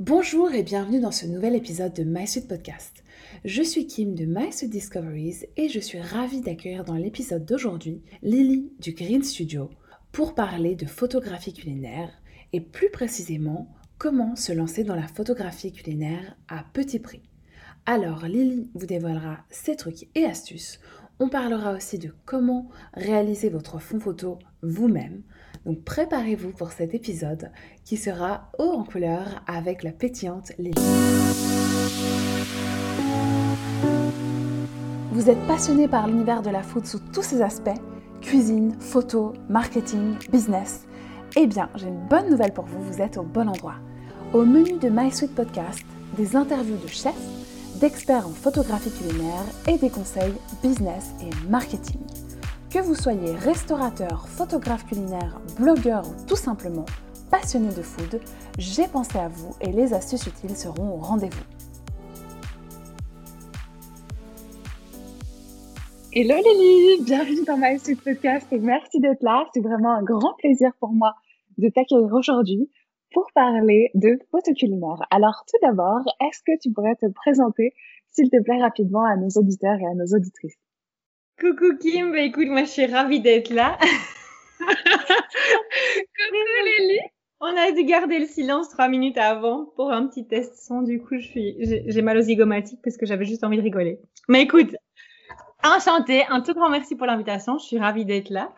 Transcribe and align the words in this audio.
Bonjour 0.00 0.50
et 0.54 0.62
bienvenue 0.62 0.98
dans 0.98 1.10
ce 1.10 1.26
nouvel 1.26 1.54
épisode 1.54 1.92
de 1.92 2.04
My 2.04 2.24
Podcast. 2.48 3.04
Je 3.44 3.62
suis 3.62 3.86
Kim 3.86 4.14
de 4.14 4.24
My 4.24 4.48
Discoveries 4.66 5.44
et 5.58 5.68
je 5.68 5.78
suis 5.78 6.00
ravie 6.00 6.40
d'accueillir 6.40 6.86
dans 6.86 6.94
l'épisode 6.94 7.44
d'aujourd'hui 7.44 8.00
Lily 8.22 8.72
du 8.80 8.92
Green 8.92 9.22
Studio 9.22 9.68
pour 10.10 10.34
parler 10.34 10.74
de 10.74 10.86
photographie 10.86 11.52
culinaire 11.52 12.08
et 12.54 12.62
plus 12.62 12.88
précisément 12.90 13.68
comment 13.98 14.36
se 14.36 14.52
lancer 14.52 14.84
dans 14.84 14.94
la 14.94 15.06
photographie 15.06 15.70
culinaire 15.70 16.34
à 16.48 16.64
petit 16.72 16.98
prix. 16.98 17.20
Alors 17.84 18.24
Lily 18.24 18.70
vous 18.72 18.86
dévoilera 18.86 19.40
ses 19.50 19.76
trucs 19.76 20.08
et 20.14 20.24
astuces. 20.24 20.80
On 21.18 21.28
parlera 21.28 21.74
aussi 21.74 21.98
de 21.98 22.14
comment 22.24 22.70
réaliser 22.94 23.50
votre 23.50 23.78
fond 23.78 24.00
photo 24.00 24.38
vous-même 24.62 25.20
donc 25.66 25.82
préparez-vous 25.84 26.50
pour 26.50 26.72
cet 26.72 26.94
épisode 26.94 27.50
qui 27.84 27.96
sera 27.96 28.50
haut 28.58 28.72
en 28.72 28.84
couleur 28.84 29.42
avec 29.46 29.82
la 29.82 29.92
pétillante 29.92 30.52
Lily. 30.58 30.74
Vous 35.12 35.28
êtes 35.28 35.46
passionné 35.46 35.86
par 35.86 36.08
l'univers 36.08 36.42
de 36.42 36.50
la 36.50 36.62
food 36.62 36.86
sous 36.86 37.00
tous 37.12 37.22
ses 37.22 37.42
aspects 37.42 37.78
cuisine, 38.20 38.76
photo, 38.80 39.32
marketing, 39.48 40.16
business 40.30 40.86
Eh 41.36 41.46
bien, 41.46 41.68
j'ai 41.74 41.88
une 41.88 42.06
bonne 42.08 42.30
nouvelle 42.30 42.52
pour 42.52 42.66
vous, 42.66 42.82
vous 42.82 43.00
êtes 43.00 43.16
au 43.16 43.22
bon 43.22 43.48
endroit. 43.48 43.76
Au 44.32 44.44
menu 44.44 44.78
de 44.78 44.88
My 44.88 45.10
Sweet 45.10 45.34
Podcast, 45.34 45.84
des 46.16 46.36
interviews 46.36 46.76
de 46.76 46.88
chefs, 46.88 47.14
d'experts 47.80 48.26
en 48.26 48.30
photographie 48.30 48.90
culinaire 48.90 49.44
et 49.68 49.78
des 49.78 49.90
conseils 49.90 50.34
business 50.62 51.10
et 51.22 51.48
marketing. 51.50 52.00
Que 52.72 52.78
vous 52.78 52.94
soyez 52.94 53.32
restaurateur, 53.32 54.28
photographe 54.28 54.86
culinaire, 54.86 55.40
blogueur 55.58 56.04
ou 56.08 56.26
tout 56.28 56.36
simplement 56.36 56.86
passionné 57.28 57.66
de 57.74 57.82
food, 57.82 58.20
j'ai 58.58 58.86
pensé 58.86 59.18
à 59.18 59.26
vous 59.26 59.56
et 59.60 59.72
les 59.72 59.92
astuces 59.92 60.28
utiles 60.28 60.56
seront 60.56 60.94
au 60.94 60.98
rendez-vous. 60.98 61.42
Hello 66.12 66.36
Lily, 66.36 67.02
bienvenue 67.02 67.44
dans 67.44 67.56
My 67.56 67.76
Suite 67.80 68.04
Podcast 68.04 68.46
et 68.52 68.60
merci 68.60 69.00
d'être 69.00 69.24
là. 69.24 69.46
C'est 69.52 69.62
vraiment 69.62 69.90
un 69.90 70.04
grand 70.04 70.34
plaisir 70.38 70.70
pour 70.78 70.92
moi 70.92 71.14
de 71.58 71.68
t'accueillir 71.70 72.14
aujourd'hui 72.14 72.70
pour 73.10 73.26
parler 73.34 73.90
de 73.94 74.16
photo 74.30 74.52
culinaire. 74.54 75.04
Alors 75.10 75.42
tout 75.48 75.58
d'abord, 75.60 76.02
est-ce 76.20 76.38
que 76.46 76.56
tu 76.62 76.70
pourrais 76.70 76.94
te 76.94 77.10
présenter, 77.10 77.74
s'il 78.12 78.30
te 78.30 78.40
plaît, 78.40 78.62
rapidement 78.62 79.04
à 79.04 79.16
nos 79.16 79.30
auditeurs 79.30 79.80
et 79.80 79.86
à 79.86 79.94
nos 79.94 80.16
auditrices? 80.16 80.69
Coucou 81.40 81.74
Kim, 81.80 82.12
bah 82.12 82.20
écoute, 82.20 82.48
moi 82.48 82.64
je 82.64 82.70
suis 82.70 82.84
ravie 82.84 83.20
d'être 83.20 83.48
là. 83.48 83.78
Coucou 84.58 84.76
Lily. 86.66 86.98
On 87.40 87.56
a 87.56 87.72
dû 87.72 87.84
garder 87.84 88.18
le 88.18 88.26
silence 88.26 88.68
trois 88.68 88.88
minutes 88.88 89.16
avant 89.16 89.64
pour 89.74 89.90
un 89.90 90.06
petit 90.06 90.26
test 90.26 90.62
son. 90.62 90.82
Du 90.82 91.00
coup, 91.00 91.16
je 91.16 91.26
suis, 91.26 91.56
j'ai 91.86 92.02
mal 92.02 92.18
aux 92.18 92.22
zygomatiques 92.22 92.80
parce 92.84 92.98
que 92.98 93.06
j'avais 93.06 93.24
juste 93.24 93.42
envie 93.42 93.56
de 93.56 93.62
rigoler. 93.62 94.00
Mais 94.28 94.42
écoute, 94.42 94.76
enchantée, 95.64 96.24
un 96.28 96.42
tout 96.42 96.52
grand 96.52 96.68
merci 96.68 96.94
pour 96.94 97.06
l'invitation. 97.06 97.56
Je 97.56 97.64
suis 97.64 97.78
ravie 97.78 98.04
d'être 98.04 98.28
là. 98.28 98.52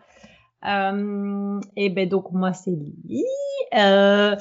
Euh, 0.65 1.61
et 1.77 1.89
ben 1.89 2.09
donc 2.09 2.31
moi 2.33 2.51
c'est 2.51 2.71
Lily. 2.71 3.23
Euh, 3.75 4.35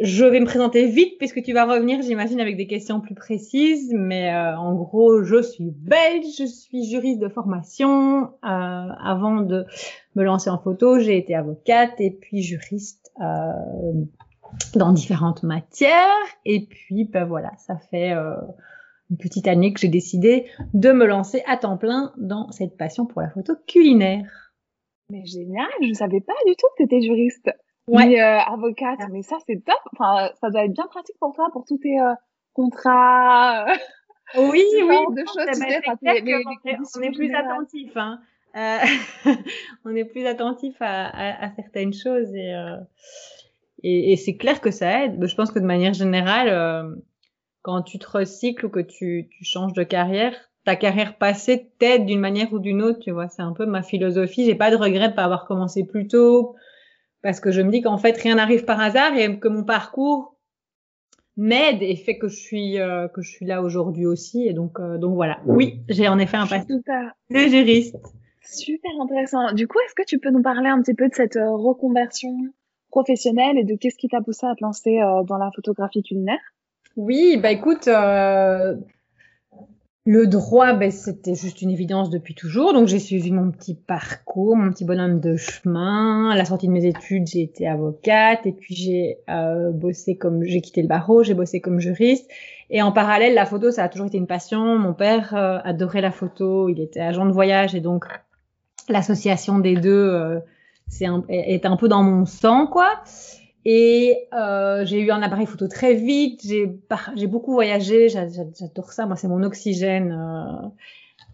je 0.00 0.24
vais 0.24 0.38
me 0.38 0.46
présenter 0.46 0.86
vite 0.86 1.18
puisque 1.18 1.42
tu 1.42 1.52
vas 1.52 1.64
revenir, 1.64 2.00
j'imagine, 2.02 2.40
avec 2.40 2.56
des 2.56 2.66
questions 2.66 3.00
plus 3.00 3.14
précises. 3.14 3.92
Mais 3.92 4.32
euh, 4.32 4.56
en 4.56 4.74
gros, 4.74 5.22
je 5.24 5.42
suis 5.42 5.70
belge, 5.70 6.26
je 6.38 6.44
suis 6.44 6.84
juriste 6.84 7.20
de 7.20 7.28
formation. 7.28 8.24
Euh, 8.24 8.28
avant 8.42 9.40
de 9.40 9.66
me 10.14 10.22
lancer 10.22 10.50
en 10.50 10.58
photo, 10.58 11.00
j'ai 11.00 11.16
été 11.16 11.34
avocate 11.34 12.00
et 12.00 12.10
puis 12.10 12.42
juriste 12.42 13.10
euh, 13.20 14.04
dans 14.74 14.92
différentes 14.92 15.42
matières. 15.42 16.26
Et 16.44 16.66
puis, 16.66 17.04
ben 17.04 17.24
voilà, 17.24 17.52
ça 17.58 17.76
fait 17.76 18.12
euh, 18.12 18.36
une 19.10 19.16
petite 19.16 19.48
année 19.48 19.72
que 19.72 19.80
j'ai 19.80 19.88
décidé 19.88 20.46
de 20.74 20.92
me 20.92 21.06
lancer 21.06 21.42
à 21.46 21.56
temps 21.56 21.76
plein 21.76 22.12
dans 22.16 22.52
cette 22.52 22.76
passion 22.76 23.04
pour 23.06 23.20
la 23.20 23.30
photo 23.30 23.54
culinaire. 23.66 24.52
Mais 25.10 25.24
génial, 25.24 25.66
je 25.82 25.92
savais 25.94 26.20
pas 26.20 26.34
du 26.46 26.54
tout 26.54 26.66
que 26.76 26.82
tu 26.82 26.84
étais 26.84 27.00
juriste 27.00 27.50
ouais. 27.88 28.20
Euh, 28.20 28.38
avocate. 28.38 29.00
Mais 29.10 29.22
ça, 29.22 29.36
c'est 29.46 29.64
top. 29.64 29.80
Enfin, 29.92 30.30
ça 30.40 30.50
doit 30.50 30.64
être 30.64 30.72
bien 30.72 30.86
pratique 30.86 31.16
pour 31.20 31.34
toi, 31.34 31.48
pour 31.52 31.64
tous 31.64 31.78
tes 31.78 32.00
euh, 32.00 32.14
contrats. 32.52 33.66
Oui, 34.36 34.64
oui. 34.74 34.96
De 35.14 35.24
choses, 35.26 35.46
on, 36.96 37.02
est 37.02 37.10
plus 37.12 37.34
attentif. 37.34 37.96
Hein. 37.96 38.20
Euh, 38.56 38.78
on 39.84 39.94
est 39.94 40.04
plus 40.04 40.26
attentif 40.26 40.76
à, 40.80 41.06
à, 41.06 41.46
à 41.46 41.50
certaines 41.54 41.92
choses 41.92 42.34
et, 42.34 42.54
euh, 42.54 42.76
et, 43.82 44.12
et 44.12 44.16
c'est 44.16 44.36
clair 44.36 44.60
que 44.60 44.70
ça 44.70 45.04
aide. 45.04 45.24
Je 45.24 45.34
pense 45.34 45.50
que 45.50 45.58
de 45.58 45.66
manière 45.66 45.92
générale, 45.92 46.48
euh, 46.48 46.94
quand 47.62 47.82
tu 47.82 47.98
te 47.98 48.08
recycles 48.08 48.66
ou 48.66 48.68
que 48.70 48.80
tu, 48.80 49.28
tu 49.30 49.44
changes 49.44 49.74
de 49.74 49.82
carrière, 49.82 50.34
ta 50.64 50.76
carrière 50.76 51.16
passée 51.16 51.70
t'aide 51.78 52.06
d'une 52.06 52.20
manière 52.20 52.52
ou 52.52 52.58
d'une 52.58 52.82
autre. 52.82 53.00
Tu 53.00 53.10
vois, 53.10 53.28
c'est 53.28 53.42
un 53.42 53.52
peu 53.52 53.66
ma 53.66 53.82
philosophie. 53.82 54.44
J'ai 54.44 54.54
pas 54.54 54.70
de 54.70 54.76
regret 54.76 55.10
de 55.10 55.14
pas 55.14 55.24
avoir 55.24 55.46
commencé 55.46 55.84
plus 55.84 56.08
tôt 56.08 56.56
parce 57.22 57.40
que 57.40 57.50
je 57.50 57.60
me 57.62 57.70
dis 57.70 57.82
qu'en 57.82 57.98
fait 57.98 58.16
rien 58.16 58.36
n'arrive 58.36 58.64
par 58.64 58.80
hasard 58.80 59.16
et 59.16 59.38
que 59.38 59.48
mon 59.48 59.64
parcours 59.64 60.36
m'aide 61.36 61.82
et 61.82 61.96
fait 61.96 62.18
que 62.18 62.28
je 62.28 62.36
suis 62.36 62.78
euh, 62.78 63.08
que 63.08 63.22
je 63.22 63.30
suis 63.30 63.46
là 63.46 63.62
aujourd'hui 63.62 64.06
aussi. 64.06 64.46
Et 64.46 64.52
donc 64.52 64.78
euh, 64.80 64.98
donc 64.98 65.14
voilà. 65.14 65.40
Oui 65.46 65.80
j'ai 65.88 66.08
en 66.08 66.18
effet 66.18 66.36
un 66.36 66.46
passé 66.46 66.66
de 66.68 67.38
juriste. 67.38 67.96
Super 68.42 68.90
intéressant. 69.02 69.52
Du 69.52 69.66
coup 69.68 69.78
est-ce 69.86 69.94
que 69.94 70.06
tu 70.06 70.18
peux 70.18 70.30
nous 70.30 70.42
parler 70.42 70.68
un 70.68 70.80
petit 70.80 70.94
peu 70.94 71.08
de 71.08 71.14
cette 71.14 71.36
euh, 71.36 71.50
reconversion 71.50 72.34
professionnelle 72.90 73.58
et 73.58 73.64
de 73.64 73.76
qu'est-ce 73.76 73.98
qui 73.98 74.08
t'a 74.08 74.20
poussé 74.22 74.46
à 74.46 74.54
te 74.54 74.64
lancer 74.64 74.98
dans 75.26 75.36
la 75.36 75.50
photographie 75.54 76.02
culinaire? 76.02 76.40
Oui 76.96 77.36
bah 77.36 77.50
écoute 77.50 77.86
le 80.10 80.26
droit, 80.26 80.72
ben, 80.72 80.90
c'était 80.90 81.34
juste 81.34 81.60
une 81.60 81.68
évidence 81.68 82.08
depuis 82.08 82.34
toujours. 82.34 82.72
Donc, 82.72 82.88
j'ai 82.88 82.98
suivi 82.98 83.30
mon 83.30 83.50
petit 83.50 83.74
parcours, 83.74 84.56
mon 84.56 84.70
petit 84.70 84.86
bonhomme 84.86 85.20
de 85.20 85.36
chemin. 85.36 86.30
À 86.30 86.34
la 86.34 86.46
sortie 86.46 86.66
de 86.66 86.72
mes 86.72 86.86
études, 86.86 87.26
j'ai 87.26 87.42
été 87.42 87.68
avocate 87.68 88.46
et 88.46 88.52
puis 88.52 88.74
j'ai 88.74 89.18
euh, 89.28 89.70
bossé 89.70 90.16
comme, 90.16 90.44
j'ai 90.44 90.62
quitté 90.62 90.80
le 90.80 90.88
barreau, 90.88 91.24
j'ai 91.24 91.34
bossé 91.34 91.60
comme 91.60 91.78
juriste. 91.78 92.26
Et 92.70 92.80
en 92.80 92.90
parallèle, 92.90 93.34
la 93.34 93.44
photo, 93.44 93.70
ça 93.70 93.84
a 93.84 93.90
toujours 93.90 94.06
été 94.06 94.16
une 94.16 94.26
passion. 94.26 94.78
Mon 94.78 94.94
père 94.94 95.34
euh, 95.34 95.58
adorait 95.62 96.00
la 96.00 96.10
photo. 96.10 96.70
Il 96.70 96.80
était 96.80 97.00
agent 97.00 97.26
de 97.26 97.32
voyage 97.32 97.74
et 97.74 97.80
donc 97.80 98.06
l'association 98.88 99.58
des 99.58 99.74
deux 99.74 99.90
euh, 99.90 100.38
c'est 100.88 101.04
est 101.28 101.66
un 101.66 101.76
peu 101.76 101.86
dans 101.86 102.02
mon 102.02 102.24
sang, 102.24 102.66
quoi. 102.66 103.02
Et 103.70 104.26
euh, 104.32 104.86
j'ai 104.86 104.98
eu 104.98 105.10
un 105.10 105.20
appareil 105.20 105.44
photo 105.44 105.68
très 105.68 105.92
vite. 105.92 106.40
J'ai 106.42 106.80
j'ai 107.16 107.26
beaucoup 107.26 107.52
voyagé. 107.52 108.08
J'adore 108.08 108.92
ça. 108.92 109.04
Moi, 109.04 109.14
c'est 109.16 109.28
mon 109.28 109.42
oxygène. 109.42 110.10
Euh, 110.10 110.68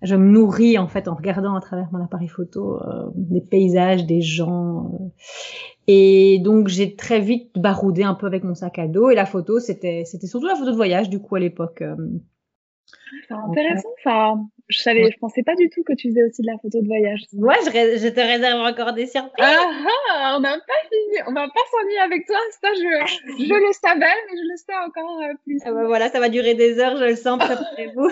je 0.03 0.17
me 0.17 0.29
nourris 0.29 0.77
en 0.77 0.89
fait 0.89 1.07
en 1.07 1.15
regardant 1.15 1.55
à 1.55 1.61
travers 1.61 1.87
mon 1.93 2.03
appareil 2.03 2.27
photo 2.27 2.83
euh, 2.83 3.09
des 3.15 3.41
paysages, 3.41 4.05
des 4.05 4.21
gens. 4.21 4.87
Euh. 4.87 5.09
Et 5.87 6.41
donc 6.41 6.67
j'ai 6.67 6.97
très 6.97 7.21
vite 7.21 7.57
baroudé 7.57 8.03
un 8.03 8.15
peu 8.15 8.27
avec 8.27 8.43
mon 8.43 8.57
sac 8.57 8.81
à 8.81 8.89
dos. 8.89 9.11
Et 9.11 9.15
la 9.15 9.27
photo, 9.27 9.61
c'était 9.61 10.03
c'était 10.05 10.27
surtout 10.27 10.49
la 10.49 10.57
photo 10.57 10.73
de 10.73 10.77
voyage 10.77 11.11
du 11.11 11.21
coup 11.21 11.37
à 11.37 11.39
l'époque. 11.39 11.83
Euh. 11.83 11.95
C'est 13.29 13.35
intéressant 13.35 13.95
ça. 14.03 14.35
Je 14.69 14.79
savais, 14.79 15.11
je 15.11 15.19
pensais 15.19 15.43
pas 15.43 15.55
du 15.57 15.69
tout 15.69 15.83
que 15.83 15.93
tu 15.93 16.09
faisais 16.09 16.25
aussi 16.25 16.41
de 16.41 16.47
la 16.47 16.57
photo 16.57 16.81
de 16.81 16.87
voyage. 16.87 17.21
Ouais, 17.35 17.57
je, 17.67 17.99
je 17.99 18.09
te 18.09 18.21
réserve 18.21 18.61
encore 18.61 18.95
des 18.95 19.07
surprises. 19.07 19.33
Ah, 19.39 19.71
ah 20.11 20.35
on 20.37 20.41
n'a 20.41 20.55
pas 20.55 20.89
fini, 20.89 21.19
on 21.27 21.33
va 21.33 21.47
pas 21.49 21.61
s'ennuyer 21.71 21.99
avec 21.99 22.27
toi. 22.27 22.39
Ça, 22.63 22.69
je, 22.73 23.45
je 23.45 23.55
le 23.55 23.73
savais, 23.73 24.01
mais 24.01 24.37
je 24.37 24.49
le 24.51 24.57
sais 24.57 24.77
encore 24.87 25.21
euh, 25.21 25.35
plus. 25.45 25.59
Ah 25.67 25.73
bah 25.73 25.85
voilà, 25.85 26.09
ça 26.09 26.19
va 26.19 26.31
durer 26.31 26.55
des 26.55 26.79
heures, 26.79 26.97
je 26.97 27.05
le 27.05 27.17
sens. 27.17 27.39
Préparez-vous. 27.45 28.11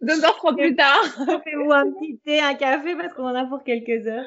Deux 0.00 0.24
heures 0.24 0.36
trente 0.36 0.56
plus 0.56 0.76
tard. 0.76 1.02
Faites-vous 1.44 1.72
un 1.72 1.90
petit 1.90 2.18
thé, 2.24 2.38
un 2.40 2.54
café, 2.54 2.94
parce 2.94 3.12
qu'on 3.14 3.24
en 3.24 3.34
a 3.34 3.46
pour 3.46 3.64
quelques 3.64 4.06
heures. 4.06 4.26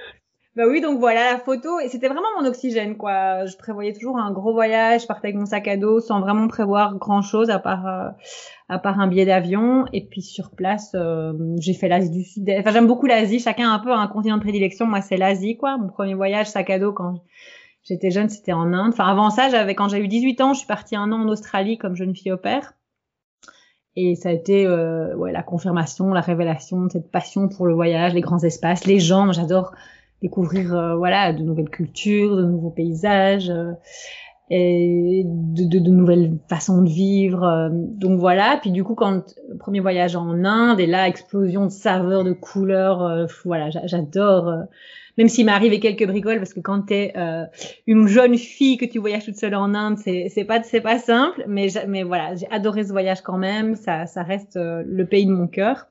Bah 0.57 0.63
oui, 0.67 0.81
donc 0.81 0.99
voilà 0.99 1.31
la 1.31 1.37
photo 1.37 1.79
et 1.79 1.87
c'était 1.87 2.09
vraiment 2.09 2.27
mon 2.37 2.45
oxygène 2.45 2.97
quoi. 2.97 3.45
Je 3.45 3.55
prévoyais 3.55 3.93
toujours 3.93 4.17
un 4.17 4.33
gros 4.33 4.51
voyage, 4.51 5.03
je 5.03 5.07
partais 5.07 5.27
avec 5.27 5.37
mon 5.37 5.45
sac 5.45 5.65
à 5.69 5.77
dos 5.77 6.01
sans 6.01 6.19
vraiment 6.19 6.49
prévoir 6.49 6.97
grand 6.97 7.21
chose 7.21 7.49
à 7.49 7.57
part 7.57 7.87
euh, 7.87 8.09
à 8.67 8.77
part 8.77 8.99
un 8.99 9.07
billet 9.07 9.25
d'avion 9.25 9.85
et 9.93 10.05
puis 10.05 10.21
sur 10.21 10.51
place 10.51 10.91
euh, 10.93 11.31
j'ai 11.61 11.73
fait 11.73 11.87
l'Asie 11.87 12.09
du 12.09 12.25
Sud. 12.25 12.49
Enfin 12.59 12.71
j'aime 12.71 12.87
beaucoup 12.87 13.05
l'Asie, 13.05 13.39
chacun 13.39 13.69
a 13.69 13.73
un 13.73 13.79
peu 13.79 13.93
un 13.93 14.07
continent 14.07 14.35
de 14.35 14.41
prédilection. 14.41 14.85
Moi 14.87 14.99
c'est 14.99 15.15
l'Asie 15.15 15.55
quoi. 15.55 15.77
Mon 15.77 15.87
premier 15.87 16.15
voyage 16.15 16.47
sac 16.47 16.69
à 16.69 16.79
dos 16.79 16.91
quand 16.91 17.23
j'étais 17.83 18.11
jeune 18.11 18.27
c'était 18.27 18.51
en 18.51 18.73
Inde. 18.73 18.91
Enfin 18.91 19.05
avant 19.05 19.29
ça 19.29 19.47
j'avais 19.49 19.73
quand 19.73 19.87
j'ai 19.87 19.99
eu 19.99 20.09
18 20.09 20.41
ans 20.41 20.53
je 20.53 20.59
suis 20.59 20.67
partie 20.67 20.97
un 20.97 21.13
an 21.13 21.21
en 21.21 21.29
Australie 21.29 21.77
comme 21.77 21.95
jeune 21.95 22.13
fille 22.13 22.33
au 22.33 22.37
père. 22.37 22.73
Et 23.95 24.15
ça 24.15 24.29
a 24.29 24.31
été 24.33 24.65
euh, 24.65 25.15
ouais, 25.15 25.31
la 25.31 25.43
confirmation, 25.43 26.13
la 26.13 26.21
révélation 26.21 26.81
de 26.81 26.91
cette 26.91 27.09
passion 27.09 27.47
pour 27.47 27.65
le 27.67 27.73
voyage, 27.73 28.13
les 28.13 28.21
grands 28.21 28.43
espaces, 28.43 28.85
les 28.85 28.99
gens. 28.99 29.31
J'adore 29.31 29.73
découvrir 30.21 30.75
euh, 30.75 30.95
voilà 30.95 31.33
de 31.33 31.43
nouvelles 31.43 31.69
cultures, 31.69 32.35
de 32.35 32.43
nouveaux 32.43 32.69
paysages 32.69 33.49
euh, 33.49 33.71
et 34.49 35.23
de, 35.25 35.63
de, 35.63 35.79
de, 35.79 35.89
nouvelles 35.91 36.37
façons 36.49 36.81
de 36.81 36.89
vivre. 36.89 37.43
Euh, 37.43 37.69
donc 37.71 38.19
voilà. 38.19 38.57
Puis 38.61 38.71
du 38.71 38.83
coup, 38.83 38.95
quand 38.95 39.35
premier 39.59 39.79
voyage 39.79 40.15
en 40.15 40.43
Inde 40.43 40.79
et 40.79 40.87
là 40.87 41.07
explosion 41.07 41.65
de 41.65 41.71
saveurs, 41.71 42.23
de 42.23 42.33
couleurs, 42.33 43.27
voilà, 43.45 43.69
j'adore. 43.85 44.53
même 45.17 45.27
s'il 45.27 45.45
m'est 45.45 45.51
arrivé 45.51 45.79
quelques 45.79 46.07
bricoles, 46.07 46.37
parce 46.37 46.53
que 46.53 46.59
quand 46.59 46.87
tu 46.87 46.93
es 46.93 47.13
euh, 47.17 47.45
une 47.87 48.07
jeune 48.07 48.37
fille 48.37 48.77
que 48.77 48.85
tu 48.85 48.99
voyages 48.99 49.25
toute 49.25 49.35
seule 49.35 49.55
en 49.55 49.73
Inde, 49.73 49.97
c'est 49.97 50.27
c'est 50.29 50.45
pas 50.45 50.61
c'est 50.63 50.81
pas 50.81 50.99
simple, 50.99 51.43
mais 51.47 51.67
mais 51.87 52.03
voilà, 52.03 52.35
j'ai 52.35 52.47
adoré 52.51 52.83
ce 52.83 52.91
voyage 52.91 53.21
quand 53.21 53.37
même, 53.37 53.75
ça 53.75 54.05
ça 54.05 54.23
reste 54.23 54.57
euh, 54.57 54.83
le 54.85 55.05
pays 55.05 55.25
de 55.25 55.31
mon 55.31 55.47
cœur. 55.47 55.87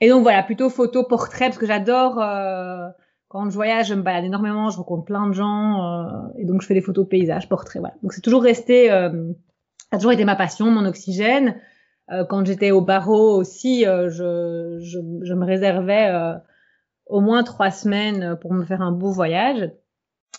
Et 0.00 0.08
donc 0.08 0.22
voilà, 0.22 0.42
plutôt 0.42 0.70
photo 0.70 1.04
portrait 1.04 1.46
parce 1.46 1.58
que 1.58 1.66
j'adore 1.66 2.20
euh, 2.20 2.88
quand 3.34 3.50
je 3.50 3.54
voyage, 3.54 3.88
je 3.88 3.94
me 3.94 4.02
balade 4.02 4.24
énormément, 4.24 4.70
je 4.70 4.78
rencontre 4.78 5.04
plein 5.04 5.26
de 5.26 5.34
gens 5.34 6.30
et 6.38 6.44
donc 6.44 6.62
je 6.62 6.66
fais 6.66 6.74
des 6.74 6.80
photos 6.80 7.06
paysages, 7.06 7.48
portraits, 7.48 7.80
voilà. 7.80 7.96
Donc 8.02 8.12
c'est 8.12 8.20
toujours 8.20 8.44
resté 8.44 8.88
ça 8.88 9.10
a 9.90 9.96
toujours 9.96 10.12
été 10.12 10.24
ma 10.24 10.36
passion, 10.36 10.70
mon 10.70 10.86
oxygène. 10.86 11.60
quand 12.28 12.46
j'étais 12.46 12.70
au 12.70 12.80
barreau 12.80 13.36
aussi, 13.36 13.84
je, 13.84 14.78
je, 14.78 14.98
je 15.22 15.34
me 15.34 15.44
réservais 15.44 16.12
au 17.06 17.20
moins 17.20 17.42
trois 17.42 17.72
semaines 17.72 18.36
pour 18.40 18.54
me 18.54 18.64
faire 18.64 18.82
un 18.82 18.92
beau 18.92 19.10
voyage. 19.10 19.68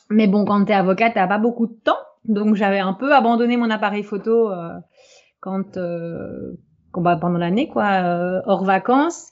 Mais 0.10 0.28
bon, 0.28 0.46
quand 0.46 0.64
t'es 0.66 0.74
avocate, 0.74 1.14
t'as 1.16 1.28
pas 1.28 1.38
beaucoup 1.38 1.68
de 1.68 1.74
temps, 1.74 1.98
donc 2.26 2.56
j'avais 2.56 2.80
un 2.80 2.94
peu 2.94 3.14
abandonné 3.14 3.58
mon 3.58 3.70
appareil 3.70 4.04
photo 4.04 4.52
euh, 4.52 4.74
quand, 5.40 5.78
euh, 5.78 6.58
bah, 6.94 7.18
pendant 7.20 7.40
l'année, 7.40 7.68
quoi, 7.68 8.04
euh, 8.04 8.42
hors 8.46 8.64
vacances. 8.64 9.32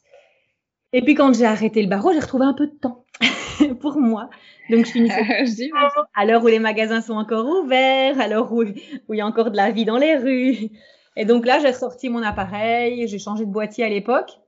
Et 0.91 1.01
puis 1.01 1.15
quand 1.15 1.33
j'ai 1.33 1.45
arrêté 1.45 1.81
le 1.81 1.89
barreau, 1.89 2.11
j'ai 2.13 2.19
retrouvé 2.19 2.45
un 2.45 2.53
peu 2.53 2.67
de 2.67 2.73
temps 2.73 3.02
pour 3.79 3.97
moi. 3.99 4.29
Donc 4.69 4.85
je 4.85 4.91
finissais 4.91 5.71
à 6.15 6.25
l'heure 6.25 6.43
où 6.43 6.47
les 6.47 6.59
magasins 6.59 7.01
sont 7.01 7.13
encore 7.13 7.45
ouverts, 7.45 8.19
à 8.19 8.27
l'heure 8.27 8.51
où, 8.51 8.63
où 8.63 9.13
il 9.13 9.17
y 9.17 9.21
a 9.21 9.25
encore 9.25 9.51
de 9.51 9.57
la 9.57 9.71
vie 9.71 9.85
dans 9.85 9.97
les 9.97 10.15
rues. 10.15 10.69
Et 11.15 11.25
donc 11.25 11.45
là, 11.45 11.59
j'ai 11.59 11.73
sorti 11.73 12.09
mon 12.09 12.23
appareil, 12.23 13.07
j'ai 13.07 13.19
changé 13.19 13.45
de 13.45 13.51
boîtier 13.51 13.83
à 13.83 13.89
l'époque. 13.89 14.39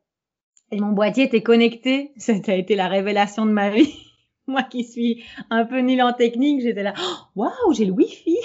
Et 0.72 0.80
mon 0.80 0.94
boîtier 0.94 1.26
était 1.26 1.44
connecté. 1.44 2.12
Ça 2.18 2.34
a 2.48 2.54
été 2.54 2.76
la 2.76 2.88
révélation 2.88 3.46
de 3.46 3.52
ma 3.52 3.70
vie. 3.70 3.94
Moi 4.48 4.64
qui 4.64 4.84
suis 4.84 5.24
un 5.50 5.66
peu 5.66 5.80
nulle 5.80 6.02
en 6.04 6.14
technique, 6.14 6.62
j'étais 6.62 6.84
là, 6.84 6.94
oh, 7.00 7.16
waouh, 7.36 7.74
j'ai 7.74 7.86
le 7.86 7.92
Wi-Fi. 7.92 8.38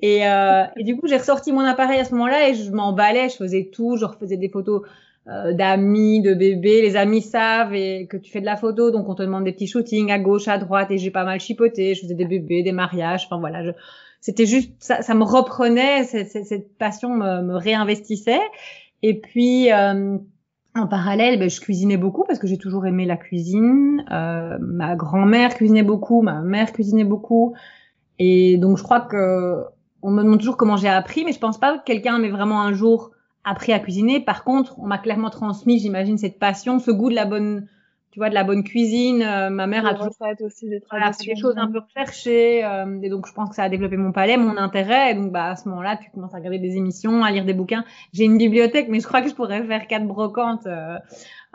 Et, 0.00 0.26
euh, 0.26 0.64
et, 0.76 0.84
du 0.84 0.96
coup, 0.96 1.06
j'ai 1.06 1.16
ressorti 1.16 1.52
mon 1.52 1.60
appareil 1.60 2.00
à 2.00 2.04
ce 2.04 2.12
moment-là 2.12 2.48
et 2.48 2.54
je 2.54 2.70
m'emballais, 2.70 3.28
je 3.28 3.36
faisais 3.36 3.70
tout, 3.72 3.96
je 3.96 4.04
refaisais 4.04 4.36
des 4.36 4.48
photos 4.48 4.82
euh, 5.28 5.52
d'amis, 5.52 6.20
de 6.20 6.34
bébés. 6.34 6.82
Les 6.82 6.96
amis 6.96 7.22
savent 7.22 7.74
et 7.74 8.06
que 8.08 8.16
tu 8.16 8.30
fais 8.30 8.40
de 8.40 8.46
la 8.46 8.56
photo, 8.56 8.90
donc 8.90 9.08
on 9.08 9.14
te 9.14 9.22
demande 9.22 9.44
des 9.44 9.52
petits 9.52 9.68
shootings 9.68 10.10
à 10.10 10.18
gauche, 10.18 10.48
à 10.48 10.58
droite 10.58 10.90
et 10.90 10.98
j'ai 10.98 11.12
pas 11.12 11.24
mal 11.24 11.38
chipoté. 11.38 11.94
Je 11.94 12.00
faisais 12.00 12.14
des 12.14 12.24
bébés, 12.24 12.62
des 12.62 12.72
mariages, 12.72 13.26
enfin 13.26 13.38
voilà. 13.38 13.64
Je... 13.64 13.70
C'était 14.20 14.46
juste, 14.46 14.72
ça, 14.80 15.02
ça 15.02 15.14
me 15.14 15.24
reprenait, 15.24 16.04
cette, 16.04 16.28
cette 16.28 16.76
passion 16.76 17.10
me, 17.10 17.42
me, 17.42 17.54
réinvestissait. 17.54 18.40
Et 19.02 19.20
puis, 19.20 19.72
euh, 19.72 20.18
en 20.74 20.86
parallèle, 20.86 21.38
ben, 21.38 21.48
je 21.48 21.60
cuisinais 21.60 21.96
beaucoup 21.96 22.24
parce 22.24 22.38
que 22.38 22.46
j'ai 22.46 22.58
toujours 22.58 22.86
aimé 22.86 23.04
la 23.04 23.16
cuisine. 23.16 24.04
Euh, 24.10 24.58
ma 24.60 24.96
grand-mère 24.96 25.54
cuisinait 25.54 25.82
beaucoup, 25.84 26.22
ma 26.22 26.40
mère 26.40 26.72
cuisinait 26.72 27.04
beaucoup. 27.04 27.54
Et 28.18 28.56
donc, 28.56 28.76
je 28.76 28.82
crois 28.82 29.00
que 29.00 29.64
on 30.02 30.10
me 30.10 30.24
demande 30.24 30.40
toujours 30.40 30.56
comment 30.56 30.76
j'ai 30.76 30.88
appris, 30.88 31.24
mais 31.24 31.32
je 31.32 31.38
pense 31.38 31.58
pas 31.58 31.78
que 31.78 31.84
quelqu'un 31.84 32.18
m'ait 32.18 32.30
vraiment 32.30 32.60
un 32.60 32.72
jour 32.72 33.11
appris 33.44 33.72
à 33.72 33.78
cuisiner. 33.78 34.20
Par 34.20 34.44
contre, 34.44 34.78
on 34.78 34.86
m'a 34.86 34.98
clairement 34.98 35.30
transmis, 35.30 35.78
j'imagine, 35.78 36.18
cette 36.18 36.38
passion, 36.38 36.78
ce 36.78 36.90
goût 36.90 37.10
de 37.10 37.14
la 37.14 37.24
bonne 37.24 37.66
tu 38.12 38.18
vois, 38.18 38.28
de 38.28 38.34
la 38.34 38.44
bonne 38.44 38.62
cuisine. 38.62 39.22
Euh, 39.22 39.48
ma 39.48 39.66
mère 39.66 39.86
a 39.86 39.94
toujours 39.94 40.14
fait 40.14 40.44
aussi 40.44 40.68
des, 40.68 40.80
des 40.80 41.36
choses 41.36 41.56
un 41.56 41.66
peu 41.66 41.78
recherchées. 41.78 42.62
Euh, 42.62 43.00
et 43.00 43.08
donc, 43.08 43.26
je 43.26 43.32
pense 43.32 43.48
que 43.48 43.54
ça 43.54 43.62
a 43.64 43.68
développé 43.70 43.96
mon 43.96 44.12
palais, 44.12 44.36
mon 44.36 44.58
intérêt. 44.58 45.12
Et 45.12 45.14
donc, 45.14 45.32
bah, 45.32 45.46
à 45.46 45.56
ce 45.56 45.66
moment-là, 45.70 45.96
tu 45.96 46.10
commences 46.10 46.34
à 46.34 46.36
regarder 46.36 46.58
des 46.58 46.76
émissions, 46.76 47.24
à 47.24 47.30
lire 47.30 47.46
des 47.46 47.54
bouquins. 47.54 47.86
J'ai 48.12 48.24
une 48.24 48.36
bibliothèque, 48.36 48.88
mais 48.90 49.00
je 49.00 49.06
crois 49.06 49.22
que 49.22 49.30
je 49.30 49.34
pourrais 49.34 49.64
faire 49.64 49.86
quatre 49.86 50.06
brocantes 50.06 50.66
euh, 50.66 50.98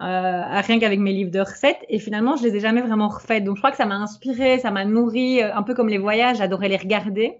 euh 0.01 0.62
rien 0.62 0.80
qu'avec 0.80 1.00
mes 1.00 1.13
livres 1.13 1.30
de 1.30 1.39
recettes. 1.39 1.86
Et 1.89 2.00
finalement, 2.00 2.36
je 2.36 2.44
les 2.44 2.56
ai 2.56 2.60
jamais 2.60 2.81
vraiment 2.81 3.10
refaites. 3.10 3.44
Donc, 3.44 3.57
je 3.57 3.62
crois 3.62 3.69
que 3.69 3.78
ça 3.78 3.86
m'a 3.86 3.98
inspiré, 3.98 4.57
ça 4.57 4.72
m'a 4.72 4.84
nourri, 4.84 5.44
un 5.44 5.62
peu 5.62 5.75
comme 5.75 5.89
les 5.89 6.00
voyages. 6.00 6.38
J'adorais 6.38 6.69
les 6.69 6.78
regarder. 6.78 7.38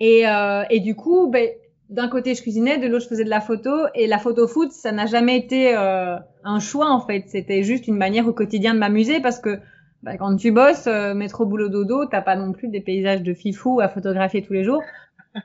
Et, 0.00 0.24
et 0.70 0.80
du 0.80 0.96
coup, 0.96 1.28
ben, 1.28 1.50
d'un 1.90 2.08
côté 2.08 2.34
je 2.34 2.42
cuisinais, 2.42 2.78
de 2.78 2.86
l'autre 2.86 3.04
je 3.04 3.08
faisais 3.08 3.24
de 3.24 3.30
la 3.30 3.40
photo 3.40 3.70
et 3.94 4.06
la 4.06 4.18
photo 4.18 4.46
foot 4.46 4.72
ça 4.72 4.92
n'a 4.92 5.06
jamais 5.06 5.36
été 5.36 5.76
euh, 5.76 6.16
un 6.44 6.60
choix 6.60 6.90
en 6.90 7.00
fait, 7.00 7.24
c'était 7.26 7.62
juste 7.62 7.88
une 7.88 7.96
manière 7.96 8.26
au 8.26 8.32
quotidien 8.32 8.74
de 8.74 8.78
m'amuser 8.78 9.20
parce 9.20 9.40
que 9.40 9.58
bah, 10.02 10.16
quand 10.16 10.34
tu 10.36 10.50
bosses, 10.50 10.86
euh, 10.86 11.12
métro 11.12 11.44
boulot 11.44 11.68
dodo, 11.68 12.06
t'as 12.06 12.22
pas 12.22 12.36
non 12.36 12.52
plus 12.52 12.68
des 12.68 12.80
paysages 12.80 13.22
de 13.22 13.34
fifou 13.34 13.80
à 13.80 13.88
photographier 13.88 14.42
tous 14.42 14.54
les 14.54 14.64
jours. 14.64 14.82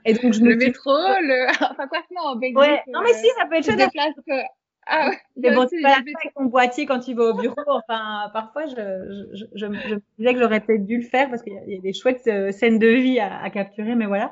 Et 0.05 0.13
donc 0.13 0.33
je 0.33 0.41
me 0.41 0.51
le 0.51 0.55
métro, 0.55 0.91
le 0.93 1.47
enfin 1.71 1.87
quoi 1.87 1.99
que 1.99 2.13
non 2.15 2.21
en 2.21 2.35
Belgique. 2.35 2.57
Ouais. 2.57 2.81
Non 2.87 3.01
mais 3.03 3.13
si 3.13 3.27
ça 3.37 3.45
peut 3.47 3.55
être 3.55 3.65
chouette. 3.65 4.15
Que... 4.27 4.33
Ah 4.87 5.09
ouais. 5.09 5.17
Mais 5.37 5.55
bon, 5.55 5.65
tu 5.65 5.81
pas 5.81 5.93
avec 5.93 6.15
ton 6.35 6.45
boîtier 6.45 6.85
quand 6.85 6.99
tu 6.99 7.13
vas 7.15 7.25
au 7.25 7.33
bureau. 7.33 7.55
Enfin, 7.67 8.29
parfois, 8.33 8.67
je, 8.67 8.75
je, 8.75 9.37
je, 9.37 9.45
je, 9.55 9.65
me 9.65 9.77
disais 10.17 10.33
que 10.33 10.39
j'aurais 10.39 10.59
peut-être 10.59 10.85
dû 10.85 10.97
le 10.97 11.03
faire 11.03 11.29
parce 11.29 11.41
qu'il 11.41 11.53
y, 11.53 11.77
a 11.77 11.81
des 11.81 11.93
chouettes 11.93 12.27
euh, 12.27 12.51
scènes 12.51 12.79
de 12.79 12.87
vie 12.87 13.19
à, 13.19 13.41
à 13.41 13.49
capturer, 13.49 13.95
mais 13.95 14.05
voilà. 14.05 14.31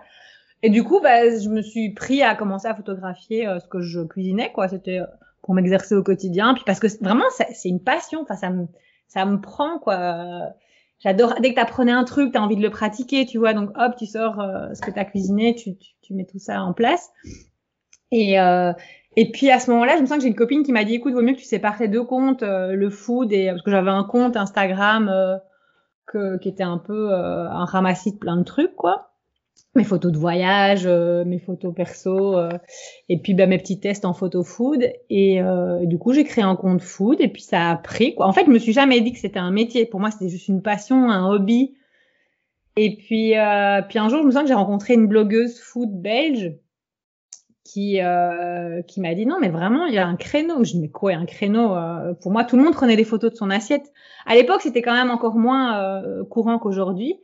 Et 0.64 0.70
du 0.70 0.86
coup, 0.86 1.02
bah, 1.02 1.30
je 1.38 1.50
me 1.50 1.62
suis 1.62 1.90
pris 1.94 2.24
à 2.24 2.36
commencer 2.36 2.68
à 2.68 2.74
photographier 2.74 3.46
euh, 3.46 3.60
ce 3.60 3.68
que 3.68 3.82
je 3.82 4.00
cuisinais, 4.00 4.52
quoi. 4.54 4.70
C'était 4.70 5.00
euh, 5.00 5.06
pour 5.42 5.54
m'exercer 5.54 5.94
au 5.94 6.04
quotidien, 6.04 6.54
puis 6.54 6.64
parce 6.66 6.80
que 6.80 6.88
vraiment, 7.04 7.26
c'est 7.52 7.68
une 7.68 7.84
passion. 7.84 8.22
Enfin, 8.22 8.38
ça 8.38 8.50
me, 8.50 8.68
ça 9.10 9.26
me 9.26 9.42
prend, 9.42 9.78
quoi. 9.80 10.54
J'adore. 11.00 11.36
Dès 11.42 11.50
que 11.50 11.56
t'apprenais 11.56 11.92
un 11.92 12.06
truc, 12.06 12.32
t'as 12.32 12.40
envie 12.40 12.56
de 12.56 12.62
le 12.62 12.70
pratiquer, 12.70 13.26
tu 13.26 13.40
vois. 13.40 13.54
Donc, 13.54 13.72
hop, 13.78 13.96
tu 13.98 14.06
sors 14.06 14.40
euh, 14.40 14.74
ce 14.74 14.82
que 14.82 14.90
t'as 14.90 15.04
cuisiné, 15.04 15.54
tu, 15.54 15.76
tu, 15.76 15.92
tu, 16.02 16.14
mets 16.14 16.26
tout 16.26 16.40
ça 16.40 16.64
en 16.64 16.74
place. 16.74 17.12
Et 18.12 18.38
et 19.16 19.32
puis 19.32 19.52
à 19.52 19.60
ce 19.60 19.70
moment-là, 19.70 19.96
je 19.98 20.02
me 20.02 20.08
sens 20.08 20.18
que 20.18 20.24
j'ai 20.24 20.30
une 20.30 20.36
copine 20.36 20.64
qui 20.64 20.72
m'a 20.72 20.86
dit, 20.86 20.96
écoute, 20.96 21.14
vaut 21.14 21.22
mieux 21.22 21.34
que 21.34 21.40
tu 21.40 21.46
sépares 21.46 21.78
tes 21.78 21.88
deux 21.88 22.04
comptes, 22.04 22.42
le 22.42 22.90
food 22.90 23.32
et 23.32 23.50
parce 23.50 23.62
que 23.62 23.70
j'avais 23.70 23.92
un 23.92 24.04
compte 24.04 24.36
Instagram 24.36 25.40
que, 26.08 26.38
qui 26.40 26.50
était 26.50 26.64
un 26.64 26.80
peu 26.80 27.14
un 27.14 27.66
ramassis 27.66 28.14
de 28.14 28.18
plein 28.18 28.38
de 28.38 28.44
trucs, 28.44 28.76
quoi 28.76 29.13
mes 29.76 29.84
photos 29.84 30.12
de 30.12 30.18
voyage, 30.18 30.84
euh, 30.86 31.26
mes 31.26 31.40
photos 31.40 31.74
perso, 31.74 32.38
euh, 32.38 32.52
et 33.10 33.18
puis 33.18 33.34
bah, 33.34 33.48
mes 33.48 33.58
petits 33.58 33.80
tests 33.80 34.06
en 34.06 34.14
photo 34.14 34.44
food. 34.44 34.88
Et, 35.10 35.42
euh, 35.42 35.86
du 35.86 35.98
coup, 35.98 36.14
j'ai 36.14 36.24
créé 36.24 36.44
un 36.44 36.56
compte 36.56 36.82
food, 36.82 37.20
et 37.20 37.28
puis 37.28 37.42
ça 37.42 37.72
a 37.72 37.76
pris. 37.76 38.14
Quoi. 38.16 38.28
En 38.28 38.34
fait, 38.34 38.46
je 38.46 38.52
me 38.52 38.60
suis 38.60 38.74
jamais 38.74 39.02
dit 39.02 39.14
que 39.14 39.20
c'était 39.20 39.40
un 39.40 39.52
métier. 39.52 39.86
Pour 39.86 40.00
moi, 40.00 40.12
c'était 40.12 40.30
juste 40.30 40.48
une 40.48 40.62
passion, 40.62 41.10
un 41.10 41.28
hobby. 41.28 41.74
Et 42.76 42.96
puis, 42.96 43.34
puis 43.90 44.00
un 44.00 44.10
jour, 44.10 44.22
je 44.22 44.26
me 44.26 44.32
sens 44.32 44.44
que 44.44 44.48
j'ai 44.48 44.54
rencontré 44.56 44.96
une 44.96 45.08
blogueuse 45.08 45.60
food 45.60 45.90
belge 46.02 46.56
qui 47.64 48.00
qui 48.88 49.02
m'a 49.02 49.14
dit 49.14 49.26
non, 49.28 49.38
mais 49.40 49.50
vraiment, 49.50 49.86
il 49.86 49.94
y 49.94 50.00
a 50.00 50.08
un 50.08 50.16
créneau. 50.16 50.64
Je 50.64 50.72
dis 50.72 50.80
mais 50.80 50.90
quoi, 50.90 51.14
un 51.14 51.28
créneau 51.28 51.76
Pour 52.22 52.32
moi, 52.32 52.44
tout 52.46 52.58
le 52.58 52.64
monde 52.64 52.74
prenait 52.74 52.96
des 52.96 53.04
photos 53.04 53.32
de 53.32 53.36
son 53.38 53.52
assiette. 53.52 53.94
À 54.26 54.34
l'époque, 54.34 54.62
c'était 54.62 54.82
quand 54.82 54.94
même 54.94 55.12
encore 55.12 55.36
moins 55.36 56.02
courant 56.32 56.58
qu'aujourd'hui. 56.58 57.20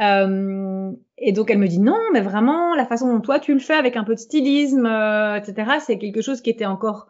Euh, 0.00 0.92
et 1.18 1.32
donc 1.32 1.50
elle 1.50 1.58
me 1.58 1.68
dit 1.68 1.80
non, 1.80 1.98
mais 2.12 2.20
vraiment 2.20 2.74
la 2.74 2.86
façon 2.86 3.12
dont 3.12 3.20
toi 3.20 3.38
tu 3.38 3.52
le 3.52 3.60
fais 3.60 3.74
avec 3.74 3.96
un 3.96 4.04
peu 4.04 4.14
de 4.14 4.20
stylisme, 4.20 4.86
euh, 4.86 5.36
etc. 5.36 5.72
C'est 5.80 5.98
quelque 5.98 6.22
chose 6.22 6.40
qui 6.40 6.50
était 6.50 6.66
encore 6.66 7.08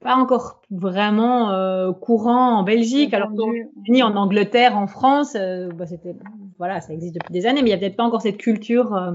pas 0.00 0.14
encore 0.14 0.62
vraiment 0.70 1.52
euh, 1.52 1.92
courant 1.92 2.58
en 2.58 2.62
Belgique, 2.62 3.12
alors 3.12 3.30
qu'en 3.34 4.06
en 4.06 4.16
Angleterre, 4.16 4.76
en 4.76 4.86
France, 4.86 5.36
euh, 5.36 5.68
bah, 5.72 5.86
c'était 5.86 6.14
voilà, 6.58 6.80
ça 6.80 6.92
existe 6.92 7.14
depuis 7.14 7.32
des 7.32 7.46
années, 7.46 7.62
mais 7.62 7.68
il 7.68 7.72
y 7.72 7.74
a 7.74 7.78
peut-être 7.78 7.96
pas 7.96 8.04
encore 8.04 8.22
cette 8.22 8.38
culture 8.38 8.94
euh, 8.94 9.12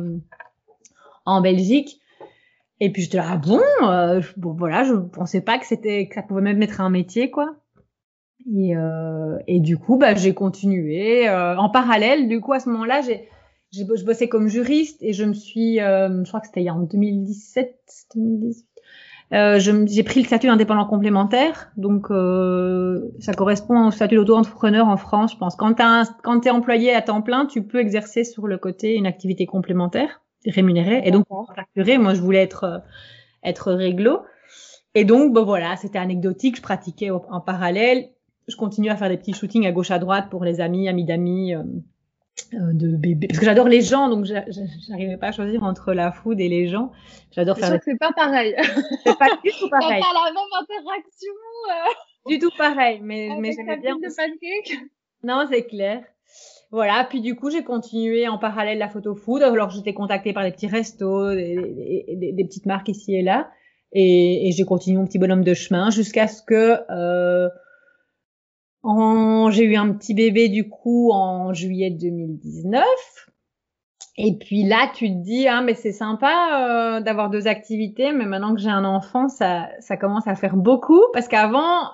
en 1.25 1.41
Belgique. 1.41 1.99
Et 2.79 2.91
puis 2.91 3.03
j'étais 3.03 3.17
là 3.17 3.25
ah 3.29 3.37
bon, 3.37 3.61
bon 4.37 4.53
voilà, 4.53 4.83
je 4.83 4.93
pensais 4.93 5.41
pas 5.41 5.57
que 5.57 5.65
c'était 5.65 6.07
que 6.07 6.15
ça 6.15 6.21
pouvait 6.21 6.41
même 6.41 6.61
être 6.61 6.81
un 6.81 6.89
métier 6.89 7.31
quoi. 7.31 7.55
Et, 8.53 8.75
euh, 8.75 9.37
et 9.47 9.59
du 9.59 9.77
coup, 9.77 9.97
bah, 9.97 10.13
j'ai 10.15 10.33
continué. 10.33 11.27
Euh, 11.27 11.57
en 11.57 11.69
parallèle, 11.69 12.27
du 12.27 12.41
coup, 12.41 12.53
à 12.53 12.59
ce 12.59 12.69
moment-là, 12.69 13.01
j'ai, 13.01 13.27
j'ai, 13.71 13.85
je 13.95 14.05
bossais 14.05 14.27
comme 14.27 14.47
juriste 14.47 15.01
et 15.01 15.13
je 15.13 15.23
me 15.23 15.33
suis, 15.33 15.79
euh, 15.81 16.23
je 16.23 16.27
crois 16.27 16.41
que 16.41 16.47
c'était 16.47 16.69
en 16.69 16.79
2017, 16.79 17.75
2018. 18.15 18.65
Euh, 19.33 19.59
j'ai 19.59 20.03
pris 20.03 20.21
le 20.21 20.27
statut 20.27 20.49
indépendant 20.49 20.85
complémentaire, 20.85 21.71
donc 21.77 22.11
euh, 22.11 23.11
ça 23.19 23.33
correspond 23.33 23.87
au 23.87 23.91
statut 23.91 24.15
d'auto-entrepreneur 24.15 24.87
en 24.87 24.97
France, 24.97 25.31
je 25.33 25.37
pense. 25.37 25.55
Quand 25.55 25.73
tu 25.73 26.47
es 26.47 26.51
employé 26.51 26.93
à 26.93 27.01
temps 27.01 27.23
plein, 27.23 27.47
tu 27.47 27.63
peux 27.63 27.79
exercer 27.79 28.23
sur 28.23 28.45
le 28.45 28.59
côté 28.59 28.93
une 28.93 29.07
activité 29.07 29.47
complémentaire 29.47 30.21
rémunérée, 30.45 31.01
et 31.05 31.09
donc 31.09 31.25
facturée. 31.55 31.97
Moi, 31.97 32.13
je 32.13 32.21
voulais 32.21 32.43
être 32.43 32.83
être 33.43 33.73
réglo, 33.73 34.19
et 34.93 35.05
donc 35.05 35.33
bon 35.33 35.43
voilà, 35.43 35.75
c'était 35.75 35.97
anecdotique. 35.97 36.57
Je 36.57 36.61
pratiquais 36.61 37.09
en 37.09 37.41
parallèle 37.41 38.09
je 38.47 38.55
continue 38.55 38.89
à 38.89 38.95
faire 38.95 39.09
des 39.09 39.17
petits 39.17 39.33
shootings 39.33 39.65
à 39.65 39.71
gauche 39.71 39.91
à 39.91 39.99
droite 39.99 40.29
pour 40.29 40.43
les 40.43 40.61
amis, 40.61 40.87
amis 40.87 41.05
d'amis, 41.05 41.55
euh, 41.55 41.63
euh 42.53 42.73
de 42.73 42.95
bébés. 42.95 43.27
Parce 43.27 43.39
que 43.39 43.45
j'adore 43.45 43.67
les 43.67 43.81
gens, 43.81 44.09
donc 44.09 44.25
j'arrivais 44.25 45.17
pas 45.17 45.27
à 45.27 45.31
choisir 45.31 45.63
entre 45.63 45.93
la 45.93 46.11
food 46.11 46.39
et 46.39 46.49
les 46.49 46.67
gens. 46.67 46.91
J'adore 47.31 47.57
faire. 47.57 47.79
C'est 47.83 47.97
pas 47.97 48.13
pareil. 48.13 48.55
C'est 49.05 49.17
pas 49.17 49.29
du 49.43 49.51
tout 49.51 49.69
pareil. 49.69 50.01
Pas 50.01 50.13
la 50.13 50.31
même 50.31 50.43
interaction. 50.61 51.33
Euh... 51.69 52.29
Du 52.29 52.39
tout 52.39 52.51
pareil, 52.57 52.99
mais 53.03 53.29
mais 53.39 53.51
j'aimais 53.51 53.77
bien. 53.77 53.95
De 53.95 54.15
pancake. 54.15 54.79
Non, 55.23 55.45
c'est 55.49 55.65
clair. 55.65 56.03
Voilà, 56.71 57.05
puis 57.09 57.21
du 57.21 57.35
coup, 57.35 57.49
j'ai 57.49 57.63
continué 57.63 58.27
en 58.27 58.37
parallèle 58.37 58.77
la 58.77 58.89
photo 58.89 59.15
food. 59.15 59.41
Alors, 59.43 59.69
j'étais 59.69 59.93
contactée 59.93 60.33
par 60.33 60.43
des 60.43 60.51
petits 60.51 60.67
restos, 60.67 61.33
des, 61.33 61.55
des, 62.15 62.31
des, 62.33 62.43
petites 62.43 62.65
marques 62.65 62.89
ici 62.89 63.15
et 63.15 63.21
là. 63.21 63.49
Et, 63.91 64.47
et 64.47 64.51
j'ai 64.51 64.65
continué 64.65 64.97
mon 64.97 65.05
petit 65.05 65.19
bonhomme 65.19 65.43
de 65.43 65.53
chemin 65.53 65.89
jusqu'à 65.89 66.27
ce 66.27 66.41
que 66.41 66.79
euh, 66.89 67.47
j'ai 69.51 69.63
eu 69.63 69.75
un 69.75 69.93
petit 69.93 70.13
bébé 70.13 70.49
du 70.49 70.69
coup 70.69 71.11
en 71.11 71.53
juillet 71.53 71.89
2019. 71.89 72.85
Et 74.17 74.37
puis 74.37 74.63
là, 74.63 74.89
tu 74.93 75.09
te 75.09 75.23
dis, 75.23 75.47
ah, 75.47 75.61
mais 75.61 75.73
c'est 75.73 75.91
sympa 75.91 76.97
euh, 76.99 77.01
d'avoir 77.01 77.29
deux 77.29 77.47
activités, 77.47 78.13
mais 78.13 78.25
maintenant 78.25 78.55
que 78.55 78.61
j'ai 78.61 78.69
un 78.69 78.85
enfant, 78.85 79.27
ça, 79.27 79.67
ça 79.79 79.97
commence 79.97 80.25
à 80.27 80.35
faire 80.35 80.55
beaucoup. 80.55 81.01
Parce 81.13 81.27
qu'avant, 81.27 81.89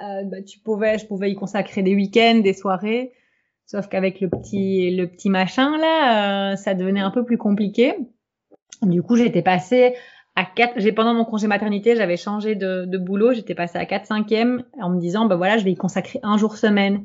euh, 0.00 0.22
bah, 0.24 0.42
tu 0.42 0.60
pouvais, 0.60 0.98
je 0.98 1.06
pouvais 1.06 1.30
y 1.30 1.34
consacrer 1.34 1.82
des 1.82 1.94
week-ends, 1.94 2.40
des 2.42 2.52
soirées. 2.52 3.12
Sauf 3.64 3.88
qu'avec 3.88 4.20
le 4.20 4.30
petit, 4.30 4.94
le 4.94 5.08
petit 5.08 5.28
machin 5.28 5.76
là, 5.76 6.52
euh, 6.52 6.56
ça 6.56 6.74
devenait 6.74 7.00
un 7.00 7.10
peu 7.10 7.24
plus 7.24 7.38
compliqué. 7.38 7.96
Du 8.82 9.02
coup, 9.02 9.16
j'étais 9.16 9.42
passée 9.42 9.94
à 10.36 10.44
4, 10.44 10.74
j'ai 10.76 10.92
pendant 10.92 11.14
mon 11.14 11.24
congé 11.24 11.46
maternité, 11.46 11.96
j'avais 11.96 12.18
changé 12.18 12.54
de, 12.54 12.84
de 12.84 12.98
boulot, 12.98 13.32
j'étais 13.32 13.54
passée 13.54 13.78
à 13.78 13.86
4 13.86 14.06
5 14.06 14.32
e 14.32 14.64
en 14.80 14.90
me 14.90 15.00
disant 15.00 15.24
bah 15.24 15.36
voilà, 15.36 15.56
je 15.56 15.64
vais 15.64 15.72
y 15.72 15.76
consacrer 15.76 16.20
un 16.22 16.36
jour 16.36 16.56
semaine. 16.56 17.04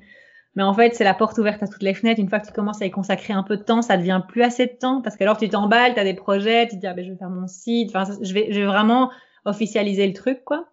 Mais 0.55 0.63
en 0.63 0.73
fait, 0.73 0.93
c'est 0.95 1.05
la 1.05 1.13
porte 1.13 1.37
ouverte 1.37 1.63
à 1.63 1.67
toutes 1.67 1.81
les 1.81 1.93
fenêtres. 1.93 2.19
Une 2.19 2.27
fois 2.27 2.41
que 2.41 2.47
tu 2.47 2.51
commences 2.51 2.81
à 2.81 2.85
y 2.85 2.91
consacrer 2.91 3.31
un 3.31 3.43
peu 3.43 3.55
de 3.55 3.63
temps, 3.63 3.81
ça 3.81 3.95
devient 3.95 4.21
plus 4.27 4.43
assez 4.43 4.65
de 4.65 4.73
temps 4.73 5.01
parce 5.01 5.15
que 5.15 5.23
alors 5.23 5.37
tu 5.37 5.47
t'emballes, 5.47 5.93
tu 5.93 5.99
as 6.01 6.03
des 6.03 6.13
projets, 6.13 6.67
tu 6.67 6.75
te 6.75 6.81
dis 6.81 6.87
ah 6.87 6.93
ben 6.93 7.05
je 7.05 7.11
vais 7.11 7.17
faire 7.17 7.29
mon 7.29 7.47
site, 7.47 7.95
enfin 7.95 8.11
je 8.21 8.33
vais 8.33 8.51
je 8.51 8.59
vais 8.59 8.65
vraiment 8.65 9.09
officialiser 9.45 10.05
le 10.05 10.13
truc 10.13 10.43
quoi. 10.43 10.65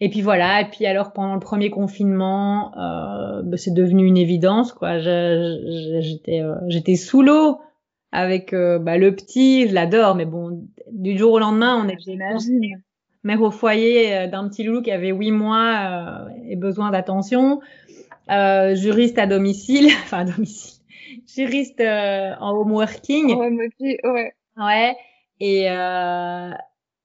Et 0.00 0.10
puis 0.10 0.20
voilà, 0.20 0.60
et 0.60 0.66
puis 0.66 0.84
alors 0.84 1.12
pendant 1.12 1.34
le 1.34 1.40
premier 1.40 1.70
confinement, 1.70 2.76
euh, 2.76 3.42
ben, 3.42 3.56
c'est 3.56 3.72
devenu 3.72 4.06
une 4.06 4.18
évidence 4.18 4.72
quoi. 4.72 4.98
J'étais 4.98 6.40
euh, 6.42 6.56
j'étais 6.68 6.96
sous 6.96 7.22
l'eau 7.22 7.60
avec 8.12 8.52
euh, 8.52 8.78
bah, 8.78 8.98
le 8.98 9.14
petit, 9.14 9.68
je 9.68 9.74
l'adore, 9.74 10.14
mais 10.14 10.24
bon, 10.24 10.66
du 10.90 11.16
jour 11.16 11.32
au 11.32 11.38
lendemain, 11.38 11.82
on 11.84 11.88
était 11.88 12.16
mère 13.22 13.42
au 13.42 13.50
foyer 13.50 14.14
euh, 14.14 14.26
d'un 14.26 14.48
petit 14.48 14.62
loulou 14.62 14.82
qui 14.82 14.90
avait 14.90 15.10
huit 15.10 15.30
mois 15.30 16.26
euh, 16.28 16.28
et 16.48 16.56
besoin 16.56 16.90
d'attention, 16.90 17.60
euh, 18.30 18.74
juriste 18.74 19.18
à 19.18 19.26
domicile, 19.26 19.88
enfin 20.02 20.20
à 20.20 20.24
domicile, 20.24 20.80
juriste 21.34 21.80
en 21.80 22.50
home 22.56 22.72
working. 22.72 23.34
Ouais, 23.34 23.70
ouais. 24.04 24.34
Ouais. 24.56 24.96
Et 25.40 25.68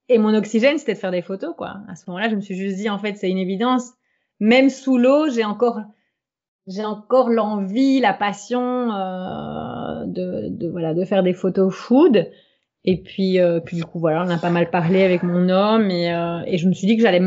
et 0.08 0.20
mon 0.20 0.36
oxygène, 0.36 0.78
c'était 0.78 0.94
de 0.94 1.00
faire 1.00 1.10
des 1.10 1.24
photos, 1.24 1.56
quoi. 1.58 1.78
À 1.88 1.96
ce 1.96 2.04
moment-là, 2.08 2.30
je 2.30 2.36
me 2.36 2.42
suis 2.42 2.56
juste 2.56 2.78
dit, 2.78 2.90
en 2.92 3.00
fait, 3.00 3.16
c'est 3.16 3.28
une 3.28 3.40
évidence. 3.40 3.94
Même 4.40 4.70
sous 4.70 5.00
l'eau, 5.00 5.30
j'ai 5.32 5.44
encore 5.44 5.82
j'ai 6.68 6.84
encore 6.84 7.30
l'envie, 7.30 8.00
la 8.00 8.14
passion 8.14 8.92
euh, 8.92 10.06
de, 10.06 10.50
de, 10.50 10.70
voilà 10.70 10.94
de 10.94 11.06
faire 11.06 11.24
des 11.24 11.34
photos 11.34 11.74
food. 11.74 12.30
Et 12.84 13.02
puis 13.02 13.40
euh, 13.40 13.60
puis 13.60 13.78
du 13.78 13.86
coup 13.86 14.00
voilà, 14.00 14.24
on 14.24 14.30
a 14.30 14.38
pas 14.38 14.50
mal 14.50 14.70
parlé 14.70 15.04
avec 15.04 15.24
mon 15.24 15.50
homme 15.50 15.90
et, 15.90 16.14
euh, 16.14 16.42
et 16.46 16.58
je 16.58 16.68
me 16.68 16.74
suis 16.74 16.86
dit 16.86 16.98
que 16.98 17.02
j'allais 17.02 17.22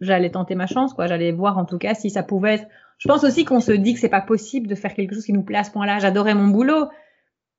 j'allais 0.00 0.30
tenter 0.30 0.54
ma 0.54 0.66
chance 0.66 0.94
quoi. 0.94 1.06
J'allais 1.06 1.32
voir 1.32 1.58
en 1.58 1.64
tout 1.64 1.78
cas 1.78 1.94
si 1.94 2.10
ça 2.10 2.22
pouvait 2.22 2.54
être. 2.54 2.66
Je 2.98 3.08
pense 3.08 3.24
aussi 3.24 3.44
qu'on 3.44 3.60
se 3.60 3.72
dit 3.72 3.94
que 3.94 4.00
c'est 4.00 4.08
pas 4.08 4.20
possible 4.20 4.66
de 4.66 4.74
faire 4.74 4.94
quelque 4.94 5.14
chose 5.14 5.24
qui 5.24 5.32
nous 5.32 5.42
plaît 5.42 5.58
à 5.58 5.64
ce 5.64 5.70
point-là. 5.70 5.98
J'adorais 5.98 6.34
mon 6.34 6.48
boulot, 6.48 6.88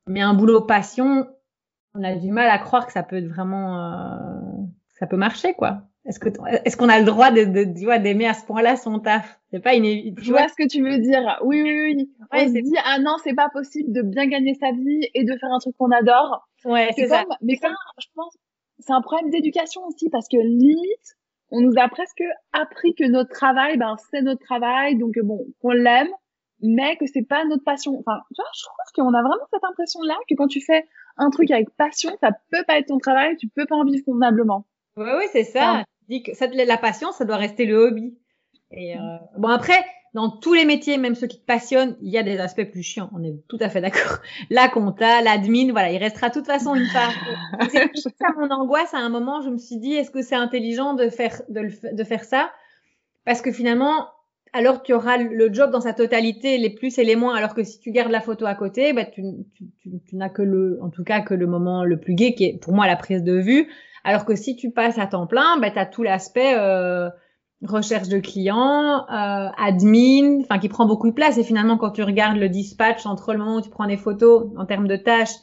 mais 0.07 0.22
un 0.22 0.34
boulot 0.34 0.62
passion, 0.62 1.27
on 1.93 2.03
a 2.03 2.15
du 2.15 2.31
mal 2.31 2.50
à 2.50 2.57
croire 2.57 2.86
que 2.86 2.91
ça 2.91 3.03
peut 3.03 3.17
être 3.17 3.27
vraiment 3.27 3.79
euh, 3.79 4.65
ça 5.00 5.07
peut 5.07 5.17
marcher 5.17 5.53
quoi. 5.53 5.84
Est-ce 6.08 6.20
que 6.20 6.30
est-ce 6.64 6.78
qu'on 6.78 6.90
a 6.90 7.00
le 7.00 7.06
droit 7.06 7.32
de, 7.32 7.44
de 7.44 7.84
vois 7.84 8.00
d'aimer 8.00 8.28
à 8.28 8.34
ce 8.34 8.46
point-là 8.46 8.78
son 8.78 9.00
taf? 9.00 9.40
C'est 9.52 9.60
pas 9.60 9.76
une 9.76 10.16
tu 10.16 10.32
vois, 10.32 10.48
ce 10.48 10.56
que 10.56 10.68
tu 10.68 10.82
veux 10.82 11.00
dire. 11.00 11.40
Oui 11.44 11.62
oui 11.62 11.96
oui. 11.98 12.12
on 12.32 12.48
se 12.48 12.62
dit 12.62 12.78
ah 12.86 12.98
non, 13.00 13.16
c'est 13.24 13.36
pas 13.36 13.50
possible 13.50 13.92
de 13.92 14.02
bien 14.02 14.28
gagner 14.28 14.54
sa 14.56 14.72
vie 14.72 15.08
et 15.14 15.24
de 15.24 15.38
faire 15.38 15.52
un 15.52 15.60
truc 15.60 15.76
qu'on 15.78 15.92
adore. 15.92 16.48
Ouais, 16.66 16.90
c'est 16.96 17.08
ça. 17.08 17.26
Mais 17.42 17.56
ça, 17.56 17.70
je 18.00 18.08
pense 18.16 18.36
c'est 18.80 18.94
un 18.94 19.02
problème 19.02 19.30
d'éducation 19.32 19.82
aussi 19.88 20.10
parce 20.10 20.28
que 20.28 20.38
limite 20.38 21.18
on 21.50 21.62
nous 21.62 21.74
a 21.78 21.88
presque 21.88 22.24
appris 22.54 22.94
que 22.94 23.06
notre 23.06 23.32
travail 23.32 23.78
ben 23.78 23.96
c'est 24.12 24.22
notre 24.22 24.44
travail 24.46 24.98
donc 24.98 25.16
bon, 25.24 25.46
qu'on 25.62 25.72
l'aime 25.72 26.10
mais 26.62 26.98
que 26.98 27.06
c'est 27.06 27.24
pas 27.24 27.46
notre 27.46 27.64
passion. 27.64 27.92
Enfin, 28.00 28.20
tu 28.34 28.42
vois, 28.42 28.50
je 28.56 28.64
trouve 28.64 29.06
qu'on 29.06 29.14
a 29.14 29.22
vraiment 29.22 29.46
cette 29.52 29.64
impression 29.64 30.02
là 30.02 30.16
que 30.28 30.36
quand 30.36 30.48
tu 30.48 30.62
fais 30.62 30.88
un 31.18 31.30
truc 31.30 31.52
avec 31.52 31.70
passion, 31.78 32.12
ça 32.22 32.32
peut 32.52 32.64
pas 32.66 32.80
être 32.80 32.88
ton 32.88 32.98
travail, 32.98 33.36
tu 33.38 33.48
peux 33.48 33.66
pas 33.66 33.76
en 33.76 33.86
vivre 33.86 34.04
convenablement. 34.06 34.66
Oui, 34.98 35.10
oui, 35.18 35.25
c'est 35.32 35.44
ça 35.44 35.84
dis 36.08 36.24
que 36.24 36.34
ça, 36.34 36.48
la 36.48 36.77
passion, 36.77 37.12
ça 37.12 37.25
doit 37.25 37.38
rester 37.38 37.66
le 37.66 37.77
hobby. 37.77 38.18
Et 38.72 38.96
euh, 38.96 39.00
bon 39.38 39.50
après, 39.50 39.86
dans 40.13 40.30
tous 40.30 40.54
les 40.54 40.66
métiers, 40.66 40.98
même 40.98 41.16
ceux 41.16 41.27
qui 41.27 41.39
te 41.39 41.46
passionnent, 41.46 41.96
il 42.01 42.10
y 42.10 42.18
a 42.18 42.24
des 42.24 42.39
aspects 42.39 42.70
plus 42.70 42.84
chiants. 42.84 43.10
On 43.13 43.24
est 43.24 43.36
tout 43.48 43.58
à 43.60 43.70
fait 43.70 43.82
d'accord. 43.82 44.20
La 44.50 44.68
compta, 44.68 45.22
l'admin, 45.22 45.72
voilà, 45.72 45.92
il 45.92 45.98
restera 45.98 46.30
de 46.30 46.34
toute 46.34 46.46
façon 46.46 46.75
une 46.75 46.88
part. 46.92 47.13
C'est 47.70 47.89
ça 48.20 48.27
mon 48.38 48.50
angoisse. 48.50 48.94
À 48.94 49.00
un 49.00 49.10
moment, 49.10 49.42
je 49.42 49.50
me 49.50 49.58
suis 49.58 49.77
dit, 49.77 49.94
est-ce 49.94 50.12
que 50.12 50.22
c'est 50.22 50.36
intelligent 50.36 50.94
de 50.94 51.10
faire 51.10 51.42
de, 51.50 51.70
de 51.92 52.04
faire 52.04 52.24
ça? 52.24 52.51
Parce 53.25 53.42
que 53.42 53.51
finalement, 53.51 54.08
alors 54.54 54.82
tu 54.82 54.94
auras 54.94 55.18
le 55.18 55.54
job 55.54 55.72
dans 55.72 55.82
sa 55.82 55.94
totalité, 55.94 56.58
les 56.58 56.70
plus 56.70 56.98
et 56.98 57.04
les 57.04 57.16
moins. 57.16 57.36
Alors 57.36 57.54
que 57.54 57.63
si 57.63 57.80
tu 57.80 57.92
gardes 57.92 58.12
la 58.12 58.22
photo 58.22 58.46
à 58.46 58.56
côté, 58.56 58.94
bah, 58.94 59.06
tu, 59.06 59.22
tu, 59.54 59.66
tu, 59.80 59.89
tu 60.08 60.16
n'as 60.16 60.30
que 60.30 60.42
le, 60.42 60.80
en 60.82 60.89
tout 60.89 61.04
cas, 61.04 61.22
que 61.22 61.34
le 61.34 61.48
moment 61.48 61.84
le 61.84 62.00
plus 62.00 62.16
gai, 62.16 62.34
qui 62.34 62.46
est 62.46 62.58
pour 62.62 62.74
moi 62.74 62.88
la 62.88 62.96
prise 62.96 63.24
de 63.24 63.38
vue. 63.38 63.68
Alors 64.04 64.25
que 64.25 64.36
si 64.36 64.56
tu 64.56 64.72
passes 64.72 64.98
à 64.98 65.08
temps 65.08 65.27
plein, 65.27 65.58
bah, 65.60 65.72
tu 65.72 65.80
as 65.80 65.86
tout 65.86 66.04
l'aspect 66.04 66.56
euh, 66.58 67.10
recherche 67.63 68.08
de 68.08 68.20
clients, 68.20 69.06
euh, 69.10 69.50
admin, 69.58 70.42
enfin 70.42 70.60
qui 70.60 70.70
prend 70.70 70.86
beaucoup 70.86 71.10
de 71.10 71.16
place. 71.16 71.38
Et 71.38 71.44
finalement, 71.44 71.77
quand 71.77 71.92
tu 71.92 72.04
regardes 72.04 72.38
le 72.38 72.50
dispatch 72.50 73.06
entre 73.06 73.34
le 73.34 73.39
moment 73.39 73.58
où 73.58 73.62
tu 73.62 73.70
prends 73.70 73.88
des 73.88 73.98
photos 73.98 74.48
en 74.58 74.66
termes 74.66 74.88
de 74.88 74.96
tâches 74.96 75.36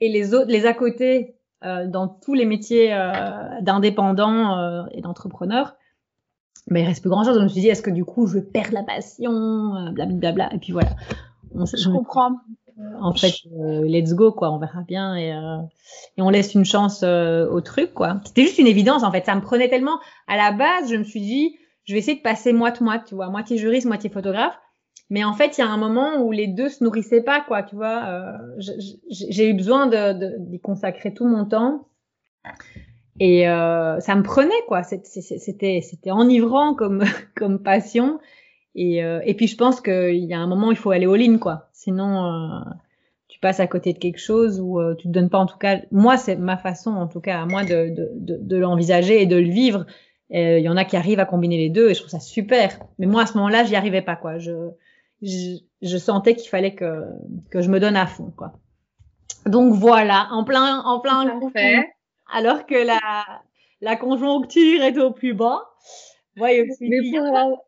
et 0.00 0.08
les 0.08 0.34
autres, 0.34 0.50
les 0.50 0.66
à 0.66 0.72
côté, 0.72 1.36
euh, 1.62 1.86
dans 1.86 2.08
tous 2.08 2.32
les 2.32 2.46
métiers 2.46 2.94
euh, 2.94 3.60
d'indépendants 3.60 4.58
euh, 4.58 4.84
et 4.92 5.02
d'entrepreneurs, 5.02 5.76
bah, 6.68 6.80
il 6.80 6.86
reste 6.86 7.02
plus 7.02 7.10
grand 7.10 7.24
chose. 7.24 7.36
Je 7.38 7.42
me 7.42 7.48
suis 7.48 7.60
dit, 7.60 7.68
est-ce 7.68 7.82
que 7.82 7.90
du 7.90 8.04
coup, 8.04 8.26
je 8.26 8.38
perds 8.38 8.72
la 8.72 8.82
passion, 8.82 9.92
blablabla. 9.92 10.54
Et 10.54 10.58
puis 10.58 10.72
voilà. 10.72 10.90
je 11.54 11.90
comprends. 11.90 12.36
Euh, 12.80 12.84
en 13.00 13.14
fait, 13.14 13.34
euh, 13.58 13.82
let's 13.84 14.14
go, 14.14 14.32
quoi. 14.32 14.50
On 14.52 14.58
verra 14.58 14.82
bien 14.82 15.14
et, 15.16 15.32
euh, 15.32 15.58
et 16.16 16.22
on 16.22 16.30
laisse 16.30 16.54
une 16.54 16.64
chance 16.64 17.02
au 17.02 17.60
truc, 17.60 17.92
quoi. 17.94 18.20
C'était 18.24 18.42
juste 18.42 18.58
une 18.58 18.66
évidence, 18.66 19.02
en 19.02 19.12
fait. 19.12 19.24
Ça 19.26 19.34
me 19.34 19.40
prenait 19.40 19.68
tellement. 19.68 20.00
À 20.26 20.36
la 20.36 20.52
base, 20.52 20.90
je 20.90 20.96
me 20.96 21.04
suis 21.04 21.20
dit, 21.20 21.56
je 21.84 21.92
vais 21.92 21.98
essayer 21.98 22.16
de 22.16 22.22
passer 22.22 22.52
moite-moite, 22.52 23.04
tu 23.06 23.14
vois, 23.14 23.28
moitié 23.28 23.58
juriste, 23.58 23.86
moitié 23.86 24.10
photographe. 24.10 24.58
Mais 25.10 25.24
en 25.24 25.32
fait, 25.32 25.58
il 25.58 25.60
y 25.60 25.64
a 25.64 25.68
un 25.68 25.76
moment 25.76 26.22
où 26.22 26.30
les 26.30 26.46
deux 26.46 26.68
se 26.68 26.84
nourrissaient 26.84 27.22
pas, 27.22 27.40
quoi, 27.40 27.62
tu 27.64 27.74
vois. 27.74 28.38
J'ai 28.58 29.48
eu 29.48 29.54
besoin 29.54 29.86
de 29.86 30.38
d'y 30.38 30.60
consacrer 30.60 31.12
tout 31.12 31.26
mon 31.26 31.44
temps. 31.44 31.88
Et 33.18 33.42
ça 33.42 34.14
me 34.14 34.22
prenait, 34.22 34.62
quoi. 34.68 34.84
C'était 34.84 35.80
c'était 35.80 36.10
enivrant 36.12 36.74
comme 36.74 37.02
comme 37.34 37.60
passion. 37.60 38.20
Et, 38.74 39.02
euh, 39.02 39.20
et 39.24 39.34
puis 39.34 39.46
je 39.46 39.56
pense 39.56 39.80
qu'il 39.80 40.24
y 40.24 40.32
a 40.32 40.38
un 40.38 40.46
moment 40.46 40.70
il 40.70 40.76
faut 40.76 40.90
aller 40.90 41.06
all-in, 41.06 41.38
quoi. 41.38 41.68
Sinon, 41.72 42.24
euh, 42.24 42.60
tu 43.28 43.40
passes 43.40 43.60
à 43.60 43.66
côté 43.66 43.92
de 43.92 43.98
quelque 43.98 44.20
chose 44.20 44.60
ou 44.60 44.80
euh, 44.80 44.94
tu 44.94 45.08
te 45.08 45.12
donnes 45.12 45.30
pas, 45.30 45.38
en 45.38 45.46
tout 45.46 45.58
cas, 45.58 45.80
moi, 45.90 46.16
c'est 46.16 46.36
ma 46.36 46.56
façon, 46.56 46.90
en 46.90 47.06
tout 47.08 47.20
cas, 47.20 47.40
à 47.40 47.46
moi, 47.46 47.64
de, 47.64 47.94
de, 47.94 48.10
de, 48.14 48.38
de 48.40 48.56
l'envisager 48.56 49.22
et 49.22 49.26
de 49.26 49.36
le 49.36 49.50
vivre. 49.50 49.86
Il 50.32 50.60
y 50.60 50.68
en 50.68 50.76
a 50.76 50.84
qui 50.84 50.96
arrivent 50.96 51.18
à 51.18 51.24
combiner 51.24 51.56
les 51.56 51.70
deux 51.70 51.90
et 51.90 51.94
je 51.94 51.98
trouve 51.98 52.10
ça 52.10 52.20
super. 52.20 52.78
Mais 53.00 53.06
moi, 53.06 53.22
à 53.22 53.26
ce 53.26 53.36
moment-là, 53.38 53.64
j'y 53.64 53.74
arrivais 53.74 54.02
pas, 54.02 54.14
quoi. 54.14 54.38
Je, 54.38 54.52
je, 55.22 55.56
je 55.82 55.96
sentais 55.96 56.36
qu'il 56.36 56.48
fallait 56.48 56.76
que, 56.76 57.02
que 57.50 57.60
je 57.62 57.68
me 57.68 57.80
donne 57.80 57.96
à 57.96 58.06
fond, 58.06 58.32
quoi. 58.36 58.52
Donc 59.46 59.74
voilà, 59.74 60.28
en 60.30 60.44
plein, 60.44 60.82
en 60.84 61.00
plein 61.00 61.40
alors 62.32 62.66
que 62.66 62.86
la, 62.86 63.00
la 63.80 63.96
conjoncture 63.96 64.82
est 64.82 64.98
au 64.98 65.10
plus 65.10 65.34
bas. 65.34 65.62
Ouais, 66.38 66.62
aussi. 66.62 66.88
Mais 66.88 66.98
pour, 67.10 67.64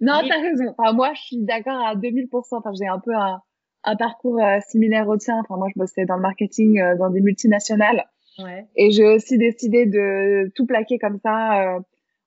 non, 0.00 0.20
t'as 0.28 0.40
raison. 0.40 0.74
Enfin, 0.76 0.92
moi, 0.92 1.12
je 1.14 1.22
suis 1.22 1.42
d'accord 1.42 1.86
à 1.86 1.94
2000%. 1.94 2.28
Enfin, 2.52 2.70
j'ai 2.78 2.86
un 2.86 2.98
peu 2.98 3.14
un, 3.14 3.40
un 3.84 3.96
parcours 3.96 4.40
euh, 4.42 4.58
similaire 4.68 5.08
au 5.08 5.16
tien. 5.16 5.40
Enfin, 5.40 5.56
moi, 5.56 5.68
je 5.74 5.78
bossais 5.78 6.04
dans 6.06 6.16
le 6.16 6.22
marketing 6.22 6.80
euh, 6.80 6.96
dans 6.96 7.10
des 7.10 7.20
multinationales. 7.20 8.04
Ouais. 8.38 8.66
Et 8.76 8.90
j'ai 8.90 9.04
aussi 9.04 9.38
décidé 9.38 9.86
de 9.86 10.50
tout 10.54 10.66
plaquer 10.66 10.98
comme 10.98 11.18
ça 11.22 11.76
euh, 11.76 11.80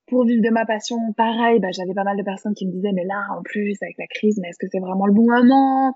pour 0.07 0.25
vivre 0.25 0.43
de 0.43 0.49
ma 0.49 0.65
passion. 0.65 0.97
Pareil, 1.15 1.59
bah, 1.59 1.69
j'avais 1.71 1.93
pas 1.93 2.03
mal 2.03 2.17
de 2.17 2.23
personnes 2.23 2.53
qui 2.53 2.65
me 2.65 2.71
disaient, 2.71 2.93
mais 2.93 3.05
là, 3.05 3.21
en 3.37 3.41
plus, 3.43 3.77
avec 3.81 3.95
la 3.97 4.07
crise, 4.07 4.39
mais 4.41 4.49
est-ce 4.49 4.59
que 4.59 4.67
c'est 4.71 4.79
vraiment 4.79 5.05
le 5.05 5.13
bon 5.13 5.27
moment? 5.27 5.95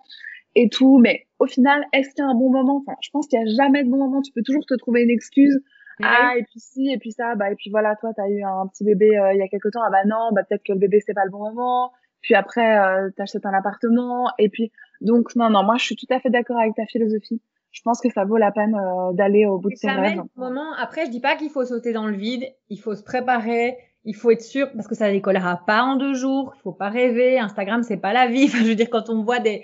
Et 0.55 0.67
tout. 0.67 0.99
Mais 0.99 1.27
au 1.39 1.45
final, 1.45 1.85
est-ce 1.93 2.09
qu'il 2.09 2.23
y 2.23 2.27
a 2.27 2.29
un 2.29 2.35
bon 2.35 2.51
moment? 2.51 2.83
Enfin, 2.85 2.97
je 3.01 3.09
pense 3.11 3.27
qu'il 3.27 3.39
y 3.39 3.43
a 3.43 3.55
jamais 3.55 3.83
de 3.83 3.89
bon 3.89 3.97
moment. 3.97 4.21
Tu 4.21 4.33
peux 4.33 4.43
toujours 4.43 4.65
te 4.65 4.73
trouver 4.75 5.03
une 5.03 5.09
excuse 5.09 5.61
ah 6.03 6.33
et 6.37 6.43
puis 6.43 6.59
si 6.59 6.91
et 6.91 6.97
puis 6.97 7.11
ça 7.11 7.35
bah 7.35 7.51
et 7.51 7.55
puis 7.55 7.69
voilà 7.69 7.95
toi 7.95 8.11
t'as 8.15 8.27
eu 8.27 8.43
un 8.43 8.67
petit 8.67 8.83
bébé 8.83 9.17
euh, 9.17 9.33
il 9.33 9.39
y 9.39 9.41
a 9.41 9.47
quelque 9.47 9.69
temps 9.69 9.81
ah 9.85 9.89
bah 9.91 10.05
non 10.05 10.29
bah 10.31 10.43
peut-être 10.43 10.63
que 10.63 10.73
le 10.73 10.79
bébé 10.79 10.99
c'est 11.05 11.13
pas 11.13 11.25
le 11.25 11.31
bon 11.31 11.39
moment 11.39 11.91
puis 12.21 12.35
après 12.35 12.79
euh, 12.79 13.09
t'achètes 13.15 13.45
un 13.45 13.53
appartement 13.53 14.31
et 14.37 14.49
puis 14.49 14.71
donc 15.01 15.35
non 15.35 15.49
non 15.49 15.63
moi 15.63 15.75
je 15.77 15.85
suis 15.85 15.95
tout 15.95 16.07
à 16.09 16.19
fait 16.19 16.29
d'accord 16.29 16.59
avec 16.59 16.75
ta 16.75 16.85
philosophie 16.85 17.41
je 17.71 17.81
pense 17.83 18.01
que 18.01 18.09
ça 18.09 18.25
vaut 18.25 18.37
la 18.37 18.51
peine 18.51 18.75
euh, 18.75 19.13
d'aller 19.13 19.45
au 19.45 19.57
bout 19.57 19.69
de 19.69 19.75
ses 19.75 19.89
rêves. 19.89 20.21
Moment, 20.35 20.73
après, 20.77 21.05
je 21.05 21.11
dis 21.11 21.21
pas 21.21 21.35
qu'il 21.35 21.49
faut 21.49 21.63
sauter 21.63 21.93
dans 21.93 22.05
le 22.05 22.15
vide, 22.15 22.43
il 22.69 22.77
faut 22.77 22.95
se 22.95 23.03
préparer, 23.03 23.77
il 24.03 24.15
faut 24.15 24.31
être 24.31 24.41
sûr 24.41 24.67
parce 24.73 24.87
que 24.87 24.95
ça 24.95 25.09
décollera 25.11 25.61
pas 25.65 25.83
en 25.83 25.95
deux 25.95 26.13
jours, 26.13 26.53
il 26.57 26.61
faut 26.61 26.73
pas 26.73 26.89
rêver. 26.89 27.39
Instagram, 27.39 27.83
c'est 27.83 27.97
pas 27.97 28.13
la 28.13 28.27
vie. 28.27 28.43
Enfin, 28.49 28.59
je 28.59 28.69
veux 28.69 28.75
dire, 28.75 28.89
quand 28.89 29.09
on 29.09 29.23
voit 29.23 29.39
des 29.39 29.63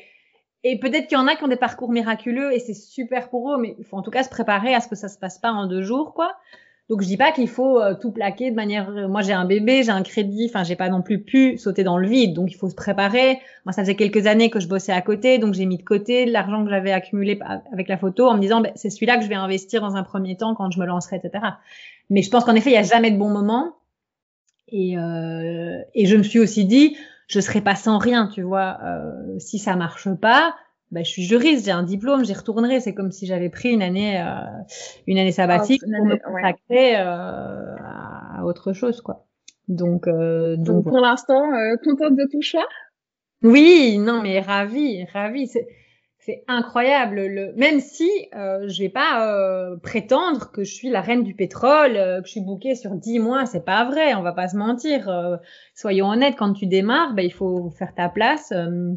et 0.70 0.78
peut-être 0.80 1.08
qu'il 1.08 1.18
y 1.18 1.22
en 1.22 1.28
a 1.28 1.36
qui 1.36 1.44
ont 1.44 1.48
des 1.48 1.56
parcours 1.56 1.92
miraculeux 1.92 2.54
et 2.54 2.60
c'est 2.60 2.74
super 2.74 3.30
pour 3.30 3.54
eux, 3.54 3.58
mais 3.58 3.76
il 3.80 3.86
faut 3.86 3.98
en 3.98 4.02
tout 4.02 4.12
cas 4.12 4.24
se 4.24 4.30
préparer 4.30 4.74
à 4.76 4.82
ce 4.82 4.88
que 4.88 4.96
ça 4.96 5.08
se 5.08 5.18
passe 5.18 5.38
pas 5.38 5.52
en 5.52 5.66
deux 5.66 5.82
jours, 5.82 6.14
quoi. 6.14 6.34
Donc 6.90 7.02
je 7.02 7.08
dis 7.08 7.18
pas 7.18 7.32
qu'il 7.34 7.50
faut 7.50 7.82
euh, 7.82 7.96
tout 7.96 8.12
plaquer 8.12 8.50
de 8.50 8.56
manière. 8.56 8.90
euh, 8.90 9.08
Moi 9.08 9.22
j'ai 9.22 9.34
un 9.34 9.46
bébé, 9.46 9.84
j'ai 9.84 9.92
un 9.92 10.04
crédit, 10.04 10.48
enfin 10.50 10.64
j'ai 10.64 10.76
pas 10.76 10.90
non 10.90 11.02
plus 11.02 11.22
pu 11.22 11.58
sauter 11.58 11.84
dans 11.84 11.98
le 11.98 12.08
vide, 12.08 12.34
donc 12.34 12.50
il 12.52 12.56
faut 12.56 12.70
se 12.70 12.76
préparer. 12.76 13.40
Moi 13.66 13.74
ça 13.74 13.82
faisait 13.82 13.96
quelques 13.96 14.26
années 14.26 14.50
que 14.50 14.60
je 14.60 14.68
bossais 14.68 14.94
à 14.94 15.02
côté, 15.02 15.38
donc 15.38 15.54
j'ai 15.54 15.66
mis 15.66 15.78
de 15.78 15.84
côté 15.84 16.26
l'argent 16.26 16.64
que 16.64 16.70
j'avais 16.70 16.92
accumulé 16.92 17.40
avec 17.74 17.88
la 17.90 17.98
photo 17.98 18.28
en 18.28 18.36
me 18.36 18.42
disant 18.42 18.62
ben, 18.62 18.72
c'est 18.76 18.90
celui-là 18.90 19.18
que 19.18 19.24
je 19.24 19.30
vais 19.30 19.36
investir 19.36 19.82
dans 19.82 19.96
un 19.96 20.04
premier 20.04 20.38
temps 20.38 20.56
quand 20.56 20.72
je 20.72 20.80
me 20.80 20.86
lancerai, 20.86 21.18
etc. 21.18 21.46
Mais 22.10 22.22
je 22.22 22.30
pense 22.30 22.46
qu'en 22.46 22.56
effet 22.56 22.70
il 22.70 22.76
y 22.76 22.78
a 22.78 22.84
jamais 22.84 23.12
de 23.12 23.18
bon 23.18 23.30
moment. 23.30 23.76
Et 24.70 24.98
euh, 24.98 25.80
et 25.94 26.06
je 26.06 26.16
me 26.18 26.24
suis 26.24 26.40
aussi 26.40 26.66
dit 26.66 26.96
je 27.28 27.40
serai 27.40 27.62
pas 27.62 27.76
sans 27.76 27.98
rien, 27.98 28.28
tu 28.28 28.42
vois. 28.42 28.80
Euh, 28.84 29.40
si 29.40 29.60
ça 29.60 29.76
marche 29.76 30.10
pas, 30.16 30.56
ben, 30.92 31.04
je 31.04 31.10
suis 31.10 31.24
juriste, 31.24 31.66
j'ai 31.66 31.72
un 31.72 31.84
diplôme, 31.84 32.24
j'y 32.24 32.34
retournerai. 32.34 32.80
C'est 32.80 32.94
comme 32.94 33.12
si 33.12 33.26
j'avais 33.26 33.50
pris 33.50 33.70
une 33.70 33.82
année, 33.82 34.22
euh, 34.22 34.26
une 35.06 35.18
année 35.18 35.32
sabbatique 35.34 35.82
une 35.86 35.96
pour 35.96 36.06
me 36.06 36.12
année, 36.14 36.22
ouais. 36.34 36.42
consacrer 36.42 36.96
euh, 36.98 37.76
à 37.78 38.46
autre 38.46 38.74
chose, 38.74 39.02
quoi. 39.02 39.26
Donc, 39.68 40.08
euh, 40.08 40.56
donc 40.56 40.84
Donc 40.84 40.84
pour 40.86 41.00
l'instant, 41.00 41.44
euh, 41.54 41.76
contente 41.84 42.16
de 42.16 42.26
ton 42.32 42.40
choix? 42.42 42.68
Oui, 43.44 43.98
non, 44.00 44.22
mais 44.22 44.40
ravi, 44.40 45.04
ravi. 45.14 45.52
C'est, 46.28 46.44
incroyable. 46.50 47.22
Le, 47.26 47.54
même 47.56 47.80
si 47.80 48.10
euh, 48.36 48.68
je 48.68 48.84
vais 48.84 48.90
pas 48.90 49.26
euh, 49.32 49.78
prétendre 49.78 50.52
que 50.52 50.66
je 50.66 50.74
suis 50.74 50.90
la 50.90 51.00
reine 51.00 51.24
du 51.24 51.34
pétrole, 51.34 51.96
euh, 51.96 52.20
que 52.20 52.28
je 52.28 52.32
suis 52.32 52.42
bookée 52.42 52.76
sur 52.76 52.92
10 52.96 53.20
mois, 53.20 53.46
c'est 53.46 53.64
pas 53.64 53.86
vrai. 53.86 54.14
On 54.14 54.24
va 54.24 54.34
pas 54.34 54.50
se 54.50 54.58
mentir. 54.58 55.08
Euh, 55.08 55.38
soyons 55.74 56.08
honnêtes, 56.10 56.36
quand 56.38 56.52
tu 56.52 56.68
démarres, 56.68 57.14
ben, 57.14 57.24
il 57.26 57.32
faut 57.32 57.70
faire 57.70 57.96
ta 57.96 58.10
place. 58.10 58.52
euh, 58.52 58.92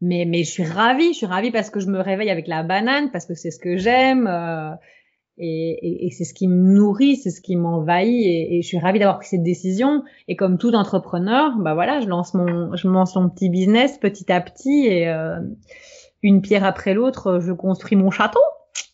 mais, 0.00 0.24
mais 0.24 0.44
je 0.44 0.50
suis 0.50 0.64
ravie, 0.64 1.12
je 1.12 1.18
suis 1.18 1.26
ravie 1.26 1.50
parce 1.50 1.68
que 1.68 1.80
je 1.80 1.88
me 1.88 2.00
réveille 2.00 2.30
avec 2.30 2.46
la 2.46 2.62
banane, 2.62 3.10
parce 3.10 3.26
que 3.26 3.34
c'est 3.34 3.50
ce 3.50 3.58
que 3.58 3.76
j'aime. 3.76 4.26
euh, 4.28 4.70
et, 5.36 5.70
et, 5.82 6.06
et 6.06 6.10
c'est 6.10 6.24
ce 6.24 6.34
qui 6.34 6.48
me 6.48 6.72
nourrit, 6.74 7.16
c'est 7.16 7.30
ce 7.30 7.40
qui 7.40 7.56
m'envahit 7.56 8.24
et, 8.26 8.58
et 8.58 8.62
je 8.62 8.66
suis 8.68 8.78
ravie 8.78 8.98
d'avoir 8.98 9.18
pris 9.18 9.28
cette 9.28 9.42
décision. 9.42 10.04
Et 10.28 10.36
comme 10.36 10.58
tout 10.58 10.74
entrepreneur, 10.74 11.56
bah 11.58 11.74
voilà, 11.74 12.00
je 12.00 12.06
lance 12.08 12.34
mon, 12.34 12.76
je 12.76 12.86
lance 12.88 13.16
mon 13.16 13.28
petit 13.30 13.48
business 13.48 13.98
petit 13.98 14.30
à 14.30 14.40
petit 14.40 14.86
et 14.86 15.08
une 16.22 16.42
pierre 16.42 16.64
après 16.64 16.94
l'autre, 16.94 17.40
je 17.40 17.52
construis 17.52 17.96
mon 17.96 18.10
château. 18.10 18.40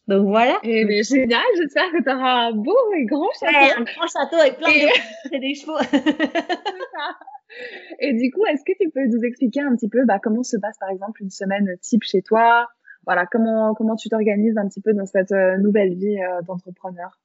Donc 0.09 0.26
voilà. 0.28 0.59
Et 0.62 0.85
mais 0.85 1.02
génial, 1.02 1.42
j'espère 1.56 1.90
que 1.92 2.02
tu 2.02 2.09
auras 2.09 2.47
un 2.49 2.52
beau 2.52 2.76
et 2.97 3.04
grand 3.06 3.26
Ouais, 3.42 3.52
château. 3.52 3.80
un 3.80 3.85
grand 3.85 4.06
château 4.06 4.37
avec 4.37 4.56
plein 4.59 4.68
Et- 4.68 4.87
de 4.87 5.35
et 5.35 5.38
des 5.40 5.54
chevaux. 5.54 5.76
Et 8.00 8.12
du 8.14 8.30
coup, 8.30 8.45
est-ce 8.47 8.62
que 8.64 8.73
tu 8.80 8.90
peux 8.90 9.04
nous 9.06 9.23
expliquer 9.25 9.61
un 9.61 9.75
petit 9.76 9.88
peu 9.88 10.04
bah, 10.04 10.18
comment 10.23 10.42
se 10.42 10.56
passe 10.56 10.76
par 10.78 10.90
exemple 10.90 11.23
une 11.23 11.30
semaine 11.30 11.76
type 11.80 12.02
chez 12.04 12.23
toi? 12.23 12.68
Voilà, 13.06 13.25
comment 13.26 13.73
comment 13.75 13.97
tu 13.97 14.09
t'organises 14.09 14.59
un 14.59 14.68
petit 14.68 14.80
peu 14.80 14.92
dans 14.92 15.06
cette 15.06 15.33
euh, 15.33 15.56
nouvelle 15.59 15.95
vie 15.95 16.18
euh, 16.21 16.42
d'entrepreneur? 16.42 17.18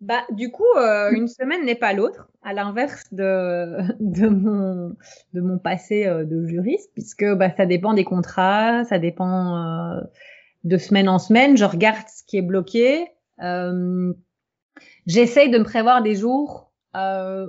Bah, 0.00 0.22
du 0.30 0.50
coup, 0.50 0.64
euh, 0.76 1.10
une 1.10 1.26
semaine 1.26 1.64
n'est 1.64 1.74
pas 1.74 1.92
l'autre, 1.94 2.28
à 2.42 2.52
l'inverse 2.52 3.04
de, 3.12 3.78
de, 4.00 4.28
mon, 4.28 4.96
de 5.32 5.40
mon 5.40 5.58
passé 5.58 6.06
euh, 6.06 6.24
de 6.24 6.46
juriste, 6.46 6.90
puisque 6.92 7.24
bah, 7.34 7.50
ça 7.56 7.66
dépend 7.66 7.94
des 7.94 8.04
contrats, 8.04 8.84
ça 8.84 8.98
dépend 8.98 9.56
euh, 9.56 10.00
de 10.64 10.76
semaine 10.76 11.08
en 11.08 11.18
semaine. 11.18 11.56
Je 11.56 11.64
regarde 11.64 12.06
ce 12.08 12.22
qui 12.24 12.36
est 12.36 12.42
bloqué. 12.42 13.06
Euh, 13.42 14.12
J'essaye 15.06 15.50
de 15.50 15.58
me 15.58 15.64
prévoir 15.64 16.02
des 16.02 16.14
jours 16.14 16.70
euh, 16.96 17.46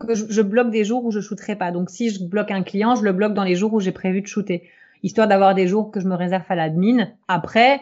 que 0.00 0.14
je, 0.14 0.24
je 0.28 0.42
bloque 0.42 0.70
des 0.70 0.84
jours 0.84 1.04
où 1.04 1.10
je 1.10 1.20
shooterai 1.20 1.56
pas. 1.56 1.70
Donc, 1.70 1.90
si 1.90 2.10
je 2.10 2.24
bloque 2.24 2.50
un 2.50 2.62
client, 2.62 2.94
je 2.96 3.02
le 3.04 3.12
bloque 3.12 3.34
dans 3.34 3.44
les 3.44 3.54
jours 3.54 3.72
où 3.72 3.80
j'ai 3.80 3.92
prévu 3.92 4.22
de 4.22 4.26
shooter, 4.26 4.68
histoire 5.02 5.28
d'avoir 5.28 5.54
des 5.54 5.68
jours 5.68 5.90
que 5.90 6.00
je 6.00 6.08
me 6.08 6.16
réserve 6.16 6.44
à 6.48 6.54
l'admin. 6.56 7.08
Après, 7.28 7.80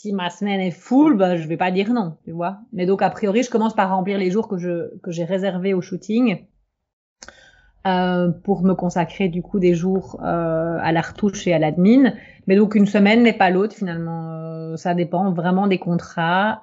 si 0.00 0.12
ma 0.12 0.30
semaine 0.30 0.60
est 0.60 0.70
full, 0.70 1.16
bah, 1.16 1.36
je 1.36 1.48
vais 1.48 1.56
pas 1.56 1.72
dire 1.72 1.92
non, 1.92 2.16
tu 2.24 2.30
vois. 2.30 2.58
Mais 2.72 2.86
donc, 2.86 3.02
a 3.02 3.10
priori, 3.10 3.42
je 3.42 3.50
commence 3.50 3.74
par 3.74 3.90
remplir 3.90 4.16
les 4.16 4.30
jours 4.30 4.46
que 4.46 4.56
je, 4.56 4.96
que 4.98 5.10
j'ai 5.10 5.24
réservés 5.24 5.74
au 5.74 5.80
shooting, 5.80 6.46
euh, 7.86 8.30
pour 8.30 8.62
me 8.62 8.74
consacrer, 8.74 9.28
du 9.28 9.42
coup, 9.42 9.58
des 9.58 9.74
jours, 9.74 10.20
euh, 10.22 10.78
à 10.80 10.92
la 10.92 11.00
retouche 11.00 11.48
et 11.48 11.52
à 11.52 11.58
l'admin. 11.58 12.12
Mais 12.46 12.54
donc, 12.54 12.76
une 12.76 12.86
semaine 12.86 13.24
n'est 13.24 13.32
pas 13.32 13.50
l'autre, 13.50 13.74
finalement. 13.74 14.30
Euh, 14.30 14.76
ça 14.76 14.94
dépend 14.94 15.32
vraiment 15.32 15.66
des 15.66 15.78
contrats, 15.78 16.60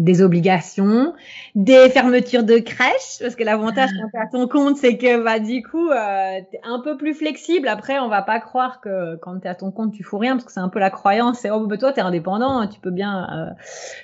des 0.00 0.22
obligations, 0.22 1.12
des 1.54 1.90
fermetures 1.90 2.42
de 2.42 2.58
crèche, 2.58 3.18
parce 3.20 3.36
que 3.36 3.44
l'avantage 3.44 3.90
quand 4.00 4.08
t'es 4.10 4.18
à 4.18 4.26
ton 4.26 4.48
compte, 4.48 4.78
c'est 4.78 4.96
que 4.96 5.22
bah 5.22 5.38
du 5.38 5.62
coup 5.62 5.90
euh, 5.90 6.40
t'es 6.50 6.58
un 6.64 6.80
peu 6.80 6.96
plus 6.96 7.12
flexible. 7.12 7.68
Après, 7.68 7.98
on 7.98 8.08
va 8.08 8.22
pas 8.22 8.40
croire 8.40 8.80
que 8.80 9.16
quand 9.16 9.38
t'es 9.40 9.48
à 9.48 9.54
ton 9.54 9.70
compte, 9.70 9.92
tu 9.92 10.02
fous 10.02 10.16
rien, 10.16 10.36
parce 10.36 10.46
que 10.46 10.52
c'est 10.52 10.60
un 10.60 10.70
peu 10.70 10.78
la 10.78 10.88
croyance. 10.88 11.40
C'est 11.40 11.50
oh 11.50 11.66
bah 11.66 11.76
toi 11.76 11.92
t'es 11.92 12.00
indépendant, 12.00 12.66
tu 12.66 12.80
peux 12.80 12.90
bien, 12.90 13.28
euh, 13.30 13.62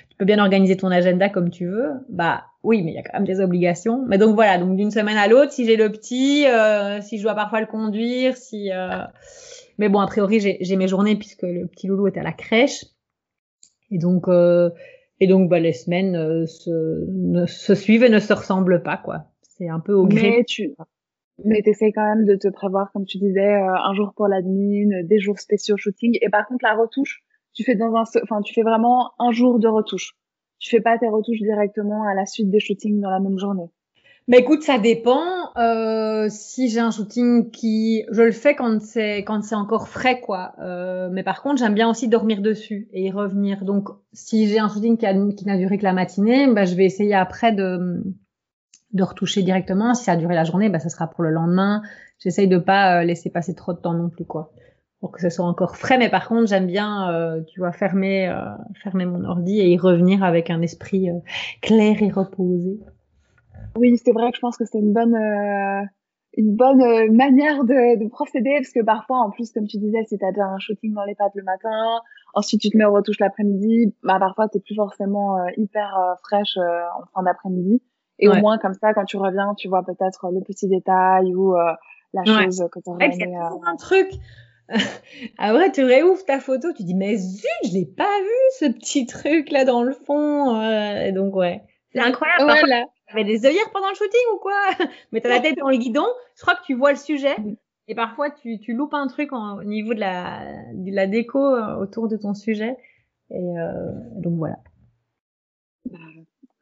tu 0.09 0.17
peux 0.17 0.25
bien 0.25 0.37
organiser 0.37 0.77
ton 0.77 0.91
agenda 0.91 1.29
comme 1.29 1.49
tu 1.49 1.65
veux. 1.65 1.89
Bah 2.09 2.43
oui, 2.61 2.83
mais 2.83 2.91
il 2.91 2.95
y 2.95 2.99
a 2.99 3.01
quand 3.01 3.17
même 3.17 3.25
des 3.25 3.41
obligations. 3.41 4.05
Mais 4.07 4.19
donc 4.19 4.35
voilà, 4.35 4.59
donc 4.59 4.77
d'une 4.77 4.91
semaine 4.91 5.17
à 5.17 5.27
l'autre, 5.27 5.51
si 5.51 5.65
j'ai 5.65 5.77
le 5.77 5.91
petit, 5.91 6.45
euh, 6.45 7.01
si 7.01 7.17
je 7.17 7.23
dois 7.23 7.33
parfois 7.33 7.59
le 7.59 7.65
conduire, 7.65 8.37
si 8.37 8.71
euh... 8.71 9.03
mais 9.79 9.89
bon 9.89 9.99
a 9.99 10.05
priori 10.05 10.39
j'ai 10.39 10.59
j'ai 10.61 10.75
mes 10.75 10.87
journées 10.87 11.15
puisque 11.15 11.41
le 11.41 11.65
petit 11.65 11.87
loulou 11.87 12.05
est 12.05 12.19
à 12.19 12.23
la 12.23 12.33
crèche 12.33 12.85
et 13.89 13.97
donc 13.97 14.27
euh, 14.27 14.69
et 15.19 15.27
donc, 15.27 15.49
bah, 15.49 15.59
les 15.59 15.73
semaines 15.73 16.15
euh, 16.15 16.45
se, 16.45 17.05
ne, 17.09 17.45
se 17.45 17.75
suivent 17.75 18.03
et 18.03 18.09
ne 18.09 18.19
se 18.19 18.33
ressemblent 18.33 18.83
pas, 18.83 18.97
quoi. 18.97 19.25
C'est 19.41 19.69
un 19.69 19.79
peu 19.79 19.93
au 19.93 20.05
gré. 20.05 20.37
Mais 20.37 20.43
tu 20.43 20.75
mais 21.43 21.61
t'essayes 21.61 21.93
quand 21.93 22.15
même 22.15 22.25
de 22.25 22.35
te 22.35 22.47
prévoir, 22.47 22.91
comme 22.91 23.05
tu 23.05 23.19
disais, 23.19 23.53
euh, 23.53 23.75
un 23.75 23.93
jour 23.93 24.13
pour 24.15 24.27
l'admin, 24.27 25.03
des 25.03 25.19
jours 25.19 25.39
spéciaux 25.39 25.77
shooting. 25.77 26.17
Et 26.21 26.29
par 26.29 26.47
contre, 26.47 26.65
la 26.65 26.75
retouche, 26.75 27.23
tu 27.53 27.63
fais 27.63 27.75
dans 27.75 27.93
un, 27.95 28.03
enfin, 28.23 28.41
tu 28.41 28.53
fais 28.53 28.63
vraiment 28.63 29.11
un 29.19 29.31
jour 29.31 29.59
de 29.59 29.67
retouche. 29.67 30.15
Tu 30.59 30.69
fais 30.69 30.81
pas 30.81 30.97
tes 30.97 31.07
retouches 31.07 31.41
directement 31.41 32.03
à 32.03 32.15
la 32.15 32.25
suite 32.25 32.49
des 32.49 32.59
shootings 32.59 32.99
dans 32.99 33.11
la 33.11 33.19
même 33.19 33.37
journée. 33.37 33.69
Mais 34.29 34.39
écoute, 34.39 34.61
ça 34.61 34.77
dépend. 34.77 35.53
Euh, 35.55 36.27
si 36.29 36.67
j'ai 36.67 36.81
un 36.81 36.91
shooting 36.91 37.49
qui, 37.49 38.03
je 38.11 38.23
le 38.23 38.33
fais 38.33 38.55
quand 38.55 38.81
c'est 38.81 39.19
quand 39.19 39.41
c'est 39.41 39.55
encore 39.55 39.87
frais, 39.87 40.19
quoi. 40.19 40.53
Euh, 40.59 41.07
mais 41.09 41.23
par 41.23 41.41
contre, 41.41 41.59
j'aime 41.59 41.73
bien 41.73 41.89
aussi 41.89 42.09
dormir 42.09 42.41
dessus 42.41 42.89
et 42.91 43.03
y 43.05 43.11
revenir. 43.11 43.63
Donc, 43.63 43.87
si 44.11 44.47
j'ai 44.49 44.59
un 44.59 44.67
shooting 44.67 44.97
qui 44.97 45.05
qui 45.35 45.45
n'a 45.45 45.57
duré 45.57 45.77
que 45.77 45.83
la 45.83 45.93
matinée, 45.93 46.47
bah, 46.53 46.65
je 46.65 46.75
vais 46.75 46.83
essayer 46.83 47.13
après 47.15 47.53
de 47.53 48.03
de 48.91 49.03
retoucher 49.03 49.43
directement. 49.43 49.93
Si 49.93 50.03
ça 50.03 50.13
a 50.13 50.17
duré 50.17 50.35
la 50.35 50.43
journée, 50.43 50.69
bah, 50.69 50.79
ça 50.79 50.89
sera 50.89 51.07
pour 51.07 51.23
le 51.23 51.31
lendemain. 51.31 51.81
J'essaye 52.19 52.49
de 52.49 52.57
pas 52.57 52.99
euh, 52.99 53.03
laisser 53.05 53.29
passer 53.29 53.55
trop 53.55 53.71
de 53.71 53.79
temps 53.79 53.93
non 53.93 54.09
plus, 54.09 54.25
quoi, 54.25 54.51
pour 54.99 55.11
que 55.13 55.21
ce 55.21 55.29
soit 55.29 55.45
encore 55.45 55.77
frais. 55.77 55.97
Mais 55.97 56.09
par 56.09 56.27
contre, 56.27 56.47
j'aime 56.47 56.67
bien, 56.67 57.43
tu 57.47 57.61
vois, 57.61 57.71
fermer 57.71 58.29
fermer 58.83 59.05
mon 59.05 59.23
ordi 59.23 59.61
et 59.61 59.69
y 59.69 59.77
revenir 59.77 60.23
avec 60.25 60.49
un 60.49 60.61
esprit 60.61 61.07
clair 61.61 62.01
et 62.01 62.11
reposé. 62.11 62.77
Oui, 63.77 63.97
c'est 64.03 64.11
vrai 64.11 64.31
que 64.31 64.35
je 64.37 64.41
pense 64.41 64.57
que 64.57 64.65
c'est 64.65 64.79
une 64.79 64.93
bonne, 64.93 65.15
euh, 65.15 65.81
une 66.35 66.55
bonne 66.55 66.81
euh, 66.81 67.11
manière 67.11 67.63
de, 67.63 67.97
de 68.03 68.09
procéder 68.09 68.55
parce 68.57 68.71
que 68.71 68.83
parfois, 68.83 69.19
en 69.19 69.29
plus, 69.29 69.51
comme 69.51 69.67
tu 69.67 69.77
disais, 69.77 70.03
si 70.07 70.17
t'as 70.17 70.31
déjà 70.31 70.45
un 70.45 70.59
shooting 70.59 70.93
dans 70.93 71.03
les 71.05 71.15
pattes 71.15 71.33
le 71.35 71.43
matin, 71.43 72.01
ensuite 72.33 72.61
tu 72.61 72.69
te 72.69 72.77
mets 72.77 72.85
aux 72.85 72.93
retouches 72.93 73.19
l'après-midi, 73.19 73.93
bah 74.03 74.17
parfois 74.19 74.47
t'es 74.47 74.59
plus 74.59 74.75
forcément 74.75 75.37
euh, 75.37 75.45
hyper 75.57 75.95
euh, 75.97 76.15
fraîche 76.23 76.57
euh, 76.57 76.81
en 76.99 77.05
fin 77.13 77.23
d'après-midi. 77.23 77.81
Et 78.19 78.27
Ouais. 78.27 78.37
au 78.37 78.41
moins 78.41 78.57
comme 78.57 78.73
ça, 78.73 78.93
quand 78.95 79.05
tu 79.05 79.17
reviens, 79.17 79.53
tu 79.57 79.67
vois 79.67 79.83
peut-être 79.83 80.29
le 80.31 80.41
petit 80.41 80.67
détail 80.67 81.35
ou 81.35 81.55
euh, 81.55 81.71
la 82.13 82.21
Ouais. 82.23 82.43
chose 82.45 82.67
que 82.71 82.79
Ouais, 82.89 83.05
aimé. 83.13 83.35
euh, 83.37 83.47
toujours 83.49 83.67
un 83.67 83.75
truc. 83.75 84.09
ah 85.37 85.53
ouais, 85.53 85.71
tu 85.71 85.83
réouvres 85.83 86.25
ta 86.25 86.39
photo, 86.39 86.73
tu 86.73 86.83
dis 86.83 86.95
mais 86.95 87.15
zut, 87.15 87.45
je 87.63 87.73
l'ai 87.73 87.85
pas 87.85 88.19
vu 88.19 88.29
ce 88.59 88.65
petit 88.71 89.05
truc 89.05 89.51
là 89.51 89.65
dans 89.65 89.83
le 89.83 89.93
fond. 89.93 90.59
euh, 90.59 91.11
donc 91.11 91.35
ouais, 91.35 91.61
c'est 91.93 91.99
incroyable. 92.01 92.43
Voilà. 92.43 92.85
T'avais 93.07 93.23
des 93.23 93.45
œillères 93.45 93.69
pendant 93.71 93.89
le 93.89 93.95
shooting 93.95 94.19
ou 94.35 94.37
quoi? 94.39 94.53
Mais 95.11 95.21
t'as 95.21 95.29
la 95.29 95.39
tête 95.39 95.57
dans 95.57 95.69
le 95.69 95.77
guidon, 95.77 96.05
je 96.35 96.41
crois 96.41 96.55
que 96.55 96.63
tu 96.63 96.73
vois 96.73 96.91
le 96.91 96.97
sujet. 96.97 97.35
Et 97.87 97.95
parfois 97.95 98.29
tu, 98.31 98.59
tu 98.59 98.73
loupes 98.73 98.93
un 98.93 99.07
truc 99.07 99.31
en- 99.31 99.59
au 99.59 99.63
niveau 99.63 99.93
de 99.93 99.99
la, 99.99 100.41
de 100.73 100.93
la 100.93 101.07
déco 101.07 101.39
euh, 101.39 101.77
autour 101.77 102.07
de 102.09 102.17
ton 102.17 102.33
sujet. 102.33 102.75
Et 103.31 103.35
euh, 103.57 103.91
donc 104.17 104.35
voilà. 104.37 104.57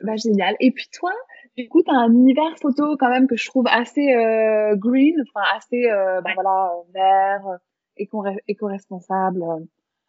Bah, 0.01 0.15
génial. 0.17 0.55
Et 0.59 0.71
puis 0.71 0.87
toi, 0.93 1.11
du 1.57 1.67
coup, 1.67 1.81
tu 1.81 1.89
as 1.89 1.95
un 1.97 2.11
univers 2.11 2.55
photo 2.61 2.95
quand 2.97 3.09
même 3.09 3.27
que 3.27 3.35
je 3.37 3.45
trouve 3.47 3.65
assez 3.67 4.13
euh, 4.13 4.75
green, 4.75 5.15
enfin 5.27 5.45
assez 5.57 5.89
euh, 5.89 6.21
bah, 6.21 6.31
voilà, 6.35 6.71
euh, 6.75 6.91
vert, 6.93 7.47
euh, 7.47 7.57
éco- 7.97 8.23
éco-responsable. 8.47 9.43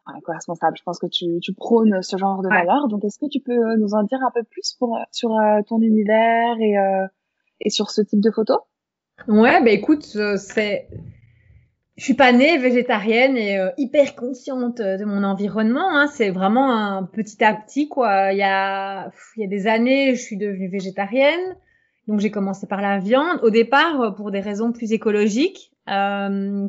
Euh, 0.07 0.11
enfin, 0.11 0.19
éco-responsable, 0.19 0.77
je 0.77 0.83
pense 0.83 0.99
que 0.99 1.07
tu, 1.07 1.27
tu 1.42 1.53
prônes 1.55 2.03
ce 2.03 2.16
genre 2.16 2.42
de 2.42 2.49
Ouais. 2.49 2.59
valeurs. 2.59 2.88
Donc, 2.88 3.05
est-ce 3.05 3.19
que 3.19 3.29
tu 3.31 3.40
peux 3.40 3.77
nous 3.77 3.95
en 3.95 4.03
dire 4.03 4.19
un 4.27 4.31
peu 4.35 4.42
plus 4.45 4.75
pour, 4.79 4.99
sur 5.12 5.31
euh, 5.33 5.61
ton 5.69 5.81
univers 5.81 6.57
et, 6.61 6.79
euh, 6.79 7.07
et 7.61 7.71
sur 7.71 7.90
ce 7.90 8.03
type 8.03 8.21
de 8.21 8.31
photo? 8.31 8.55
Ouais, 9.29 9.62
bah 9.62 9.71
écoute, 9.71 10.07
euh, 10.16 10.37
c'est. 10.37 10.88
Je 11.97 12.05
suis 12.05 12.14
pas 12.14 12.31
née 12.31 12.59
végétarienne 12.59 13.38
et 13.38 13.59
euh, 13.59 13.71
hyper 13.79 14.14
consciente 14.16 14.83
de 14.83 15.05
mon 15.07 15.25
environnement. 15.25 15.88
Hein. 15.97 16.09
C'est 16.09 16.29
vraiment 16.29 16.71
un 16.71 17.05
petit 17.05 17.42
à 17.42 17.55
petit, 17.55 17.88
quoi. 17.88 18.33
Il 18.33 18.38
y 18.38 18.42
a, 18.42 19.05
pff, 19.09 19.33
il 19.37 19.40
y 19.40 19.45
a 19.47 19.49
des 19.49 19.66
années, 19.66 20.14
je 20.14 20.21
suis 20.21 20.37
devenue 20.37 20.69
végétarienne. 20.69 21.57
Donc 22.07 22.21
j'ai 22.21 22.31
commencé 22.31 22.66
par 22.66 22.83
la 22.83 22.99
viande. 22.99 23.40
Au 23.42 23.49
départ, 23.49 24.01
euh, 24.03 24.11
pour 24.11 24.31
des 24.31 24.40
raisons 24.40 24.73
plus 24.73 24.92
écologiques. 24.92 25.73
Euh, 25.88 26.69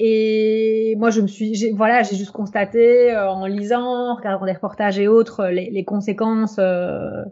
et 0.00 0.94
moi, 0.96 1.10
je 1.10 1.20
me 1.20 1.26
suis, 1.26 1.72
voilà, 1.72 2.02
j'ai 2.02 2.16
juste 2.16 2.30
constaté 2.30 3.12
euh, 3.12 3.28
en 3.30 3.46
lisant, 3.46 4.12
en 4.12 4.14
regardant 4.14 4.46
des 4.46 4.52
reportages 4.52 4.98
et 4.98 5.08
autres, 5.08 5.46
les, 5.46 5.70
les 5.70 5.84
conséquences 5.84 6.56
euh, 6.60 7.24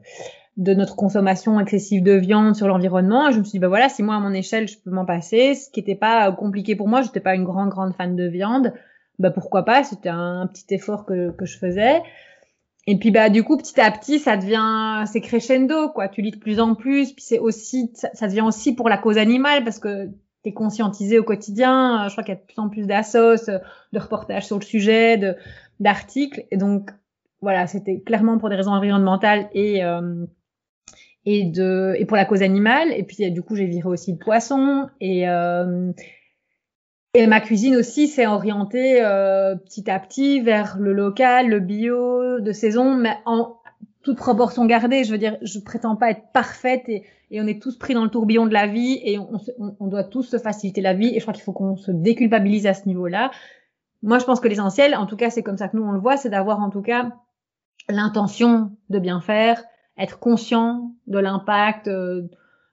de 0.57 0.75
notre 0.75 0.97
consommation 0.97 1.61
excessive 1.61 2.03
de 2.03 2.13
viande 2.13 2.57
sur 2.57 2.67
l'environnement. 2.67 3.31
Je 3.31 3.39
me 3.39 3.45
suis 3.45 3.53
dit, 3.53 3.59
bah 3.61 3.69
voilà, 3.69 3.89
si 3.89 4.03
moi 4.03 4.17
à 4.17 4.21
mon 4.21 4.33
échelle 4.33 4.67
je 4.67 4.79
peux 4.79 4.91
m'en 4.91 5.05
passer, 5.05 5.55
ce 5.55 5.71
qui 5.71 5.81
n'était 5.81 5.95
pas 5.95 6.33
compliqué 6.33 6.75
pour 6.75 6.89
moi, 6.89 7.03
j'étais 7.03 7.21
pas 7.21 7.35
une 7.35 7.45
grande 7.45 7.69
grande 7.69 7.95
fan 7.95 8.17
de 8.17 8.27
viande, 8.27 8.73
bah 9.21 9.31
pourquoi 9.31 9.65
pas, 9.65 9.85
c'était 9.85 10.09
un, 10.09 10.49
petit 10.53 10.75
effort 10.75 11.05
que, 11.05 11.31
que 11.31 11.45
je 11.45 11.59
faisais. 11.59 12.03
Et 12.89 12.99
puis 12.99 13.11
bah 13.11 13.31
du 13.31 13.43
coup 13.43 13.57
petit 13.57 13.81
à 13.81 13.91
petit 13.91 14.21
ça 14.21 14.37
devient 14.37 15.05
c'est 15.07 15.21
crescendo 15.21 15.89
quoi, 15.89 16.09
tu 16.09 16.23
lis 16.23 16.31
de 16.31 16.39
plus 16.39 16.61
en 16.61 16.75
plus, 16.75 17.13
puis 17.13 17.25
c'est 17.25 17.41
aussi 17.41 17.91
ça, 17.95 18.11
ça 18.15 18.29
devient 18.29 18.43
aussi 18.43 18.75
pour 18.75 18.89
la 18.89 18.97
cause 18.97 19.19
animale 19.19 19.65
parce 19.65 19.81
que 19.81 20.09
conscientisé 20.53 21.19
au 21.19 21.25
quotidien. 21.25 22.05
Euh, 22.05 22.09
je 22.09 22.15
crois 22.15 22.25
qu'il 22.25 22.35
y 22.35 22.37
a 22.37 22.41
de 22.41 22.47
plus 22.47 22.59
en 22.59 22.69
plus 22.69 22.87
d'assos, 22.87 23.49
euh, 23.49 23.59
de 23.93 23.99
reportages 23.99 24.47
sur 24.47 24.59
le 24.59 24.65
sujet, 24.65 25.37
d'articles. 25.81 26.45
Et 26.51 26.57
donc 26.57 26.91
voilà, 27.41 27.67
c'était 27.67 28.01
clairement 28.01 28.39
pour 28.39 28.49
des 28.49 28.57
raisons 28.57 28.73
environnementales 28.73 29.49
et 29.53 29.85
euh, 29.85 30.25
et 31.25 31.45
de 31.45 31.95
et 31.99 32.05
pour 32.07 32.17
la 32.17 32.25
cause 32.25 32.43
animale. 32.43 32.93
Et 32.93 33.03
puis 33.03 33.31
du 33.31 33.43
coup, 33.43 33.57
j'ai 33.57 33.67
viré 33.67 33.89
aussi 33.89 34.13
le 34.13 34.19
poisson 34.19 34.89
et 35.01 35.25
et 37.15 37.27
ma 37.27 37.41
cuisine 37.41 37.77
aussi 37.77 38.09
s'est 38.09 38.27
orientée 38.27 39.01
petit 39.65 39.91
à 39.91 39.99
petit 39.99 40.41
vers 40.41 40.77
le 40.79 40.93
local, 40.93 41.49
le 41.49 41.61
bio, 41.61 42.41
de 42.41 42.53
saison, 42.53 42.95
mais 42.95 43.17
en 43.25 43.57
toute 44.03 44.19
proportion 44.19 44.67
gardée. 44.67 45.03
Je 45.03 45.11
veux 45.11 45.19
dire, 45.19 45.37
je 45.43 45.59
prétends 45.59 45.97
pas 45.97 46.11
être 46.11 46.31
parfaite 46.33 46.89
et, 46.89 47.05
et 47.31 47.41
on 47.41 47.47
est 47.47 47.61
tous 47.61 47.77
pris 47.77 47.95
dans 47.95 48.05
le 48.05 48.11
tourbillon 48.11 48.47
de 48.47 48.53
la 48.53 48.67
vie 48.67 49.01
et 49.03 49.19
on, 49.19 49.39
on, 49.81 49.87
doit 49.87 50.05
tous 50.05 50.23
se 50.23 50.39
faciliter 50.39 50.81
la 50.81 50.95
vie 50.95 51.09
et 51.15 51.19
je 51.19 51.25
crois 51.25 51.35
qu'il 51.35 51.43
faut 51.43 51.53
qu'on 51.53 51.77
se 51.77 51.91
déculpabilise 51.91 52.67
à 52.67 52.75
ce 52.75 52.87
niveau-là. 52.87 53.31
Moi, 54.03 54.19
je 54.19 54.25
pense 54.25 54.41
que 54.41 54.49
l'essentiel, 54.49 54.95
en 54.95 55.07
tout 55.07 55.17
cas, 55.17 55.31
c'est 55.31 55.43
comme 55.43 55.57
ça 55.57 55.69
que 55.69 55.77
nous 55.77 55.83
on 55.83 55.93
le 55.93 55.99
voit, 55.99 56.17
c'est 56.17 56.31
d'avoir 56.31 56.61
en 56.61 56.71
tout 56.71 56.83
cas 56.83 57.11
l'intention 57.89 58.73
de 58.91 58.99
bien 58.99 59.21
faire, 59.21 59.63
être 59.99 60.19
conscient 60.19 60.93
de 61.07 61.19
l'impact, 61.19 61.89
euh, 61.89 62.23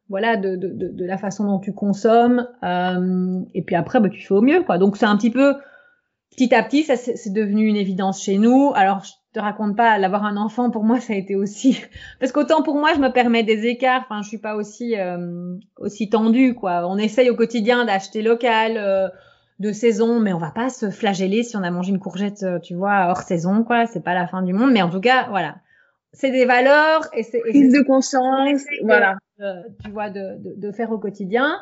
voilà, 0.09 0.37
de, 0.37 0.55
de, 0.55 0.67
de, 0.67 0.89
de, 0.89 1.05
la 1.05 1.17
façon 1.17 1.45
dont 1.45 1.59
tu 1.59 1.73
consommes, 1.73 2.47
euh, 2.63 3.41
et 3.53 3.63
puis 3.63 3.75
après, 3.75 3.99
bah, 3.99 4.09
tu 4.09 4.21
fais 4.21 4.33
au 4.33 4.41
mieux, 4.41 4.63
quoi. 4.63 4.77
Donc 4.77 4.97
c'est 4.97 5.05
un 5.05 5.17
petit 5.17 5.31
peu 5.31 5.55
petit 6.31 6.53
à 6.53 6.63
petit, 6.63 6.83
ça 6.83 6.95
c'est 6.95 7.31
devenu 7.31 7.67
une 7.67 7.75
évidence 7.75 8.21
chez 8.21 8.37
nous. 8.37 8.71
Alors 8.75 9.03
te 9.33 9.39
raconte 9.39 9.75
pas, 9.75 9.97
l'avoir 9.97 10.25
un 10.25 10.37
enfant 10.37 10.69
pour 10.69 10.83
moi 10.83 10.99
ça 10.99 11.13
a 11.13 11.15
été 11.15 11.35
aussi 11.35 11.81
parce 12.19 12.31
qu'autant 12.31 12.61
pour 12.61 12.75
moi 12.75 12.93
je 12.93 12.99
me 12.99 13.09
permets 13.09 13.43
des 13.43 13.65
écarts, 13.65 14.01
enfin 14.05 14.21
je 14.21 14.27
suis 14.27 14.37
pas 14.37 14.55
aussi 14.55 14.97
euh, 14.97 15.55
aussi 15.77 16.09
tendue 16.09 16.53
quoi. 16.53 16.87
On 16.87 16.97
essaye 16.97 17.29
au 17.29 17.35
quotidien 17.35 17.85
d'acheter 17.85 18.21
local 18.21 18.77
euh, 18.77 19.09
de 19.59 19.71
saison, 19.71 20.19
mais 20.19 20.33
on 20.33 20.39
va 20.39 20.51
pas 20.51 20.69
se 20.69 20.89
flageller 20.89 21.43
si 21.43 21.57
on 21.57 21.63
a 21.63 21.71
mangé 21.71 21.91
une 21.91 21.99
courgette, 21.99 22.43
euh, 22.43 22.59
tu 22.59 22.75
vois, 22.75 23.07
hors 23.09 23.21
saison 23.21 23.63
quoi. 23.63 23.87
C'est 23.87 24.03
pas 24.03 24.13
la 24.13 24.27
fin 24.27 24.43
du 24.43 24.53
monde, 24.53 24.71
mais 24.71 24.81
en 24.81 24.89
tout 24.89 25.01
cas 25.01 25.27
voilà, 25.29 25.55
c'est 26.11 26.31
des 26.31 26.45
valeurs 26.45 27.07
et 27.13 27.23
c'est 27.23 27.39
prise 27.39 27.73
de 27.73 27.81
conscience, 27.81 28.61
voilà, 28.83 29.17
tu 29.83 29.89
vois, 29.91 30.09
de, 30.11 30.37
de, 30.43 30.53
de, 30.55 30.71
faire 30.71 30.91
au 30.91 30.99
quotidien. 30.99 31.59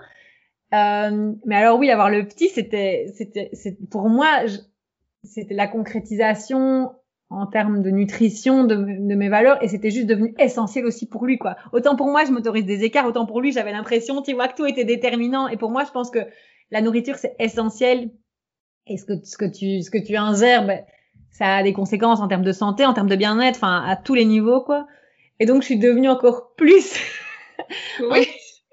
mais 0.72 1.56
alors 1.56 1.80
oui, 1.80 1.90
avoir 1.90 2.10
le 2.10 2.28
petit, 2.28 2.50
c'était 2.50 3.08
c'était 3.16 3.78
pour 3.90 4.10
moi 4.10 4.28
c'était 5.24 5.54
la 5.54 5.68
concrétisation 5.68 6.92
en 7.32 7.46
termes 7.48 7.82
de 7.82 7.89
nutrition 7.89 8.65
de, 8.65 8.76
de 8.76 9.15
mes 9.15 9.30
valeurs 9.30 9.63
et 9.63 9.70
c'était 9.70 9.89
juste 9.89 10.08
devenu 10.08 10.36
essentiel 10.38 10.86
aussi 10.86 11.08
pour 11.08 11.26
lui 11.26 11.38
quoi. 11.38 11.56
Autant 11.72 11.96
pour 11.96 12.08
moi 12.08 12.26
je 12.26 12.32
m'autorise 12.32 12.65
des 12.65 12.84
écarts, 12.84 13.06
autant 13.06 13.26
pour 13.26 13.41
lui 13.41 13.52
j'avais 13.54 13.72
l'impression 13.72 14.22
tu 14.22 14.34
vois 14.34 14.50
que 14.50 14.56
tout 14.56 14.65
était 14.65 14.84
déterminant 14.84 15.48
et 15.48 15.56
pour 15.56 15.72
moi 15.72 15.84
je 15.86 15.91
pense 15.91 16.12
que 16.12 16.20
la 16.72 16.82
nourriture 16.82 17.15
c'est 17.15 17.36
essentiel 17.39 18.12
et 18.86 18.98
ce 18.98 19.06
que 19.06 19.13
ce 19.24 19.38
que 19.38 19.46
tu 19.46 19.82
ce 19.82 19.89
que 19.89 19.98
tu 19.98 20.17
ingères 20.17 20.65
ben, 20.65 20.82
ça 21.32 21.56
a 21.56 21.63
des 21.63 21.72
conséquences 21.72 22.20
en 22.20 22.28
termes 22.28 22.44
de 22.44 22.52
santé, 22.52 22.86
en 22.86 22.94
termes 22.94 23.10
de 23.10 23.15
bien-être, 23.15 23.56
enfin 23.56 23.84
à 23.88 23.96
tous 23.96 24.13
les 24.13 24.26
niveaux 24.26 24.62
quoi. 24.62 24.86
Et 25.39 25.46
donc 25.46 25.62
je 25.62 25.67
suis 25.67 25.80
devenue 25.80 26.10
encore 26.10 26.54
plus 26.56 27.00
oui. 28.12 28.28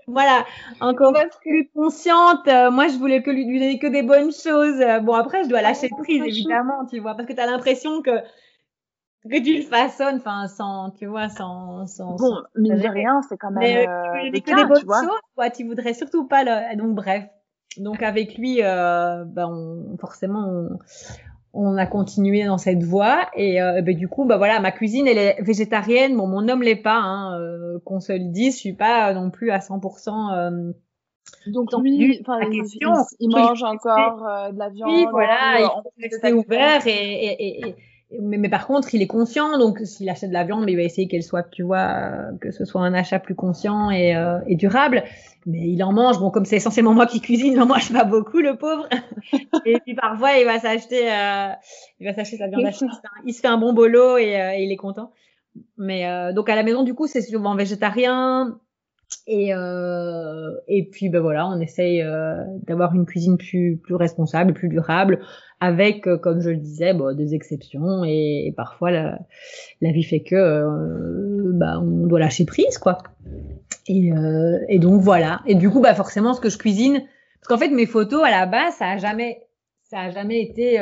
voilà, 0.09 0.45
encore 0.81 1.13
plus 1.43 1.71
consciente. 1.75 2.49
Euh, 2.49 2.71
moi, 2.71 2.89
je 2.89 2.97
voulais 2.97 3.23
que 3.23 3.31
lui, 3.31 3.45
lui 3.45 3.59
donner 3.59 3.79
que 3.79 3.87
des 3.87 4.03
bonnes 4.03 4.33
choses. 4.33 4.83
Bon, 5.03 5.13
après, 5.13 5.45
je 5.45 5.49
dois 5.49 5.63
lâcher 5.63 5.89
prise, 5.91 6.23
évidemment, 6.25 6.87
tu 6.91 6.99
vois, 6.99 7.15
parce 7.15 7.29
que 7.29 7.35
tu 7.35 7.41
as 7.41 7.47
l'impression 7.47 8.03
que 8.03 8.11
que 9.23 9.43
tu 9.43 9.57
le 9.57 9.63
façonnes, 9.63 10.17
enfin, 10.17 10.47
sans, 10.49 10.91
tu 10.91 11.07
vois, 11.07 11.29
sans, 11.29 11.87
sans. 11.87 12.17
Bon, 12.17 12.43
mine 12.57 12.77
de 12.77 12.89
rien, 12.89 13.21
c'est 13.29 13.37
quand 13.37 13.51
même. 13.51 13.61
Mais, 13.61 13.89
euh, 13.89 14.31
des, 14.31 14.41
cas, 14.41 14.67
tu 14.79 14.85
vois. 14.85 15.03
Choses, 15.03 15.53
Tu 15.57 15.65
voudrais 15.65 15.95
surtout 15.95 16.27
pas 16.27 16.45
le. 16.45 16.77
Donc, 16.77 16.95
bref. 16.95 17.25
Donc, 17.77 18.03
avec 18.03 18.37
lui, 18.37 18.63
euh, 18.63 19.25
ben, 19.25 19.47
on, 19.49 19.97
forcément, 19.99 20.47
on, 20.47 20.79
on, 21.53 21.77
a 21.77 21.87
continué 21.87 22.45
dans 22.45 22.59
cette 22.59 22.83
voie. 22.83 23.29
Et 23.35 23.61
euh, 23.61 23.83
ben, 23.83 23.97
du 23.97 24.09
coup, 24.09 24.25
bah 24.25 24.37
voilà, 24.37 24.61
ma 24.61 24.73
cuisine, 24.73 25.07
elle 25.07 25.19
est 25.19 25.43
végétarienne. 25.43 26.17
Bon, 26.17 26.27
mon 26.27 26.49
homme 26.49 26.63
l'est 26.63 26.77
pas, 26.77 26.99
hein, 26.99 27.39
euh, 27.39 27.79
qu'on 27.85 28.01
se 28.01 28.13
le 28.13 28.31
dise. 28.31 28.55
Je 28.55 28.61
suis 28.61 28.73
pas 28.73 29.13
non 29.15 29.31
plus 29.31 29.51
à 29.51 29.59
100%. 29.59 30.33
Euh, 30.33 30.73
donc 31.47 31.73
lui, 31.83 32.19
enfin, 32.21 32.41
il, 32.51 32.63
il, 33.21 33.31
mange 33.31 33.63
encore 33.63 34.27
euh, 34.27 34.53
de 34.53 34.59
la 34.59 34.69
viande. 34.71 34.91
Oui, 34.91 35.07
voilà, 35.11 35.61
il 35.99 36.11
faut 36.11 36.37
ouvert 36.37 36.87
et, 36.87 36.91
et, 36.91 37.69
et, 37.69 37.77
mais, 38.21 38.39
mais, 38.39 38.49
par 38.49 38.67
contre, 38.67 38.95
il 38.95 39.03
est 39.03 39.07
conscient, 39.07 39.59
donc 39.59 39.81
s'il 39.85 40.09
achète 40.09 40.31
de 40.31 40.35
la 40.35 40.45
viande, 40.45 40.65
il 40.69 40.77
va 40.77 40.83
essayer 40.83 41.09
qu'elle 41.09 41.23
soit, 41.23 41.43
tu 41.43 41.63
vois, 41.63 42.31
que 42.41 42.51
ce 42.51 42.65
soit 42.65 42.81
un 42.81 42.95
achat 42.95 43.19
plus 43.19 43.35
conscient 43.35 43.91
et, 43.91 44.17
euh, 44.17 44.39
et 44.47 44.57
durable. 44.57 45.05
Mais 45.45 45.69
il 45.69 45.83
en 45.85 45.93
mange. 45.93 46.19
Bon, 46.19 46.31
comme 46.31 46.47
c'est 46.47 46.57
essentiellement 46.57 46.95
moi 46.95 47.07
qui 47.07 47.21
cuisine, 47.21 47.53
il 47.53 47.61
en 47.61 47.67
mange 47.67 47.93
pas 47.93 48.05
beaucoup, 48.05 48.39
le 48.39 48.57
pauvre. 48.57 48.89
et 49.67 49.79
puis 49.81 49.95
parfois, 49.95 50.39
il 50.39 50.47
va 50.47 50.59
s'acheter, 50.59 51.11
euh, 51.13 51.53
il 52.01 52.07
va 52.07 52.15
s'acheter 52.15 52.39
sa 52.39 52.49
viande. 52.49 52.71
Il 53.27 53.35
se 53.35 53.41
fait 53.41 53.49
un 53.49 53.59
bon 53.59 53.75
bolo 53.75 54.17
et, 54.17 54.41
euh, 54.41 54.53
et 54.55 54.65
il 54.65 54.73
est 54.73 54.77
content. 54.77 55.13
Mais 55.77 56.07
euh, 56.07 56.33
donc 56.33 56.49
à 56.49 56.57
la 56.57 56.63
maison, 56.63 56.83
du 56.83 56.95
coup, 56.95 57.07
c'est 57.07 57.23
souvent 57.23 57.55
végétarien. 57.55 58.59
Et, 59.27 59.55
euh, 59.55 60.53
et 60.69 60.85
puis 60.85 61.09
ben 61.09 61.21
voilà, 61.21 61.47
on 61.47 61.61
essaye 61.61 62.03
euh, 62.03 62.43
d'avoir 62.67 62.95
une 62.95 63.07
cuisine 63.07 63.37
plus 63.39 63.79
plus 63.83 63.95
responsable, 63.95 64.53
plus 64.53 64.69
durable, 64.69 65.21
avec, 65.61 66.07
euh, 66.07 66.19
comme 66.19 66.41
je 66.41 66.51
le 66.51 66.57
disais, 66.57 66.95
bon, 66.95 67.15
des 67.17 67.35
exceptions 67.35 68.05
et, 68.05 68.53
parfois 68.57 68.91
la, 68.91 69.19
la, 69.81 69.93
vie 69.93 70.03
fait 70.03 70.21
que 70.21 71.53
bah, 71.53 71.79
on 71.81 72.07
doit 72.07 72.21
lâcher 72.21 72.45
prise 72.45 72.79
quoi. 72.79 72.99
Et, 73.87 74.13
euh, 74.13 74.59
et 74.69 74.79
donc 74.79 75.01
voilà. 75.01 75.41
Et 75.47 75.55
du 75.55 75.71
coup 75.71 75.81
bah 75.81 75.95
forcément 75.95 76.35
ce 76.35 76.41
que 76.41 76.51
je 76.51 76.59
cuisine, 76.59 77.03
parce 77.41 77.49
qu'en 77.49 77.59
fait 77.59 77.71
mes 77.71 77.87
photos 77.87 78.23
à 78.25 78.31
la 78.31 78.47
base 78.47 78.75
ça 78.75 78.91
a 78.91 78.97
jamais 78.99 79.43
ça 79.85 80.01
a 80.01 80.11
jamais 80.11 80.43
été 80.43 80.79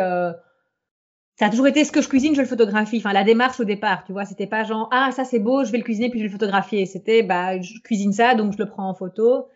ça 1.39 1.47
a 1.47 1.51
toujours 1.51 1.67
été 1.67 1.85
ce 1.85 1.93
que 1.93 2.01
je 2.01 2.09
cuisine, 2.09 2.35
je 2.35 2.41
le 2.41 2.47
photographie. 2.47 2.97
Enfin, 2.97 3.13
la 3.13 3.23
démarche 3.23 3.61
au 3.61 3.65
départ, 3.65 4.05
tu 4.05 4.13
vois, 4.13 4.25
c'était 4.25 4.47
pas 4.47 4.65
genre 4.65 4.89
ah 4.91 5.11
ça 5.13 5.25
c'est 5.25 5.39
beau, 5.39 5.65
je 5.65 5.73
vais 5.73 5.79
le 5.79 5.85
cuisiner 5.85 6.09
puis 6.09 6.19
je 6.19 6.25
vais 6.25 6.29
le 6.29 6.33
photographier. 6.33 6.87
C'était 6.87 7.23
bah 7.23 7.61
je 7.61 7.79
cuisine 7.81 8.13
ça 8.13 8.35
donc 8.35 8.53
je 8.53 8.59
le 8.59 8.67
prends 8.69 8.89
en 8.89 8.95
photo. 8.95 9.47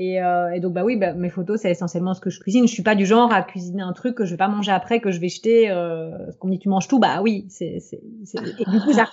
Et, 0.00 0.22
euh, 0.22 0.50
et 0.50 0.60
donc 0.60 0.74
bah 0.74 0.84
oui, 0.84 0.96
bah, 0.96 1.12
mes 1.12 1.28
photos 1.28 1.60
c'est 1.60 1.70
essentiellement 1.70 2.14
ce 2.14 2.20
que 2.20 2.30
je 2.30 2.40
cuisine. 2.40 2.66
Je 2.66 2.72
suis 2.72 2.82
pas 2.82 2.94
du 2.94 3.06
genre 3.06 3.32
à 3.32 3.42
cuisiner 3.42 3.82
un 3.82 3.92
truc 3.92 4.16
que 4.16 4.24
je 4.24 4.32
vais 4.32 4.36
pas 4.36 4.48
manger 4.48 4.72
après, 4.72 5.00
que 5.00 5.10
je 5.10 5.20
vais 5.20 5.28
jeter. 5.28 5.70
Euh, 5.70 6.10
qu'on 6.40 6.48
dit 6.48 6.58
tu 6.58 6.68
manges 6.68 6.88
tout, 6.88 6.98
bah 6.98 7.20
oui, 7.22 7.46
c'est 7.48 7.78
c'est 7.80 8.00
et 8.36 8.70
du 8.70 8.80
coup 8.80 8.92
ça 8.92 9.04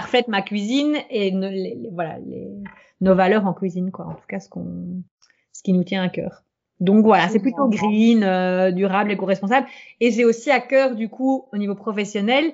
reflète, 0.00 0.28
ma 0.28 0.42
cuisine 0.42 0.96
et 1.10 1.32
voilà 1.92 2.18
les, 2.26 2.48
nos 3.00 3.14
valeurs 3.14 3.46
en 3.46 3.52
cuisine 3.52 3.92
quoi. 3.92 4.06
En 4.06 4.14
tout 4.14 4.26
cas 4.28 4.40
ce 4.40 4.48
qu'on 4.48 5.02
ce 5.52 5.62
qui 5.62 5.72
nous 5.72 5.84
tient 5.84 6.02
à 6.02 6.08
cœur. 6.08 6.44
Donc 6.80 7.04
voilà, 7.04 7.28
c'est 7.28 7.38
plutôt 7.38 7.68
green, 7.68 8.22
euh, 8.22 8.70
durable, 8.70 9.10
éco-responsable. 9.10 9.66
Et 10.00 10.10
j'ai 10.10 10.24
aussi 10.24 10.50
à 10.50 10.60
cœur, 10.60 10.94
du 10.94 11.08
coup, 11.08 11.46
au 11.52 11.56
niveau 11.56 11.74
professionnel, 11.74 12.52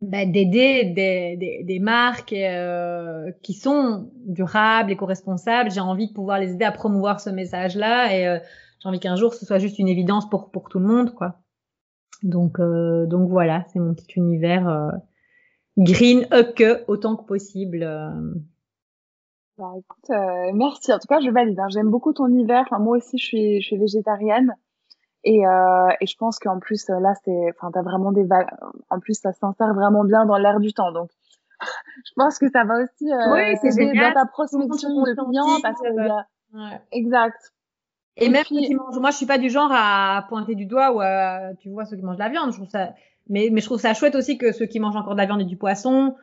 bah, 0.00 0.24
d'aider 0.24 0.84
des, 0.84 1.36
des, 1.36 1.62
des, 1.62 1.78
marques 1.78 2.32
euh, 2.32 3.30
qui 3.42 3.52
sont 3.52 4.10
durables, 4.24 4.90
éco-responsables. 4.92 5.70
J'ai 5.70 5.80
envie 5.80 6.08
de 6.08 6.14
pouvoir 6.14 6.38
les 6.38 6.52
aider 6.52 6.64
à 6.64 6.72
promouvoir 6.72 7.20
ce 7.20 7.28
message-là 7.28 8.16
et 8.16 8.26
euh, 8.26 8.38
j'ai 8.80 8.88
envie 8.88 8.98
qu'un 8.98 9.16
jour 9.16 9.34
ce 9.34 9.44
soit 9.44 9.58
juste 9.58 9.78
une 9.78 9.88
évidence 9.88 10.26
pour 10.30 10.50
pour 10.50 10.70
tout 10.70 10.78
le 10.78 10.86
monde, 10.86 11.14
quoi. 11.14 11.40
Donc 12.22 12.60
euh, 12.60 13.04
donc 13.04 13.28
voilà, 13.28 13.66
c'est 13.74 13.78
mon 13.78 13.92
petit 13.92 14.14
univers 14.16 14.90
green 15.76 16.26
que 16.56 16.82
autant 16.88 17.14
que 17.16 17.26
possible. 17.26 17.86
Bah, 19.60 19.72
écoute, 19.76 20.08
euh, 20.08 20.52
merci. 20.54 20.90
En 20.90 20.98
tout 20.98 21.06
cas, 21.06 21.20
je 21.20 21.28
valide. 21.28 21.60
Hein. 21.60 21.68
J'aime 21.68 21.90
beaucoup 21.90 22.14
ton 22.14 22.28
hiver. 22.28 22.62
Enfin, 22.62 22.78
moi 22.78 22.96
aussi, 22.96 23.18
je 23.18 23.24
suis, 23.24 23.60
je 23.60 23.66
suis 23.66 23.76
végétarienne. 23.76 24.56
Et, 25.22 25.46
euh, 25.46 25.88
et 26.00 26.06
je 26.06 26.16
pense 26.16 26.38
qu'en 26.38 26.58
plus, 26.58 26.88
euh, 26.88 26.98
là, 26.98 27.12
c'est, 27.22 27.50
enfin, 27.50 27.70
t'as 27.70 27.82
vraiment 27.82 28.10
des 28.10 28.26
En 28.88 29.00
plus, 29.00 29.20
ça 29.20 29.34
s'insère 29.34 29.74
vraiment 29.74 30.02
bien 30.04 30.24
dans 30.24 30.38
l'air 30.38 30.60
du 30.60 30.72
temps. 30.72 30.92
Donc, 30.92 31.10
je 31.60 32.12
pense 32.16 32.38
que 32.38 32.50
ça 32.50 32.64
va 32.64 32.82
aussi 32.82 33.12
euh, 33.12 33.34
oui, 33.34 33.70
c'est 33.70 33.84
dans 33.84 34.14
ta 34.14 34.24
prospection 34.24 35.02
de 35.02 35.12
clients 35.12 35.60
parce 35.62 35.78
que 35.78 36.56
ouais. 36.56 36.80
exact. 36.92 37.52
Et, 38.16 38.30
même 38.30 38.44
puis... 38.44 38.74
moi, 38.74 39.10
je 39.10 39.16
suis 39.16 39.26
pas 39.26 39.36
du 39.36 39.50
genre 39.50 39.70
à 39.70 40.24
pointer 40.30 40.54
du 40.54 40.64
doigt 40.64 40.92
ou 40.92 41.00
à, 41.00 41.52
tu 41.60 41.68
vois, 41.68 41.84
ceux 41.84 41.96
qui 41.96 42.02
mangent 42.02 42.16
de 42.16 42.22
la 42.22 42.30
viande. 42.30 42.52
Je 42.52 42.56
trouve 42.56 42.70
ça, 42.70 42.94
mais, 43.28 43.50
mais 43.52 43.60
je 43.60 43.66
trouve 43.66 43.78
ça 43.78 43.92
chouette 43.92 44.14
aussi 44.14 44.38
que 44.38 44.52
ceux 44.52 44.66
qui 44.66 44.80
mangent 44.80 44.96
encore 44.96 45.12
de 45.12 45.18
la 45.18 45.26
viande 45.26 45.42
et 45.42 45.44
du 45.44 45.58
poisson, 45.58 46.14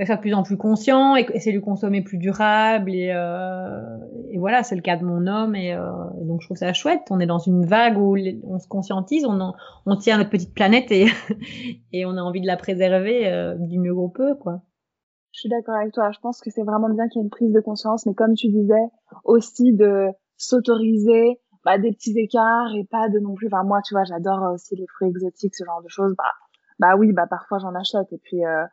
bah, 0.00 0.06
soit 0.06 0.16
de 0.16 0.20
plus 0.22 0.32
en 0.32 0.42
plus 0.42 0.56
conscient 0.56 1.14
et 1.14 1.26
essayer 1.34 1.54
de 1.54 1.62
consommer 1.62 2.00
plus 2.00 2.16
durable 2.16 2.94
et, 2.94 3.12
euh, 3.14 3.98
et 4.30 4.38
voilà 4.38 4.62
c'est 4.62 4.74
le 4.74 4.80
cas 4.80 4.96
de 4.96 5.04
mon 5.04 5.26
homme 5.26 5.54
et, 5.54 5.74
euh, 5.74 5.90
donc 6.22 6.40
je 6.40 6.46
trouve 6.46 6.56
ça 6.56 6.72
chouette. 6.72 7.02
On 7.10 7.20
est 7.20 7.26
dans 7.26 7.38
une 7.38 7.66
vague 7.66 7.98
où 7.98 8.16
on 8.44 8.58
se 8.58 8.66
conscientise 8.66 9.26
on, 9.26 9.52
on 9.84 9.96
tient 9.96 10.16
notre 10.16 10.30
petite 10.30 10.54
planète 10.54 10.90
et, 10.90 11.08
et 11.92 12.06
on 12.06 12.16
a 12.16 12.22
envie 12.22 12.40
de 12.40 12.46
la 12.46 12.56
préserver 12.56 13.30
euh, 13.30 13.56
du 13.58 13.78
mieux 13.78 13.94
qu'on 13.94 14.08
peut 14.08 14.34
quoi. 14.36 14.62
Je 15.32 15.40
suis 15.40 15.48
d'accord 15.50 15.74
avec 15.74 15.92
toi. 15.92 16.10
Je 16.12 16.18
pense 16.20 16.40
que 16.40 16.48
c'est 16.48 16.64
vraiment 16.64 16.88
bien 16.88 17.06
qu'il 17.08 17.20
y 17.20 17.22
ait 17.22 17.24
une 17.26 17.30
prise 17.30 17.52
de 17.52 17.60
conscience 17.60 18.06
mais 18.06 18.14
comme 18.14 18.32
tu 18.32 18.48
disais 18.48 18.86
aussi 19.24 19.74
de 19.74 20.06
s'autoriser 20.38 21.38
bah, 21.66 21.76
des 21.76 21.92
petits 21.92 22.18
écarts 22.18 22.74
et 22.74 22.86
pas 22.90 23.10
de 23.10 23.18
non 23.18 23.34
plus 23.34 23.48
enfin 23.52 23.64
moi 23.64 23.82
tu 23.86 23.92
vois 23.92 24.04
j'adore 24.04 24.50
aussi 24.54 24.76
les 24.76 24.86
fruits 24.86 25.10
exotiques 25.10 25.54
ce 25.54 25.64
genre 25.66 25.82
de 25.82 25.88
choses. 25.88 26.14
Bah 26.16 26.32
bah 26.78 26.96
oui 26.96 27.12
bah 27.12 27.26
parfois 27.28 27.58
j'en 27.58 27.74
achète 27.74 28.10
et 28.14 28.18
puis 28.24 28.46
euh, 28.46 28.64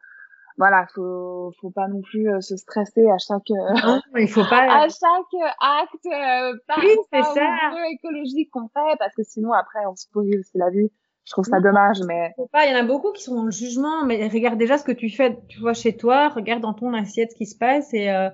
voilà, 0.57 0.87
faut 0.93 1.51
faut 1.61 1.69
pas 1.69 1.87
non 1.87 2.01
plus 2.01 2.29
euh, 2.29 2.41
se 2.41 2.57
stresser 2.57 3.07
à 3.09 3.17
chaque 3.19 3.49
non, 3.49 4.01
il 4.17 4.27
faut 4.27 4.43
pas 4.49 4.63
à 4.83 4.87
chaque 4.89 5.51
acte 5.59 6.05
euh, 6.05 6.57
par 6.67 6.79
oui, 6.79 6.95
ça 7.11 7.51
écologique 7.91 8.49
qu'on 8.51 8.67
fait 8.67 8.97
parce 8.97 9.13
que 9.15 9.23
sinon 9.23 9.53
après 9.53 9.85
on 9.85 9.95
se 9.95 10.07
pourrit 10.11 10.37
aussi 10.37 10.57
la 10.57 10.69
vie. 10.69 10.91
Je 11.25 11.33
trouve 11.33 11.43
ça 11.43 11.59
dommage, 11.59 11.97
mais 12.07 12.31
faut 12.37 12.47
pas. 12.47 12.65
Il 12.65 12.71
y 12.71 12.73
en 12.73 12.79
a 12.79 12.83
beaucoup 12.83 13.11
qui 13.11 13.21
sont 13.21 13.35
dans 13.35 13.43
le 13.43 13.51
jugement, 13.51 14.05
mais 14.05 14.29
regarde 14.29 14.57
déjà 14.57 14.77
ce 14.77 14.85
que 14.85 14.93
tu 14.93 15.09
fais, 15.09 15.37
tu 15.49 15.59
vois 15.59 15.73
chez 15.73 15.97
toi, 15.97 16.29
regarde 16.29 16.61
dans 16.61 16.73
ton 16.73 16.93
assiette 16.93 17.31
ce 17.31 17.35
qui 17.35 17.45
se 17.45 17.57
passe 17.57 17.93
et 17.93 18.09
euh, 18.09 18.29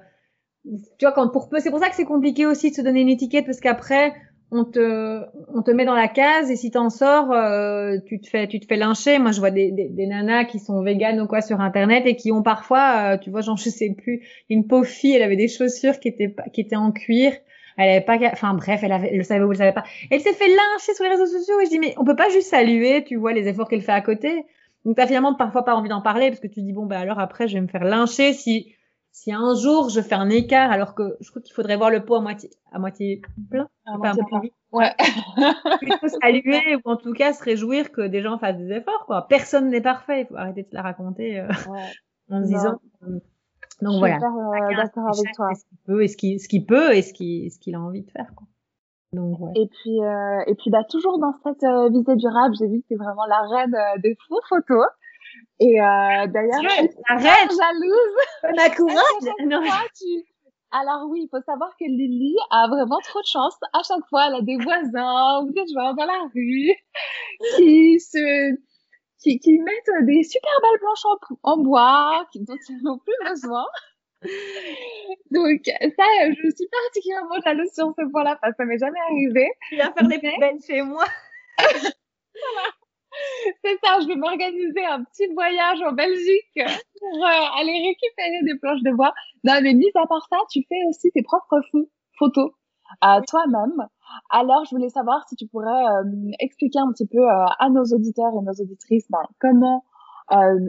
tu 0.63 1.05
vois 1.05 1.12
quand 1.12 1.27
pour 1.29 1.49
peu, 1.49 1.59
c'est 1.59 1.71
pour 1.71 1.79
ça 1.79 1.89
que 1.89 1.95
c'est 1.95 2.05
compliqué 2.05 2.45
aussi 2.45 2.69
de 2.69 2.75
se 2.75 2.81
donner 2.81 3.01
une 3.01 3.09
étiquette 3.09 3.45
parce 3.45 3.59
qu'après 3.59 4.13
on 4.54 4.66
te, 4.66 5.22
on 5.54 5.63
te 5.63 5.72
met 5.72 5.84
dans 5.84 5.96
la 5.96 6.08
case 6.08 6.52
et 6.52 6.56
si 6.56 6.70
t'en 6.70 6.89
sors, 6.89 7.32
euh, 7.32 7.98
tu 8.06 8.22
te 8.22 8.28
fais, 8.28 8.48
tu 8.48 8.60
te 8.60 8.68
fais 8.68 8.78
lyncher. 8.78 9.18
Moi, 9.18 9.32
je 9.32 9.39
vois 9.39 9.50
des, 9.50 9.72
des, 9.72 9.89
des, 9.89 10.06
nanas 10.06 10.46
qui 10.46 10.60
sont 10.60 10.82
véganes 10.84 11.20
ou 11.20 11.28
quoi 11.28 11.42
sur 11.42 11.60
internet 11.60 12.04
et 12.06 12.16
qui 12.16 12.32
ont 12.32 12.44
parfois, 12.44 13.13
euh, 13.13 13.18
tu 13.18 13.32
vois, 13.32 13.42
j'en 13.42 13.56
je 13.56 13.70
sais 13.70 13.96
plus, 13.98 14.22
une 14.50 14.68
pauvre 14.68 14.86
fille, 14.86 15.16
elle 15.16 15.24
avait 15.24 15.36
des 15.36 15.48
chaussures 15.48 16.00
qui 16.00 16.08
étaient 16.08 16.34
qui 16.54 16.62
étaient 16.62 16.76
en 16.76 16.92
cuir. 16.92 17.34
Elle 17.78 17.89
avait 17.89 18.06
pas, 18.06 18.18
enfin 18.32 18.54
bref, 18.54 18.82
elle 18.84 18.92
avait, 18.92 19.16
le 19.16 19.24
savait 19.24 19.42
ou 19.42 19.46
elle 19.46 19.50
le 19.50 19.58
savait 19.58 19.74
pas. 19.74 19.84
Elle 20.12 20.22
s'est 20.22 20.34
fait 20.34 20.48
lyncher 20.48 20.94
sur 20.94 21.04
les 21.04 21.10
réseaux 21.10 21.26
sociaux 21.26 21.60
et 21.60 21.66
je 21.66 21.72
dis 21.72 21.80
mais 21.80 21.96
on 21.98 22.06
peut 22.06 22.16
pas 22.16 22.30
juste 22.30 22.50
saluer, 22.50 23.04
tu 23.04 23.16
vois, 23.16 23.34
les 23.34 23.48
efforts 23.48 23.68
qu'elle 23.68 23.82
fait 23.82 23.92
à 23.92 24.02
côté. 24.02 24.46
Donc 24.86 24.98
t'as 24.98 25.08
finalement 25.08 25.34
parfois 25.34 25.66
pas 25.66 25.76
envie 25.76 25.89
d'en 25.89 26.02
parler 26.02 26.30
parce 26.30 26.42
que 26.42 26.48
tu 26.48 26.62
dis 26.62 26.74
bon 26.74 26.86
bah 26.86 27.00
alors 27.00 27.20
après 27.20 27.48
je 27.48 27.56
vais 27.56 27.62
me 27.62 27.68
faire 27.68 27.86
lyncher 27.86 28.34
si 28.34 28.76
si 29.13 29.32
un 29.32 29.54
jour 29.56 29.89
je 29.89 30.02
fais 30.02 30.15
un 30.15 30.30
écart 30.30 30.71
alors 30.71 30.95
que 30.95 31.15
je 31.21 31.30
crois 31.30 31.41
qu'il 31.41 31.54
faudrait 31.54 31.78
voir 31.78 31.89
le 31.91 32.04
pot 32.04 32.15
à 32.15 32.19
moitié 32.19 32.49
à 32.71 32.80
moitié 32.80 33.21
plein 33.49 33.69
à 33.86 33.97
moitié 33.97 34.23
plein. 34.28 34.41
ouais. 34.71 34.91
Plutôt 35.80 36.08
saluer 36.21 36.76
ou 36.76 36.89
en 36.89 36.97
tout 36.97 37.13
cas 37.13 37.32
se 37.32 37.43
réjouir 37.43 37.91
que 37.91 38.02
des 38.08 38.21
gens 38.21 38.38
fassent 38.39 38.58
des 38.58 38.71
efforts 38.71 39.06
quoi. 39.06 39.28
Personne 39.30 39.69
n'est 39.69 39.82
parfait 39.82 40.21
il 40.21 40.28
faut 40.28 40.36
arrêter 40.36 40.63
de 40.63 40.67
se 40.67 40.73
la 40.76 40.82
raconter 40.82 41.39
euh, 41.39 41.47
ouais. 41.69 41.91
en 42.32 42.41
se 42.41 42.47
disant. 42.47 42.80
Euh, 43.04 43.19
donc 43.82 43.99
voilà. 43.99 44.15
euh, 44.15 44.76
d'accord 44.76 45.08
avec 45.08 45.34
toi. 45.36 45.49
ce 45.54 45.63
qu'il 45.65 45.78
peut 45.86 46.04
et 46.04 46.08
ce 46.08 46.17
qu'il 46.17 46.39
ce 46.39 46.47
qu'il 46.47 46.65
peut 46.65 46.95
et 46.95 47.02
ce 47.02 47.13
qu'il 47.13 47.52
ce 47.52 47.60
qu'il 47.60 47.76
a 47.76 47.80
envie 47.80 48.02
de 48.04 48.12
faire 48.12 48.34
quoi. 48.36 48.47
Donc, 49.13 49.39
ouais. 49.39 49.52
Et 49.56 49.67
puis, 49.67 50.04
euh, 50.04 50.39
et 50.47 50.56
puis 50.56 50.71
bah, 50.71 50.84
toujours 50.89 51.19
dans 51.19 51.34
cette 51.43 51.63
euh, 51.63 51.88
visée 51.89 52.15
durable, 52.15 52.56
j'ai 52.58 52.67
vu 52.67 52.82
que 52.82 52.95
es 52.95 52.97
vraiment 52.97 53.26
la 53.28 53.41
reine 53.41 53.76
des 54.02 54.17
faux 54.28 54.41
photos. 54.49 54.86
Et 55.63 55.80
euh, 55.80 56.28
d'ailleurs, 56.28 56.60
arrête, 57.08 57.49
jalouse. 57.49 58.17
On 58.43 58.58
a 58.58 58.69
courage. 58.69 59.34
Non. 59.45 59.62
Tu... 59.97 60.26
Alors 60.71 61.08
oui, 61.10 61.21
il 61.23 61.30
faut 61.30 61.41
savoir 61.45 61.69
que 61.80 61.86
Lily 61.86 62.36
a 62.49 62.67
vraiment 62.67 62.99
trop 62.99 63.21
de 63.21 63.28
chance. 63.28 63.56
À 63.71 63.82
chaque 63.88 64.06
fois, 64.10 64.28
elle 64.28 64.36
a 64.36 64.41
des 64.41 64.58
voisins 64.58 65.41
ou 65.43 65.54
des 65.54 65.63
gens 65.73 65.93
dans 65.93 66.06
la 66.06 66.28
rue 66.36 66.76
qui 67.56 67.97
se 67.97 68.58
qui, 69.21 69.39
qui 69.39 69.58
mettent 69.60 70.06
des 70.06 70.23
super 70.23 70.52
belles 70.62 70.80
planches 70.82 71.06
en, 71.06 71.52
en 71.54 71.58
bois, 71.63 72.28
dont 72.36 72.58
ils 72.67 72.84
n'ont 72.84 72.99
plus 72.99 73.30
besoin. 73.30 73.63
Donc 75.32 75.62
ça, 75.65 76.06
je 76.28 76.49
suis 76.56 76.67
particulièrement 76.67 77.39
jalouse 77.45 77.71
sur 77.73 77.93
ce 77.97 78.12
point-là 78.12 78.38
parce 78.41 78.52
que 78.52 78.58
ça 78.58 78.65
m'est 78.65 78.80
jamais 78.80 78.99
arrivé. 78.99 79.49
Tu 79.69 79.76
viens 79.76 79.93
faire 79.93 80.08
des 80.10 80.19
poubelles 80.19 80.60
chez 80.67 80.82
moi. 80.82 81.06
voilà. 81.58 82.69
C'est 83.63 83.78
ça, 83.84 83.99
je 84.02 84.08
vais 84.08 84.15
m'organiser 84.15 84.86
un 84.86 85.04
petit 85.04 85.28
voyage 85.34 85.82
en 85.82 85.93
Belgique 85.93 86.60
pour 86.99 87.26
euh, 87.26 87.60
aller 87.60 87.73
récupérer 87.73 88.41
des 88.43 88.58
planches 88.60 88.84
de 88.84 88.91
bois. 88.91 89.13
Non, 89.43 89.56
mais 89.62 89.73
mis 89.73 89.89
à 89.95 90.08
part 90.08 90.26
ça, 90.30 90.38
tu 90.52 90.62
fais 90.67 90.80
aussi 90.89 91.12
tes 91.12 91.23
propres 91.23 91.62
photos 92.17 92.52
à 93.02 93.21
toi-même. 93.21 93.88
Alors, 94.30 94.65
je 94.65 94.76
voulais 94.76 94.89
savoir 94.89 95.28
si 95.28 95.36
tu 95.36 95.47
pourrais 95.47 95.86
euh, 95.86 96.32
expliquer 96.39 96.80
un 96.80 96.91
petit 96.91 97.08
peu 97.08 97.19
euh, 97.19 97.45
à 97.60 97.69
nos 97.69 97.84
auditeurs 97.84 98.32
et 98.34 98.41
nos 98.43 98.54
auditrices 98.54 99.10
ben, 99.10 99.23
comment 99.39 99.84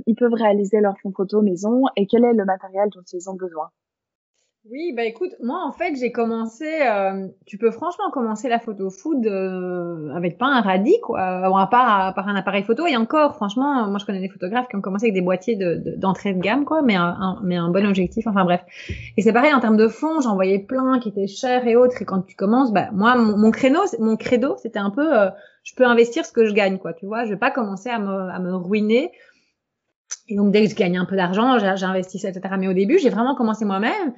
ils 0.07 0.15
peuvent 0.17 0.35
réaliser 0.35 0.81
leur 0.81 0.99
fond 0.99 1.13
photo 1.17 1.41
maison 1.41 1.85
et 1.97 2.07
quel 2.07 2.25
est 2.25 2.35
le 2.35 2.45
matériel 2.45 2.91
dont 2.91 3.05
ils 3.13 3.31
ont 3.31 3.35
besoin. 3.35 3.71
Oui, 4.71 4.95
bah 4.97 5.05
écoute, 5.05 5.33
moi 5.43 5.63
en 5.63 5.73
fait 5.73 5.95
j'ai 5.95 6.11
commencé, 6.11 6.65
euh, 6.65 7.29
tu 7.45 7.59
peux 7.59 7.71
franchement 7.71 8.11
commencer 8.11 8.49
la 8.49 8.59
photo 8.59 8.89
food 8.89 9.27
euh, 9.27 10.09
avec 10.15 10.39
pas 10.39 10.47
un 10.47 10.63
radis 10.63 10.99
quoi, 11.03 11.21
à 11.21 11.67
part 11.67 12.15
par 12.15 12.29
un 12.29 12.35
appareil 12.35 12.63
photo 12.63 12.87
et 12.87 12.97
encore 12.97 13.35
franchement, 13.35 13.87
moi 13.89 13.99
je 13.99 14.07
connais 14.07 14.23
des 14.23 14.31
photographes 14.31 14.67
qui 14.69 14.77
ont 14.77 14.81
commencé 14.81 15.05
avec 15.05 15.13
des 15.13 15.21
boîtiers 15.21 15.59
d'entrée 15.99 16.33
de, 16.33 16.41
gamme 16.41 16.65
quoi, 16.65 16.81
mais 16.81 16.95
un, 16.95 17.39
mais 17.43 17.57
un 17.57 17.69
bon 17.69 17.85
objectif, 17.85 18.27
enfin 18.27 18.45
bref. 18.45 18.63
Et 19.19 19.23
c'est 19.23 19.35
pareil 19.35 19.53
en 19.53 19.61
termes 19.61 19.77
de 19.77 19.87
fond, 19.87 20.23
j'en 20.23 20.35
voyais 20.35 20.61
plein 20.61 20.99
qui 20.99 21.11
étaient 21.11 21.27
chers 21.27 21.67
et 21.67 21.77
autres 21.77 22.01
et 22.01 22.07
quand 22.07 22.23
tu 22.23 22.35
commences, 22.35 22.73
bah 22.73 22.89
moi 22.91 23.17
mon, 23.17 23.37
mon 23.37 23.51
créneau, 23.51 23.83
mon 23.99 24.17
credo 24.17 24.57
c'était 24.63 24.79
un 24.79 24.91
peu, 24.91 25.15
euh, 25.15 25.29
je 25.63 25.75
peux 25.75 25.85
investir 25.85 26.25
ce 26.25 26.33
que 26.33 26.47
je 26.47 26.55
gagne 26.55 26.79
quoi, 26.79 26.95
tu 26.95 27.05
vois, 27.05 27.27
je 27.27 27.31
vais 27.31 27.39
pas 27.39 27.51
commencer 27.51 27.91
à 27.91 27.99
me, 27.99 28.31
à 28.31 28.39
me 28.39 28.55
ruiner. 28.55 29.13
Et 30.27 30.37
donc 30.37 30.53
dès 30.53 30.65
que 30.65 30.71
je 30.71 30.75
gagnais 30.75 30.97
un 30.97 31.05
peu 31.05 31.17
d'argent, 31.17 31.59
j'investissais 31.59 32.31
etc. 32.31 32.55
Mais 32.59 32.69
au 32.69 32.73
début 32.73 32.99
j'ai 32.99 33.11
vraiment 33.11 33.35
commencé 33.35 33.67
moi-même 33.67 34.15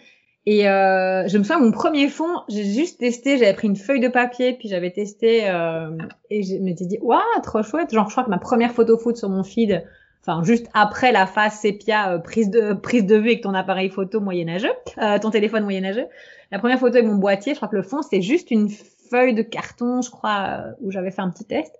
et 0.46 0.68
euh, 0.68 1.26
je 1.26 1.38
me 1.38 1.42
souviens, 1.42 1.58
mon 1.58 1.72
premier 1.72 2.08
fond, 2.08 2.42
j'ai 2.48 2.64
juste 2.64 3.00
testé, 3.00 3.36
j'avais 3.36 3.52
pris 3.52 3.66
une 3.66 3.74
feuille 3.74 3.98
de 3.98 4.06
papier, 4.06 4.52
puis 4.52 4.68
j'avais 4.68 4.92
testé, 4.92 5.50
euh, 5.50 5.90
et 6.30 6.44
je 6.44 6.54
m'étais 6.62 6.86
dit, 6.86 6.98
waouh, 7.00 7.20
trop 7.42 7.64
chouette. 7.64 7.92
Genre, 7.92 8.06
je 8.06 8.12
crois 8.12 8.22
que 8.22 8.30
ma 8.30 8.38
première 8.38 8.72
photo 8.72 8.96
foot 8.96 9.16
sur 9.16 9.28
mon 9.28 9.42
feed, 9.42 9.84
enfin, 10.22 10.44
juste 10.44 10.68
après 10.72 11.10
la 11.10 11.26
phase 11.26 11.54
sépia, 11.54 12.12
euh, 12.12 12.18
prise 12.18 12.48
de 12.48 12.74
prise 12.74 13.04
de 13.06 13.16
vue 13.16 13.30
avec 13.30 13.42
ton 13.42 13.54
appareil 13.54 13.90
photo 13.90 14.20
moyenâgeux, 14.20 14.72
euh, 14.98 15.18
ton 15.18 15.30
téléphone 15.30 15.64
moyenâgeux. 15.64 16.06
La 16.52 16.60
première 16.60 16.78
photo 16.78 16.94
avec 16.94 17.08
mon 17.08 17.16
boîtier, 17.16 17.54
je 17.54 17.58
crois 17.58 17.68
que 17.68 17.76
le 17.76 17.82
fond, 17.82 18.02
c'est 18.02 18.22
juste 18.22 18.52
une 18.52 18.68
feuille 19.10 19.34
de 19.34 19.42
carton, 19.42 20.00
je 20.00 20.10
crois, 20.10 20.60
euh, 20.60 20.72
où 20.80 20.92
j'avais 20.92 21.10
fait 21.10 21.22
un 21.22 21.30
petit 21.30 21.44
test. 21.44 21.74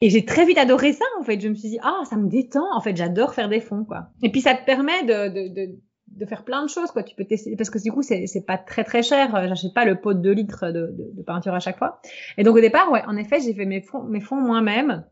Et 0.00 0.08
j'ai 0.08 0.24
très 0.24 0.46
vite 0.46 0.56
adoré 0.56 0.94
ça, 0.94 1.04
en 1.18 1.24
fait. 1.24 1.38
Je 1.40 1.48
me 1.48 1.54
suis 1.54 1.68
dit, 1.68 1.78
ah, 1.82 2.04
ça 2.08 2.16
me 2.16 2.26
détend. 2.26 2.64
En 2.74 2.80
fait, 2.80 2.96
j'adore 2.96 3.34
faire 3.34 3.50
des 3.50 3.60
fonds, 3.60 3.84
quoi. 3.84 4.06
Et 4.22 4.30
puis, 4.30 4.40
ça 4.40 4.54
te 4.54 4.64
permet 4.64 5.02
de, 5.02 5.28
de, 5.28 5.48
de 5.48 5.78
de 6.10 6.26
faire 6.26 6.44
plein 6.44 6.62
de 6.62 6.68
choses 6.68 6.90
quoi. 6.90 7.02
Tu 7.02 7.14
peux 7.14 7.24
tester 7.24 7.56
parce 7.56 7.70
que 7.70 7.78
du 7.78 7.92
coup 7.92 8.02
c'est 8.02 8.26
c'est 8.26 8.44
pas 8.44 8.58
très 8.58 8.84
très 8.84 9.02
cher. 9.02 9.34
Euh, 9.34 9.46
j'achète 9.48 9.74
pas 9.74 9.84
le 9.84 10.00
pot 10.00 10.14
de 10.14 10.20
2 10.20 10.32
litres 10.32 10.66
de, 10.66 10.92
de, 10.92 11.10
de, 11.16 11.22
peinture 11.22 11.54
à 11.54 11.60
chaque 11.60 11.78
fois. 11.78 12.00
Et 12.36 12.42
donc 12.42 12.56
au 12.56 12.60
départ 12.60 12.90
ouais 12.90 13.02
en 13.06 13.16
effet 13.16 13.40
j'ai 13.40 13.54
fait 13.54 13.66
mes 13.66 13.80
fonds 13.80 14.02
mes 14.04 14.20
fonds 14.20 14.40
moi-même. 14.40 15.04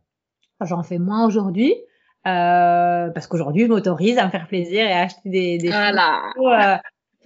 J'en 0.60 0.82
fais 0.82 0.98
moins 0.98 1.26
aujourd'hui 1.26 1.72
euh, 2.26 3.10
parce 3.10 3.26
qu'aujourd'hui 3.26 3.64
je 3.64 3.68
m'autorise 3.68 4.18
à 4.18 4.26
me 4.26 4.30
faire 4.30 4.48
plaisir 4.48 4.86
et 4.86 4.92
à 4.92 5.02
acheter 5.02 5.28
des 5.28 5.58
des 5.58 5.68
voilà. 5.68 6.32
euh, 6.36 6.76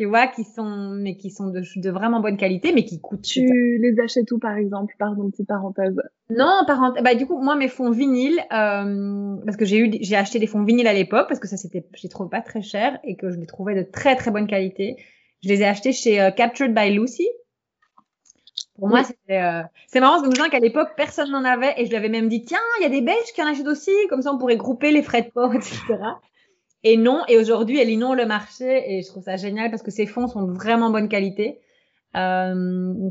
tu 0.03 0.09
vois, 0.09 0.27
qui 0.27 0.43
sont, 0.43 0.97
mais 0.97 1.17
qui 1.17 1.31
sont 1.31 1.47
de, 1.47 1.63
de 1.77 1.91
vraiment 1.91 2.19
bonne 2.19 2.37
qualité, 2.37 2.73
mais 2.73 2.85
qui 2.85 3.01
coûtent. 3.01 3.23
Tu 3.23 3.79
les 3.81 3.95
achètes 4.03 4.33
où, 4.33 4.41
par 4.41 4.57
exemple 4.57 4.93
Pardon, 4.99 5.31
petite 5.31 5.47
parenthèse? 5.47 5.95
Non, 6.29 6.65
parenthèse. 6.67 7.05
Bah, 7.05 7.15
du 7.15 7.25
coup, 7.25 7.41
moi, 7.41 7.55
mes 7.55 7.69
fonds 7.69 7.93
vinyles, 7.93 8.41
euh, 8.53 9.37
parce 9.45 9.57
que 9.57 9.65
j'ai 9.65 9.79
eu, 9.79 9.93
j'ai 10.01 10.17
acheté 10.17 10.41
des 10.41 10.49
fonds 10.49 10.65
vinyles 10.65 10.89
à 10.89 10.93
l'époque, 10.93 11.29
parce 11.29 11.39
que 11.39 11.47
ça, 11.47 11.57
c'était, 11.57 11.87
je 11.95 12.03
les 12.03 12.09
trouve 12.09 12.29
pas 12.29 12.41
très 12.41 12.63
cher 12.63 12.99
et 13.05 13.15
que 13.15 13.31
je 13.31 13.39
les 13.39 13.47
trouvais 13.47 13.77
de 13.77 13.89
très, 13.89 14.17
très 14.17 14.33
bonne 14.33 14.49
qualité. 14.49 14.97
Je 15.45 15.49
les 15.51 15.61
ai 15.61 15.67
achetés 15.67 15.93
chez 15.93 16.21
euh, 16.21 16.33
Captured 16.33 16.75
by 16.75 16.91
Lucy. 16.91 17.29
Pour 18.77 18.89
moi, 18.89 19.05
c'était, 19.05 19.41
euh... 19.41 19.63
c'est 19.87 20.01
marrant, 20.01 20.19
c'est 20.21 20.27
me 20.27 20.51
qu'à 20.51 20.59
l'époque, 20.59 20.89
personne 20.97 21.31
n'en 21.31 21.45
avait 21.45 21.75
et 21.77 21.85
je 21.85 21.91
lui 21.91 21.97
avais 21.97 22.09
même 22.09 22.29
dit, 22.29 22.43
tiens, 22.43 22.59
il 22.81 22.83
y 22.83 22.87
a 22.87 22.89
des 22.89 23.03
Belges 23.03 23.33
qui 23.33 23.41
en 23.41 23.47
achètent 23.47 23.69
aussi, 23.69 23.93
comme 24.11 24.23
ça 24.23 24.33
on 24.33 24.39
pourrait 24.39 24.57
grouper 24.57 24.91
les 24.91 25.05
frais 25.05 25.23
de 25.23 25.31
port, 25.31 25.55
etc. 25.55 25.79
Et 26.85 26.97
non, 26.97 27.23
et 27.29 27.39
aujourd'hui, 27.39 27.79
elle 27.79 27.91
inonde 27.91 28.17
le 28.17 28.27
marché 28.27 28.93
et 28.93 29.03
je 29.03 29.09
trouve 29.09 29.23
ça 29.23 29.37
génial 29.37 29.71
parce 29.71 29.83
que 29.83 29.91
ces 29.91 30.07
fonds 30.07 30.27
sont 30.27 30.43
de 30.43 30.53
vraiment 30.53 30.91
bonne 30.91 31.09
qualité. 31.09 31.61
Euh, 32.17 33.11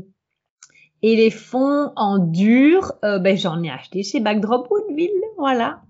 et 1.02 1.16
les 1.16 1.30
fonds 1.30 1.90
en 1.96 2.18
dur, 2.18 2.92
euh, 3.04 3.18
ben, 3.18 3.36
j'en 3.36 3.62
ai 3.62 3.70
acheté 3.70 4.02
chez 4.02 4.20
Backdrop 4.20 4.70
Woodville, 4.70 5.10
voilà. 5.36 5.80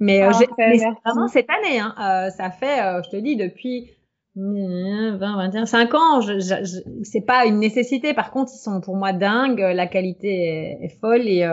Mais, 0.00 0.20
euh, 0.22 0.30
ah, 0.32 0.90
vraiment 1.04 1.28
cette 1.28 1.48
année, 1.48 1.78
hein, 1.78 1.94
euh, 2.00 2.30
ça 2.30 2.50
fait, 2.50 2.82
euh, 2.82 3.02
je 3.04 3.10
te 3.10 3.16
dis, 3.16 3.36
depuis 3.36 3.88
20, 4.34 5.16
21, 5.18 5.64
5 5.64 5.94
ans, 5.94 6.20
je, 6.20 6.40
je, 6.40 6.80
c'est 7.04 7.20
pas 7.20 7.44
une 7.46 7.60
nécessité. 7.60 8.12
Par 8.12 8.32
contre, 8.32 8.50
ils 8.52 8.58
sont 8.58 8.80
pour 8.80 8.96
moi 8.96 9.12
dingues, 9.12 9.60
la 9.60 9.86
qualité 9.86 10.28
est, 10.28 10.86
est 10.86 11.00
folle 11.00 11.28
et, 11.28 11.48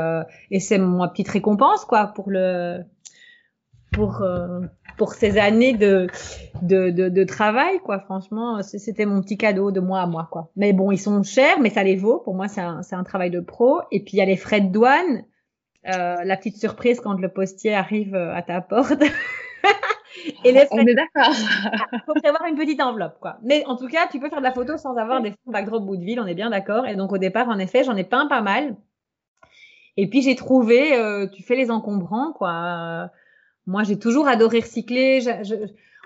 et 0.49 0.59
c'est 0.59 0.79
ma 0.79 1.09
petite 1.09 1.27
récompense, 1.27 1.85
quoi, 1.85 2.07
pour 2.07 2.31
le, 2.31 2.79
pour 3.91 4.23
pour 4.99 5.13
ces 5.13 5.39
années 5.39 5.73
de, 5.73 6.07
de, 6.61 6.91
de, 6.91 7.07
de 7.09 7.23
travail, 7.23 7.79
quoi. 7.79 7.99
Franchement, 8.01 8.61
c'était 8.61 9.05
mon 9.05 9.21
petit 9.21 9.37
cadeau 9.37 9.71
de 9.71 9.79
moi 9.79 10.01
à 10.01 10.05
moi, 10.05 10.27
quoi. 10.29 10.51
Mais 10.57 10.73
bon, 10.73 10.91
ils 10.91 10.99
sont 10.99 11.23
chers, 11.23 11.59
mais 11.59 11.69
ça 11.69 11.83
les 11.83 11.95
vaut. 11.95 12.19
Pour 12.19 12.35
moi, 12.35 12.47
c'est 12.49 12.61
un, 12.61 12.81
un 12.91 13.03
travail 13.03 13.31
de 13.31 13.39
pro. 13.39 13.79
Et 13.91 14.03
puis, 14.03 14.17
il 14.17 14.19
y 14.19 14.21
a 14.21 14.25
les 14.25 14.35
frais 14.35 14.61
de 14.61 14.67
douane. 14.67 15.23
Euh, 15.87 16.17
la 16.23 16.35
petite 16.35 16.57
surprise 16.57 16.99
quand 16.99 17.13
le 17.13 17.29
postier 17.29 17.73
arrive 17.73 18.13
euh, 18.13 18.35
à 18.35 18.41
ta 18.41 18.59
porte. 18.59 19.01
Et 20.43 20.51
les 20.51 20.65
On 20.71 20.85
est 20.85 20.95
d'accord. 20.95 21.33
Il 21.93 22.01
faut 22.05 22.13
prévoir 22.13 22.45
une 22.45 22.57
petite 22.57 22.81
enveloppe, 22.81 23.19
quoi. 23.21 23.37
Mais 23.41 23.63
en 23.65 23.77
tout 23.77 23.87
cas, 23.87 24.07
tu 24.11 24.19
peux 24.19 24.29
faire 24.29 24.39
de 24.39 24.43
la 24.43 24.51
photo 24.51 24.75
sans 24.77 24.97
avoir 24.97 25.21
des 25.21 25.31
fonds 25.31 25.51
backdrop 25.51 25.85
bout 25.85 25.95
de 25.95 26.03
ville, 26.03 26.19
on 26.19 26.25
est 26.25 26.35
bien 26.35 26.49
d'accord. 26.49 26.85
Et 26.85 26.97
donc, 26.97 27.13
au 27.13 27.17
départ, 27.17 27.47
en 27.47 27.57
effet, 27.57 27.85
j'en 27.85 27.95
ai 27.95 28.03
peint 28.03 28.27
pas 28.27 28.41
mal. 28.41 28.75
Et 29.95 30.09
puis, 30.09 30.21
j'ai 30.21 30.35
trouvé, 30.35 30.93
euh, 30.95 31.27
tu 31.27 31.41
fais 31.43 31.55
les 31.55 31.71
encombrants, 31.71 32.33
quoi. 32.33 33.09
Euh, 33.69 33.71
moi, 33.71 33.83
j'ai 33.83 33.97
toujours 33.99 34.27
adoré 34.27 34.59
recycler. 34.59 35.21
Je, 35.21 35.43
je, 35.43 35.55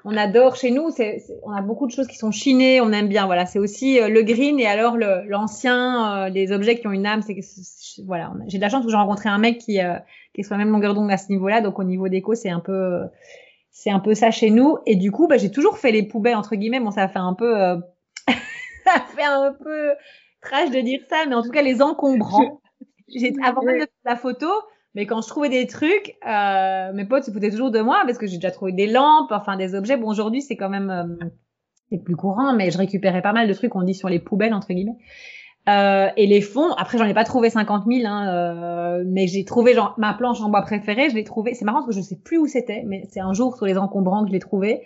on 0.05 0.17
adore 0.17 0.55
chez 0.55 0.71
nous, 0.71 0.89
c'est, 0.91 1.23
on 1.43 1.51
a 1.51 1.61
beaucoup 1.61 1.87
de 1.87 1.91
choses 1.91 2.07
qui 2.07 2.17
sont 2.17 2.31
chinées, 2.31 2.81
on 2.81 2.91
aime 2.91 3.07
bien. 3.07 3.25
Voilà, 3.25 3.45
c'est 3.45 3.59
aussi 3.59 3.99
euh, 3.99 4.09
le 4.09 4.21
green 4.23 4.59
et 4.59 4.65
alors 4.65 4.97
le, 4.97 5.23
l'ancien, 5.27 6.25
euh, 6.25 6.29
les 6.29 6.51
objets 6.51 6.77
qui 6.77 6.87
ont 6.87 6.91
une 6.91 7.05
âme. 7.05 7.21
C'est, 7.21 7.39
voilà, 8.05 8.33
j'ai 8.47 8.57
de 8.57 8.61
la 8.61 8.69
chance 8.69 8.83
que 8.83 8.91
j'ai 8.91 8.97
rencontré 8.97 9.29
un 9.29 9.37
mec 9.37 9.59
qui, 9.59 9.79
euh, 9.79 9.95
qui 10.33 10.41
est 10.41 10.43
sur 10.43 10.55
la 10.55 10.57
même 10.57 10.71
longueur 10.71 10.93
d'onde 10.93 11.11
à 11.11 11.17
ce 11.17 11.29
niveau-là. 11.29 11.61
Donc 11.61 11.79
au 11.79 11.83
niveau 11.83 12.09
déco, 12.09 12.35
c'est 12.35 12.49
un 12.49 12.59
peu, 12.59 12.99
c'est 13.71 13.91
un 13.91 13.99
peu 13.99 14.13
ça 14.13 14.29
chez 14.29 14.49
nous. 14.49 14.77
Et 14.85 14.97
du 14.97 15.11
coup, 15.11 15.27
bah, 15.27 15.37
j'ai 15.37 15.51
toujours 15.51 15.77
fait 15.77 15.91
les 15.91 16.03
poubelles 16.03 16.35
entre 16.35 16.55
guillemets. 16.55 16.81
Bon, 16.81 16.91
ça 16.91 17.07
fait 17.07 17.19
un 17.19 17.33
peu, 17.33 17.55
ça 18.27 19.05
fait 19.15 19.23
un 19.23 19.53
peu 19.53 19.91
trash 20.41 20.69
de 20.69 20.81
dire 20.81 20.99
ça, 21.09 21.25
mais 21.29 21.35
en 21.35 21.41
tout 21.41 21.51
cas 21.51 21.61
les 21.61 21.81
encombrants. 21.81 22.61
J'ai, 23.07 23.33
avant 23.43 23.61
même 23.61 23.75
de 23.75 23.81
faire 23.81 23.87
la 24.05 24.15
photo, 24.15 24.47
mais 24.95 25.05
quand 25.05 25.21
je 25.21 25.27
trouvais 25.27 25.49
des 25.49 25.67
trucs, 25.67 26.15
euh, 26.27 26.93
mes 26.93 27.05
potes 27.05 27.23
se 27.23 27.31
foutaient 27.31 27.51
toujours 27.51 27.71
de 27.71 27.81
moi 27.81 28.03
parce 28.05 28.17
que 28.17 28.27
j'ai 28.27 28.37
déjà 28.37 28.51
trouvé 28.51 28.71
des 28.71 28.87
lampes, 28.87 29.31
enfin 29.31 29.57
des 29.57 29.75
objets. 29.75 29.97
Bon, 29.97 30.07
aujourd'hui, 30.07 30.41
c'est 30.41 30.55
quand 30.55 30.69
même 30.69 30.89
euh, 30.89 31.25
c'est 31.89 32.03
plus 32.03 32.15
courant, 32.15 32.53
mais 32.53 32.71
je 32.71 32.77
récupérais 32.77 33.21
pas 33.21 33.33
mal 33.33 33.47
de 33.47 33.53
trucs 33.53 33.71
qu'on 33.71 33.83
dit 33.83 33.93
sur 33.93 34.09
les 34.09 34.19
poubelles 34.19 34.53
entre 34.53 34.73
guillemets. 34.73 34.97
Euh, 35.69 36.09
et 36.17 36.27
les 36.27 36.41
fonds, 36.41 36.73
après 36.73 36.97
j'en 36.97 37.05
ai 37.05 37.13
pas 37.13 37.23
trouvé 37.23 37.49
50 37.49 37.85
000, 37.87 38.05
hein, 38.05 38.27
euh, 38.27 39.03
mais 39.07 39.27
j'ai 39.27 39.45
trouvé 39.45 39.73
genre 39.73 39.95
ma 39.97 40.13
planche 40.13 40.41
en 40.41 40.49
bois 40.49 40.61
préférée, 40.61 41.09
je 41.09 41.15
l'ai 41.15 41.23
trouvé. 41.23 41.53
C'est 41.53 41.63
marrant 41.65 41.79
parce 41.79 41.95
que 41.95 42.01
je 42.01 42.01
sais 42.01 42.17
plus 42.17 42.37
où 42.37 42.47
c'était, 42.47 42.83
mais 42.85 43.03
c'est 43.09 43.21
un 43.21 43.33
jour 43.33 43.55
sur 43.55 43.65
les 43.65 43.77
encombrants 43.77 44.23
que 44.23 44.27
je 44.27 44.33
l'ai 44.33 44.39
trouvé. 44.39 44.81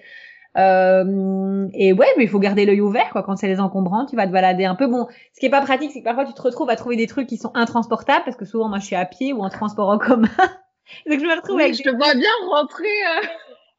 Euh, 0.58 1.68
et 1.74 1.94
ouais, 1.94 2.08
mais 2.18 2.24
il 2.24 2.30
faut 2.30 2.40
garder 2.40 2.66
l'œil 2.66 2.82
ouvert 2.82 3.10
quoi. 3.12 3.22
Quand 3.24 3.36
c'est 3.36 3.48
les 3.48 3.60
encombrants, 3.60 4.06
tu 4.06 4.16
vas 4.16 4.26
te 4.28 4.32
balader 4.32 4.66
un 4.66 4.76
peu. 4.76 4.88
Bon, 4.88 5.08
ce 5.34 5.40
qui 5.40 5.46
est 5.46 5.52
pas 5.52 5.62
pratique, 5.62 5.92
c'est 5.92 6.00
que 6.00 6.06
parfois 6.06 6.26
tu 6.26 6.34
te 6.34 6.42
retrouves 6.42 6.70
à 6.70 6.76
trouver 6.76 6.96
des 6.96 7.08
trucs 7.08 7.28
qui 7.28 7.38
sont 7.38 7.52
intransportables 7.54 8.24
parce 8.26 8.38
que 8.38 8.46
souvent 8.46 8.68
moi 8.70 8.80
je 8.80 8.86
suis 8.86 8.96
à 8.96 9.06
pied 9.06 9.34
ou 9.34 9.42
en 9.44 9.50
transport 9.50 9.90
en 9.90 9.98
commun. 10.00 10.28
Donc 11.10 11.20
je 11.20 11.26
me 11.26 11.36
retrouve 11.36 11.58
Oui, 11.58 11.64
avec 11.64 11.76
je 11.76 11.84
des- 11.84 11.90
te 11.92 11.96
vois 11.96 12.14
bien 12.16 12.30
rentrer. 12.50 12.86
euh, 12.88 13.28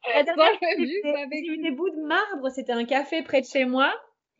La 0.15 0.23
dernière 0.23 0.47
eu 0.79 1.57
des 1.61 1.71
bouts 1.71 1.89
de 1.89 2.01
marbre, 2.07 2.49
c'était 2.49 2.71
un 2.71 2.85
café 2.85 3.21
près 3.23 3.41
de 3.41 3.45
chez 3.45 3.65
moi. 3.65 3.91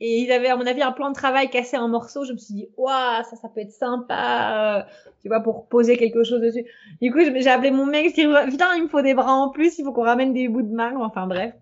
Et 0.02 0.20
ils 0.20 0.32
avaient, 0.32 0.48
à 0.48 0.56
mon 0.56 0.66
avis, 0.66 0.82
un 0.82 0.94
plan 0.94 1.10
de 1.10 1.14
travail 1.14 1.50
cassé 1.50 1.76
en 1.78 1.90
morceaux. 1.90 2.24
Je 2.24 2.32
me 2.32 2.38
suis 2.38 2.54
dit, 2.54 2.70
waouh, 2.78 3.22
ça, 3.30 3.36
ça 3.36 3.50
peut 3.54 3.60
être 3.60 3.74
sympa, 3.74 4.80
euh, 4.80 4.92
tu 5.22 5.28
vois, 5.28 5.42
pour 5.42 5.68
poser 5.68 5.98
quelque 5.98 6.24
chose 6.24 6.40
dessus. 6.40 6.64
Du 7.02 7.12
coup, 7.12 7.20
j'ai 7.20 7.50
appelé 7.50 7.70
mon 7.72 7.86
mec, 7.86 8.10
je 8.10 8.14
dis, 8.46 8.50
putain, 8.52 8.74
il 8.78 8.84
me 8.84 8.88
faut 8.88 9.02
des 9.02 9.14
bras 9.14 9.34
en 9.34 9.50
plus, 9.50 9.78
il 9.78 9.84
faut 9.84 9.92
qu'on 9.92 10.04
ramène 10.06 10.32
des 10.32 10.48
bouts 10.48 10.62
de 10.62 10.74
marbre. 10.74 11.02
Enfin, 11.02 11.28
bref. 11.28 11.54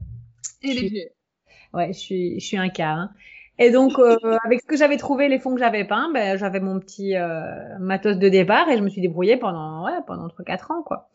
Et 0.67 0.73
les 0.73 0.88
vieux. 0.89 1.10
Ouais, 1.73 1.88
je 1.93 1.97
suis, 1.99 2.39
je 2.39 2.45
suis 2.45 2.58
un 2.58 2.69
cas. 2.69 2.91
hein. 2.91 3.10
Et 3.60 3.71
donc, 3.71 3.97
euh, 3.97 4.15
avec 4.45 4.62
ce 4.62 4.67
que 4.67 4.77
j'avais 4.77 4.97
trouvé, 4.97 5.30
les 5.30 5.39
fonds 5.39 5.56
que 5.56 5.60
j'avais 5.60 5.84
peints, 5.84 6.12
ben, 6.13 6.38
j'avais 6.38 6.60
mon 6.60 6.80
petit 6.80 7.15
euh, 7.15 7.41
matos 7.80 8.15
de 8.15 8.30
départ 8.30 8.69
et 8.69 8.77
je 8.77 8.84
me 8.84 8.89
suis 8.89 9.01
débrouillée 9.01 9.36
pendant, 9.38 9.84
ouais, 9.84 9.97
pendant 10.06 10.27
3-4 10.27 10.71
ans, 10.71 10.84
quoi. 10.84 11.10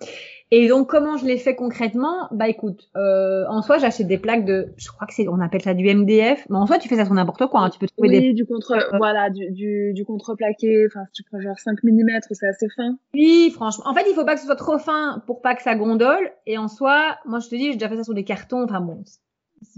Et 0.51 0.67
donc, 0.67 0.91
comment 0.91 1.17
je 1.17 1.25
l'ai 1.25 1.39
fait 1.39 1.55
concrètement? 1.55 2.27
Bah, 2.33 2.49
écoute, 2.49 2.91
euh, 2.97 3.45
en 3.49 3.63
soi, 3.63 3.79
j'achète 3.79 4.09
des 4.09 4.19
plaques 4.19 4.45
de, 4.45 4.75
je 4.77 4.89
crois 4.91 5.07
que 5.07 5.15
c'est, 5.15 5.29
on 5.29 5.39
appelle 5.41 5.63
ça 5.63 5.73
du 5.73 5.85
MDF, 5.89 6.45
mais 6.51 6.57
en 6.57 6.67
soi, 6.67 6.79
tu 6.79 6.89
fais 6.89 6.97
ça 6.97 7.05
sur 7.05 7.15
n'importe 7.15 7.47
quoi. 7.47 7.61
Hein. 7.61 7.71
Tu 7.71 7.79
peux 7.79 7.87
trouver 7.87 8.09
Oui, 8.09 8.21
des 8.21 8.33
du 8.33 8.45
contre, 8.45 8.75
voilà, 8.99 9.31
du, 9.31 9.49
du, 9.53 9.93
du 9.95 10.05
contreplaqué. 10.05 10.87
Enfin, 10.89 11.05
tu 11.15 11.23
prends 11.23 11.41
genre 11.41 11.59
5 11.61 11.79
mm, 11.85 12.19
c'est 12.33 12.49
assez 12.49 12.67
fin. 12.77 12.97
Oui, 13.15 13.53
franchement. 13.55 13.85
En 13.87 13.95
fait, 13.95 14.03
il 14.11 14.15
faut 14.15 14.25
pas 14.25 14.35
que 14.35 14.41
ce 14.41 14.47
soit 14.47 14.57
trop 14.57 14.79
fin 14.79 15.23
pour 15.29 15.43
pas 15.43 15.55
que 15.55 15.63
ça 15.63 15.77
gondole. 15.77 16.33
Et 16.47 16.59
en 16.59 16.67
soi, 16.67 17.17
moi, 17.25 17.39
je 17.39 17.49
te 17.49 17.55
dis, 17.55 17.67
j'ai 17.69 17.75
déjà 17.75 17.89
fait 17.89 17.97
ça 17.97 18.05
sur 18.05 18.15
des 18.15 18.25
cartons. 18.25 18.65
Enfin 18.65 18.81
bon, 18.81 19.05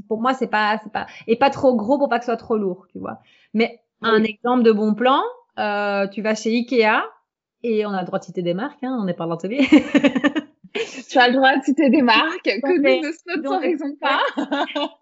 pour 0.08 0.20
moi, 0.20 0.34
c'est 0.34 0.46
pas, 0.46 0.78
c'est 0.82 0.92
pas, 0.92 1.06
et 1.26 1.36
pas 1.36 1.50
trop 1.50 1.74
gros 1.76 1.98
pour 1.98 2.08
pas 2.08 2.18
que 2.18 2.24
ce 2.24 2.30
soit 2.30 2.36
trop 2.36 2.56
lourd, 2.56 2.86
tu 2.92 2.98
vois. 2.98 3.20
Mais 3.52 3.80
un 4.02 4.22
exemple 4.22 4.62
de 4.62 4.72
bon 4.72 4.94
plan, 4.94 5.22
euh, 5.58 6.06
tu 6.08 6.22
vas 6.22 6.34
chez 6.34 6.50
Ikea 6.50 7.04
et 7.62 7.86
on 7.86 7.90
a 7.90 8.00
le 8.00 8.06
droit 8.06 8.18
de 8.18 8.24
citer 8.24 8.42
des 8.42 8.54
marques, 8.54 8.82
hein, 8.82 8.96
on 9.00 9.04
n'est 9.04 9.14
pas 9.14 9.26
dans 9.26 9.36
télé. 9.36 9.60
Tu 11.08 11.18
as 11.18 11.28
le 11.28 11.34
droit 11.34 11.56
de 11.56 11.62
citer 11.62 11.88
des 11.88 12.02
marques 12.02 12.42
que 12.42 12.66
nous 12.66 13.06
ne 13.06 13.12
sponsorisons 13.12 13.96
pas. 14.00 14.20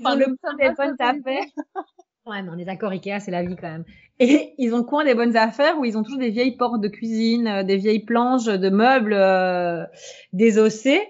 Enfin, 0.00 0.16
le 0.16 0.36
coin 0.42 0.54
des 0.54 0.70
bonnes 0.70 0.96
affaires. 0.98 1.44
Ouais, 2.26 2.42
mais 2.42 2.48
on 2.50 2.56
est 2.56 2.64
d'accord, 2.64 2.90
Ikea, 2.90 3.20
c'est 3.20 3.30
la 3.30 3.42
vie 3.42 3.54
quand 3.54 3.68
même. 3.68 3.84
Et 4.18 4.54
ils 4.56 4.72
ont 4.72 4.78
le 4.78 4.84
coin 4.84 5.04
des 5.04 5.14
bonnes 5.14 5.36
affaires 5.36 5.78
où 5.78 5.84
ils 5.84 5.98
ont 5.98 6.02
toujours 6.02 6.18
des 6.18 6.30
vieilles 6.30 6.56
portes 6.56 6.80
de 6.80 6.88
cuisine, 6.88 7.46
euh, 7.46 7.62
des 7.64 7.76
vieilles 7.76 8.06
planches 8.06 8.46
de 8.46 8.70
meubles 8.70 9.12
euh, 9.12 9.84
désossées. 10.32 11.02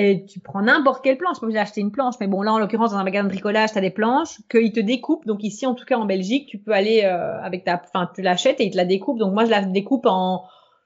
Et 0.00 0.24
tu 0.26 0.38
prends 0.38 0.62
n'importe 0.62 1.02
quelle 1.02 1.18
planche. 1.18 1.42
Moi, 1.42 1.50
j'ai 1.50 1.58
acheté 1.58 1.80
une 1.80 1.90
planche, 1.90 2.14
mais 2.20 2.28
bon, 2.28 2.40
là, 2.42 2.52
en 2.52 2.60
l'occurrence, 2.60 2.92
dans 2.92 2.98
un 2.98 3.02
magasin 3.02 3.24
de 3.24 3.30
bricolage, 3.30 3.72
tu 3.72 3.78
as 3.78 3.80
des 3.80 3.90
planches 3.90 4.40
qu'ils 4.48 4.70
te 4.70 4.78
découpent. 4.78 5.26
Donc 5.26 5.42
ici, 5.42 5.66
en 5.66 5.74
tout 5.74 5.84
cas, 5.84 5.96
en 5.96 6.04
Belgique, 6.04 6.46
tu 6.46 6.56
peux 6.56 6.70
aller 6.70 7.02
euh, 7.02 7.42
avec 7.42 7.64
ta... 7.64 7.82
Enfin, 7.84 8.08
tu 8.14 8.22
l'achètes 8.22 8.60
et 8.60 8.66
ils 8.66 8.70
te 8.70 8.76
la 8.76 8.84
découpent. 8.84 9.18
Donc 9.18 9.34
moi, 9.34 9.44
je 9.44 9.50
la 9.50 9.64
découpe 9.64 10.06
en 10.06 10.44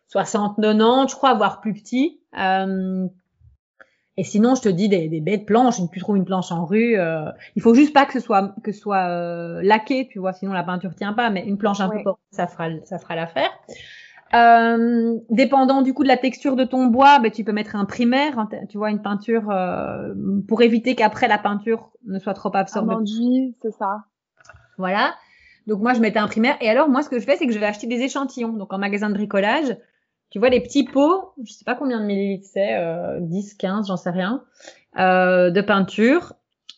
60, 0.08 0.56
90, 0.56 1.10
je 1.10 1.14
crois, 1.14 1.34
voire 1.34 1.60
plus 1.60 1.74
petit. 1.74 2.22
Euh, 2.38 3.06
et 4.16 4.24
sinon, 4.24 4.54
je 4.54 4.62
te 4.62 4.68
dis 4.70 4.88
des, 4.88 5.08
des 5.10 5.20
bêtes 5.20 5.44
planches. 5.44 5.76
Tu 5.92 6.00
trouves 6.00 6.16
une 6.16 6.24
planche 6.24 6.50
en 6.50 6.64
rue. 6.64 6.98
euh, 6.98 7.30
il 7.54 7.60
faut 7.60 7.74
juste 7.74 7.92
pas 7.92 8.06
que 8.06 8.14
ce 8.14 8.20
soit 8.20 8.54
que 8.64 8.72
ce 8.72 8.80
soit 8.80 9.08
euh, 9.10 9.60
laqué, 9.62 10.08
tu 10.10 10.20
vois. 10.20 10.32
Sinon, 10.32 10.54
la 10.54 10.62
peinture 10.62 10.94
tient 10.94 11.12
pas. 11.12 11.28
Mais 11.28 11.44
une 11.44 11.58
planche 11.58 11.80
un 11.80 11.90
peu 11.90 12.02
portée, 12.02 12.22
ça 12.30 12.46
fera 12.46 12.68
ça 12.84 12.98
fera 12.98 13.14
l'affaire. 13.14 13.50
Euh, 14.34 15.18
dépendant 15.28 15.82
du 15.82 15.92
coup 15.92 16.02
de 16.04 16.08
la 16.08 16.16
texture 16.16 16.56
de 16.56 16.64
ton 16.64 16.86
bois, 16.86 17.18
ben, 17.18 17.30
tu 17.30 17.44
peux 17.44 17.52
mettre 17.52 17.76
un 17.76 17.84
primaire, 17.84 18.38
hein, 18.38 18.48
tu 18.68 18.78
vois, 18.78 18.90
une 18.90 19.02
peinture 19.02 19.50
euh, 19.50 20.14
pour 20.48 20.62
éviter 20.62 20.94
qu'après 20.94 21.28
la 21.28 21.38
peinture 21.38 21.90
ne 22.06 22.18
soit 22.18 22.32
trop 22.32 22.54
absorbée. 22.54 22.94
Un 22.94 22.98
enduit, 22.98 23.54
c'est 23.60 23.72
ça. 23.72 24.04
Voilà. 24.78 25.14
Donc 25.66 25.80
moi, 25.80 25.92
je 25.92 26.00
mettais 26.00 26.18
un 26.18 26.28
primaire. 26.28 26.56
Et 26.60 26.68
alors, 26.70 26.88
moi, 26.88 27.02
ce 27.02 27.10
que 27.10 27.18
je 27.18 27.24
fais, 27.24 27.36
c'est 27.36 27.46
que 27.46 27.52
je 27.52 27.58
vais 27.58 27.66
acheter 27.66 27.86
des 27.86 28.00
échantillons. 28.00 28.54
Donc 28.54 28.72
en 28.72 28.78
magasin 28.78 29.10
de 29.10 29.14
bricolage, 29.14 29.76
tu 30.30 30.38
vois 30.38 30.48
les 30.48 30.60
petits 30.60 30.84
pots, 30.84 31.34
je 31.44 31.52
sais 31.52 31.64
pas 31.64 31.74
combien 31.74 32.00
de 32.00 32.06
millilitres 32.06 32.48
c'est, 32.50 32.76
euh, 32.76 33.18
10, 33.20 33.54
15, 33.54 33.88
j'en 33.88 33.98
sais 33.98 34.10
rien, 34.10 34.42
euh, 34.98 35.50
de 35.50 35.60
peinture. 35.60 36.32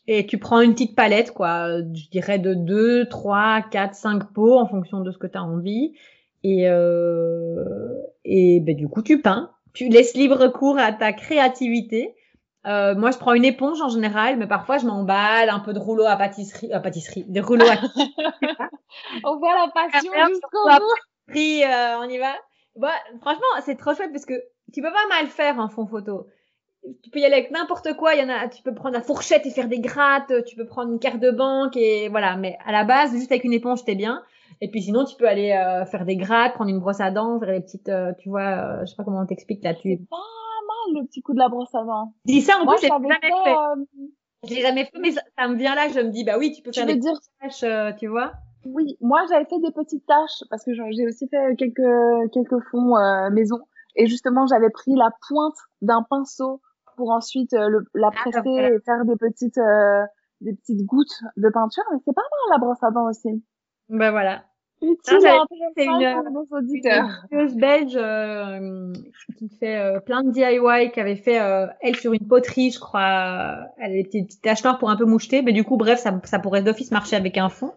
Et 0.07 0.27
tu 0.27 0.39
prends 0.39 0.61
une 0.61 0.73
petite 0.73 0.97
palette, 0.97 1.31
quoi, 1.31 1.79
je 1.79 2.11
dirais 2.11 2.39
de 2.39 2.53
2, 2.53 3.09
3, 3.09 3.63
4, 3.71 3.95
5 3.95 4.33
pots 4.33 4.59
en 4.59 4.67
fonction 4.67 5.01
de 5.01 5.11
ce 5.13 5.19
que 5.19 5.27
tu 5.27 5.39
as 5.39 5.43
envie. 5.43 5.95
Et, 6.45 6.69
euh, 6.69 7.65
et 8.25 8.61
ben, 8.61 8.77
du 8.77 8.87
coup, 8.89 9.03
tu 9.03 9.21
peins. 9.21 9.51
Tu 9.73 9.89
laisses 9.89 10.15
libre 10.15 10.47
cours 10.49 10.79
à 10.79 10.93
ta 10.93 11.13
créativité. 11.13 12.15
Euh, 12.67 12.95
moi, 12.95 13.11
je 13.11 13.19
prends 13.19 13.33
une 13.35 13.45
éponge 13.45 13.81
en 13.83 13.89
général, 13.89 14.37
mais 14.37 14.47
parfois 14.47 14.79
je 14.79 14.87
m'emballe 14.87 15.51
un 15.51 15.59
peu 15.59 15.73
de 15.73 15.79
rouleau 15.79 16.05
à 16.05 16.17
pâtisserie, 16.17 16.73
à 16.73 16.81
pâtisserie, 16.81 17.25
des 17.27 17.41
rouleaux 17.41 17.67
à 17.67 17.77
On 19.25 19.39
voit 19.39 19.55
la 19.55 19.71
passion 19.73 20.13
jusqu'au 20.29 20.69
bout. 20.69 21.35
euh, 21.65 21.99
on 21.99 22.09
y 22.09 22.19
va. 22.19 22.33
Bah, 22.77 22.93
franchement, 23.21 23.43
c'est 23.65 23.77
trop 23.77 23.95
chouette 23.95 24.13
parce 24.13 24.25
que 24.25 24.35
tu 24.73 24.81
peux 24.81 24.93
pas 24.93 25.09
mal 25.09 25.27
faire 25.27 25.61
un 25.61 25.69
fond 25.69 25.87
photo. 25.87 26.27
Tu 27.03 27.11
peux 27.11 27.19
y 27.19 27.25
aller 27.25 27.35
avec 27.35 27.51
n'importe 27.51 27.95
quoi. 27.97 28.15
Il 28.15 28.21
y 28.21 28.25
en 28.25 28.29
a, 28.29 28.49
tu 28.49 28.63
peux 28.63 28.75
prendre 28.75 28.95
la 28.95 29.03
fourchette 29.03 29.47
et 29.47 29.51
faire 29.51 29.69
des 29.69 29.81
grattes. 29.81 30.33
Tu 30.47 30.57
peux 30.57 30.67
prendre 30.67 30.93
une 30.93 30.99
carte 30.99 31.21
de 31.21 31.31
banque 31.31 31.77
et 31.77 32.09
voilà. 32.09 32.37
Mais 32.37 32.59
à 32.65 32.73
la 32.73 32.85
base, 32.85 33.13
juste 33.13 33.33
avec 33.33 33.45
une 33.45 33.55
éponge, 33.55 33.85
t'es 33.85 33.95
bien. 33.95 34.23
Et 34.61 34.71
puis 34.71 34.83
sinon, 34.83 35.05
tu 35.05 35.17
peux 35.17 35.29
aller 35.29 35.53
euh, 35.53 35.85
faire 35.87 36.05
des 36.05 36.17
grattes, 36.17 36.55
prendre 36.55 36.71
une 36.71 36.81
brosse 36.81 37.01
à 37.01 37.11
dents, 37.11 37.39
faire 37.41 37.53
des 37.53 37.61
petites, 37.61 37.89
euh, 37.89 38.13
tu 38.19 38.29
vois, 38.29 38.43
euh, 38.43 38.81
je 38.81 38.87
sais 38.91 38.97
pas 38.97 39.05
comment 39.05 39.21
on 39.21 39.27
t'explique 39.27 39.63
là. 39.65 39.75
Tu 39.75 39.91
C'est 39.91 40.09
pas 40.09 40.17
mal 40.17 41.01
le 41.03 41.07
petit 41.07 41.23
coup 41.23 41.35
de 41.35 41.39
la 41.39 41.49
brosse 41.49 41.75
à 41.75 41.85
dents. 41.85 42.13
dis 42.25 42.41
ça 42.41 42.59
en 42.61 42.65
Moi, 42.65 42.77
plus, 42.77 42.87
jamais 42.89 43.09
fait, 43.09 43.21
fait. 43.21 43.51
euh, 43.51 43.85
Je 44.49 44.55
l'ai 44.55 44.61
jamais 44.63 44.85
fait, 44.85 44.99
mais 45.01 45.11
ça, 45.13 45.21
ça 45.39 45.49
me 45.49 45.57
vient 45.57 45.75
là. 45.75 45.89
Je 45.89 46.01
me 46.01 46.11
dis, 46.11 46.25
bah 46.25 46.39
oui, 46.39 46.53
tu 46.53 46.63
peux 46.63 46.71
tu 46.71 46.81
faire 46.81 46.87
des 46.87 46.97
dire 46.97 47.13
tâches, 47.41 47.63
euh, 47.65 47.93
tu 47.99 48.07
vois. 48.07 48.33
Oui, 48.67 48.97
moi 49.03 49.21
j'avais 49.29 49.45
fait 49.45 49.59
des 49.61 49.73
petites 49.73 50.07
tâches 50.07 50.43
parce 50.49 50.65
que 50.65 50.73
j'ai 50.73 51.07
aussi 51.07 51.29
fait 51.29 51.55
quelques 51.59 52.33
quelques 52.33 52.65
fonds 52.71 52.97
euh, 52.97 53.29
maison 53.29 53.59
et 53.95 54.07
justement 54.07 54.47
j'avais 54.47 54.71
pris 54.71 54.95
la 54.95 55.11
pointe 55.29 55.57
d'un 55.83 56.03
pinceau 56.09 56.63
pour 56.97 57.11
ensuite 57.11 57.53
euh, 57.53 57.69
le, 57.69 57.81
la 57.95 58.11
presser 58.11 58.41
voilà. 58.43 58.69
et 58.71 58.79
faire 58.87 59.05
des 59.05 59.17
petites 59.17 59.59
euh, 59.59 60.05
des 60.41 60.55
petites 60.55 60.83
gouttes 60.87 61.13
de 61.37 61.51
peinture 61.53 61.83
mais 61.93 61.99
c'est 62.07 62.15
pas 62.15 62.23
mal 62.23 62.53
la 62.53 62.59
brosse 62.59 62.83
à 62.83 62.91
dents 62.91 63.07
aussi. 63.11 63.45
Ben 63.89 64.11
voilà. 64.11 64.45
Utile 64.83 65.19
c'est 65.77 65.87
une- 65.87 66.23
pour 66.23 66.31
nos 66.31 66.47
auditeurs. 66.59 67.09
une 67.31 67.59
belge 67.59 67.97
euh, 67.97 68.93
qui 69.39 69.49
fait 69.59 69.79
euh, 69.79 70.01
plein 70.01 70.23
de 70.23 70.31
DIY, 70.31 70.91
qui 70.93 71.01
avait 71.01 71.17
fait 71.17 71.41
euh, 71.41 71.67
elle 71.81 71.97
sur 71.97 72.13
une 72.13 72.27
poterie, 72.27 72.71
je 72.71 72.81
crois. 72.81 73.01
euh, 73.01 73.65
Elle 73.79 73.93
a 73.93 73.95
des 73.95 74.05
petites, 74.05 74.27
petites 74.27 74.43
taches 74.43 74.63
noires 74.65 74.79
pour 74.79 74.91
un 74.91 74.97
peu 74.97 75.05
moucheter, 75.07 75.41
mais 75.43 75.53
du 75.53 75.65
coup, 75.65 75.77
bref, 75.79 76.01
ça, 76.01 76.21
ça 76.25 76.39
pourrait 76.39 76.63
d'office 76.63 76.91
marcher 76.91 77.17
avec 77.17 77.39
un 77.39 77.49
fond. 77.49 77.73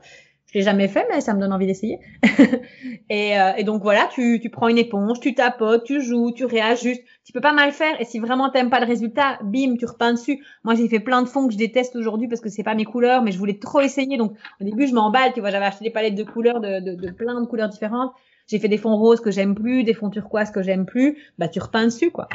Je 0.52 0.58
l'ai 0.58 0.64
jamais 0.64 0.88
fait, 0.88 1.06
mais 1.10 1.20
ça 1.20 1.34
me 1.34 1.42
donne 1.42 1.52
envie 1.52 1.68
d'essayer. 1.68 2.00
et, 3.10 3.38
euh, 3.38 3.52
et 3.58 3.66
donc 3.66 3.82
voilà, 3.82 4.08
tu, 4.14 4.40
tu 4.42 4.50
prends 4.50 4.70
une 4.70 4.78
éponge, 4.78 5.20
tu 5.20 5.36
tapotes, 5.36 5.84
tu 5.84 6.02
joues, 6.02 6.32
tu 6.32 6.46
réajustes. 6.46 7.04
Tu 7.26 7.34
peux 7.34 7.42
pas 7.42 7.52
mal 7.52 7.74
faire. 7.74 8.00
Et 8.00 8.06
si 8.06 8.20
vraiment 8.20 8.50
t'aimes 8.50 8.70
pas 8.70 8.80
le 8.80 8.86
résultat, 8.86 9.40
bim, 9.44 9.76
tu 9.78 9.86
repeins 9.86 10.14
dessus. 10.14 10.42
Moi, 10.64 10.76
j'ai 10.76 10.88
fait 10.88 11.02
plein 11.02 11.22
de 11.22 11.28
fonds 11.28 11.48
que 11.48 11.54
je 11.54 11.58
déteste 11.58 11.98
aujourd'hui 11.98 12.30
parce 12.30 12.40
que 12.40 12.48
c'est 12.48 12.64
pas 12.64 12.76
mes 12.76 12.86
couleurs, 12.86 13.24
mais 13.24 13.34
je 13.34 13.38
voulais 13.38 13.60
trop 13.60 13.82
essayer. 13.82 14.16
Donc 14.16 14.38
au 14.62 14.64
début, 14.64 14.88
je 14.88 14.94
m'emballe. 14.94 15.34
Tu 15.34 15.42
vois, 15.42 15.52
j'avais 15.52 15.66
acheté 15.66 15.84
des 15.84 15.92
palettes 15.92 16.16
de 16.16 16.24
couleurs 16.24 16.62
de, 16.62 16.80
de, 16.80 16.96
de 16.96 17.12
plein 17.12 17.42
de 17.42 17.46
couleurs 17.46 17.68
différentes. 17.68 18.14
J'ai 18.48 18.60
fait 18.60 18.70
des 18.70 18.78
fonds 18.78 18.96
roses 18.96 19.20
que 19.20 19.32
j'aime 19.32 19.54
plus, 19.54 19.84
des 19.84 19.94
fonds 19.94 20.10
turquoises 20.10 20.52
que 20.52 20.64
j'aime 20.64 20.86
plus. 20.86 21.18
Bah, 21.38 21.50
tu 21.50 21.60
repeins 21.60 21.84
dessus, 21.84 22.12
quoi. 22.12 22.30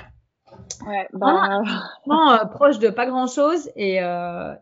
Ouais, 0.86 1.08
bah... 1.12 1.62
vraiment, 2.06 2.46
proche 2.50 2.78
de 2.78 2.88
pas 2.90 3.06
grand 3.06 3.26
chose 3.26 3.70
et, 3.76 3.98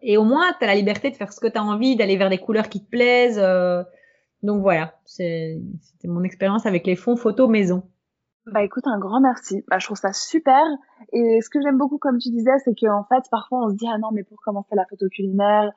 et 0.03 0.17
au 0.17 0.25
moins 0.25 0.53
tu 0.59 0.65
as 0.65 0.67
la 0.67 0.75
liberté 0.75 1.11
de 1.11 1.17
faire 1.17 1.33
ce 1.33 1.41
que 1.41 1.49
tu 1.49 1.59
as 1.59 1.63
envie, 1.63 1.97
d'aller 1.97 2.17
vers 2.17 2.31
des 2.31 2.39
couleurs 2.39 2.69
qui 2.69 2.85
te 2.85 2.91
plaisent. 2.91 3.43
donc 4.43 4.63
voilà, 4.63 4.95
c'était 5.05 5.61
mon 6.05 6.23
expérience 6.23 6.67
avec 6.67 6.87
les 6.87 6.97
fonds 6.97 7.17
photos 7.17 7.49
maison. 7.49 7.83
Bah 8.47 8.65
écoute, 8.65 8.87
un 8.87 8.99
grand 8.99 9.21
merci. 9.21 9.63
Bah, 9.69 9.79
je 9.79 9.87
trouve 9.87 9.99
ça 9.99 10.13
super. 10.13 10.63
Et 11.13 11.41
ce 11.41 11.51
que 11.51 11.61
j'aime 11.63 11.79
beaucoup, 11.79 11.99
comme 11.99 12.19
tu 12.19 12.31
disais, 12.31 12.57
c'est 12.65 12.75
qu'en 12.75 13.05
fait, 13.05 13.23
parfois, 13.31 13.67
on 13.67 13.69
se 13.69 13.75
dit, 13.75 13.87
ah 13.89 13.99
non, 13.99 14.09
mais 14.13 14.25
pour 14.25 14.41
commencer 14.41 14.75
la 14.75 14.85
photo 14.89 15.07
culinaire, 15.09 15.71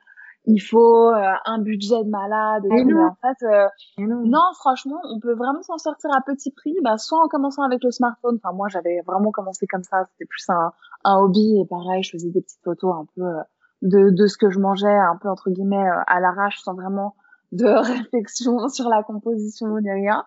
il 0.46 0.58
faut 0.58 1.08
euh, 1.08 1.32
un 1.46 1.58
budget 1.58 2.04
de 2.04 2.10
malade. 2.10 2.64
Et 2.66 2.84
Mais 2.84 2.94
en 2.94 3.16
fait, 3.20 3.46
euh, 3.46 3.68
non. 3.98 4.40
franchement, 4.58 5.00
on 5.04 5.18
peut 5.18 5.34
vraiment 5.34 5.62
s'en 5.62 5.78
sortir 5.78 6.10
à 6.14 6.20
petit 6.20 6.50
prix. 6.50 6.74
Bah, 6.82 6.98
soit 6.98 7.18
en 7.18 7.28
commençant 7.28 7.62
avec 7.62 7.82
le 7.82 7.90
smartphone. 7.90 8.38
Enfin, 8.42 8.54
moi, 8.54 8.68
j'avais 8.68 9.00
vraiment 9.06 9.30
commencé 9.30 9.66
comme 9.66 9.82
ça. 9.82 10.04
C'était 10.12 10.26
plus 10.28 10.44
un, 10.50 10.72
un 11.04 11.16
hobby. 11.16 11.60
Et 11.60 11.66
pareil, 11.66 12.02
je 12.02 12.10
faisais 12.10 12.30
des 12.30 12.42
petites 12.42 12.62
photos 12.62 12.94
un 12.94 13.06
peu 13.16 13.22
euh, 13.22 13.42
de, 13.82 14.10
de 14.10 14.26
ce 14.26 14.36
que 14.36 14.50
je 14.50 14.58
mangeais, 14.58 14.94
un 14.94 15.16
peu 15.16 15.28
entre 15.28 15.50
guillemets 15.50 15.88
à 16.06 16.20
l'arrache, 16.20 16.60
sans 16.62 16.74
vraiment 16.74 17.14
de 17.52 17.66
réflexion 17.66 18.68
sur 18.68 18.88
la 18.88 19.02
composition 19.02 19.68
ni 19.80 19.90
rien. 19.90 20.24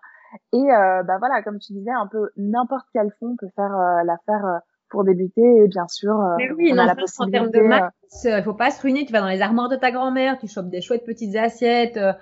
Et 0.52 0.66
bah 1.06 1.16
voilà, 1.18 1.42
comme 1.42 1.58
tu 1.58 1.72
disais, 1.72 1.90
un 1.90 2.06
peu 2.06 2.28
n'importe 2.36 2.86
quel 2.92 3.10
fond 3.18 3.34
peut 3.38 3.48
faire 3.56 3.72
l'affaire 4.04 4.60
pour 4.90 5.04
débuter 5.04 5.42
et 5.42 5.68
bien 5.68 5.86
sûr 5.88 6.12
euh, 6.12 6.34
Mais 6.38 6.50
oui, 6.52 6.70
on 6.72 6.78
a 6.78 6.86
la 6.86 6.94
possibilité 6.94 7.38
en 7.38 7.42
termes 7.42 7.52
de 7.52 7.58
euh, 7.58 7.68
maths, 7.68 7.92
il 8.24 8.42
faut 8.44 8.54
pas 8.54 8.70
se 8.70 8.80
ruiner 8.82 9.04
tu 9.04 9.12
vas 9.12 9.20
dans 9.20 9.28
les 9.28 9.42
armoires 9.42 9.68
de 9.68 9.76
ta 9.76 9.90
grand-mère 9.90 10.38
tu 10.38 10.48
chopes 10.48 10.68
des 10.68 10.80
chouettes 10.80 11.04
petites 11.04 11.36
assiettes 11.36 11.96
euh, 11.96 12.12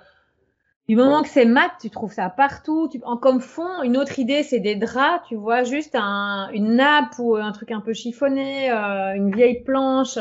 du 0.87 0.95
moment 0.95 1.21
que 1.21 1.27
c'est 1.27 1.45
mat 1.45 1.71
tu 1.81 1.89
trouves 1.89 2.13
ça 2.13 2.29
partout 2.29 2.87
tu... 2.89 2.99
en 3.03 3.17
comme 3.17 3.41
fond 3.41 3.83
une 3.83 3.97
autre 3.97 4.19
idée 4.19 4.43
c'est 4.43 4.59
des 4.59 4.75
draps 4.75 5.27
tu 5.27 5.35
vois 5.35 5.63
juste 5.63 5.95
un, 5.95 6.49
une 6.53 6.75
nappe 6.75 7.19
ou 7.19 7.35
un 7.35 7.51
truc 7.51 7.71
un 7.71 7.81
peu 7.81 7.93
chiffonné 7.93 8.69
une 8.69 9.33
vieille 9.35 9.63
planche 9.63 10.17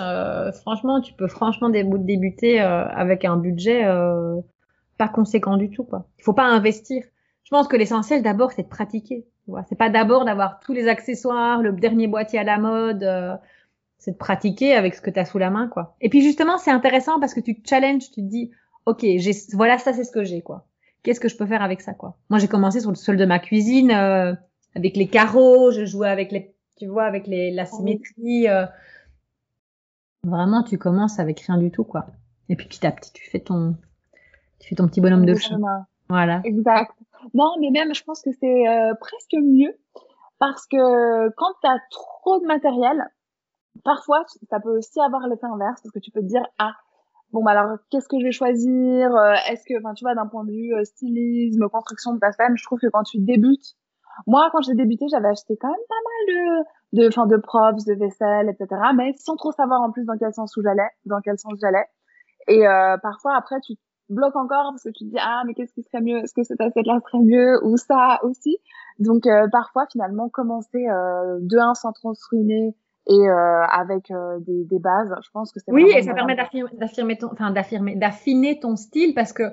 franchement 0.63 1.01
tu 1.01 1.13
peux 1.15 1.29
franchement 1.29 1.69
débuter 1.69 2.59
avec 2.61 3.25
un 3.25 3.37
budget 3.37 3.85
pas 4.99 5.09
conséquent 5.09 5.57
du 5.57 5.71
tout 5.71 5.85
quoi. 5.85 6.07
Il 6.19 6.25
faut 6.25 6.33
pas 6.33 6.47
investir. 6.47 7.05
Je 7.45 7.51
pense 7.51 7.69
que 7.69 7.77
l'essentiel 7.77 8.23
d'abord 8.23 8.53
c'est 8.53 8.63
de 8.63 8.69
pratiquer 8.69 9.27
c'est 9.69 9.79
pas 9.79 9.91
d'abord 9.91 10.25
d'avoir 10.25 10.61
tous 10.61 10.73
les 10.73 10.89
accessoires, 10.89 11.63
le 11.63 11.73
dernier 11.73 12.07
boîtier 12.07 12.39
à 12.39 12.45
la 12.45 12.59
mode. 12.59 13.03
Euh, 13.03 13.37
c'est 13.99 14.13
de 14.13 14.17
pratiquer 14.17 14.75
avec 14.75 14.95
ce 14.95 15.01
que 15.01 15.11
tu 15.11 15.19
as 15.19 15.25
sous 15.25 15.39
la 15.39 15.51
main, 15.51 15.69
quoi. 15.69 15.97
Et 16.01 16.09
puis 16.09 16.23
justement, 16.23 16.59
c'est 16.59 16.71
intéressant 16.71 17.19
parce 17.19 17.35
que 17.35 17.41
tu 17.41 17.61
te 17.61 17.69
challenges, 17.69 18.11
tu 18.11 18.21
te 18.23 18.29
dis, 18.29 18.51
ok, 18.85 19.01
j'ai, 19.01 19.33
voilà, 19.55 19.79
ça 19.79 19.93
c'est 19.93 20.05
ce 20.05 20.13
que 20.13 20.23
j'ai, 20.25 20.43
quoi. 20.43 20.67
Qu'est-ce 21.03 21.21
que 21.21 21.29
je 21.29 21.37
peux 21.37 21.47
faire 21.47 21.63
avec 21.63 21.81
ça, 21.81 21.95
quoi? 21.95 22.17
Moi, 22.31 22.39
j'ai 22.39 22.49
commencé 22.49 22.81
sur 22.81 22.91
le 22.91 22.97
sol 22.97 23.17
de 23.17 23.25
ma 23.25 23.39
cuisine 23.39 23.91
euh, 23.91 24.35
avec 24.75 24.97
les 24.97 25.09
carreaux, 25.09 25.71
je 25.71 25.85
jouais 25.85 26.09
avec 26.09 26.33
les, 26.33 26.55
tu 26.77 26.87
vois, 26.87 27.05
avec 27.05 27.27
les, 27.27 27.51
la 27.51 27.65
symétrie. 27.65 28.49
Euh. 28.49 28.67
Vraiment, 30.25 30.63
tu 30.63 30.79
commences 30.79 31.19
avec 31.19 31.41
rien 31.41 31.59
du 31.59 31.71
tout, 31.71 31.85
quoi. 31.85 32.07
Et 32.49 32.57
puis 32.57 32.67
petit 32.67 32.87
à 32.87 32.93
petit, 32.93 33.13
tu 33.13 33.29
fais 33.29 33.41
ton, 33.41 33.77
tu 34.59 34.69
fais 34.69 34.75
ton 34.75 34.87
petit 34.87 35.01
bonhomme 35.01 35.27
de 35.27 35.35
chemin. 35.35 35.87
Voilà. 36.09 36.41
Exact. 36.45 36.93
Non, 37.35 37.55
mais 37.61 37.71
même, 37.71 37.95
je 37.95 38.03
pense 38.05 38.23
que 38.23 38.31
c'est 38.41 38.69
euh, 38.69 38.95
presque 39.01 39.35
mieux 39.35 39.75
parce 40.39 40.67
que 40.67 41.29
quand 41.37 41.53
tu 41.63 41.69
as 41.69 41.79
trop 41.91 42.39
de 42.41 42.47
matériel, 42.47 43.05
parfois, 43.85 44.25
ça 44.51 44.61
peut 44.61 44.77
aussi 44.77 45.01
avoir 45.01 45.27
l'effet 45.27 45.47
inverse 45.47 45.81
parce 45.83 45.93
que 45.93 45.99
tu 45.99 46.11
peux 46.11 46.21
te 46.21 46.27
dire, 46.27 46.47
ah, 46.59 46.73
bon, 47.33 47.43
bah 47.43 47.53
alors, 47.53 47.79
qu'est-ce 47.91 48.09
que 48.09 48.19
je 48.19 48.25
vais 48.25 48.33
choisir 48.33 49.15
euh, 49.15 49.35
Est-ce 49.49 49.65
que, 49.67 49.79
enfin, 49.79 49.95
tu 49.95 50.05
vois, 50.05 50.15
d'un 50.15 50.27
point 50.27 50.45
de 50.45 50.51
vue 50.51 50.75
euh, 50.75 50.85
stylisme, 50.85 51.69
construction 51.69 52.13
de 52.15 52.19
ta 52.19 52.33
femme, 52.33 52.57
je 52.57 52.65
trouve 52.65 52.79
que 52.81 52.89
quand 52.89 53.03
tu 53.03 53.19
débutes, 53.19 53.77
moi, 54.27 54.49
quand 54.53 54.63
j'ai 54.63 54.75
débuté, 54.75 55.07
j'avais 55.11 55.29
acheté 55.29 55.57
quand 55.61 55.69
même 55.69 55.77
pas 55.89 55.95
mal 55.95 56.65
de, 56.95 57.03
de, 57.03 57.09
enfin, 57.09 57.27
de 57.27 57.37
props, 57.37 57.85
de 57.85 57.95
vaisselle, 57.95 58.49
etc., 58.49 58.81
mais 58.95 59.13
sans 59.19 59.37
trop 59.37 59.53
savoir 59.53 59.83
en 59.83 59.91
plus 59.91 60.05
dans 60.05 60.17
quel 60.17 60.33
sens 60.33 60.57
où 60.57 60.63
j'allais, 60.63 60.89
dans 61.05 61.21
quel 61.21 61.39
sens 61.39 61.53
j'allais. 61.61 61.85
Et 62.49 62.63
parfois, 63.03 63.37
après, 63.37 63.61
tu 63.61 63.75
bloque 64.09 64.37
encore 64.37 64.71
parce 64.71 64.85
que 64.85 64.91
tu 64.91 65.05
te 65.05 65.11
dis 65.11 65.19
ah 65.19 65.43
mais 65.47 65.55
qu'est-ce 65.55 65.73
qui 65.73 65.83
serait 65.83 66.03
mieux? 66.03 66.19
Est-ce 66.19 66.35
que 66.35 66.43
cette 66.43 66.61
assiette 66.61 66.87
là 66.87 66.99
serait 67.07 67.23
mieux? 67.23 67.65
Ou 67.65 67.77
ça 67.77 68.21
aussi. 68.23 68.59
Donc 68.99 69.27
euh, 69.27 69.47
parfois 69.51 69.87
finalement 69.91 70.29
commencer 70.29 70.87
euh, 70.89 71.39
de 71.41 71.59
un 71.59 71.75
sans 71.75 71.93
trop 71.93 72.15
se 72.15 72.25
ruiner 72.31 72.75
et 73.09 73.13
euh, 73.13 73.63
avec 73.67 74.11
euh, 74.11 74.39
des, 74.41 74.65
des, 74.65 74.79
bases 74.79 75.15
je 75.25 75.31
pense 75.33 75.53
que 75.53 75.61
c'est 75.61 75.71
oui 75.73 75.89
et 75.95 76.03
ça 76.03 76.13
permet 76.13 76.35
d'affirmer 76.35 77.17
ton 77.17 77.29
enfin 77.31 77.51
d'affirmer 77.53 77.95
d'affiner 77.95 78.59
ton 78.59 78.75
style 78.75 79.15
parce 79.15 79.33
que 79.33 79.45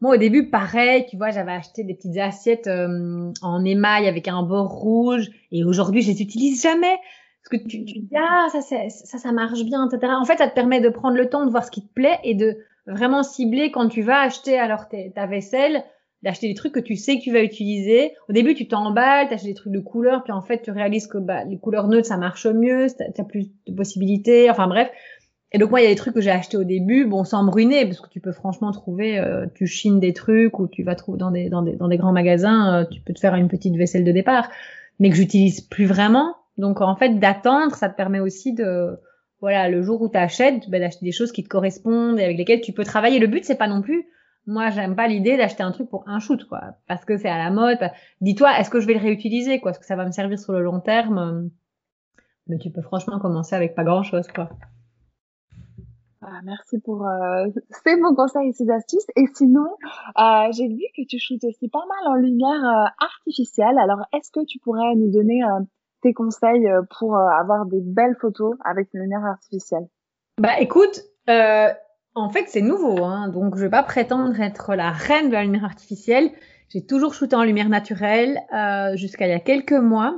moi 0.00 0.14
au 0.14 0.16
début 0.16 0.48
pareil 0.48 1.06
tu 1.08 1.16
vois 1.16 1.30
j'avais 1.30 1.52
acheté 1.52 1.82
des 1.82 1.94
petites 1.94 2.18
assiettes 2.18 2.68
en 2.68 3.64
émail 3.64 4.06
avec 4.06 4.28
un 4.28 4.42
bord 4.44 4.68
rouge 4.68 5.28
et 5.50 5.64
aujourd'hui 5.64 6.02
je 6.02 6.12
les 6.12 6.22
utilise 6.22 6.62
jamais 6.62 6.98
parce 7.42 7.62
que 7.62 7.68
tu, 7.68 7.84
tu 7.84 7.98
dis 7.98 8.16
ah 8.16 8.46
ça, 8.52 8.60
ça 8.60 9.18
ça 9.18 9.32
marche 9.32 9.64
bien 9.64 9.88
etc 9.88 10.12
en 10.16 10.24
fait 10.24 10.36
ça 10.36 10.46
te 10.46 10.54
permet 10.54 10.80
de 10.80 10.88
prendre 10.88 11.16
le 11.16 11.28
temps 11.28 11.44
de 11.46 11.50
voir 11.50 11.64
ce 11.64 11.72
qui 11.72 11.84
te 11.84 11.92
plaît 11.92 12.20
et 12.22 12.36
de 12.36 12.58
vraiment 12.86 13.22
ciblé 13.22 13.70
quand 13.70 13.88
tu 13.88 14.02
vas 14.02 14.20
acheter 14.20 14.58
alors 14.58 14.86
ta 15.14 15.26
vaisselle, 15.26 15.84
d'acheter 16.22 16.48
des 16.48 16.54
trucs 16.54 16.72
que 16.72 16.80
tu 16.80 16.96
sais 16.96 17.18
que 17.18 17.22
tu 17.22 17.32
vas 17.32 17.42
utiliser. 17.42 18.12
Au 18.28 18.32
début, 18.32 18.54
tu 18.54 18.68
t'emballes, 18.68 19.28
tu 19.28 19.34
achètes 19.34 19.46
des 19.46 19.54
trucs 19.54 19.72
de 19.72 19.80
couleurs, 19.80 20.22
puis 20.22 20.32
en 20.32 20.42
fait, 20.42 20.62
tu 20.62 20.70
réalises 20.70 21.06
que 21.06 21.18
bah, 21.18 21.44
les 21.44 21.58
couleurs 21.58 21.88
neutres, 21.88 22.08
ça 22.08 22.16
marche 22.16 22.46
mieux, 22.46 22.86
tu 22.88 23.20
as 23.20 23.24
plus 23.24 23.50
de 23.66 23.74
possibilités, 23.74 24.50
enfin 24.50 24.66
bref. 24.66 24.90
Et 25.52 25.58
donc 25.58 25.70
moi, 25.70 25.80
il 25.80 25.84
y 25.84 25.86
a 25.86 25.90
des 25.90 25.96
trucs 25.96 26.14
que 26.14 26.20
j'ai 26.20 26.30
achetés 26.30 26.56
au 26.56 26.64
début, 26.64 27.06
bon, 27.06 27.24
sans 27.24 27.42
me 27.42 27.84
parce 27.84 28.00
que 28.00 28.08
tu 28.08 28.20
peux 28.20 28.32
franchement 28.32 28.70
trouver, 28.70 29.18
euh, 29.18 29.46
tu 29.54 29.66
chines 29.66 29.98
des 29.98 30.12
trucs 30.12 30.58
ou 30.60 30.68
tu 30.68 30.84
vas 30.84 30.94
trouver 30.94 31.18
dans 31.18 31.32
des, 31.32 31.48
dans 31.48 31.62
des, 31.62 31.72
dans 31.72 31.88
des 31.88 31.96
grands 31.96 32.12
magasins, 32.12 32.82
euh, 32.82 32.84
tu 32.84 33.00
peux 33.00 33.12
te 33.12 33.18
faire 33.18 33.34
une 33.34 33.48
petite 33.48 33.74
vaisselle 33.74 34.04
de 34.04 34.12
départ, 34.12 34.48
mais 35.00 35.10
que 35.10 35.16
j'utilise 35.16 35.60
plus 35.60 35.86
vraiment. 35.86 36.36
Donc 36.56 36.80
en 36.80 36.94
fait, 36.94 37.18
d'attendre, 37.18 37.74
ça 37.74 37.88
te 37.88 37.96
permet 37.96 38.20
aussi 38.20 38.52
de, 38.52 38.96
voilà, 39.40 39.68
le 39.68 39.82
jour 39.82 40.02
où 40.02 40.08
tu 40.08 40.18
achètes, 40.18 40.68
bah, 40.70 40.78
d'acheter 40.78 41.04
des 41.04 41.12
choses 41.12 41.32
qui 41.32 41.42
te 41.42 41.48
correspondent 41.48 42.18
et 42.18 42.24
avec 42.24 42.36
lesquelles 42.36 42.60
tu 42.60 42.72
peux 42.72 42.84
travailler. 42.84 43.18
Le 43.18 43.26
but, 43.26 43.44
c'est 43.44 43.56
pas 43.56 43.68
non 43.68 43.82
plus, 43.82 44.06
moi, 44.46 44.70
j'aime 44.70 44.96
pas 44.96 45.06
l'idée 45.08 45.36
d'acheter 45.36 45.62
un 45.62 45.72
truc 45.72 45.88
pour 45.88 46.08
un 46.08 46.18
shoot, 46.18 46.44
quoi, 46.44 46.60
parce 46.88 47.04
que 47.04 47.16
c'est 47.16 47.28
à 47.28 47.38
la 47.38 47.50
mode. 47.50 47.90
Dis-toi, 48.20 48.58
est-ce 48.58 48.70
que 48.70 48.80
je 48.80 48.86
vais 48.86 48.94
le 48.94 49.00
réutiliser, 49.00 49.60
quoi, 49.60 49.70
est-ce 49.70 49.78
que 49.78 49.86
ça 49.86 49.96
va 49.96 50.06
me 50.06 50.12
servir 50.12 50.38
sur 50.38 50.52
le 50.52 50.62
long 50.62 50.80
terme? 50.80 51.50
Mais 52.46 52.58
tu 52.58 52.70
peux 52.70 52.82
franchement 52.82 53.18
commencer 53.18 53.54
avec 53.54 53.74
pas 53.74 53.84
grand-chose, 53.84 54.26
quoi. 54.28 54.50
Ah, 56.22 56.40
merci 56.44 56.78
pour 56.80 57.06
euh, 57.06 57.46
ces 57.84 57.96
bons 57.96 58.14
conseils 58.14 58.50
et 58.50 58.52
ces 58.52 58.68
astuces. 58.70 59.06
Et 59.16 59.24
sinon, 59.34 59.66
euh, 60.18 60.52
j'ai 60.52 60.68
vu 60.68 60.82
que 60.96 61.06
tu 61.08 61.18
shootes 61.18 61.44
aussi 61.44 61.68
pas 61.68 61.84
mal 61.86 62.12
en 62.12 62.14
lumière 62.16 62.62
euh, 62.62 62.88
artificielle. 62.98 63.78
Alors, 63.78 64.00
est-ce 64.12 64.30
que 64.30 64.44
tu 64.44 64.58
pourrais 64.58 64.94
nous 64.96 65.10
donner 65.10 65.42
euh, 65.42 65.60
tes 66.02 66.12
conseils 66.12 66.66
euh, 66.68 66.82
pour 66.98 67.16
euh, 67.16 67.26
avoir 67.40 67.66
des 67.66 67.80
belles 67.80 68.16
photos 68.20 68.56
avec 68.64 68.88
une 68.94 69.00
lumière 69.00 69.24
artificielle? 69.24 69.86
Bah 70.38 70.58
écoute, 70.60 71.02
euh, 71.28 71.68
en 72.14 72.28
fait 72.30 72.44
c'est 72.48 72.62
nouveau, 72.62 73.04
hein, 73.04 73.28
donc 73.28 73.56
je 73.56 73.62
vais 73.62 73.70
pas 73.70 73.82
prétendre 73.82 74.40
être 74.40 74.74
la 74.74 74.90
reine 74.90 75.28
de 75.28 75.34
la 75.34 75.44
lumière 75.44 75.64
artificielle. 75.64 76.30
J'ai 76.68 76.86
toujours 76.86 77.14
shooté 77.14 77.34
en 77.34 77.42
lumière 77.42 77.68
naturelle 77.68 78.40
euh, 78.54 78.96
jusqu'à 78.96 79.26
il 79.26 79.30
y 79.30 79.34
a 79.34 79.40
quelques 79.40 79.72
mois. 79.72 80.14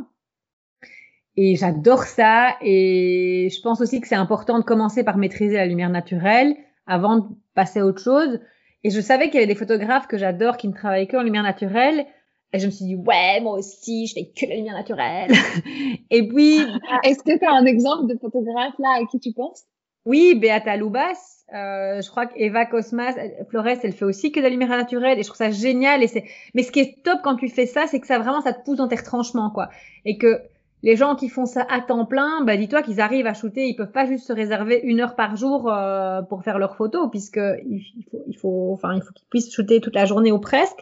Et 1.37 1.57
j'adore 1.57 2.03
ça. 2.03 2.57
Et 2.61 3.49
je 3.51 3.61
pense 3.62 3.80
aussi 3.80 4.03
que 4.03 4.09
c'est 4.09 4.14
important 4.14 4.59
de 4.59 4.64
commencer 4.64 5.03
par 5.03 5.16
maîtriser 5.16 5.57
la 5.57 5.66
lumière 5.66 5.89
naturelle 5.89 6.55
avant 6.87 7.16
de 7.16 7.24
passer 7.55 7.80
à 7.80 7.87
autre 7.87 8.03
chose. 8.03 8.39
Et 8.85 8.91
je 8.91 9.01
savais 9.01 9.26
qu'il 9.26 9.37
y 9.37 9.39
avait 9.39 9.47
des 9.47 9.59
photographes 9.59 10.09
que 10.09 10.18
j'adore 10.18 10.59
qui 10.59 10.68
ne 10.68 10.74
travaillent 10.74 11.09
que 11.09 11.16
en 11.16 11.22
lumière 11.22 11.43
naturelle. 11.43 12.05
Et 12.53 12.59
je 12.59 12.66
me 12.66 12.70
suis 12.70 12.84
dit, 12.84 12.96
ouais, 12.96 13.40
moi 13.40 13.59
aussi, 13.59 14.07
je 14.07 14.14
fais 14.14 14.30
que 14.36 14.46
la 14.46 14.57
lumière 14.57 14.74
naturelle. 14.74 15.30
et 16.11 16.28
puis. 16.28 16.59
Est-ce 17.05 17.22
que 17.22 17.38
tu 17.38 17.44
as 17.44 17.53
un 17.53 17.64
exemple 17.64 18.12
de 18.12 18.18
photographe 18.18 18.74
là 18.78 18.98
à 19.00 19.07
qui 19.07 19.18
tu 19.18 19.32
penses? 19.32 19.64
Oui, 20.05 20.34
Beata 20.34 20.76
Lubas. 20.76 21.44
Euh, 21.55 22.00
je 22.00 22.11
crois 22.11 22.26
qu'Eva 22.26 22.64
Cosmas, 22.66 23.14
Flores, 23.50 23.66
elle 23.82 23.92
fait 23.92 24.05
aussi 24.05 24.32
que 24.32 24.40
de 24.40 24.44
la 24.44 24.50
lumière 24.50 24.70
naturelle 24.70 25.18
et 25.18 25.22
je 25.22 25.28
trouve 25.28 25.36
ça 25.36 25.50
génial. 25.50 26.03
Et 26.03 26.07
c'est, 26.09 26.24
mais 26.55 26.62
ce 26.62 26.72
qui 26.72 26.80
est 26.80 27.03
top 27.03 27.20
quand 27.22 27.36
tu 27.36 27.48
fais 27.48 27.66
ça, 27.66 27.86
c'est 27.86 28.00
que 28.00 28.07
ça 28.07 28.18
vraiment, 28.18 28.40
ça 28.40 28.53
te 28.53 28.64
pousse 28.64 28.78
dans 28.78 28.88
tes 28.88 28.96
retranchements, 28.96 29.50
quoi. 29.50 29.68
Et 30.05 30.16
que 30.16 30.40
les 30.82 30.96
gens 30.96 31.14
qui 31.14 31.28
font 31.28 31.46
ça 31.46 31.66
à 31.70 31.80
temps 31.80 32.07
plein, 32.07 32.42
bah 32.44 32.57
dis-toi 32.57 32.82
qu'ils 32.82 33.00
arrivent 33.00 33.26
à 33.26 33.34
shooter, 33.34 33.66
ils 33.66 33.76
peuvent 33.76 33.92
pas 33.92 34.07
juste 34.07 34.26
se 34.26 34.32
réserver 34.32 34.80
une 34.82 35.00
heure 35.00 35.14
par 35.14 35.36
jour 35.36 35.70
euh, 35.70 36.22
pour 36.22 36.42
faire 36.42 36.59
leurs 36.59 36.76
photos, 36.76 37.09
puisque 37.11 37.40
il 37.66 38.05
faut, 38.11 38.22
il 38.26 38.36
faut, 38.36 38.70
enfin, 38.72 38.94
il 38.94 39.03
faut 39.03 39.12
qu'ils 39.12 39.28
puissent 39.28 39.53
shooter 39.53 39.80
toute 39.80 39.94
la 39.94 40.07
journée 40.07 40.32
ou 40.32 40.40
presque. 40.40 40.80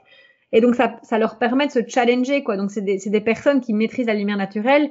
Et 0.53 0.61
donc, 0.61 0.75
ça, 0.75 0.99
ça 1.03 1.19
leur 1.19 1.39
permet 1.39 1.67
de 1.67 1.73
se 1.73 1.81
challenger, 1.87 2.43
quoi. 2.43 2.57
Donc, 2.57 2.71
c'est 2.71 2.81
des, 2.81 2.99
des, 2.99 3.21
personnes 3.21 3.61
qui 3.61 3.73
maîtrisent 3.73 4.07
la 4.07 4.15
lumière 4.15 4.37
naturelle 4.37 4.91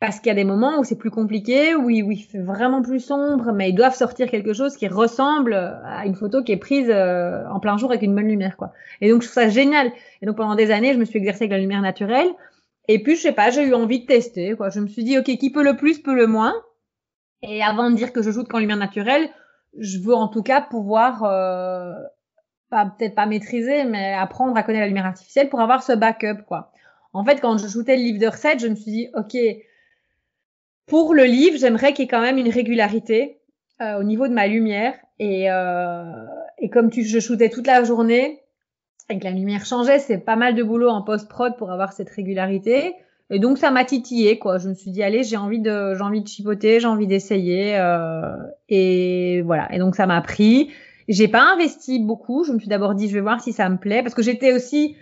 parce 0.00 0.18
qu'il 0.18 0.28
y 0.28 0.32
a 0.32 0.34
des 0.34 0.44
moments 0.44 0.80
où 0.80 0.84
c'est 0.84 0.98
plus 0.98 1.10
compliqué, 1.10 1.76
où 1.76 1.88
il, 1.88 2.02
où 2.02 2.10
il, 2.10 2.22
fait 2.22 2.40
vraiment 2.40 2.82
plus 2.82 2.98
sombre, 2.98 3.52
mais 3.52 3.70
ils 3.70 3.74
doivent 3.74 3.94
sortir 3.94 4.28
quelque 4.28 4.52
chose 4.52 4.76
qui 4.76 4.88
ressemble 4.88 5.54
à 5.54 6.06
une 6.06 6.16
photo 6.16 6.42
qui 6.42 6.52
est 6.52 6.56
prise 6.56 6.90
euh, 6.90 7.44
en 7.48 7.60
plein 7.60 7.76
jour 7.76 7.90
avec 7.90 8.02
une 8.02 8.14
bonne 8.14 8.26
lumière, 8.26 8.56
quoi. 8.56 8.72
Et 9.00 9.10
donc, 9.10 9.22
je 9.22 9.28
trouve 9.28 9.42
ça 9.42 9.48
génial. 9.48 9.92
Et 10.20 10.26
donc, 10.26 10.36
pendant 10.36 10.56
des 10.56 10.70
années, 10.70 10.92
je 10.92 10.98
me 10.98 11.04
suis 11.04 11.18
exercée 11.18 11.44
avec 11.44 11.52
la 11.52 11.58
lumière 11.58 11.82
naturelle. 11.82 12.28
Et 12.88 13.02
puis, 13.02 13.14
je 13.14 13.20
sais 13.20 13.32
pas, 13.32 13.50
j'ai 13.50 13.62
eu 13.62 13.74
envie 13.74 14.00
de 14.00 14.06
tester, 14.06 14.56
quoi. 14.56 14.70
Je 14.70 14.80
me 14.80 14.88
suis 14.88 15.04
dit, 15.04 15.18
OK, 15.18 15.24
qui 15.24 15.52
peut 15.52 15.62
le 15.62 15.76
plus, 15.76 16.00
peut 16.00 16.14
le 16.16 16.26
moins. 16.26 16.54
Et 17.42 17.62
avant 17.62 17.90
de 17.90 17.96
dire 17.96 18.12
que 18.12 18.22
je 18.22 18.30
joue 18.30 18.44
qu'en 18.44 18.58
lumière 18.58 18.76
naturelle, 18.76 19.28
je 19.78 19.98
veux 19.98 20.14
en 20.14 20.28
tout 20.28 20.42
cas 20.42 20.60
pouvoir 20.60 21.24
euh, 21.24 21.92
peut-être 22.98 23.14
pas 23.14 23.26
maîtriser, 23.26 23.84
mais 23.84 24.14
apprendre 24.14 24.56
à 24.56 24.62
connaître 24.62 24.82
la 24.82 24.88
lumière 24.88 25.06
artificielle 25.06 25.48
pour 25.48 25.60
avoir 25.60 25.82
ce 25.82 25.92
backup, 25.92 26.42
quoi. 26.46 26.72
En 27.12 27.24
fait, 27.24 27.40
quand 27.40 27.58
je 27.58 27.68
shootais 27.68 27.96
le 27.96 28.02
livre 28.02 28.18
de 28.18 28.26
recettes, 28.26 28.60
je 28.60 28.68
me 28.68 28.74
suis 28.74 28.90
dit, 28.90 29.08
OK, 29.14 29.36
pour 30.86 31.14
le 31.14 31.24
livre, 31.24 31.58
j'aimerais 31.58 31.92
qu'il 31.92 32.04
y 32.04 32.06
ait 32.06 32.10
quand 32.10 32.20
même 32.20 32.38
une 32.38 32.48
régularité 32.48 33.38
euh, 33.80 34.00
au 34.00 34.02
niveau 34.02 34.28
de 34.28 34.32
ma 34.32 34.46
lumière. 34.46 34.94
Et, 35.18 35.50
euh, 35.50 36.04
et 36.58 36.70
comme 36.70 36.90
tu, 36.90 37.04
je 37.04 37.18
shootais 37.20 37.50
toute 37.50 37.66
la 37.66 37.84
journée 37.84 38.42
et 39.10 39.18
que 39.18 39.24
la 39.24 39.30
lumière 39.30 39.64
changeait, 39.64 39.98
c'est 39.98 40.18
pas 40.18 40.36
mal 40.36 40.54
de 40.54 40.62
boulot 40.62 40.88
en 40.88 41.02
post-prod 41.02 41.56
pour 41.56 41.70
avoir 41.70 41.92
cette 41.92 42.10
régularité. 42.10 42.94
Et 43.30 43.38
donc 43.38 43.58
ça 43.58 43.70
m'a 43.70 43.84
titillé 43.84 44.38
quoi. 44.38 44.58
Je 44.58 44.68
me 44.68 44.74
suis 44.74 44.90
dit 44.90 45.02
allez 45.02 45.22
j'ai 45.22 45.38
envie 45.38 45.60
de 45.60 45.94
j'ai 45.94 46.02
envie 46.02 46.20
de 46.20 46.28
chipoter, 46.28 46.80
j'ai 46.80 46.86
envie 46.86 47.06
d'essayer 47.06 47.76
euh, 47.76 48.36
et 48.68 49.42
voilà. 49.42 49.72
Et 49.74 49.78
donc 49.78 49.96
ça 49.96 50.06
m'a 50.06 50.20
pris. 50.20 50.70
J'ai 51.08 51.28
pas 51.28 51.42
investi 51.42 51.98
beaucoup. 51.98 52.44
Je 52.44 52.52
me 52.52 52.58
suis 52.58 52.68
d'abord 52.68 52.94
dit 52.94 53.08
je 53.08 53.14
vais 53.14 53.20
voir 53.20 53.40
si 53.40 53.52
ça 53.52 53.68
me 53.68 53.76
plaît 53.76 54.02
parce 54.02 54.14
que 54.14 54.22
j'étais 54.22 54.52
aussi 54.52 54.96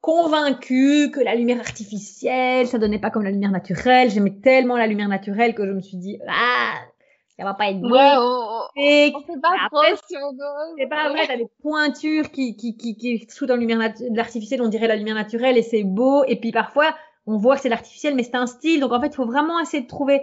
convaincue 0.00 1.10
que 1.12 1.20
la 1.20 1.34
lumière 1.34 1.60
artificielle 1.60 2.66
ça 2.66 2.78
donnait 2.78 2.98
pas 2.98 3.10
comme 3.10 3.22
la 3.22 3.30
lumière 3.30 3.50
naturelle. 3.50 4.10
J'aimais 4.10 4.34
tellement 4.42 4.76
la 4.76 4.86
lumière 4.86 5.08
naturelle 5.08 5.54
que 5.54 5.66
je 5.66 5.72
me 5.72 5.80
suis 5.80 5.96
dit 5.96 6.18
ah 6.28 6.74
ça 7.38 7.44
va 7.44 7.54
pas 7.54 7.70
être 7.70 7.80
bon. 7.80 7.90
Ouais, 7.90 8.14
on, 8.18 8.20
on, 8.20 9.18
on 9.18 9.20
fait 9.20 9.40
pas 9.40 9.68
trop 9.70 9.82
C'est 10.76 10.86
pas 10.86 11.08
vrai, 11.08 11.26
t'as 11.26 11.36
des 11.36 11.48
pointures 11.62 12.30
qui, 12.30 12.56
qui, 12.56 12.76
qui, 12.76 12.96
qui 12.96 13.26
sous 13.30 13.46
dans 13.46 13.54
la 13.54 13.60
lumière 13.60 13.92
artificielle, 14.18 14.62
on 14.62 14.68
dirait 14.68 14.86
la 14.86 14.96
lumière 14.96 15.14
naturelle 15.14 15.56
et 15.56 15.62
c'est 15.62 15.82
beau. 15.82 16.24
Et 16.26 16.36
puis 16.36 16.52
parfois, 16.52 16.94
on 17.26 17.38
voit 17.38 17.56
que 17.56 17.62
c'est 17.62 17.68
l'artificiel, 17.68 18.14
mais 18.14 18.22
c'est 18.22 18.34
un 18.34 18.46
style. 18.46 18.80
Donc 18.80 18.92
en 18.92 19.00
fait, 19.00 19.08
il 19.08 19.14
faut 19.14 19.26
vraiment 19.26 19.58
essayer 19.60 19.82
de 19.82 19.88
trouver 19.88 20.22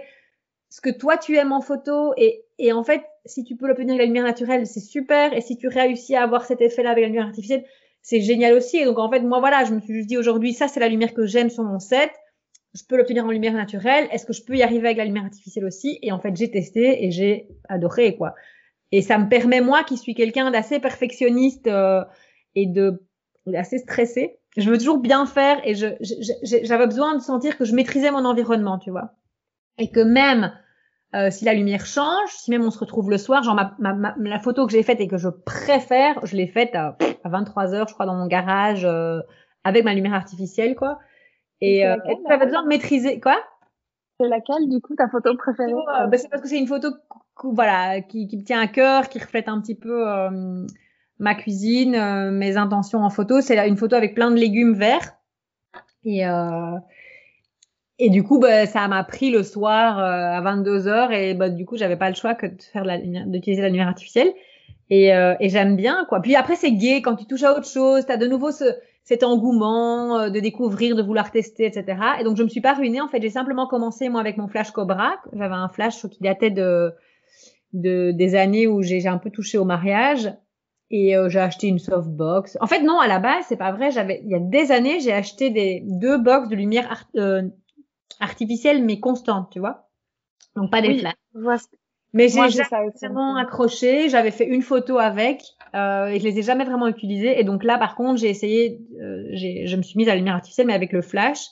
ce 0.70 0.80
que 0.80 0.90
toi 0.90 1.18
tu 1.18 1.36
aimes 1.36 1.52
en 1.52 1.60
photo. 1.60 2.14
Et, 2.16 2.44
et 2.58 2.72
en 2.72 2.82
fait, 2.82 3.02
si 3.26 3.44
tu 3.44 3.56
peux 3.56 3.66
l'obtenir 3.66 3.94
avec 3.94 4.00
la 4.00 4.06
lumière 4.06 4.24
naturelle, 4.24 4.66
c'est 4.66 4.80
super. 4.80 5.34
Et 5.34 5.40
si 5.40 5.56
tu 5.56 5.68
réussis 5.68 6.16
à 6.16 6.22
avoir 6.22 6.44
cet 6.46 6.60
effet-là 6.62 6.90
avec 6.90 7.02
la 7.02 7.08
lumière 7.08 7.26
artificielle, 7.26 7.64
c'est 8.00 8.20
génial 8.20 8.54
aussi. 8.54 8.78
Et 8.78 8.84
donc 8.84 8.98
en 8.98 9.10
fait, 9.10 9.20
moi 9.20 9.40
voilà, 9.40 9.64
je 9.64 9.74
me 9.74 9.80
suis 9.80 10.06
dit 10.06 10.16
aujourd'hui, 10.16 10.54
ça 10.54 10.68
c'est 10.68 10.80
la 10.80 10.88
lumière 10.88 11.12
que 11.12 11.26
j'aime 11.26 11.50
sur 11.50 11.64
mon 11.64 11.78
set. 11.78 12.10
Je 12.72 12.82
peux 12.88 12.96
l'obtenir 12.96 13.24
en 13.24 13.30
lumière 13.30 13.52
naturelle. 13.52 14.08
Est-ce 14.12 14.24
que 14.24 14.32
je 14.32 14.44
peux 14.44 14.54
y 14.54 14.62
arriver 14.62 14.86
avec 14.86 14.98
la 14.98 15.04
lumière 15.04 15.24
artificielle 15.24 15.64
aussi? 15.64 15.98
Et 16.02 16.12
en 16.12 16.20
fait, 16.20 16.36
j'ai 16.36 16.50
testé 16.50 17.04
et 17.04 17.10
j'ai 17.10 17.48
adoré 17.68 18.16
quoi. 18.16 18.34
Et 18.92 19.02
ça 19.02 19.18
me 19.18 19.28
permet 19.28 19.60
moi, 19.60 19.84
qui 19.84 19.96
suis 19.96 20.14
quelqu'un 20.14 20.50
d'assez 20.50 20.78
perfectionniste 20.78 21.66
euh, 21.66 22.04
et 22.54 22.66
de 22.66 23.02
assez 23.54 23.78
stressé, 23.78 24.38
je 24.56 24.68
veux 24.70 24.78
toujours 24.78 24.98
bien 24.98 25.26
faire 25.26 25.60
et 25.64 25.74
j'avais 25.74 26.86
besoin 26.86 27.16
de 27.16 27.22
sentir 27.22 27.56
que 27.56 27.64
je 27.64 27.74
maîtrisais 27.74 28.10
mon 28.10 28.24
environnement, 28.24 28.78
tu 28.78 28.90
vois. 28.90 29.14
Et 29.80 29.90
que 29.90 30.00
même 30.00 30.52
euh, 31.14 31.30
si 31.30 31.44
la 31.44 31.54
lumière 31.54 31.86
change, 31.86 32.28
si 32.28 32.52
même 32.52 32.62
on 32.62 32.70
se 32.70 32.78
retrouve 32.78 33.10
le 33.10 33.18
soir, 33.18 33.42
genre 33.42 33.56
ma, 33.56 33.74
ma, 33.78 34.14
la 34.16 34.38
photo 34.38 34.66
que 34.66 34.72
j'ai 34.72 34.84
faite 34.84 35.00
et 35.00 35.08
que 35.08 35.18
je 35.18 35.28
préfère, 35.28 36.24
je 36.24 36.36
l'ai 36.36 36.46
faite 36.46 36.76
à, 36.76 36.96
à 37.24 37.28
23 37.28 37.74
heures, 37.74 37.88
je 37.88 37.94
crois, 37.94 38.06
dans 38.06 38.14
mon 38.14 38.28
garage 38.28 38.84
euh, 38.84 39.20
avec 39.64 39.84
ma 39.84 39.92
lumière 39.92 40.14
artificielle, 40.14 40.76
quoi. 40.76 41.00
Et 41.60 41.86
euh, 41.86 41.96
j'avais 42.28 42.46
besoin 42.46 42.62
de 42.62 42.68
maîtriser, 42.68 43.20
quoi 43.20 43.36
C'est 44.18 44.28
laquelle, 44.28 44.68
du 44.68 44.80
coup, 44.80 44.94
ta 44.94 45.08
photo 45.08 45.36
préférée 45.36 45.72
euh, 45.72 46.06
bah, 46.06 46.16
C'est 46.16 46.28
parce 46.28 46.42
que 46.42 46.48
c'est 46.48 46.58
une 46.58 46.68
photo, 46.68 46.88
voilà, 47.42 48.00
qui, 48.02 48.28
qui 48.28 48.36
me 48.36 48.44
tient 48.44 48.60
à 48.60 48.68
cœur, 48.68 49.08
qui 49.08 49.18
reflète 49.18 49.48
un 49.48 49.60
petit 49.60 49.74
peu 49.74 50.08
euh, 50.08 50.64
ma 51.18 51.34
cuisine, 51.34 51.94
euh, 51.94 52.30
mes 52.30 52.56
intentions 52.56 53.02
en 53.02 53.10
photo. 53.10 53.40
C'est 53.40 53.68
une 53.68 53.76
photo 53.76 53.96
avec 53.96 54.14
plein 54.14 54.30
de 54.30 54.36
légumes 54.36 54.74
verts. 54.74 55.16
Et, 56.04 56.26
euh, 56.26 56.76
et 58.00 58.10
du 58.10 58.22
coup, 58.22 58.38
bah, 58.38 58.66
ça 58.66 58.88
m'a 58.88 59.04
pris 59.04 59.30
le 59.30 59.42
soir 59.42 59.98
euh, 59.98 60.38
à 60.38 60.40
22 60.40 60.88
heures 60.88 61.12
et 61.12 61.34
bah, 61.34 61.50
du 61.50 61.66
coup, 61.66 61.76
j'avais 61.76 61.96
pas 61.96 62.08
le 62.08 62.14
choix 62.14 62.34
que 62.34 62.46
de 62.46 62.62
faire 62.62 62.84
d'utiliser 63.26 63.62
la 63.62 63.68
lumière 63.68 63.88
artificielle. 63.88 64.32
Et, 64.88 65.14
euh, 65.14 65.34
et 65.38 65.48
j'aime 65.50 65.76
bien 65.76 66.04
quoi. 66.08 66.20
Puis 66.20 66.34
après, 66.34 66.56
c'est 66.56 66.72
gay 66.72 67.00
quand 67.02 67.14
tu 67.14 67.26
touches 67.26 67.44
à 67.44 67.52
autre 67.52 67.68
chose. 67.68 68.04
T'as 68.06 68.16
de 68.16 68.26
nouveau 68.26 68.50
ce, 68.50 68.64
cet 69.04 69.22
engouement 69.22 70.28
de 70.28 70.40
découvrir, 70.40 70.96
de 70.96 71.02
vouloir 71.02 71.30
tester, 71.30 71.66
etc. 71.66 71.98
Et 72.18 72.24
donc, 72.24 72.36
je 72.36 72.42
me 72.42 72.48
suis 72.48 72.60
pas 72.60 72.74
ruinée. 72.74 73.00
En 73.00 73.08
fait, 73.08 73.22
j'ai 73.22 73.30
simplement 73.30 73.68
commencé 73.68 74.08
moi 74.08 74.20
avec 74.20 74.36
mon 74.36 74.48
flash 74.48 74.72
Cobra. 74.72 75.12
J'avais 75.32 75.54
un 75.54 75.68
flash 75.68 76.06
qui 76.08 76.22
datait 76.22 76.50
de, 76.50 76.92
de 77.72 78.10
des 78.12 78.34
années 78.34 78.66
où 78.66 78.82
j'ai 78.82 79.06
un 79.06 79.18
peu 79.18 79.30
touché 79.30 79.58
au 79.58 79.64
mariage 79.64 80.32
et 80.90 81.16
euh, 81.16 81.28
j'ai 81.28 81.38
acheté 81.38 81.68
une 81.68 81.78
softbox. 81.78 82.58
En 82.60 82.66
fait, 82.66 82.82
non, 82.82 82.98
à 82.98 83.06
la 83.06 83.18
base, 83.18 83.44
c'est 83.48 83.56
pas 83.56 83.72
vrai. 83.72 83.90
J'avais, 83.90 84.20
il 84.24 84.30
y 84.30 84.34
a 84.34 84.40
des 84.40 84.72
années, 84.72 85.00
j'ai 85.00 85.12
acheté 85.12 85.50
des 85.50 85.82
deux 85.84 86.18
box 86.18 86.48
de 86.48 86.56
lumière 86.56 87.08
euh, 87.16 87.42
artificielle 88.20 88.84
mais 88.84 89.00
constante, 89.00 89.48
tu 89.52 89.58
vois. 89.58 89.88
Donc 90.56 90.70
pas 90.70 90.82
des 90.82 90.88
oui, 90.88 90.98
flashs. 90.98 91.62
Mais 92.12 92.28
j'ai 92.28 92.62
vraiment 93.00 93.36
accroché. 93.36 94.08
J'avais 94.08 94.32
fait 94.32 94.46
une 94.46 94.62
photo 94.62 94.98
avec 94.98 95.42
euh, 95.74 96.06
et 96.06 96.18
je 96.18 96.24
les 96.24 96.38
ai 96.38 96.42
jamais 96.42 96.64
vraiment 96.64 96.88
utilisées. 96.88 97.38
Et 97.38 97.44
donc 97.44 97.62
là, 97.62 97.78
par 97.78 97.94
contre, 97.94 98.20
j'ai 98.20 98.28
essayé. 98.28 98.80
Euh, 99.00 99.28
je 99.32 99.76
me 99.76 99.82
suis 99.82 99.96
mise 99.96 100.08
à 100.08 100.12
la 100.12 100.16
lumière 100.16 100.34
artificielle 100.34 100.66
mais 100.66 100.74
avec 100.74 100.92
le 100.92 101.02
flash. 101.02 101.46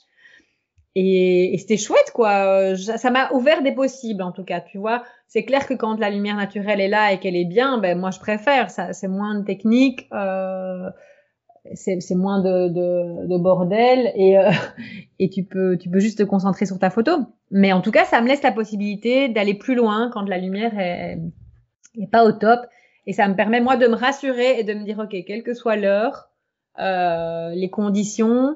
Et, 0.95 1.53
et 1.53 1.57
c'était 1.59 1.77
chouette, 1.77 2.11
quoi. 2.13 2.75
Ça 2.75 3.11
m'a 3.11 3.31
ouvert 3.31 3.61
des 3.61 3.71
possibles, 3.71 4.21
en 4.21 4.31
tout 4.31 4.43
cas. 4.43 4.59
Tu 4.59 4.77
vois, 4.77 5.03
c'est 5.27 5.45
clair 5.45 5.65
que 5.65 5.73
quand 5.73 5.97
la 5.97 6.09
lumière 6.09 6.35
naturelle 6.35 6.81
est 6.81 6.87
là 6.89 7.13
et 7.13 7.19
qu'elle 7.19 7.35
est 7.35 7.45
bien, 7.45 7.77
ben 7.77 7.97
moi 7.97 8.11
je 8.11 8.19
préfère. 8.19 8.69
Ça, 8.69 8.91
c'est 8.91 9.07
moins 9.07 9.39
de 9.39 9.45
technique, 9.45 10.09
euh, 10.11 10.89
c'est, 11.73 12.15
moins 12.15 12.41
de, 12.41 12.69
de, 12.69 13.27
de, 13.27 13.37
bordel 13.37 14.11
et 14.15 14.37
euh, 14.37 14.51
et 15.19 15.29
tu 15.29 15.43
peux 15.43 15.77
tu 15.77 15.89
peux 15.89 15.99
juste 15.99 16.19
te 16.19 16.23
concentrer 16.23 16.65
sur 16.65 16.79
ta 16.79 16.89
photo. 16.89 17.11
Mais 17.51 17.73
en 17.73 17.81
tout 17.81 17.91
cas, 17.91 18.05
ça 18.05 18.21
me 18.21 18.27
laisse 18.27 18.43
la 18.43 18.51
possibilité 18.51 19.29
d'aller 19.29 19.53
plus 19.53 19.75
loin 19.75 20.09
quand 20.13 20.23
la 20.23 20.37
lumière 20.37 20.77
est, 20.79 21.19
est 21.95 22.11
pas 22.11 22.25
au 22.25 22.31
top. 22.31 22.61
Et 23.05 23.13
ça 23.13 23.27
me 23.27 23.35
permet 23.35 23.61
moi 23.61 23.75
de 23.75 23.87
me 23.87 23.95
rassurer 23.95 24.59
et 24.59 24.63
de 24.63 24.73
me 24.73 24.83
dire 24.83 24.99
ok, 24.99 25.15
quelle 25.25 25.43
que 25.43 25.53
soit 25.53 25.75
l'heure, 25.75 26.29
euh, 26.79 27.49
les 27.49 27.69
conditions, 27.69 28.55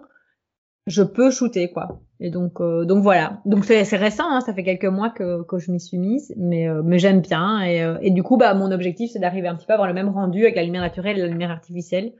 je 0.86 1.04
peux 1.04 1.32
shooter 1.32 1.72
quoi. 1.72 2.02
Et 2.24 2.30
donc, 2.30 2.62
euh, 2.62 2.86
donc 2.86 3.04
voilà. 3.04 3.42
Donc 3.46 3.66
c'est, 3.66 3.84
c'est 3.84 3.98
récent, 3.98 4.24
hein, 4.30 4.40
ça 4.40 4.54
fait 4.54 4.64
quelques 4.64 4.86
mois 4.86 5.10
que, 5.10 5.44
que 5.44 5.58
je 5.58 5.72
m'y 5.72 5.80
suis 5.82 5.98
mise, 5.98 6.34
mais, 6.38 6.70
euh, 6.70 6.82
mais 6.82 6.98
j'aime 6.98 7.20
bien. 7.20 7.62
Et, 7.62 7.84
euh, 7.84 7.98
et 8.02 8.12
du 8.12 8.24
coup, 8.24 8.38
bah, 8.38 8.54
mon 8.54 8.72
objectif, 8.72 9.12
c'est 9.12 9.20
d'arriver 9.20 9.50
un 9.50 9.56
petit 9.56 9.66
peu 9.66 9.74
à 9.74 9.76
avoir 9.76 9.90
le 9.90 9.94
même 9.94 10.08
rendu 10.08 10.44
avec 10.44 10.56
la 10.56 10.64
lumière 10.64 10.82
naturelle 10.82 11.18
et 11.18 11.22
la 11.22 11.28
lumière 11.28 11.52
artificielle 11.52 12.14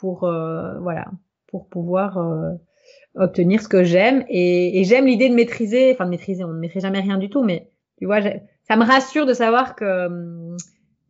pour, 0.00 0.24
euh, 0.24 0.78
voilà, 0.80 1.06
pour 1.48 1.68
pouvoir 1.68 2.18
obtenir 3.14 3.60
ce 3.60 3.68
que 3.68 3.84
j'aime. 3.84 4.24
Et, 4.28 4.80
et 4.80 4.84
j'aime 4.84 5.06
l'idée 5.06 5.28
de 5.28 5.34
maîtriser, 5.34 5.92
enfin 5.92 6.06
de 6.06 6.10
maîtriser, 6.10 6.42
on 6.44 6.48
ne 6.48 6.58
maîtrise 6.58 6.82
jamais 6.82 7.00
rien 7.00 7.18
du 7.18 7.28
tout, 7.28 7.44
mais 7.44 7.70
tu 7.98 8.06
vois, 8.06 8.20
ça 8.66 8.76
me 8.76 8.84
rassure 8.84 9.26
de 9.26 9.34
savoir 9.34 9.76
que 9.76 10.06
hum, 10.06 10.56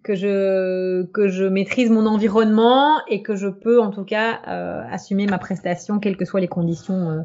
que 0.03 0.15
je 0.15 1.05
que 1.13 1.29
je 1.29 1.45
maîtrise 1.45 1.91
mon 1.91 2.07
environnement 2.07 3.05
et 3.07 3.23
que 3.23 3.37
je 3.37 3.49
peux 3.49 3.81
en 3.81 3.91
tout 3.91 4.05
cas 4.05 4.41
euh, 4.49 4.83
assumer 4.91 5.27
ma 5.27 5.39
prestation 5.39 5.99
quelles 5.99 6.17
que 6.17 6.25
soient 6.25 6.41
les 6.41 6.49
conditions 6.49 7.11
euh, 7.11 7.21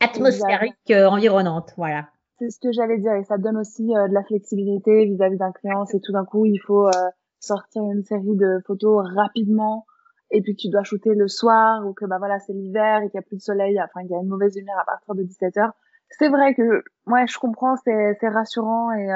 atmosphériques 0.00 0.74
euh, 0.90 1.06
environnantes. 1.06 1.72
Voilà. 1.76 2.08
C'est 2.38 2.50
ce 2.50 2.60
que 2.60 2.70
j'allais 2.70 2.98
dire 2.98 3.14
et 3.14 3.24
ça 3.24 3.38
donne 3.38 3.56
aussi 3.56 3.94
euh, 3.96 4.08
de 4.08 4.14
la 4.14 4.22
flexibilité 4.22 5.06
vis-à-vis 5.06 5.38
d'un 5.38 5.52
client. 5.52 5.86
C'est 5.86 6.00
tout 6.00 6.12
d'un 6.12 6.24
coup 6.24 6.44
il 6.44 6.58
faut 6.58 6.86
euh, 6.86 7.08
sortir 7.40 7.82
une 7.82 8.04
série 8.04 8.36
de 8.36 8.60
photos 8.66 9.06
rapidement 9.16 9.86
et 10.30 10.42
puis 10.42 10.54
tu 10.56 10.68
dois 10.68 10.82
shooter 10.82 11.14
le 11.14 11.28
soir 11.28 11.86
ou 11.86 11.92
que 11.92 12.04
bah 12.04 12.18
voilà 12.18 12.38
c'est 12.38 12.52
l'hiver 12.52 13.02
et 13.02 13.08
qu'il 13.08 13.16
y 13.16 13.18
a 13.18 13.22
plus 13.22 13.36
de 13.36 13.42
soleil 13.42 13.80
enfin 13.80 14.00
il 14.04 14.10
y 14.10 14.14
a 14.14 14.18
une 14.18 14.28
mauvaise 14.28 14.56
lumière 14.56 14.78
à 14.78 14.84
partir 14.84 15.14
de 15.14 15.22
17 15.22 15.56
heures 15.58 15.72
c'est 16.10 16.28
vrai 16.28 16.54
que 16.54 16.82
ouais 17.06 17.26
je 17.26 17.38
comprends 17.38 17.76
c'est 17.76 18.16
c'est 18.20 18.28
rassurant 18.28 18.92
et 18.92 19.08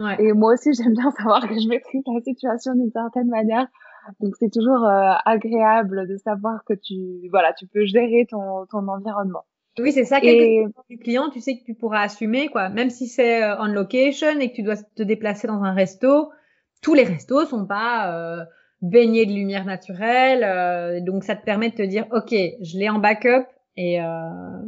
Ouais. 0.00 0.16
Et 0.18 0.32
moi 0.32 0.54
aussi, 0.54 0.72
j'aime 0.74 0.94
bien 0.94 1.10
savoir 1.10 1.46
que 1.46 1.54
je 1.54 1.68
maîtrise 1.68 2.02
la 2.06 2.20
situation 2.20 2.74
d'une 2.74 2.90
certaine 2.90 3.28
manière. 3.28 3.66
Donc, 4.20 4.34
c'est 4.38 4.50
toujours 4.50 4.84
euh, 4.84 5.12
agréable 5.26 6.06
de 6.08 6.16
savoir 6.16 6.64
que 6.64 6.72
tu, 6.74 7.28
voilà, 7.30 7.52
tu 7.52 7.66
peux 7.66 7.84
gérer 7.84 8.26
ton, 8.30 8.64
ton 8.66 8.88
environnement. 8.88 9.44
Oui, 9.78 9.92
c'est 9.92 10.04
ça. 10.04 10.18
Et... 10.22 10.64
du 10.88 10.98
client, 10.98 11.28
tu 11.30 11.40
sais 11.40 11.58
que 11.58 11.64
tu 11.64 11.74
pourras 11.74 12.00
assumer, 12.00 12.48
quoi. 12.48 12.68
Même 12.68 12.90
si 12.90 13.06
c'est 13.06 13.44
euh, 13.44 13.56
on 13.60 13.66
location 13.66 14.40
et 14.40 14.50
que 14.50 14.56
tu 14.56 14.62
dois 14.62 14.76
te 14.76 15.02
déplacer 15.02 15.46
dans 15.46 15.62
un 15.62 15.72
resto, 15.72 16.30
tous 16.82 16.94
les 16.94 17.04
restos 17.04 17.44
sont 17.44 17.66
pas 17.66 18.12
euh, 18.12 18.44
baignés 18.82 19.26
de 19.26 19.32
lumière 19.32 19.64
naturelle. 19.64 20.44
Euh, 20.44 21.00
donc, 21.00 21.24
ça 21.24 21.36
te 21.36 21.44
permet 21.44 21.70
de 21.70 21.74
te 21.74 21.82
dire, 21.82 22.06
ok, 22.12 22.30
je 22.30 22.78
l'ai 22.78 22.88
en 22.88 22.98
backup 22.98 23.46
et 23.76 24.00
euh, 24.02 24.62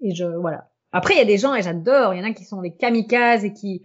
et 0.00 0.14
je 0.14 0.24
voilà. 0.24 0.70
Après, 0.92 1.14
il 1.14 1.18
y 1.18 1.22
a 1.22 1.26
des 1.26 1.38
gens 1.38 1.54
et 1.54 1.62
j'adore. 1.62 2.14
Il 2.14 2.18
y 2.18 2.20
en 2.24 2.28
a 2.28 2.32
qui 2.32 2.44
sont 2.44 2.62
des 2.62 2.72
kamikazes 2.72 3.44
et 3.44 3.52
qui 3.52 3.82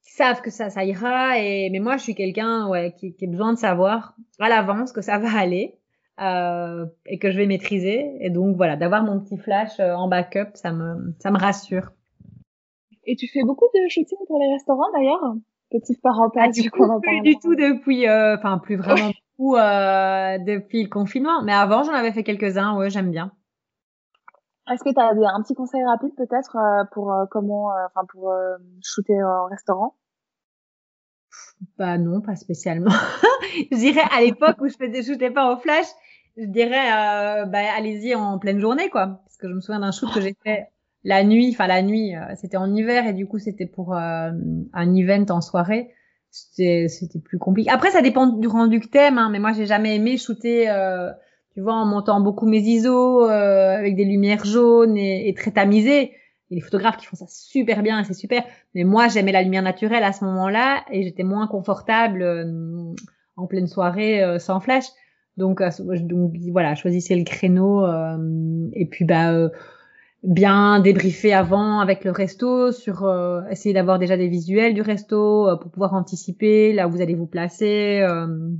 savent 0.00 0.40
que 0.40 0.50
ça, 0.50 0.70
ça 0.70 0.84
ira. 0.84 1.38
Et 1.38 1.68
mais 1.70 1.80
moi, 1.80 1.96
je 1.96 2.02
suis 2.02 2.14
quelqu'un 2.14 2.68
ouais, 2.68 2.94
qui, 2.96 3.14
qui 3.14 3.26
a 3.26 3.28
besoin 3.28 3.52
de 3.52 3.58
savoir 3.58 4.14
à 4.38 4.48
l'avance 4.48 4.92
que 4.92 5.02
ça 5.02 5.18
va 5.18 5.36
aller 5.38 5.78
euh, 6.20 6.86
et 7.06 7.18
que 7.18 7.30
je 7.30 7.36
vais 7.36 7.46
maîtriser. 7.46 8.16
Et 8.20 8.30
donc 8.30 8.56
voilà, 8.56 8.76
d'avoir 8.76 9.02
mon 9.02 9.20
petit 9.20 9.36
flash 9.36 9.78
euh, 9.80 9.94
en 9.94 10.08
backup, 10.08 10.50
ça 10.54 10.72
me, 10.72 11.14
ça 11.18 11.30
me 11.30 11.38
rassure. 11.38 11.92
Et 13.04 13.16
tu 13.16 13.26
fais 13.28 13.42
beaucoup 13.42 13.66
de 13.74 13.88
shooting 13.88 14.18
pour 14.26 14.38
les 14.38 14.52
restaurants 14.52 14.90
d'ailleurs? 14.92 15.34
Petite 15.70 16.00
parenthèse. 16.00 16.42
Ah, 16.44 16.50
du 16.50 16.70
coup, 16.70 17.00
plus 17.00 17.20
du 17.20 17.38
tout 17.38 17.54
depuis, 17.54 18.08
euh, 18.08 18.36
enfin 18.36 18.58
plus 18.58 18.76
vraiment 18.76 19.10
beaucoup 19.36 19.56
euh, 19.56 20.38
depuis 20.38 20.82
le 20.82 20.88
confinement. 20.88 21.42
Mais 21.42 21.52
avant, 21.52 21.82
j'en 21.82 21.92
avais 21.92 22.12
fait 22.12 22.22
quelques-uns. 22.22 22.76
Ouais, 22.76 22.90
j'aime 22.90 23.10
bien. 23.10 23.32
Est-ce 24.70 24.84
que 24.84 24.92
tu 24.92 25.00
as 25.00 25.34
un 25.34 25.42
petit 25.42 25.54
conseil 25.54 25.82
rapide 25.84 26.14
peut-être 26.16 26.56
euh, 26.56 26.84
pour 26.92 27.12
euh, 27.12 27.24
comment, 27.30 27.72
euh, 27.72 27.86
enfin 27.86 28.06
pour 28.06 28.32
shooter 28.82 29.22
en 29.22 29.46
restaurant? 29.46 29.94
Bah 31.78 31.98
non, 31.98 32.20
pas 32.20 32.36
spécialement. 32.36 32.90
je 33.72 33.76
dirais 33.76 34.04
à 34.12 34.20
l'époque 34.20 34.56
où 34.60 34.68
je 34.68 34.76
faisais 34.76 35.02
shooter 35.02 35.30
pas 35.30 35.52
au 35.52 35.58
flash, 35.58 35.86
je 36.36 36.44
dirais 36.44 37.46
bah 37.46 37.60
allez-y 37.76 38.14
en 38.14 38.38
pleine 38.38 38.60
journée 38.60 38.90
quoi, 38.90 39.20
parce 39.24 39.36
que 39.36 39.48
je 39.48 39.54
me 39.54 39.60
souviens 39.60 39.80
d'un 39.80 39.92
shoot 39.92 40.12
que 40.12 40.20
j'ai 40.20 40.36
fait 40.42 40.68
la 41.04 41.24
nuit, 41.24 41.50
enfin 41.52 41.66
la 41.66 41.82
nuit, 41.82 42.14
euh, 42.14 42.20
c'était 42.36 42.56
en 42.56 42.74
hiver 42.74 43.06
et 43.06 43.12
du 43.12 43.26
coup 43.26 43.38
c'était 43.38 43.66
pour 43.66 43.94
euh, 43.94 44.30
un 44.72 44.94
event 44.94 45.26
en 45.30 45.40
soirée. 45.40 45.90
C'était 46.30 47.18
plus 47.24 47.38
compliqué. 47.38 47.70
Après, 47.70 47.90
ça 47.90 48.02
dépend 48.02 48.26
du 48.26 48.46
rendu 48.48 48.80
que 48.80 48.86
t'aimes, 48.86 49.16
hein, 49.16 49.30
mais 49.30 49.38
moi 49.38 49.52
j'ai 49.54 49.64
jamais 49.64 49.96
aimé 49.96 50.18
shooter, 50.18 50.68
euh, 50.68 51.10
tu 51.54 51.62
vois, 51.62 51.72
en 51.72 51.86
montant 51.86 52.20
beaucoup 52.20 52.46
mes 52.46 52.58
ISO 52.58 53.22
avec 53.22 53.96
des 53.96 54.04
lumières 54.04 54.44
jaunes 54.44 54.96
et, 54.98 55.28
et 55.28 55.34
très 55.34 55.52
tamisées. 55.52 56.12
Il 56.50 56.54
y 56.54 56.60
a 56.60 56.60
des 56.60 56.64
photographes 56.64 56.98
qui 56.98 57.06
font 57.06 57.16
ça 57.16 57.24
super 57.28 57.82
bien 57.82 58.04
c'est 58.04 58.14
super. 58.14 58.44
Mais 58.74 58.84
moi, 58.84 59.08
j'aimais 59.08 59.32
la 59.32 59.42
lumière 59.42 59.62
naturelle 59.62 60.04
à 60.04 60.12
ce 60.12 60.24
moment-là 60.26 60.84
et 60.92 61.02
j'étais 61.02 61.24
moins 61.24 61.46
confortable 61.46 62.22
en 63.36 63.46
pleine 63.46 63.66
soirée 63.66 64.38
sans 64.38 64.60
flash. 64.60 64.84
Donc, 65.38 65.62
donc 66.00 66.34
voilà, 66.52 66.74
choisissez 66.74 67.16
le 67.16 67.24
créneau 67.24 67.86
et 68.74 68.86
puis 68.86 69.06
bah 69.06 69.50
bien 70.22 70.80
débriefer 70.80 71.32
avant 71.32 71.78
avec 71.78 72.04
le 72.04 72.10
resto 72.10 72.72
sur 72.72 73.04
euh, 73.04 73.42
essayer 73.50 73.72
d'avoir 73.72 73.98
déjà 73.98 74.16
des 74.16 74.28
visuels 74.28 74.74
du 74.74 74.82
resto 74.82 75.48
euh, 75.48 75.56
pour 75.56 75.70
pouvoir 75.70 75.94
anticiper 75.94 76.72
là 76.72 76.88
où 76.88 76.90
vous 76.90 77.00
allez 77.00 77.14
vous 77.14 77.26
placer 77.26 78.00
euh, 78.00 78.50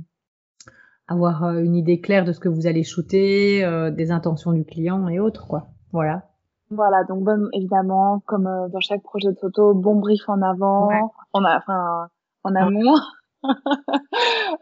avoir 1.07 1.57
une 1.57 1.75
idée 1.75 1.99
claire 1.99 2.23
de 2.23 2.31
ce 2.31 2.39
que 2.39 2.49
vous 2.49 2.67
allez 2.67 2.83
shooter 2.83 3.91
des 3.91 4.11
intentions 4.11 4.51
du 4.51 4.63
client 4.63 5.07
et 5.07 5.19
autres 5.19 5.47
quoi. 5.47 5.69
Voilà. 5.91 6.23
Voilà 6.69 7.03
donc 7.03 7.23
bon 7.23 7.49
évidemment 7.51 8.21
comme 8.27 8.47
dans 8.71 8.79
chaque 8.79 9.01
projet 9.01 9.31
de 9.31 9.37
photo 9.39 9.73
bon 9.73 9.95
brief 9.95 10.29
en 10.29 10.41
avant 10.43 10.89
on 11.33 11.43
a 11.43 11.57
enfin 11.57 12.09
en 12.43 12.55
amont. 12.55 12.95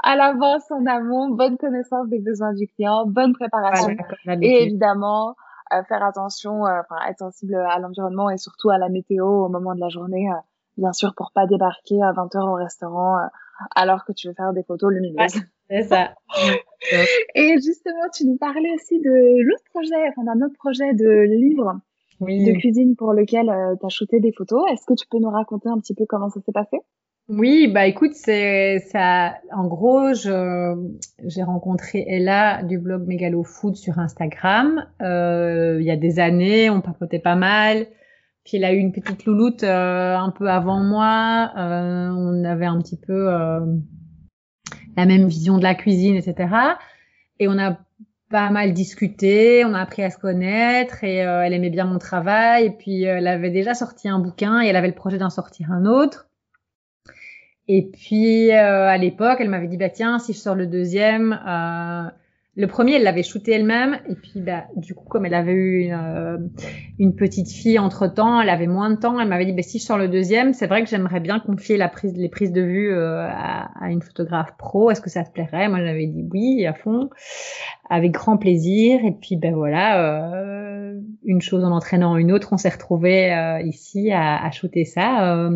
À 0.04 0.16
l'avance 0.16 0.72
en 0.72 0.86
amont 0.86 1.30
bonne 1.30 1.58
connaissance 1.58 2.08
des 2.08 2.20
besoins 2.20 2.54
du 2.54 2.68
client 2.68 3.06
bonne 3.06 3.34
préparation. 3.34 3.96
Et 4.42 4.64
évidemment 4.64 5.36
faire 5.88 6.04
attention, 6.04 6.66
euh, 6.66 6.82
enfin 6.82 6.98
être 7.10 7.20
sensible 7.20 7.56
à 7.56 7.80
l'environnement 7.80 8.30
et 8.30 8.38
surtout 8.38 8.70
à 8.70 8.78
la 8.78 8.90
météo 8.90 9.26
au 9.26 9.50
moment 9.50 9.76
de 9.76 9.80
la 9.80 9.90
journée, 9.90 10.30
euh, 10.30 10.40
bien 10.78 10.94
sûr 10.94 11.14
pour 11.16 11.32
pas 11.34 11.46
débarquer 11.48 12.02
à 12.02 12.12
20 12.12 12.36
heures 12.36 12.48
au 12.48 12.56
restaurant 12.56 13.18
euh, 13.18 13.28
alors 13.76 14.06
que 14.06 14.14
tu 14.14 14.28
veux 14.28 14.34
faire 14.34 14.54
des 14.54 14.64
photos 14.64 14.92
lumineuses. 14.92 15.42
c'est 15.70 15.84
ça. 15.84 16.14
et 17.36 17.56
justement, 17.56 18.10
tu 18.14 18.26
nous 18.26 18.38
parlais 18.38 18.74
aussi 18.76 19.00
de 19.00 19.44
l'autre 19.44 19.64
projet, 19.74 20.10
enfin 20.10 20.24
d'un 20.24 20.46
autre 20.46 20.56
projet 20.58 20.94
de 20.94 21.22
livre 21.22 21.80
de 22.22 22.58
cuisine 22.60 22.96
pour 22.96 23.14
lequel 23.14 23.46
tu 23.80 23.86
as 23.86 23.90
shooté 23.90 24.20
des 24.20 24.32
photos. 24.32 24.64
Est-ce 24.72 24.86
que 24.86 24.94
tu 24.94 25.08
peux 25.08 25.20
nous 25.20 25.30
raconter 25.30 25.70
un 25.70 25.78
petit 25.80 25.94
peu 25.94 26.06
comment 26.08 26.30
ça 26.30 26.40
s'est 26.42 26.52
passé? 26.52 26.78
Oui, 27.30 27.68
bah 27.68 27.88
écoute, 27.88 28.14
c'est 28.14 28.80
ça. 28.90 29.36
En 29.52 29.68
gros, 29.68 30.14
j'ai 30.14 31.44
rencontré 31.44 32.06
Ella 32.08 32.64
du 32.64 32.78
blog 32.78 33.06
Megalo 33.06 33.44
Food 33.44 33.76
sur 33.76 34.00
Instagram. 34.00 34.86
Euh, 35.02 35.78
il 35.82 35.86
y 35.86 35.92
a 35.92 35.98
des 35.98 36.20
années, 36.20 36.70
on 36.70 36.80
papotait 36.80 37.20
pas 37.20 37.36
mal. 37.36 37.88
Puis 38.46 38.56
elle 38.56 38.64
a 38.64 38.72
eu 38.72 38.78
une 38.78 38.94
petite 38.94 39.26
louloute 39.26 39.64
euh, 39.64 40.16
un 40.16 40.30
peu 40.32 40.50
avant 40.50 40.80
moi. 40.80 41.52
Euh, 41.58 42.10
on 42.16 42.46
avait 42.46 42.66
un 42.66 42.80
petit 42.82 42.96
peu 42.96 43.30
euh, 43.30 43.60
la 44.96 45.06
même 45.06 45.28
vision 45.28 45.58
de 45.58 45.64
la 45.64 45.76
cuisine, 45.76 46.16
etc. 46.16 46.48
Et 47.40 47.50
on 47.50 47.58
a 47.60 47.78
pas 48.30 48.50
mal 48.52 48.72
discuté, 48.72 49.66
on 49.66 49.74
a 49.74 49.82
appris 49.82 50.02
à 50.02 50.10
se 50.10 50.18
connaître 50.18 51.04
et 51.04 51.26
euh, 51.26 51.42
elle 51.42 51.54
aimait 51.54 51.70
bien 51.70 51.84
mon 51.84 52.00
travail. 52.00 52.68
Et 52.68 52.72
puis 52.72 53.04
elle 53.04 53.28
avait 53.28 53.52
déjà 53.52 53.74
sorti 53.74 54.08
un 54.08 54.20
bouquin 54.20 54.62
et 54.62 54.68
elle 54.68 54.78
avait 54.78 54.88
le 54.88 54.96
projet 54.96 55.18
d'en 55.18 55.30
sortir 55.30 55.74
un 55.74 55.86
autre. 55.86 56.30
Et 57.68 57.90
puis 57.92 58.52
euh, 58.52 58.88
à 58.88 58.98
l'époque, 58.98 59.38
elle 59.40 59.50
m'avait 59.50 59.68
dit 59.68 59.78
bah 59.78 59.90
tiens, 59.90 60.20
si 60.20 60.34
je 60.34 60.38
sors 60.38 60.56
le 60.56 60.68
deuxième, 60.68 61.38
euh, 61.48 62.04
le 62.56 62.66
premier, 62.66 62.94
elle 62.94 63.04
l'avait 63.04 63.24
shooté 63.24 63.52
elle-même. 63.52 64.00
Et 64.10 64.16
puis 64.16 64.40
bah 64.40 64.64
du 64.78 64.96
coup, 64.96 65.06
comme 65.10 65.26
elle 65.26 65.34
avait 65.34 65.52
eu 65.52 65.84
une, 65.84 65.94
euh, 65.94 67.12
petite 67.18 67.52
fille 67.52 67.78
entre 67.78 68.08
temps, 68.08 68.40
elle 68.40 68.50
avait 68.50 68.68
moins 68.68 68.90
de 68.90 68.96
temps. 68.96 69.20
Elle 69.20 69.28
m'avait 69.28 69.46
dit 69.46 69.52
bah 69.52 69.64
si 69.64 69.80
je 69.80 69.84
sors 69.84 69.98
le 69.98 70.08
deuxième, 70.08 70.54
c'est 70.54 70.68
vrai 70.68 70.82
que 70.82 70.90
j'aimerais 70.90 71.20
bien 71.20 71.40
confier 71.40 71.76
la 71.76 71.90
prise, 71.90 72.16
les 72.16 72.30
prises 72.30 72.54
de 72.54 72.62
vue 72.62 72.94
euh, 72.94 73.28
à, 73.30 73.70
à, 73.84 73.90
une 73.92 74.02
photographe 74.02 74.56
pro. 74.58 74.90
Est-ce 74.90 75.02
que 75.02 75.10
ça 75.10 75.26
te 75.26 75.32
plairait? 75.32 75.68
Moi, 75.68 75.80
j'avais 75.80 76.08
dit 76.08 76.26
oui 76.32 76.66
à 76.66 76.74
fond, 76.74 77.10
avec 77.90 78.12
grand 78.14 78.38
plaisir. 78.38 79.02
Et 79.04 79.12
puis 79.12 79.36
ben 79.36 79.54
voilà, 79.54 80.94
une 81.26 81.42
chose 81.42 81.66
en 81.66 81.72
entraînant 81.72 82.16
une 82.16 82.32
autre, 82.32 82.54
on 82.54 82.58
s'est 82.58 82.70
retrouvé 82.70 83.60
ici 83.66 84.10
à, 84.12 84.42
à 84.42 84.52
shooter 84.52 84.86
ça 84.86 85.50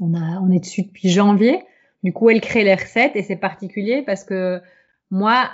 on 0.00 0.14
a, 0.14 0.40
on 0.40 0.50
est 0.50 0.60
dessus 0.60 0.82
depuis 0.82 1.08
janvier. 1.08 1.62
Du 2.02 2.12
coup, 2.12 2.30
elle 2.30 2.40
crée 2.40 2.64
les 2.64 2.74
recettes 2.74 3.16
et 3.16 3.22
c'est 3.22 3.36
particulier 3.36 4.02
parce 4.02 4.24
que 4.24 4.60
moi, 5.10 5.48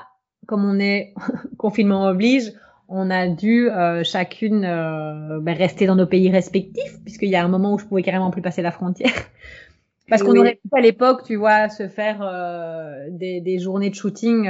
comme 0.47 0.64
on 0.64 0.78
est 0.78 1.14
confinement 1.59 2.07
oblige, 2.07 2.53
on 2.88 3.09
a 3.11 3.28
dû 3.28 3.70
euh, 3.70 4.03
chacune 4.03 4.64
euh, 4.64 5.38
ben, 5.41 5.57
rester 5.57 5.86
dans 5.86 5.95
nos 5.95 6.07
pays 6.07 6.30
respectifs 6.30 7.01
puisqu'il 7.05 7.28
y 7.28 7.36
a 7.36 7.45
un 7.45 7.49
moment 7.49 7.74
où 7.74 7.78
je 7.78 7.84
pouvais 7.84 8.03
carrément 8.03 8.30
plus 8.30 8.43
passer 8.43 8.62
la 8.62 8.72
frontière. 8.72 9.12
Parce 10.09 10.24
qu'on 10.24 10.36
aurait 10.36 10.57
pu 10.57 10.68
à 10.76 10.80
l'époque, 10.80 11.22
tu 11.24 11.36
vois, 11.36 11.68
se 11.68 11.86
faire 11.86 12.18
euh, 12.20 13.07
des, 13.11 13.41
des, 13.41 13.61
journées 13.61 13.91
de 13.91 13.95
shooting. 13.95 14.45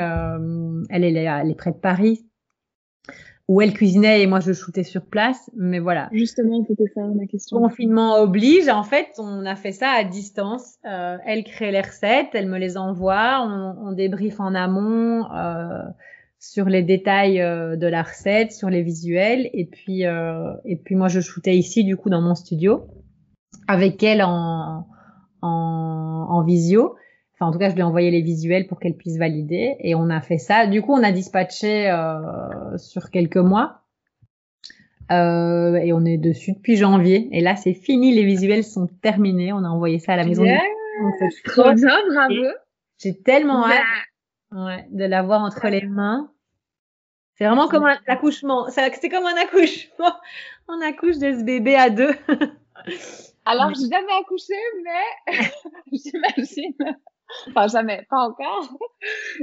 elle, 0.89 1.05
est, 1.05 1.13
elle 1.13 1.51
est 1.51 1.55
près 1.55 1.71
de 1.71 1.77
Paris, 1.77 2.25
où 3.51 3.61
elle 3.61 3.75
cuisinait 3.75 4.23
et 4.23 4.29
moi 4.29 4.39
je 4.39 4.53
shootais 4.53 4.85
sur 4.85 5.05
place. 5.05 5.51
Mais 5.57 5.81
voilà. 5.81 6.09
Justement, 6.13 6.65
c'était 6.69 6.87
ça 6.95 7.01
ma 7.01 7.27
question. 7.27 7.59
Confinement 7.59 8.21
oblige. 8.21 8.69
En 8.69 8.85
fait, 8.85 9.09
on 9.19 9.45
a 9.45 9.57
fait 9.57 9.73
ça 9.73 9.89
à 9.89 10.05
distance. 10.05 10.77
Euh, 10.89 11.17
elle 11.27 11.43
crée 11.43 11.73
les 11.73 11.81
recettes, 11.81 12.29
elle 12.35 12.49
me 12.49 12.59
les 12.59 12.77
envoie, 12.77 13.45
on, 13.45 13.89
on 13.89 13.93
débriefe 13.93 14.39
en 14.39 14.55
amont 14.55 15.25
euh, 15.33 15.83
sur 16.39 16.67
les 16.67 16.85
détails 16.85 17.41
euh, 17.41 17.75
de 17.75 17.89
la 17.89 18.05
recette, 18.05 18.53
sur 18.53 18.71
les 18.71 18.83
visuels. 18.83 19.51
Et 19.53 19.65
puis, 19.65 20.07
euh, 20.07 20.53
et 20.65 20.77
puis 20.77 20.95
moi 20.95 21.09
je 21.09 21.21
shootais 21.21 21.57
ici 21.57 21.83
du 21.83 21.97
coup 21.97 22.09
dans 22.09 22.21
mon 22.23 22.37
studio 22.37 22.85
avec 23.67 24.01
elle 24.05 24.23
en, 24.23 24.87
en, 25.43 26.27
en 26.31 26.45
visio. 26.45 26.95
Enfin, 27.41 27.49
en 27.49 27.53
tout 27.53 27.59
cas, 27.59 27.71
je 27.71 27.75
lui 27.75 27.81
ai 27.81 27.85
envoyé 27.85 28.11
les 28.11 28.21
visuels 28.21 28.67
pour 28.67 28.79
qu'elle 28.79 28.97
puisse 28.97 29.17
valider. 29.17 29.77
Et 29.81 29.95
on 29.95 30.11
a 30.11 30.21
fait 30.21 30.37
ça. 30.37 30.67
Du 30.67 30.83
coup, 30.83 30.93
on 30.93 31.03
a 31.03 31.11
dispatché 31.11 31.91
euh, 31.91 32.77
sur 32.77 33.11
quelques 33.11 33.39
mois. 33.39 33.81
Euh, 35.11 35.75
et 35.77 35.95
on 35.95 36.05
est 36.05 36.19
dessus 36.19 36.53
depuis 36.53 36.77
janvier. 36.77 37.31
Et 37.33 37.41
là, 37.41 37.57
c'est 37.57 37.73
fini. 37.73 38.15
Les 38.15 38.25
visuels 38.25 38.63
sont 38.63 38.89
terminés. 39.01 39.55
On 39.55 39.65
a 39.65 39.69
envoyé 39.69 39.99
ça 39.99 40.13
à 40.13 40.17
la 40.17 40.27
maison. 40.27 40.45
Yeah. 40.45 40.61
Trop 41.45 41.73
bien, 41.73 41.97
bravo. 42.13 42.35
J'ai 42.99 43.17
tellement 43.17 43.67
hâte 43.67 43.85
ouais, 44.53 44.87
de 44.91 45.05
l'avoir 45.07 45.41
entre 45.41 45.67
les 45.69 45.87
mains. 45.87 46.31
C'est 47.37 47.47
vraiment 47.47 47.69
comme 47.69 47.87
un 47.87 47.99
accouchement. 48.07 48.69
C'est 48.69 49.09
comme 49.09 49.25
un 49.25 49.37
accouchement. 49.43 50.13
On 50.69 50.79
accouche 50.83 51.17
de 51.17 51.33
ce 51.33 51.43
bébé 51.43 51.75
à 51.75 51.89
deux. 51.89 52.13
Alors, 53.51 53.75
j'ai 53.75 53.89
jamais 53.89 54.13
accouché, 54.21 54.55
mais 54.85 55.33
j'imagine 55.93 56.75
enfin 57.49 57.67
jamais, 57.69 58.07
pas 58.09 58.19
encore. 58.19 58.77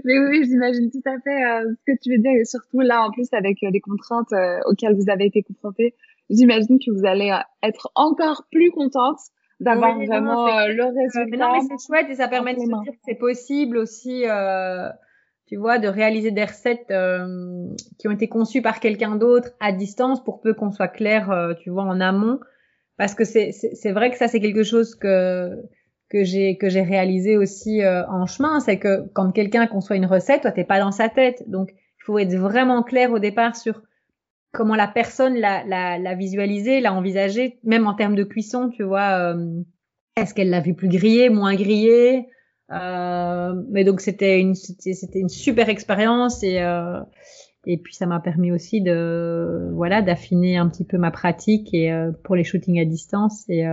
Mais 0.04 0.20
oui, 0.20 0.46
j'imagine 0.46 0.90
tout 0.92 1.02
à 1.06 1.20
fait 1.20 1.44
euh, 1.44 1.74
ce 1.74 1.92
que 1.92 1.98
tu 2.02 2.12
veux 2.12 2.22
dire 2.22 2.32
et 2.32 2.46
surtout 2.46 2.82
là 2.82 3.04
en 3.04 3.12
plus 3.12 3.28
avec 3.34 3.64
euh, 3.64 3.70
les 3.72 3.82
contraintes 3.82 4.32
euh, 4.34 4.60
auxquelles 4.66 4.96
vous 4.96 5.10
avez 5.10 5.26
été 5.26 5.44
confrontés, 5.44 5.96
j'imagine 6.30 6.80
que 6.80 6.92
vous 6.92 7.06
allez 7.06 7.36
être 7.64 7.92
encore 7.96 8.46
plus 8.52 8.72
contente 8.72 9.20
d'avoir 9.60 9.98
vraiment 9.98 10.46
le 10.68 10.86
résultat. 10.86 11.38
non, 11.38 11.54
mais 11.54 11.62
c'est 11.62 11.88
chouette 11.88 12.08
et 12.10 12.16
ça 12.16 12.28
permet 12.28 12.54
de 12.54 12.60
se 12.60 12.66
dire 12.66 12.92
que 12.92 13.00
c'est 13.06 13.16
possible 13.16 13.78
aussi. 13.78 14.24
tu 15.48 15.56
vois, 15.56 15.80
de 15.80 15.88
réaliser 15.88 16.30
des 16.30 16.44
recettes 16.44 16.94
qui 17.98 18.08
ont 18.08 18.12
été 18.12 18.28
conçues 18.28 18.62
par 18.62 18.80
quelqu'un 18.80 19.16
d'autre 19.16 19.50
à 19.60 19.72
distance 19.72 20.24
pour 20.24 20.42
peu 20.42 20.54
qu'on 20.54 20.72
soit 20.72 20.90
clair, 20.90 21.56
tu 21.64 21.72
vois, 21.72 21.84
en 21.84 22.00
amont. 22.00 22.40
Parce 22.98 23.14
que 23.14 23.24
c'est, 23.26 23.52
vrai 23.92 24.12
que 24.12 24.18
ça, 24.18 24.28
c'est 24.28 24.40
quelque 24.40 24.64
chose 24.64 24.96
que 24.96 25.56
que 26.10 26.24
j'ai 26.24 26.58
que 26.58 26.70
j'ai 26.70 26.82
réalisé 26.82 27.36
aussi 27.36 27.84
euh, 27.84 28.08
en 28.08 28.26
chemin, 28.26 28.62
c'est 28.62 28.80
que 28.80 29.08
quand 29.14 29.32
quelqu'un 29.32 29.68
conçoit 29.68 29.98
une 29.98 30.06
recette, 30.06 30.42
toi 30.42 30.52
t'es 30.52 30.64
pas 30.64 30.80
dans 30.80 30.94
sa 30.94 31.10
tête, 31.10 31.44
donc 31.48 31.72
il 31.74 32.04
faut 32.06 32.18
être 32.18 32.34
vraiment 32.34 32.82
clair 32.82 33.12
au 33.12 33.20
départ 33.20 33.58
sur 33.58 33.82
comment 34.54 34.76
la 34.76 34.88
personne 34.88 35.36
l'a 35.36 35.66
l'a, 35.66 36.00
l'a 36.00 36.16
visualisé, 36.16 36.80
l'a 36.80 36.94
envisagé, 36.94 37.60
même 37.64 37.88
en 37.88 37.94
termes 37.94 38.16
de 38.16 38.24
cuisson, 38.24 38.70
tu 38.70 38.84
vois. 38.84 39.34
Euh, 39.34 39.62
est-ce 40.16 40.34
qu'elle 40.34 40.50
l'a 40.50 40.62
vu 40.62 40.74
plus 40.74 40.88
grillé, 40.88 41.30
moins 41.30 41.56
grillé 41.56 42.28
euh, 42.72 43.54
Mais 43.70 43.84
donc 43.84 44.02
c'était 44.02 44.40
une 44.40 44.56
c'était 44.56 45.20
une 45.20 45.30
super 45.30 45.70
expérience 45.70 46.42
et 46.42 46.62
euh, 46.62 47.00
et 47.70 47.78
puis 47.78 47.94
ça 47.94 48.06
m'a 48.06 48.20
permis 48.20 48.52
aussi 48.52 48.82
de 48.82 49.70
voilà 49.74 50.02
d'affiner 50.02 50.58
un 50.58 50.68
petit 50.70 50.86
peu 50.86 50.98
ma 50.98 51.12
pratique 51.12 51.74
et 51.74 51.94
pour 52.24 52.36
les 52.36 52.44
shootings 52.44 52.80
à 52.80 52.86
distance 52.86 53.44
et 53.50 53.66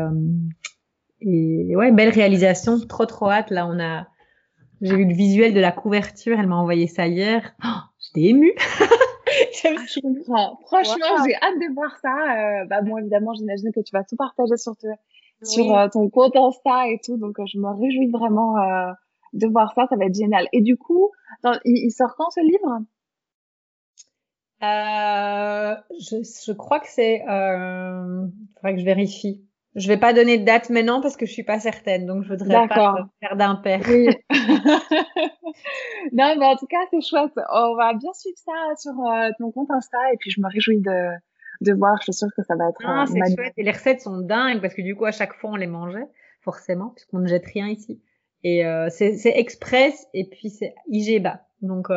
et 1.24 1.74
ouais, 1.74 1.90
belle 1.90 2.10
réalisation, 2.10 2.78
trop 2.86 3.06
trop 3.06 3.30
hâte. 3.30 3.50
Là, 3.50 3.66
on 3.66 3.80
a, 3.80 4.06
j'ai 4.82 4.96
vu 4.96 5.06
le 5.06 5.14
visuel 5.14 5.54
de 5.54 5.60
la 5.60 5.72
couverture, 5.72 6.38
elle 6.38 6.46
m'a 6.46 6.56
envoyé 6.56 6.86
ça 6.86 7.06
hier. 7.06 7.54
Oh, 7.64 7.68
J'étais 7.98 8.28
émue. 8.28 8.54
Ah, 9.66 9.70
je 9.88 10.00
comprends. 10.00 10.58
Franchement, 10.66 11.24
j'ai 11.24 11.34
hâte 11.36 11.58
de 11.58 11.74
voir 11.74 11.96
ça. 12.02 12.12
Euh, 12.12 12.66
bah 12.66 12.82
bon, 12.82 12.98
évidemment, 12.98 13.32
j'imagine 13.32 13.72
que 13.72 13.80
tu 13.80 13.90
vas 13.92 14.04
tout 14.04 14.14
partager 14.14 14.58
sur, 14.58 14.74
sur 15.42 15.74
euh, 15.74 15.88
ton 15.88 16.10
compte 16.10 16.36
Insta 16.36 16.88
et 16.88 17.00
tout, 17.02 17.16
donc 17.16 17.40
euh, 17.40 17.44
je 17.46 17.58
me 17.58 17.68
réjouis 17.68 18.10
vraiment 18.10 18.58
euh, 18.58 18.92
de 19.32 19.46
voir 19.46 19.72
ça. 19.74 19.86
Ça 19.88 19.96
va 19.96 20.04
être 20.04 20.14
génial. 20.14 20.46
Et 20.52 20.60
du 20.60 20.76
coup, 20.76 21.10
il, 21.44 21.58
il, 21.64 21.90
sort 21.90 22.14
quand 22.16 22.30
ce 22.30 22.40
livre? 22.40 22.80
Euh, 24.62 25.74
je, 26.00 26.16
je, 26.46 26.52
crois 26.52 26.80
que 26.80 26.88
c'est. 26.88 27.22
Euh, 27.28 28.26
faudrait 28.56 28.74
que 28.74 28.80
je 28.80 28.84
vérifie. 28.84 29.44
Je 29.74 29.88
vais 29.88 29.96
pas 29.96 30.12
donner 30.12 30.38
de 30.38 30.44
date 30.44 30.70
maintenant 30.70 31.00
parce 31.00 31.16
que 31.16 31.26
je 31.26 31.32
suis 31.32 31.42
pas 31.42 31.58
certaine, 31.58 32.06
donc 32.06 32.22
je 32.22 32.28
voudrais 32.28 32.68
pas 32.68 33.08
faire 33.20 33.36
d'impair. 33.36 33.80
Oui. 33.88 34.06
non, 36.12 36.34
mais 36.38 36.46
en 36.46 36.56
tout 36.56 36.66
cas, 36.66 36.78
c'est 36.90 37.00
chouette. 37.00 37.32
On 37.52 37.74
va 37.74 37.92
bien 37.94 38.12
suivre 38.12 38.38
ça 38.38 38.52
sur 38.76 38.92
euh, 38.92 39.30
ton 39.38 39.50
compte 39.50 39.70
Insta 39.72 39.98
et 40.12 40.16
puis 40.18 40.30
je 40.30 40.40
me 40.40 40.48
réjouis 40.48 40.78
de, 40.80 41.10
de 41.60 41.72
voir. 41.72 41.96
Je 41.98 42.04
suis 42.04 42.12
sûre 42.12 42.28
que 42.36 42.44
ça 42.44 42.54
va 42.54 42.68
être. 42.68 42.80
Ah, 42.84 43.02
euh, 43.02 43.06
c'est 43.06 43.34
chouette. 43.34 43.54
Et 43.56 43.64
les 43.64 43.72
recettes 43.72 44.00
sont 44.00 44.18
dingues 44.18 44.60
parce 44.60 44.74
que 44.74 44.82
du 44.82 44.94
coup, 44.94 45.06
à 45.06 45.12
chaque 45.12 45.34
fois, 45.34 45.50
on 45.50 45.56
les 45.56 45.66
mangeait, 45.66 46.06
forcément, 46.40 46.90
puisqu'on 46.90 47.18
ne 47.18 47.26
jette 47.26 47.46
rien 47.46 47.66
ici. 47.66 48.00
Et 48.44 48.64
euh, 48.64 48.88
c'est 48.90 49.16
express 49.24 50.06
et 50.14 50.28
puis 50.28 50.50
c'est 50.50 50.74
IGBA. 50.88 51.40
Donc, 51.62 51.88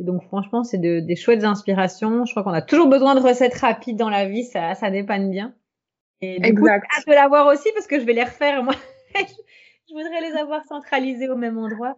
euh, 0.00 0.04
donc 0.04 0.22
franchement, 0.24 0.64
c'est 0.64 0.78
de, 0.78 1.00
des 1.00 1.16
chouettes 1.16 1.44
inspirations. 1.44 2.24
Je 2.24 2.32
crois 2.32 2.42
qu'on 2.42 2.52
a 2.52 2.62
toujours 2.62 2.88
besoin 2.88 3.14
de 3.14 3.20
recettes 3.20 3.54
rapides 3.54 3.96
dans 3.96 4.10
la 4.10 4.26
vie, 4.28 4.44
ça, 4.44 4.74
ça 4.74 4.90
dépanne 4.90 5.30
bien. 5.30 5.54
Et 6.20 6.38
du 6.38 6.48
exact. 6.48 6.60
coup, 6.60 6.68
hâte 6.68 7.06
de 7.06 7.12
l'avoir 7.12 7.46
aussi 7.46 7.68
parce 7.74 7.86
que 7.86 7.98
je 7.98 8.04
vais 8.04 8.12
les 8.12 8.24
refaire 8.24 8.62
moi. 8.62 8.74
je 9.14 9.94
voudrais 9.94 10.20
les 10.20 10.36
avoir 10.36 10.64
centralisés 10.64 11.28
au 11.28 11.36
même 11.36 11.58
endroit. 11.58 11.96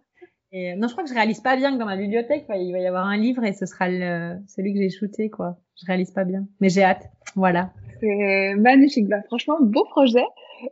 Et, 0.55 0.75
non, 0.75 0.87
je 0.87 0.93
crois 0.93 1.03
que 1.03 1.09
je 1.09 1.15
réalise 1.15 1.41
pas 1.41 1.55
bien 1.55 1.73
que 1.73 1.79
dans 1.79 1.87
ma 1.87 1.97
bibliothèque, 1.97 2.45
il 2.49 2.71
va 2.71 2.77
y 2.77 2.85
avoir 2.85 3.07
un 3.07 3.17
livre 3.17 3.43
et 3.43 3.53
ce 3.53 3.65
sera 3.65 3.89
le, 3.89 4.37
celui 4.47 4.73
que 4.73 4.79
j'ai 4.79 4.89
shooté, 4.89 5.29
quoi. 5.31 5.57
Je 5.81 5.87
réalise 5.87 6.11
pas 6.11 6.25
bien, 6.25 6.45
mais 6.61 6.69
j'ai 6.69 6.83
hâte. 6.83 7.09
Voilà. 7.35 7.71
C'est 7.99 8.53
magnifique. 8.59 9.07
Bah, 9.07 9.23
franchement, 9.25 9.57
beau 9.59 9.83
projet. 9.85 10.25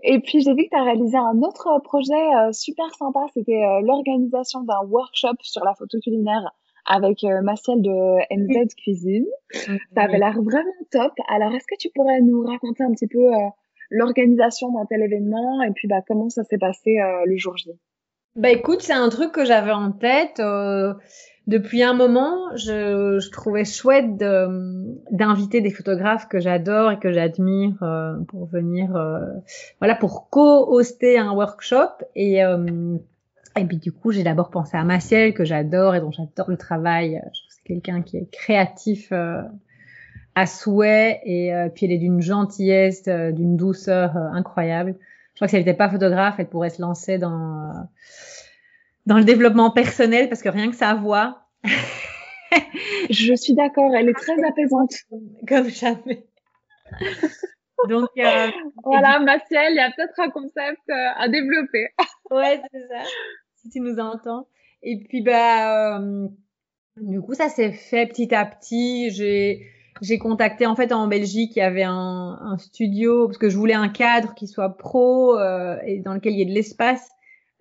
Et 0.04 0.20
puis, 0.20 0.42
j'ai 0.42 0.54
vu 0.54 0.66
que 0.66 0.70
tu 0.70 0.78
as 0.78 0.84
réalisé 0.84 1.18
un 1.18 1.42
autre 1.42 1.82
projet 1.84 2.14
euh, 2.14 2.52
super 2.52 2.94
sympa. 2.96 3.22
C'était 3.34 3.64
euh, 3.64 3.82
l'organisation 3.82 4.62
d'un 4.62 4.82
workshop 4.88 5.36
sur 5.42 5.66
la 5.66 5.74
photo 5.74 5.98
culinaire 6.00 6.52
avec 6.86 7.24
euh, 7.24 7.42
Marcel 7.42 7.82
de 7.82 8.18
NZ 8.36 8.76
Cuisine. 8.76 9.26
Ça 9.52 10.04
avait 10.04 10.18
l'air 10.18 10.42
vraiment 10.42 10.72
top. 10.92 11.14
Alors, 11.30 11.54
est-ce 11.54 11.66
que 11.68 11.78
tu 11.80 11.90
pourrais 11.94 12.22
nous 12.22 12.44
raconter 12.44 12.84
un 12.84 12.92
petit 12.92 13.08
peu 13.08 13.34
euh, 13.34 13.50
l'organisation 13.90 14.72
d'un 14.72 14.86
tel 14.86 15.02
événement 15.02 15.62
et 15.62 15.72
puis 15.72 15.88
bah, 15.88 16.02
comment 16.08 16.30
ça 16.30 16.44
s'est 16.44 16.58
passé 16.58 17.00
euh, 17.00 17.24
le 17.26 17.38
jour 17.38 17.58
J? 17.58 17.72
Bah 18.36 18.50
écoute, 18.50 18.82
c'est 18.82 18.94
un 18.94 19.10
truc 19.10 19.34
que 19.34 19.44
j'avais 19.44 19.74
en 19.74 19.92
tête. 19.92 20.42
depuis 21.48 21.84
un 21.84 21.94
moment, 21.94 22.56
je, 22.56 23.20
je 23.20 23.30
trouvais 23.30 23.66
chouette 23.66 24.16
d'inviter 24.16 25.60
des 25.60 25.70
photographes 25.70 26.30
que 26.30 26.40
j'adore 26.40 26.94
et 26.94 27.00
que 27.00 27.12
j'admire 27.12 27.76
pour 28.30 28.46
venir, 28.46 28.92
voilà, 29.80 29.96
pour 29.96 30.30
co-hoster 30.30 31.18
un 31.18 31.34
workshop. 31.34 31.90
Et 32.16 32.42
et 33.58 33.66
puis 33.66 33.78
du 33.78 33.92
coup, 33.92 34.12
j'ai 34.12 34.24
d'abord 34.24 34.50
pensé 34.50 34.78
à 34.78 34.84
Maciel, 34.84 35.34
que 35.34 35.44
j'adore 35.44 35.96
et 35.96 36.00
dont 36.00 36.12
j'adore 36.12 36.50
le 36.50 36.58
travail. 36.58 37.22
Je 37.34 37.42
c'est 37.50 37.64
quelqu'un 37.64 38.02
qui 38.02 38.18
est 38.18 38.32
créatif 38.32 39.10
euh, 39.12 39.42
à 40.36 40.46
souhait 40.46 41.22
et 41.26 41.54
euh, 41.54 41.70
puis 41.70 41.86
elle 41.86 41.92
est 41.92 41.98
d'une 41.98 42.22
gentillesse, 42.22 43.04
euh, 43.08 43.32
d'une 43.32 43.58
douceur 43.58 44.16
incroyable. 44.16 44.96
Je 45.34 45.36
crois 45.36 45.48
que 45.48 45.50
si 45.50 45.56
elle 45.58 45.64
n'était 45.64 45.78
pas 45.78 45.90
photographe, 45.90 46.36
elle 46.38 46.50
pourrait 46.50 46.70
se 46.70 46.82
lancer 46.82 47.18
dans 47.18 47.74
dans 49.08 49.18
le 49.18 49.24
développement 49.24 49.72
personnel 49.72 50.30
parce 50.30 50.42
que 50.42 50.50
rien 50.50 50.70
que 50.70 50.76
sa 50.76 50.94
voix. 50.94 51.42
je 53.10 53.34
suis 53.36 53.54
d'accord, 53.54 53.94
elle 53.96 54.10
est 54.10 54.14
très 54.14 54.42
apaisante. 54.44 54.94
Comme 55.48 55.70
jamais. 55.70 56.26
Donc 57.90 58.10
voilà, 58.84 59.20
Maciel, 59.20 59.72
il 59.72 59.76
y 59.76 59.80
a 59.80 59.92
peut-être 59.92 60.20
un 60.20 60.30
concept 60.30 60.90
à 60.90 61.28
développer. 61.28 61.90
Ouais, 62.32 62.62
c'est 62.72 62.88
ça 62.88 63.04
si 63.62 63.70
tu 63.70 63.80
nous 63.80 64.00
entends. 64.00 64.48
Et 64.84 65.00
puis, 65.08 65.22
bah, 65.22 65.98
euh, 66.00 66.28
du 66.98 67.22
coup, 67.22 67.34
ça 67.34 67.50
s'est 67.50 67.72
fait 67.72 68.08
petit 68.08 68.34
à 68.34 68.46
petit. 68.46 69.12
J'ai, 69.12 69.68
j'ai 70.02 70.18
contacté, 70.18 70.66
en 70.66 70.76
fait, 70.76 70.92
en 70.92 71.08
Belgique, 71.08 71.56
il 71.56 71.60
y 71.60 71.62
avait 71.62 71.84
un, 71.84 72.40
un 72.42 72.58
studio, 72.58 73.28
parce 73.28 73.38
que 73.38 73.50
je 73.50 73.58
voulais 73.58 73.76
un 73.76 73.90
cadre 73.90 74.34
qui 74.34 74.48
soit 74.48 74.78
pro 74.78 75.38
euh, 75.38 75.78
et 75.86 76.00
dans 76.00 76.14
lequel 76.14 76.34
il 76.34 76.40
y 76.40 76.42
ait 76.42 76.46
de 76.46 76.54
l'espace. 76.54 77.08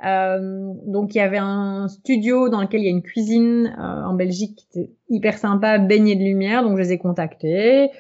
Euh, 0.07 0.73
donc, 0.87 1.15
il 1.15 1.19
y 1.19 1.21
avait 1.21 1.39
un 1.39 1.89
studio 1.89 2.49
dans 2.49 2.63
lequel 2.63 2.81
il 2.81 2.85
y 2.85 2.89
a 2.89 2.91
une 2.91 3.03
cuisine 3.03 3.77
euh, 3.79 4.05
en 4.05 4.15
Belgique 4.15 4.57
qui 4.57 4.67
était 4.81 4.91
hyper 5.11 5.37
sympa, 5.37 5.79
baignée 5.79 6.17
de 6.17 6.23
lumière. 6.23 6.63
Donc, 6.63 6.79
je 6.79 6.83
les 6.83 6.93
ai 6.93 6.99
contactés. 6.99 7.91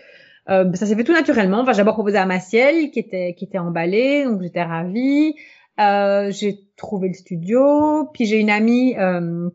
Euh, 0.48 0.72
ça 0.72 0.86
s'est 0.86 0.96
fait 0.96 1.04
tout 1.04 1.12
naturellement. 1.12 1.60
Enfin, 1.60 1.72
j'ai 1.72 1.78
d'abord 1.78 1.94
proposé 1.94 2.16
à 2.16 2.24
Maciel, 2.24 2.90
qui 2.90 2.98
était 3.00 3.34
qui 3.34 3.44
était 3.44 3.58
emballé, 3.58 4.24
donc 4.24 4.40
j'étais 4.40 4.62
ravie. 4.62 5.34
Euh, 5.81 6.31
j'ai 6.31 6.59
trouvé 6.76 7.09
le 7.09 7.14
studio, 7.14 8.09
puis 8.12 8.26
j'ai 8.26 8.39
une 8.39 8.51
amie 8.51 8.97
euh, 8.99 9.49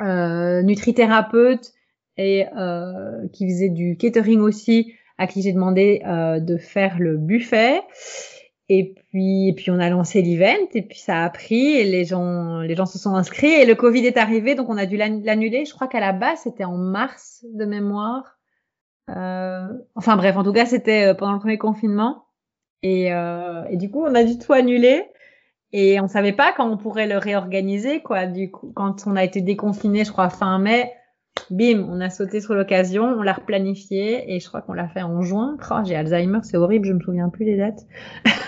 euh, 0.00 0.62
nutrithérapeute 0.62 1.72
et 2.16 2.44
qui 3.32 3.48
faisait 3.48 3.70
du 3.70 3.96
catering 3.96 4.40
aussi, 4.40 4.92
à 5.16 5.26
qui 5.26 5.40
j'ai 5.40 5.52
demandé 5.52 6.02
de 6.04 6.56
faire 6.58 6.98
le 6.98 7.16
buffet. 7.16 7.80
Et 8.68 8.94
puis, 8.94 9.48
et 9.48 9.52
puis 9.54 9.70
on 9.70 9.80
a 9.80 9.88
lancé 9.88 10.22
l'event 10.22 10.68
et 10.74 10.82
puis 10.82 10.98
ça 10.98 11.24
a 11.24 11.30
pris 11.30 11.72
et 11.72 11.84
les 11.84 12.04
gens, 12.04 12.60
les 12.60 12.76
gens 12.76 12.86
se 12.86 12.98
sont 12.98 13.16
inscrits 13.16 13.50
et 13.50 13.64
le 13.66 13.74
Covid 13.74 14.06
est 14.06 14.16
arrivé 14.16 14.54
donc 14.54 14.68
on 14.68 14.76
a 14.76 14.86
dû 14.86 14.96
l'annuler. 14.96 15.64
Je 15.64 15.74
crois 15.74 15.88
qu'à 15.88 15.98
la 15.98 16.12
base 16.12 16.40
c'était 16.44 16.64
en 16.64 16.76
mars 16.76 17.44
de 17.52 17.64
mémoire. 17.64 18.38
Euh, 19.08 19.66
enfin 19.96 20.16
bref, 20.16 20.36
en 20.36 20.44
tout 20.44 20.52
cas 20.52 20.66
c'était 20.66 21.14
pendant 21.14 21.32
le 21.32 21.40
premier 21.40 21.58
confinement 21.58 22.26
et, 22.82 23.12
euh, 23.12 23.64
et 23.70 23.76
du 23.76 23.90
coup 23.90 24.04
on 24.04 24.14
a 24.14 24.22
dû 24.22 24.38
tout 24.38 24.52
annuler. 24.52 25.04
Et 25.72 26.00
on 26.00 26.08
savait 26.08 26.32
pas 26.32 26.52
quand 26.56 26.68
on 26.68 26.76
pourrait 26.76 27.06
le 27.06 27.18
réorganiser, 27.18 28.00
quoi. 28.00 28.26
Du 28.26 28.50
coup, 28.50 28.72
quand 28.74 29.06
on 29.06 29.16
a 29.16 29.24
été 29.24 29.40
déconfiné, 29.40 30.04
je 30.04 30.10
crois 30.10 30.28
fin 30.28 30.58
mai, 30.58 30.92
bim, 31.50 31.86
on 31.88 32.00
a 32.00 32.10
sauté 32.10 32.40
sur 32.40 32.54
l'occasion, 32.54 33.04
on 33.04 33.22
l'a 33.22 33.34
replanifié 33.34 34.34
et 34.34 34.40
je 34.40 34.48
crois 34.48 34.62
qu'on 34.62 34.72
l'a 34.72 34.88
fait 34.88 35.02
en 35.02 35.22
juin. 35.22 35.56
Oh, 35.70 35.76
j'ai 35.84 35.94
Alzheimer, 35.94 36.40
c'est 36.42 36.56
horrible, 36.56 36.86
je 36.86 36.92
me 36.92 37.00
souviens 37.00 37.28
plus 37.28 37.44
des 37.44 37.56
dates. 37.56 37.86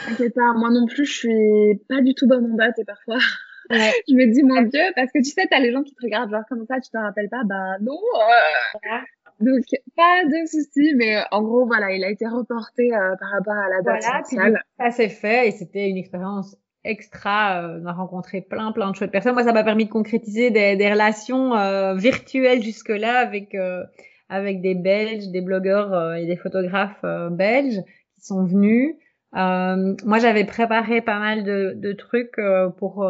T'inquiète 0.07 0.35
pas, 0.35 0.53
moi 0.55 0.70
non 0.70 0.87
plus, 0.87 1.05
je 1.05 1.12
suis 1.12 1.81
pas 1.89 2.01
du 2.01 2.14
tout 2.14 2.27
bonne 2.27 2.53
en 2.53 2.57
date 2.57 2.79
et 2.79 2.85
parfois. 2.85 3.18
je 3.70 4.14
me 4.14 4.33
dis 4.33 4.43
mon 4.43 4.62
Dieu 4.62 4.81
parce 4.95 5.11
que 5.12 5.18
tu 5.18 5.31
sais 5.31 5.47
t'as 5.49 5.61
les 5.61 5.73
gens 5.73 5.83
qui 5.83 5.95
te 5.95 6.03
regardent 6.03 6.31
genre 6.31 6.45
comme 6.49 6.66
ça 6.66 6.81
tu 6.81 6.91
te 6.91 6.99
rappelles 6.99 7.29
pas? 7.29 7.43
Bah 7.45 7.79
non 7.81 7.93
euh... 7.95 8.99
donc 9.41 9.64
pas 9.97 10.25
de 10.25 10.47
souci 10.47 10.95
mais 10.97 11.16
euh, 11.16 11.23
en 11.31 11.43
gros 11.43 11.64
voilà 11.66 11.93
il 11.93 12.05
a 12.05 12.11
été 12.11 12.27
reporté 12.27 12.93
euh, 12.93 13.14
par 13.18 13.31
rapport 13.31 13.55
à 13.55 13.68
la 13.68 13.83
date 13.83 14.05
voilà, 14.33 14.61
ça 14.79 14.91
s'est 14.91 15.09
fait 15.09 15.49
et 15.49 15.51
c'était 15.53 15.89
une 15.89 15.97
expérience 15.97 16.57
extra. 16.85 17.62
Euh, 17.62 17.80
on 17.83 17.87
a 17.87 17.93
rencontré 17.93 18.41
plein, 18.41 18.72
plein 18.72 18.91
de 18.91 18.97
chouettes 18.97 19.11
personnes. 19.11 19.35
Moi, 19.35 19.45
ça 19.45 19.53
m'a 19.53 19.64
permis 19.64 19.87
de 19.87 19.91
concrétiser 19.91 20.51
des, 20.51 20.76
des 20.76 20.91
relations 20.91 21.55
euh, 21.57 21.95
virtuelles 21.95 22.62
jusque-là 22.62 23.18
avec 23.18 23.55
euh, 23.55 23.85
avec 24.28 24.62
des 24.62 24.74
Belges, 24.74 25.28
des 25.28 25.43
blogueurs 25.43 25.93
euh, 25.93 26.14
et 26.14 26.26
des 26.26 26.37
photographes 26.37 27.05
belges 27.33 27.80
qui 28.14 28.24
sont 28.24 28.45
venus. 28.45 28.95
moi, 29.33 30.18
j'avais 30.18 30.45
préparé 30.45 31.03
pas 31.03 31.18
mal 31.18 31.45
de, 31.45 31.74
de 31.76 31.93
trucs 31.93 32.41
pour 32.78 33.07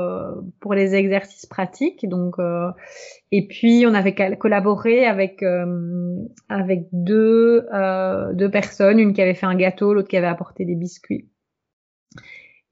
pour 0.60 0.74
les 0.74 0.94
exercices 0.94 1.46
pratiques. 1.46 2.08
Donc, 2.08 2.36
et 3.30 3.46
puis 3.46 3.84
on 3.86 3.94
avait 3.94 4.14
collaboré 4.36 5.04
avec 5.06 5.44
avec 6.48 6.86
deux 6.92 7.66
deux 8.34 8.50
personnes, 8.50 8.98
une 8.98 9.12
qui 9.12 9.22
avait 9.22 9.34
fait 9.34 9.46
un 9.46 9.56
gâteau, 9.56 9.94
l'autre 9.94 10.08
qui 10.08 10.16
avait 10.16 10.26
apporté 10.26 10.64
des 10.64 10.76
biscuits. 10.76 11.31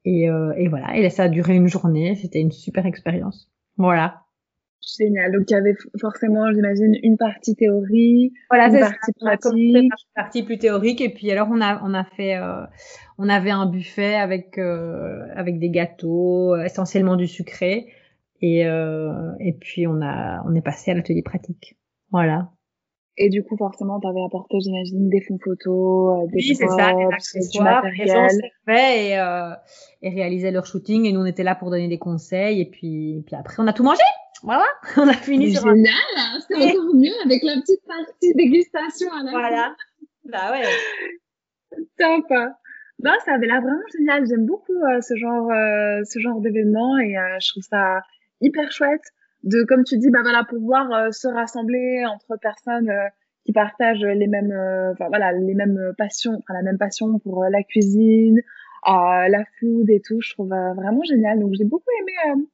Et, 0.04 0.30
euh, 0.30 0.52
et 0.56 0.68
voilà, 0.68 0.96
et 0.96 1.08
ça 1.10 1.24
a 1.24 1.28
duré 1.28 1.54
une 1.54 1.68
journée. 1.68 2.14
C'était 2.14 2.40
une 2.40 2.52
super 2.52 2.86
expérience. 2.86 3.50
Voilà. 3.76 4.22
Génial. 4.98 5.32
Donc 5.32 5.50
il 5.50 5.52
y 5.52 5.56
avait 5.56 5.74
forcément, 6.00 6.50
j'imagine, 6.52 6.96
une 7.02 7.18
partie 7.18 7.54
théorie, 7.54 8.32
voilà, 8.48 8.68
une 8.68 8.80
partie 8.80 9.12
pratique, 9.20 9.76
une 9.76 9.88
partie 10.14 10.42
plus 10.42 10.58
théorique. 10.58 11.00
Et 11.02 11.10
puis 11.10 11.30
alors 11.30 11.48
on 11.50 11.60
a 11.60 11.82
on 11.84 11.92
a 11.92 12.04
fait, 12.04 12.36
euh, 12.36 12.64
on 13.18 13.28
avait 13.28 13.50
un 13.50 13.66
buffet 13.66 14.14
avec 14.14 14.56
euh, 14.56 15.26
avec 15.34 15.58
des 15.58 15.68
gâteaux, 15.68 16.56
essentiellement 16.56 17.16
du 17.16 17.26
sucré. 17.26 17.92
Et 18.40 18.66
euh, 18.66 19.32
et 19.38 19.52
puis 19.52 19.86
on 19.86 20.00
a 20.00 20.42
on 20.46 20.54
est 20.54 20.62
passé 20.62 20.92
à 20.92 20.94
l'atelier 20.94 21.22
pratique. 21.22 21.76
Voilà. 22.10 22.50
Et 23.16 23.28
du 23.28 23.42
coup, 23.42 23.56
forcément, 23.56 24.00
tu 24.00 24.08
avais 24.08 24.24
apporté, 24.24 24.58
j'imagine, 24.60 25.10
des 25.10 25.20
fonds 25.20 25.38
photos, 25.42 26.22
euh, 26.22 26.26
des 26.28 26.36
oui, 26.36 26.54
c'est 26.54 26.66
ça, 26.68 26.92
des 26.94 27.04
accessoires, 27.12 27.82
du 27.82 28.02
et, 28.02 29.18
euh, 29.18 29.50
et 30.02 30.10
réalisaient 30.10 30.50
leur 30.50 30.64
shooting. 30.64 31.04
Et 31.04 31.12
nous, 31.12 31.20
on 31.20 31.26
était 31.26 31.42
là 31.42 31.54
pour 31.54 31.70
donner 31.70 31.88
des 31.88 31.98
conseils. 31.98 32.60
Et 32.60 32.66
puis, 32.66 33.18
et 33.18 33.22
puis 33.22 33.36
après, 33.36 33.56
on 33.58 33.66
a 33.66 33.72
tout 33.72 33.82
mangé. 33.82 34.02
Voilà, 34.42 34.64
on 34.96 35.06
a 35.06 35.12
fini 35.12 35.52
sur 35.52 35.68
génial, 35.68 35.92
un... 36.16 36.36
Hein, 36.36 36.38
c'est 36.48 36.56
encore 36.56 36.94
mieux 36.94 37.12
avec 37.24 37.42
la 37.42 37.60
petite 37.60 37.84
partie 37.86 38.34
dégustation 38.34 39.12
à 39.12 39.22
la 39.22 39.30
Voilà. 39.32 39.74
Bah 40.24 40.52
ouais. 40.52 40.64
Top. 41.98 42.26
Non, 43.02 43.12
ça 43.24 43.34
avait 43.34 43.46
l'air 43.46 43.60
vraiment 43.60 43.80
génial. 43.96 44.26
J'aime 44.26 44.46
beaucoup 44.46 44.72
euh, 44.72 45.00
ce 45.00 45.16
genre, 45.16 45.50
euh, 45.50 46.02
ce 46.04 46.18
genre 46.18 46.40
d'événement 46.40 46.98
et 46.98 47.16
euh, 47.16 47.38
je 47.40 47.50
trouve 47.50 47.62
ça 47.62 48.00
hyper 48.40 48.70
chouette 48.72 49.04
de 49.44 49.64
comme 49.64 49.84
tu 49.84 49.98
dis 49.98 50.10
bah 50.10 50.20
voilà 50.22 50.44
pouvoir 50.44 50.92
euh, 50.92 51.10
se 51.10 51.28
rassembler 51.28 52.04
entre 52.06 52.36
personnes 52.40 52.90
euh, 52.90 53.08
qui 53.44 53.52
partagent 53.52 54.04
les 54.04 54.26
mêmes 54.26 54.52
euh, 54.52 54.92
enfin 54.92 55.08
voilà 55.08 55.32
les 55.32 55.54
mêmes 55.54 55.92
passions 55.96 56.32
enfin 56.32 56.54
la 56.54 56.62
même 56.62 56.78
passion 56.78 57.18
pour 57.18 57.44
la 57.44 57.62
cuisine 57.62 58.40
la 58.86 59.44
food 59.58 59.88
et 59.90 60.00
tout 60.04 60.20
je 60.20 60.32
trouve 60.32 60.48
vraiment 60.48 61.02
génial 61.04 61.38
donc 61.38 61.52
j'ai 61.56 61.64
beaucoup 61.64 61.90
aimé 62.00 62.44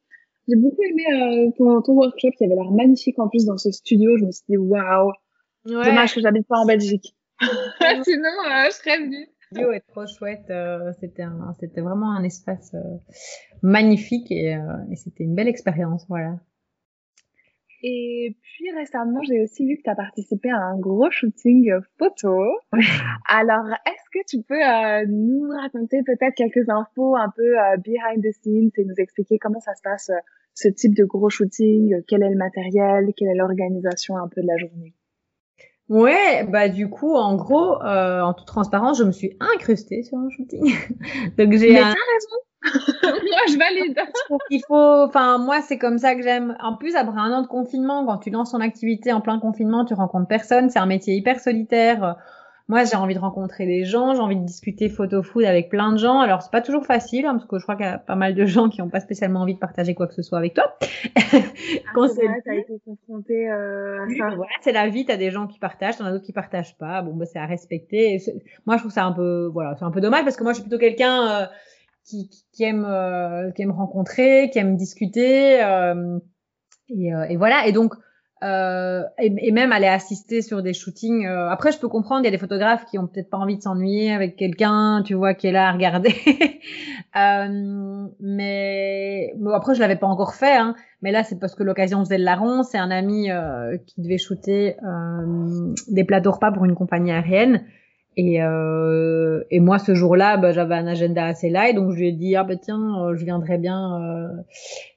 j'ai 0.48 0.56
beaucoup 0.56 0.82
aimé 0.82 1.52
ton, 1.56 1.82
ton, 1.82 1.92
workshop 1.94 2.30
qui 2.36 2.44
avait 2.44 2.54
l'air 2.54 2.70
magnifique 2.70 3.18
en 3.18 3.28
plus 3.28 3.44
dans 3.44 3.56
ce 3.56 3.70
studio 3.70 4.16
je 4.18 4.24
me 4.24 4.30
suis 4.30 4.44
dit 4.48 4.56
waouh 4.56 5.12
Dommage 5.64 6.14
que 6.14 6.20
j'habite 6.20 6.46
pas 6.46 6.58
en 6.58 6.64
Belgique. 6.64 7.16
Sinon, 7.40 8.30
je 8.68 8.70
serais 8.70 8.98
venue 8.98 9.26
studio 9.46 9.72
est 9.72 9.80
trop 9.88 10.06
chouette. 10.06 10.50
Euh, 10.50 10.92
c'était 11.00 11.24
c'était 11.60 11.80
vraiment 11.80 12.12
un 12.12 12.24
espace 12.24 12.72
euh, 12.74 12.98
magnifique 13.62 14.30
et, 14.30 14.54
euh, 14.54 14.60
et 14.90 14.96
c'était 14.96 15.24
une 15.24 15.34
belle 15.34 15.48
expérience, 15.48 16.06
voilà. 16.08 16.38
Et 17.88 18.36
puis 18.42 18.68
récemment, 18.76 19.22
j'ai 19.22 19.40
aussi 19.42 19.64
vu 19.64 19.76
que 19.76 19.82
tu 19.82 19.90
as 19.90 19.94
participé 19.94 20.50
à 20.50 20.56
un 20.56 20.76
gros 20.76 21.08
shooting 21.08 21.72
photo. 22.00 22.36
Alors, 23.28 23.68
est-ce 23.86 24.10
que 24.12 24.24
tu 24.26 24.42
peux 24.42 24.60
euh, 24.60 25.06
nous 25.08 25.48
raconter 25.50 26.02
peut-être 26.04 26.34
quelques 26.34 26.68
infos 26.68 27.14
un 27.14 27.32
peu 27.36 27.56
euh, 27.56 27.76
behind 27.76 28.24
the 28.24 28.32
scenes 28.42 28.70
et 28.76 28.84
nous 28.84 28.94
expliquer 28.98 29.38
comment 29.38 29.60
ça 29.60 29.72
se 29.76 29.82
passe 29.82 30.10
ce 30.54 30.66
type 30.66 30.96
de 30.96 31.04
gros 31.04 31.30
shooting, 31.30 32.02
quel 32.08 32.24
est 32.24 32.30
le 32.30 32.36
matériel, 32.36 33.12
quelle 33.16 33.28
est 33.28 33.36
l'organisation 33.36 34.16
un 34.16 34.26
peu 34.26 34.42
de 34.42 34.48
la 34.48 34.56
journée? 34.56 34.92
Ouais, 35.88 36.44
bah 36.48 36.68
du 36.68 36.90
coup, 36.90 37.14
en 37.14 37.36
gros, 37.36 37.80
euh, 37.82 38.20
en 38.20 38.34
toute 38.34 38.48
transparence, 38.48 38.98
je 38.98 39.04
me 39.04 39.12
suis 39.12 39.36
incrustée 39.38 40.02
sur 40.02 40.18
un 40.18 40.28
shooting. 40.30 40.64
Donc 41.38 41.52
j'ai. 41.52 41.72
Mais 41.72 41.78
un... 41.78 41.82
t'as 41.82 42.12
raison. 42.14 42.36
Moi, 43.02 43.40
je 43.48 43.58
valide. 43.58 43.98
Il 44.50 44.62
faut, 44.66 45.04
enfin, 45.04 45.38
moi, 45.38 45.60
c'est 45.62 45.78
comme 45.78 45.98
ça 45.98 46.14
que 46.14 46.22
j'aime. 46.22 46.56
En 46.60 46.76
plus, 46.76 46.96
après 46.96 47.18
un 47.18 47.32
an 47.32 47.42
de 47.42 47.46
confinement, 47.46 48.04
quand 48.06 48.18
tu 48.18 48.30
lances 48.30 48.52
ton 48.52 48.60
activité 48.60 49.12
en 49.12 49.20
plein 49.20 49.38
confinement, 49.38 49.84
tu 49.84 49.94
rencontres 49.94 50.28
personne. 50.28 50.70
C'est 50.70 50.78
un 50.78 50.86
métier 50.86 51.14
hyper 51.14 51.40
solitaire 51.40 52.16
moi 52.68 52.82
j'ai 52.84 52.96
envie 52.96 53.14
de 53.14 53.20
rencontrer 53.20 53.64
des 53.64 53.84
gens, 53.84 54.14
j'ai 54.14 54.20
envie 54.20 54.36
de 54.36 54.44
discuter 54.44 54.88
photo 54.88 55.22
food 55.22 55.44
avec 55.44 55.68
plein 55.68 55.92
de 55.92 55.98
gens. 55.98 56.18
Alors 56.18 56.42
c'est 56.42 56.50
pas 56.50 56.60
toujours 56.60 56.84
facile 56.84 57.24
hein, 57.26 57.34
parce 57.34 57.46
que 57.46 57.58
je 57.58 57.62
crois 57.62 57.76
qu'il 57.76 57.86
y 57.86 57.88
a 57.88 57.98
pas 57.98 58.16
mal 58.16 58.34
de 58.34 58.44
gens 58.44 58.68
qui 58.68 58.80
n'ont 58.80 58.88
pas 58.88 59.00
spécialement 59.00 59.40
envie 59.40 59.54
de 59.54 59.58
partager 59.58 59.94
quoi 59.94 60.08
que 60.08 60.14
ce 60.14 60.22
soit 60.22 60.38
avec 60.38 60.54
toi. 60.54 60.76
Quand 61.94 62.06
ah, 62.06 62.34
t'as 62.44 62.54
été 62.54 62.80
confronté 62.84 63.48
euh, 63.48 64.02
à 64.02 64.08
ça. 64.18 64.34
Voilà, 64.34 64.52
c'est 64.62 64.72
la 64.72 64.88
vie. 64.88 65.06
T'as 65.06 65.16
des 65.16 65.30
gens 65.30 65.46
qui 65.46 65.58
partagent, 65.58 65.98
t'en 65.98 66.06
as 66.06 66.10
d'autres 66.10 66.24
qui 66.24 66.32
partagent 66.32 66.76
pas. 66.76 67.02
Bon, 67.02 67.14
bah, 67.14 67.24
c'est 67.24 67.38
à 67.38 67.46
respecter. 67.46 68.18
Moi 68.66 68.76
je 68.76 68.82
trouve 68.82 68.92
ça 68.92 69.04
un 69.04 69.12
peu, 69.12 69.48
voilà, 69.52 69.76
c'est 69.78 69.84
un 69.84 69.92
peu 69.92 70.00
dommage 70.00 70.24
parce 70.24 70.36
que 70.36 70.42
moi 70.42 70.52
je 70.52 70.56
suis 70.56 70.68
plutôt 70.68 70.80
quelqu'un 70.80 71.28
euh, 71.28 71.46
qui, 72.06 72.30
qui, 72.52 72.64
aime, 72.64 72.84
euh, 72.84 73.50
qui 73.52 73.62
aime 73.62 73.72
rencontrer, 73.72 74.50
qui 74.50 74.58
aime 74.58 74.76
discuter. 74.76 75.62
Euh, 75.62 76.18
et, 76.88 77.10
et, 77.30 77.36
voilà. 77.36 77.66
Et 77.66 77.72
donc 77.72 77.94
euh, 78.44 79.02
et, 79.18 79.32
et, 79.48 79.50
même 79.50 79.72
aller 79.72 79.86
assister 79.86 80.42
sur 80.42 80.62
des 80.62 80.74
shootings. 80.74 81.26
Euh, 81.26 81.48
après, 81.48 81.72
je 81.72 81.78
peux 81.78 81.88
comprendre, 81.88 82.20
il 82.22 82.24
y 82.26 82.28
a 82.28 82.30
des 82.30 82.38
photographes 82.38 82.84
qui 82.84 82.98
ont 82.98 83.06
peut-être 83.06 83.30
pas 83.30 83.38
envie 83.38 83.56
de 83.56 83.62
s'ennuyer 83.62 84.12
avec 84.12 84.36
quelqu'un, 84.36 85.02
tu 85.06 85.14
vois, 85.14 85.32
qui 85.32 85.46
est 85.46 85.52
là 85.52 85.68
à 85.68 85.72
regarder. 85.72 86.14
euh, 87.16 88.06
mais 88.20 89.32
bon, 89.38 89.52
après, 89.52 89.74
je 89.74 89.80
l'avais 89.80 89.96
pas 89.96 90.06
encore 90.06 90.34
fait, 90.34 90.54
hein, 90.54 90.74
mais 91.00 91.12
là, 91.12 91.24
c'est 91.24 91.38
parce 91.40 91.54
que 91.54 91.62
l'occasion 91.62 92.00
faisait 92.00 92.18
le 92.18 92.24
larron. 92.24 92.62
C'est 92.62 92.78
un 92.78 92.90
ami 92.90 93.30
euh, 93.30 93.78
qui 93.86 94.02
devait 94.02 94.18
shooter 94.18 94.76
euh, 94.84 95.74
des 95.88 96.04
plateaux 96.04 96.32
repas 96.32 96.52
pour 96.52 96.66
une 96.66 96.74
compagnie 96.74 97.12
aérienne. 97.12 97.64
Et, 98.16 98.42
euh, 98.42 99.44
et 99.50 99.60
moi, 99.60 99.78
ce 99.78 99.94
jour-là, 99.94 100.38
bah, 100.38 100.52
j'avais 100.52 100.74
un 100.74 100.86
agenda 100.86 101.26
assez 101.26 101.50
light, 101.50 101.76
donc 101.76 101.92
je 101.92 101.98
lui 101.98 102.08
ai 102.08 102.12
dit 102.12 102.34
ah 102.34 102.44
bah 102.44 102.56
tiens, 102.56 103.12
je 103.14 103.24
viendrais 103.24 103.58
bien 103.58 104.30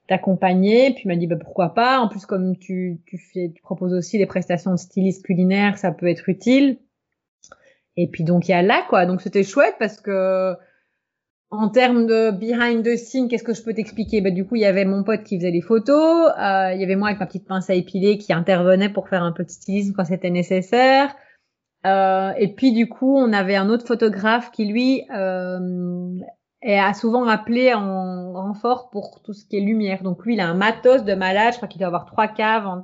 t'accompagner. 0.08 0.94
Puis 0.94 1.04
il 1.06 1.08
m'a 1.08 1.16
dit 1.16 1.28
bah, 1.28 1.38
pourquoi 1.40 1.74
pas. 1.74 2.00
En 2.00 2.08
plus, 2.10 2.26
comme 2.26 2.58
tu, 2.58 3.00
tu, 3.06 3.18
fais, 3.18 3.52
tu 3.54 3.62
proposes 3.62 3.94
aussi 3.94 4.18
des 4.18 4.26
prestations 4.26 4.72
de 4.72 4.78
styliste 4.78 5.26
culinaire, 5.26 5.78
ça 5.78 5.92
peut 5.92 6.08
être 6.08 6.30
utile. 6.30 6.80
Et 7.98 8.08
puis 8.08 8.24
donc 8.24 8.48
il 8.48 8.52
y 8.52 8.54
a 8.54 8.62
là 8.62 8.86
quoi. 8.90 9.06
Donc 9.06 9.22
c'était 9.22 9.44
chouette 9.44 9.76
parce 9.80 10.00
que 10.00 10.56
en 11.52 11.70
termes 11.70 12.06
de 12.06 12.32
behind 12.32 12.86
the 12.86 12.96
scene, 12.96 13.28
qu'est-ce 13.28 13.44
que 13.44 13.54
je 13.54 13.64
peux 13.64 13.74
t'expliquer? 13.74 14.22
Bah, 14.22 14.30
Du 14.30 14.46
coup, 14.46 14.56
il 14.56 14.62
y 14.62 14.66
avait 14.66 14.86
mon 14.86 15.04
pote 15.04 15.24
qui 15.24 15.38
faisait 15.38 15.52
les 15.52 15.62
photos, 15.62 16.32
euh, 16.38 16.74
il 16.74 16.80
y 16.80 16.84
avait 16.84 16.96
moi 16.96 17.08
avec 17.08 17.20
ma 17.20 17.26
petite 17.26 17.48
pince 17.48 17.70
à 17.70 17.74
épiler 17.74 18.18
qui 18.18 18.34
intervenait 18.34 18.90
pour 18.90 19.10
faire 19.10 19.24
un 19.24 19.32
peu 19.32 19.44
de 19.44 19.50
stylisme 19.50 19.94
quand 19.96 20.06
c'était 20.06 20.30
nécessaire. 20.30 21.16
Euh, 21.86 22.34
et 22.38 22.54
puis 22.54 22.74
du 22.74 22.90
coup, 22.90 23.18
on 23.18 23.32
avait 23.32 23.56
un 23.56 23.70
autre 23.70 23.86
photographe 23.88 24.52
qui 24.52 24.66
lui 24.66 25.04
euh, 25.16 26.20
a 26.64 26.94
souvent 26.94 27.26
appelé 27.26 27.74
en 27.74 28.34
renfort 28.34 28.90
pour 28.90 29.22
tout 29.24 29.34
ce 29.34 29.46
qui 29.46 29.58
est 29.58 29.62
lumière. 29.62 30.04
Donc 30.04 30.26
lui, 30.26 30.34
il 30.36 30.40
a 30.42 30.48
un 30.48 30.54
matos 30.54 31.04
de 31.04 31.14
malade. 31.14 31.54
Je 31.54 31.58
crois 31.58 31.68
qu'il 31.68 31.80
doit 31.80 31.88
avoir 31.88 32.06
trois 32.06 32.28
caves 32.28 32.84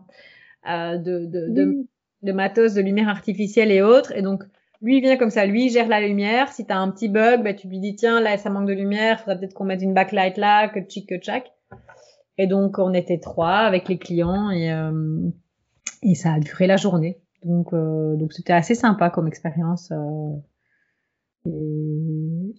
euh, 0.70 0.98
de, 0.98 1.26
de, 1.26 1.50
de, 1.50 1.88
de, 2.22 2.32
matos 2.32 2.74
de 2.74 2.82
lumière 2.82 3.10
artificielle 3.10 3.72
et 3.72 3.82
autres. 3.82 4.14
Et 4.16 4.22
donc 4.22 4.43
lui, 4.82 4.98
il 4.98 5.02
vient 5.02 5.18
comme 5.18 5.30
ça. 5.30 5.46
Lui, 5.46 5.66
il 5.66 5.70
gère 5.70 5.89
la 5.89 6.00
lumière. 6.00 6.52
Si 6.54 6.66
tu 6.66 6.72
as 6.72 6.80
un 6.80 6.89
petit 6.89 7.10
bug, 7.10 7.43
bah, 7.43 7.54
tu 7.54 7.68
lui 7.68 7.80
dis 7.80 7.96
tiens, 7.96 8.22
là, 8.22 8.38
ça 8.38 8.50
manque 8.50 8.68
de 8.68 8.74
lumière. 8.74 9.20
Faudrait 9.20 9.39
peut-être 9.39 9.54
qu'on 9.54 9.66
mette 9.66 9.82
une 9.82 9.93
backlight 9.93 10.38
là, 10.38 10.70
que 10.70 10.80
tchic, 10.80 11.10
que 11.10 11.18
tchac. 11.18 11.52
Et 12.38 12.48
donc 12.48 12.80
on 12.80 12.93
était 12.93 13.20
trois 13.20 13.60
avec 13.60 13.88
les 13.88 13.98
clients 13.98 14.50
et, 14.50 14.72
euh, 14.72 15.30
et 16.04 16.16
ça 16.16 16.34
a 16.34 16.39
duré 16.39 16.68
la 16.68 16.78
journée. 16.78 17.20
Donc 17.46 17.74
euh, 17.74 18.16
donc 18.16 18.34
c'était 18.34 18.54
assez 18.54 18.76
sympa 18.76 19.10
comme 19.10 19.28
expérience. 19.28 19.91
Euh, 19.91 20.32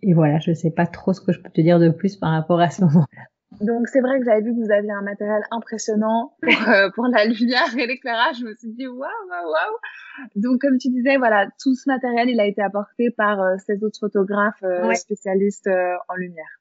et, 0.02 0.14
voilà, 0.14 0.38
je 0.38 0.52
sais 0.52 0.70
pas 0.70 0.86
trop 0.86 1.12
ce 1.12 1.20
que 1.20 1.32
je 1.32 1.40
peux 1.40 1.50
te 1.50 1.60
dire 1.60 1.80
de 1.80 1.90
plus 1.90 2.16
par 2.16 2.30
rapport 2.30 2.60
à 2.60 2.70
ce 2.70 2.82
moment-là. 2.82 3.24
Donc 3.60 3.88
c'est 3.88 4.00
vrai 4.00 4.18
que 4.20 4.24
j'avais 4.24 4.42
vu 4.42 4.54
que 4.54 4.64
vous 4.64 4.70
aviez 4.70 4.92
un 4.92 5.02
matériel 5.02 5.42
impressionnant 5.50 6.34
pour, 6.40 6.68
euh, 6.68 6.90
pour 6.94 7.06
la 7.08 7.24
lumière 7.24 7.76
et 7.76 7.86
l'éclairage. 7.86 8.36
Je 8.38 8.44
me 8.44 8.54
suis 8.54 8.72
dit 8.72 8.86
waouh 8.86 8.98
waouh 8.98 9.50
waouh. 9.50 10.30
Donc 10.36 10.60
comme 10.60 10.78
tu 10.78 10.88
disais, 10.88 11.16
voilà, 11.16 11.48
tout 11.60 11.74
ce 11.74 11.88
matériel 11.88 12.28
il 12.28 12.38
a 12.38 12.46
été 12.46 12.62
apporté 12.62 13.10
par 13.10 13.40
euh, 13.40 13.56
ces 13.66 13.82
autres 13.82 13.98
photographes 13.98 14.62
euh, 14.62 14.92
spécialistes 14.94 15.68
en 16.08 16.14
lumière. 16.14 16.60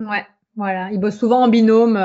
Ouais, 0.00 0.26
voilà. 0.56 0.90
Ils 0.92 1.00
bossent 1.00 1.18
souvent 1.18 1.42
en 1.42 1.48
binôme 1.48 1.96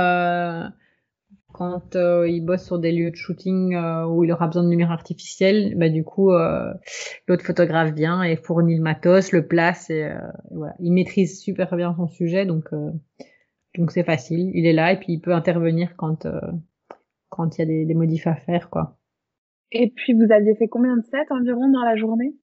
quand 1.56 1.95
euh, 1.95 2.28
il 2.28 2.41
bosse 2.41 2.66
sur 2.66 2.80
des 2.80 2.91
lieux 2.91 3.12
de 3.12 3.16
shooting 3.16 3.76
euh, 3.76 4.06
où 4.06 4.26
il 4.26 4.32
aura 4.34 4.47
besoin 4.47 4.66
de 4.66 4.70
lumière 4.70 4.91
artificielle, 4.91 5.74
bah 5.78 5.88
du 5.88 6.03
coup 6.03 6.34
euh, 6.34 6.74
l'autre 7.30 7.45
photographe 7.45 7.93
vient 7.93 8.24
et 8.24 8.36
fournit 8.36 8.76
le 8.76 8.82
matos, 8.82 9.32
le 9.32 9.47
place 9.47 9.89
et, 9.89 10.12
voilà, 10.51 10.76
il 10.80 10.91
maîtrise 10.91 11.39
super 11.39 11.74
bien 11.78 11.95
son 11.95 12.08
sujet 12.08 12.45
donc 12.45 12.66
donc 13.78 13.91
c'est 13.91 14.03
facile, 14.03 14.51
il 14.53 14.66
est 14.66 14.74
là 14.74 14.91
et 14.91 14.99
puis 14.99 15.14
il 15.14 15.22
peut 15.22 15.34
intervenir 15.34 15.95
quand 15.95 16.28
quand 17.30 17.58
il 17.58 17.60
y 17.60 17.64
a 17.64 17.66
des, 17.66 17.86
des 17.86 17.93
modifs 17.93 18.28
à 18.28 18.36
faire 18.36 18.70
quoi. 18.70 18.97
Et 19.72 19.93
puis 19.95 20.14
vous 20.14 20.30
aviez 20.34 20.56
fait 20.56 20.68
combien 20.68 20.97
de 20.97 21.03
sets 21.03 21.32
environ 21.32 21.70
dans 21.72 21.84
la 21.86 21.95
journée? 21.95 22.36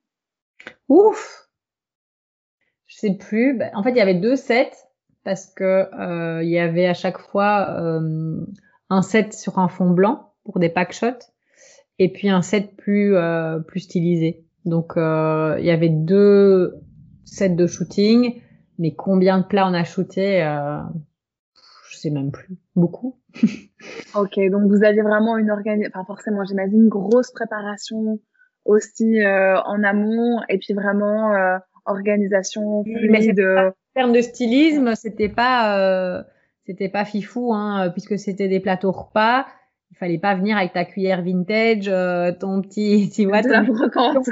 Ouf, 0.88 1.50
je 2.86 2.96
sais 2.96 3.14
plus. 3.14 3.58
Bah, 3.58 3.66
en 3.74 3.82
fait 3.82 3.90
il 3.90 3.98
y 3.98 4.00
avait 4.00 4.14
deux 4.14 4.36
sets 4.36 4.72
parce 5.22 5.52
que 5.52 6.40
il 6.42 6.48
y 6.48 6.58
avait 6.58 6.86
à 6.86 6.94
chaque 6.94 7.18
fois 7.18 8.00
un 8.92 9.00
set 9.00 9.32
sur 9.32 9.58
un 9.58 9.68
fond 9.68 9.90
blanc 9.90 10.32
pour 10.44 10.58
des 10.58 10.68
pack 10.68 10.92
shots 10.92 11.32
et 11.98 12.12
puis 12.12 12.28
un 12.28 12.42
set 12.42 12.76
plus 12.76 13.16
euh, 13.16 13.58
plus 13.58 13.80
stylisé. 13.80 14.44
Donc 14.66 14.96
euh, 14.96 15.56
il 15.58 15.64
y 15.64 15.70
avait 15.70 15.88
deux 15.88 16.74
sets 17.24 17.48
de 17.48 17.66
shooting, 17.66 18.42
mais 18.78 18.94
combien 18.94 19.38
de 19.38 19.44
plats 19.44 19.66
on 19.66 19.72
a 19.72 19.84
shooté 19.84 20.42
euh, 20.42 20.78
Je 21.88 21.96
sais 21.96 22.10
même 22.10 22.30
plus. 22.30 22.58
Beaucoup. 22.76 23.18
ok, 24.14 24.38
donc 24.50 24.68
vous 24.68 24.84
aviez 24.84 25.02
vraiment 25.02 25.38
une 25.38 25.50
organisation, 25.50 25.90
enfin 25.94 26.04
forcément 26.04 26.44
j'imagine 26.44 26.82
une 26.82 26.88
grosse 26.88 27.30
préparation 27.30 28.20
aussi 28.66 29.20
euh, 29.20 29.58
en 29.62 29.82
amont 29.82 30.40
et 30.50 30.58
puis 30.58 30.74
vraiment 30.74 31.34
euh, 31.34 31.56
organisation 31.86 32.84
fluide. 32.84 33.40
en 33.40 33.72
termes 33.94 34.12
de 34.12 34.20
stylisme, 34.20 34.94
c'était 34.96 35.30
pas 35.30 36.24
c'était 36.66 36.88
pas 36.88 37.04
fifou, 37.04 37.52
hein, 37.52 37.86
euh, 37.86 37.90
puisque 37.90 38.18
c'était 38.18 38.48
des 38.48 38.60
plateaux 38.60 38.92
repas. 38.92 39.46
Il 39.90 39.96
fallait 39.98 40.18
pas 40.18 40.34
venir 40.34 40.56
avec 40.56 40.72
ta 40.72 40.84
cuillère 40.84 41.22
vintage, 41.22 41.88
euh, 41.88 42.32
ton 42.32 42.62
petit, 42.62 43.10
tu 43.14 43.26
vois, 43.26 43.42
ton, 43.42 43.64
ton 43.66 44.22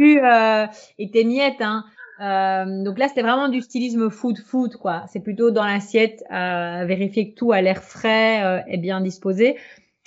euh, 0.00 0.66
et 0.98 1.10
tes 1.10 1.24
miettes. 1.24 1.60
Hein. 1.60 1.84
Euh, 2.20 2.84
donc 2.84 2.98
là, 2.98 3.08
c'était 3.08 3.22
vraiment 3.22 3.48
du 3.48 3.60
stylisme 3.60 4.08
food 4.10 4.38
food, 4.38 4.76
quoi. 4.76 5.04
C'est 5.08 5.20
plutôt 5.20 5.50
dans 5.50 5.64
l'assiette, 5.64 6.24
euh, 6.32 6.84
vérifier 6.86 7.30
que 7.30 7.34
tout 7.36 7.52
a 7.52 7.60
l'air 7.60 7.82
frais 7.82 8.64
et 8.66 8.78
bien 8.78 9.00
disposé. 9.00 9.56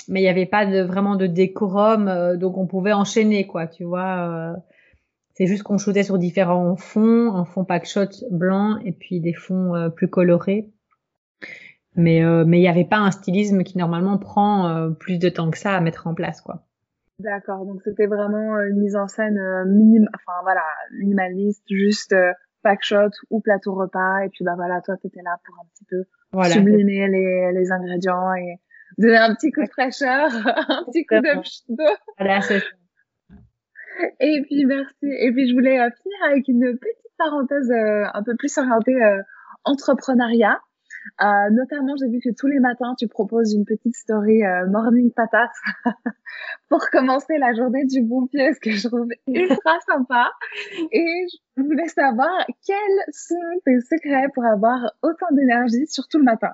Mais 0.07 0.19
il 0.19 0.23
n'y 0.23 0.29
avait 0.29 0.47
pas 0.47 0.65
de 0.65 0.81
vraiment 0.81 1.15
de 1.15 1.27
décorum, 1.27 2.35
donc 2.37 2.57
on 2.57 2.65
pouvait 2.65 2.91
enchaîner, 2.91 3.45
quoi. 3.45 3.67
Tu 3.67 3.83
vois. 3.83 4.55
c'est 5.35 5.45
juste 5.45 5.63
qu'on 5.63 5.77
shootait 5.77 6.03
sur 6.03 6.17
différents 6.17 6.75
fonds, 6.75 7.33
un 7.35 7.45
fond 7.45 7.65
pack 7.65 7.85
shot 7.85 8.09
blanc 8.31 8.79
et 8.83 8.91
puis 8.91 9.19
des 9.19 9.33
fonds 9.33 9.91
plus 9.95 10.09
colorés. 10.09 10.71
Mais 11.95 12.23
euh, 12.23 12.45
mais 12.45 12.57
il 12.57 12.61
n'y 12.61 12.69
avait 12.69 12.85
pas 12.85 12.97
un 12.97 13.11
stylisme 13.11 13.63
qui 13.63 13.77
normalement 13.77 14.17
prend 14.17 14.67
euh, 14.67 14.89
plus 14.91 15.17
de 15.19 15.29
temps 15.29 15.51
que 15.51 15.57
ça 15.57 15.75
à 15.75 15.81
mettre 15.81 16.07
en 16.07 16.13
place 16.13 16.41
quoi. 16.41 16.63
D'accord, 17.19 17.65
donc 17.65 17.81
c'était 17.83 18.07
vraiment 18.07 18.55
euh, 18.55 18.69
une 18.69 18.79
mise 18.79 18.95
en 18.95 19.07
scène 19.07 19.39
minim, 19.67 20.07
enfin 20.15 20.39
voilà, 20.43 20.63
minimaliste, 20.97 21.63
juste 21.69 22.15
pack 22.63 22.83
shot 22.83 23.11
ou 23.29 23.41
plateau 23.41 23.73
repas 23.73 24.19
et 24.19 24.29
puis 24.29 24.45
bah 24.45 24.53
voilà, 24.55 24.81
toi 24.81 24.95
t'étais 24.97 25.21
là 25.21 25.37
pour 25.45 25.55
un 25.59 25.67
petit 25.73 25.85
peu 25.85 26.03
voilà, 26.31 26.53
sublimer 26.53 27.07
les, 27.09 27.51
les 27.53 27.71
ingrédients 27.71 28.33
et 28.35 28.55
donner 28.97 29.17
un 29.17 29.35
petit 29.35 29.51
coup 29.51 29.63
de 29.63 29.69
fraîcheur, 29.69 30.29
un 30.69 30.85
petit 30.85 31.05
coup 31.05 31.15
d'eau. 31.19 31.83
Voilà, 32.17 32.39
c'est 32.39 32.61
Et 34.21 34.41
puis 34.43 34.65
merci. 34.65 34.95
Et 35.01 35.31
puis 35.33 35.49
je 35.49 35.53
voulais 35.53 35.75
finir 35.75 36.17
avec 36.25 36.47
une 36.47 36.77
petite 36.79 37.11
parenthèse 37.17 37.69
un 37.69 38.23
peu 38.23 38.35
plus 38.37 38.57
orientée 38.57 38.97
entrepreneuriat. 39.65 40.61
Euh, 41.21 41.49
notamment, 41.51 41.95
j'ai 41.99 42.07
vu 42.07 42.19
que 42.19 42.29
tous 42.37 42.47
les 42.47 42.59
matins, 42.59 42.95
tu 42.97 43.07
proposes 43.07 43.53
une 43.53 43.65
petite 43.65 43.95
story 43.95 44.43
euh, 44.43 44.67
morning 44.67 45.11
patate 45.11 45.51
pour 46.69 46.89
commencer 46.89 47.37
la 47.37 47.53
journée 47.53 47.85
du 47.85 48.01
bon 48.01 48.27
pied, 48.27 48.53
ce 48.53 48.59
que 48.59 48.71
je 48.71 48.87
trouve 48.87 49.07
ultra 49.27 49.79
sympa. 49.87 50.31
Et 50.91 51.25
je 51.57 51.63
voulais 51.63 51.87
savoir 51.87 52.45
quels 52.65 53.13
sont 53.13 53.35
tes 53.65 53.79
secrets 53.81 54.27
pour 54.33 54.45
avoir 54.45 54.91
autant 55.01 55.31
d'énergie, 55.31 55.85
surtout 55.87 56.17
le 56.17 56.25
matin? 56.25 56.51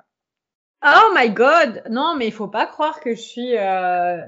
Oh 0.84 1.12
my 1.14 1.30
god 1.30 1.82
Non, 1.90 2.14
mais 2.16 2.28
il 2.28 2.32
faut 2.32 2.48
pas 2.48 2.66
croire 2.66 3.00
que 3.00 3.10
je 3.10 3.20
suis 3.20 3.56
euh, 3.56 4.18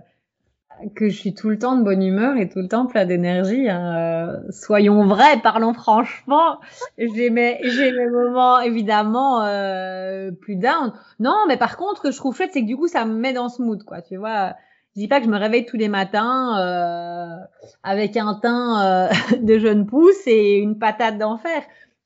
que 0.94 1.08
je 1.08 1.16
suis 1.16 1.34
tout 1.34 1.48
le 1.48 1.58
temps 1.58 1.76
de 1.76 1.82
bonne 1.82 2.02
humeur 2.02 2.36
et 2.36 2.48
tout 2.48 2.60
le 2.60 2.68
temps 2.68 2.86
plein 2.86 3.04
d'énergie. 3.04 3.68
Hein. 3.68 3.94
Euh, 3.96 4.50
soyons 4.50 5.04
vrais, 5.04 5.40
parlons 5.42 5.74
franchement. 5.74 6.58
J'ai 6.98 7.30
mes 7.30 7.58
j'ai 7.64 7.92
moments 7.92 8.60
évidemment 8.60 9.42
euh, 9.42 10.30
plus 10.30 10.56
down. 10.56 10.92
Non, 11.18 11.44
mais 11.48 11.56
par 11.56 11.76
contre, 11.76 11.98
ce 11.98 12.02
que 12.02 12.10
je 12.10 12.16
trouve 12.16 12.36
chouette, 12.36 12.50
c'est 12.52 12.62
que 12.62 12.66
du 12.66 12.76
coup, 12.76 12.88
ça 12.88 13.04
me 13.04 13.14
met 13.14 13.32
dans 13.32 13.48
ce 13.48 13.62
mood, 13.62 13.82
quoi. 13.84 14.02
Tu 14.02 14.16
vois. 14.16 14.54
Je 14.96 15.02
dis 15.02 15.08
pas 15.08 15.20
que 15.20 15.26
je 15.26 15.30
me 15.30 15.38
réveille 15.38 15.66
tous 15.66 15.76
les 15.76 15.88
matins 15.88 16.58
euh, 16.58 17.36
avec 17.84 18.16
un 18.16 18.34
teint 18.34 18.84
euh, 18.84 19.08
de 19.40 19.58
jeune 19.58 19.86
pousse 19.86 20.26
et 20.26 20.58
une 20.58 20.78
patate 20.78 21.16
d'enfer. 21.16 21.62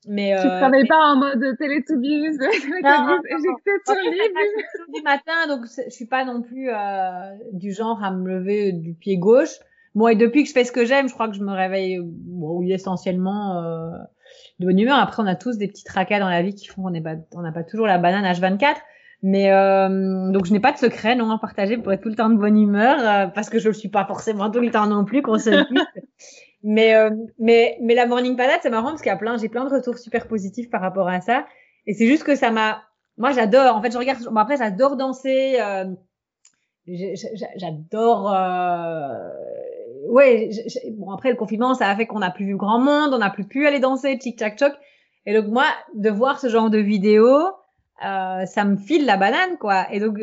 Mais 0.07 0.35
tu 0.39 0.47
euh, 0.47 0.59
travailles 0.59 0.87
pas 0.87 0.99
en 0.99 1.17
mode 1.17 1.41
Teletubbies, 1.57 2.37
sur 2.39 2.49
du 4.93 5.01
matin, 5.03 5.47
donc 5.47 5.65
je 5.65 5.89
suis 5.89 6.05
pas 6.05 6.25
non 6.25 6.41
plus 6.41 6.69
euh, 6.69 7.31
du 7.53 7.71
genre 7.71 8.03
à 8.03 8.11
me 8.11 8.27
lever 8.27 8.71
du 8.71 8.93
pied 8.93 9.17
gauche. 9.17 9.59
Bon, 9.95 10.07
et 10.07 10.15
depuis 10.15 10.43
que 10.43 10.49
je 10.49 10.53
fais 10.53 10.63
ce 10.63 10.71
que 10.71 10.85
j'aime, 10.85 11.07
je 11.07 11.13
crois 11.13 11.27
que 11.29 11.35
je 11.35 11.41
me 11.41 11.53
réveille, 11.53 11.99
bon, 12.03 12.59
oui, 12.59 12.71
essentiellement 12.71 13.63
euh, 13.63 13.91
de 14.59 14.65
bonne 14.65 14.79
humeur. 14.79 14.97
Après, 14.99 15.23
on 15.23 15.25
a 15.25 15.35
tous 15.35 15.57
des 15.57 15.67
petits 15.67 15.85
tracas 15.85 16.19
dans 16.19 16.29
la 16.29 16.41
vie 16.41 16.53
qui 16.53 16.67
font 16.67 16.83
qu'on 16.83 17.41
n'a 17.41 17.51
pas 17.51 17.63
toujours 17.63 17.87
la 17.87 17.97
banane 17.97 18.25
H24. 18.25 18.75
Mais 19.27 19.51
euh, 19.51 20.31
donc 20.31 20.45
je 20.45 20.53
n'ai 20.53 20.59
pas 20.59 20.71
de 20.71 20.77
secret 20.77 21.15
non 21.15 21.31
à 21.31 21.39
partager 21.39 21.77
pour 21.77 21.91
être 21.91 22.01
tout 22.01 22.09
le 22.09 22.15
temps 22.15 22.29
de 22.29 22.37
bonne 22.37 22.59
humeur 22.59 22.99
euh, 22.99 23.25
parce 23.25 23.49
que 23.49 23.57
je 23.57 23.69
le 23.69 23.73
suis 23.73 23.89
pas 23.89 24.05
forcément 24.05 24.51
tout 24.51 24.59
le 24.59 24.69
temps 24.69 24.85
non 24.85 25.03
plus 25.03 25.23
qu'on 25.23 25.39
se 25.39 25.49
mais, 26.63 26.95
euh, 26.95 27.11
mais, 27.39 27.77
mais 27.81 27.95
la 27.95 28.05
morning 28.05 28.35
patate, 28.35 28.61
c'est 28.63 28.69
marrant 28.69 28.89
parce 28.89 29.01
qu'il 29.01 29.09
y 29.09 29.13
a 29.13 29.17
plein, 29.17 29.37
j'ai 29.37 29.49
plein 29.49 29.65
de 29.65 29.73
retours 29.73 29.97
super 29.97 30.27
positifs 30.27 30.69
par 30.69 30.81
rapport 30.81 31.07
à 31.07 31.21
ça. 31.21 31.45
Et 31.87 31.93
c'est 31.93 32.07
juste 32.07 32.23
que 32.23 32.35
ça 32.35 32.51
m'a, 32.51 32.83
moi 33.17 33.31
j'adore, 33.31 33.75
en 33.75 33.81
fait 33.81 33.91
je 33.91 33.97
regarde, 33.97 34.23
bon 34.23 34.35
après 34.37 34.57
j'adore 34.57 34.97
danser, 34.97 35.57
euh, 35.59 35.85
j'adore, 36.87 38.33
euh, 38.33 39.29
ouais, 40.09 40.49
bon 40.93 41.11
après 41.11 41.29
le 41.29 41.35
confinement 41.35 41.73
ça 41.75 41.89
a 41.89 41.95
fait 41.95 42.07
qu'on 42.07 42.21
a 42.21 42.31
plus 42.31 42.45
vu 42.45 42.55
grand 42.55 42.79
monde, 42.79 43.13
on 43.13 43.19
n'a 43.19 43.29
plus 43.29 43.45
pu 43.45 43.67
aller 43.67 43.79
danser, 43.79 44.17
tic 44.17 44.37
tac 44.37 44.57
choc. 44.57 44.73
Et 45.27 45.33
donc 45.33 45.51
moi, 45.51 45.65
de 45.95 46.09
voir 46.09 46.39
ce 46.39 46.49
genre 46.49 46.69
de 46.69 46.77
vidéo, 46.77 47.27
euh, 48.05 48.45
ça 48.45 48.63
me 48.65 48.77
file 48.77 49.05
la 49.05 49.17
banane 49.17 49.57
quoi. 49.59 49.87
Et 49.91 49.99
donc 49.99 50.19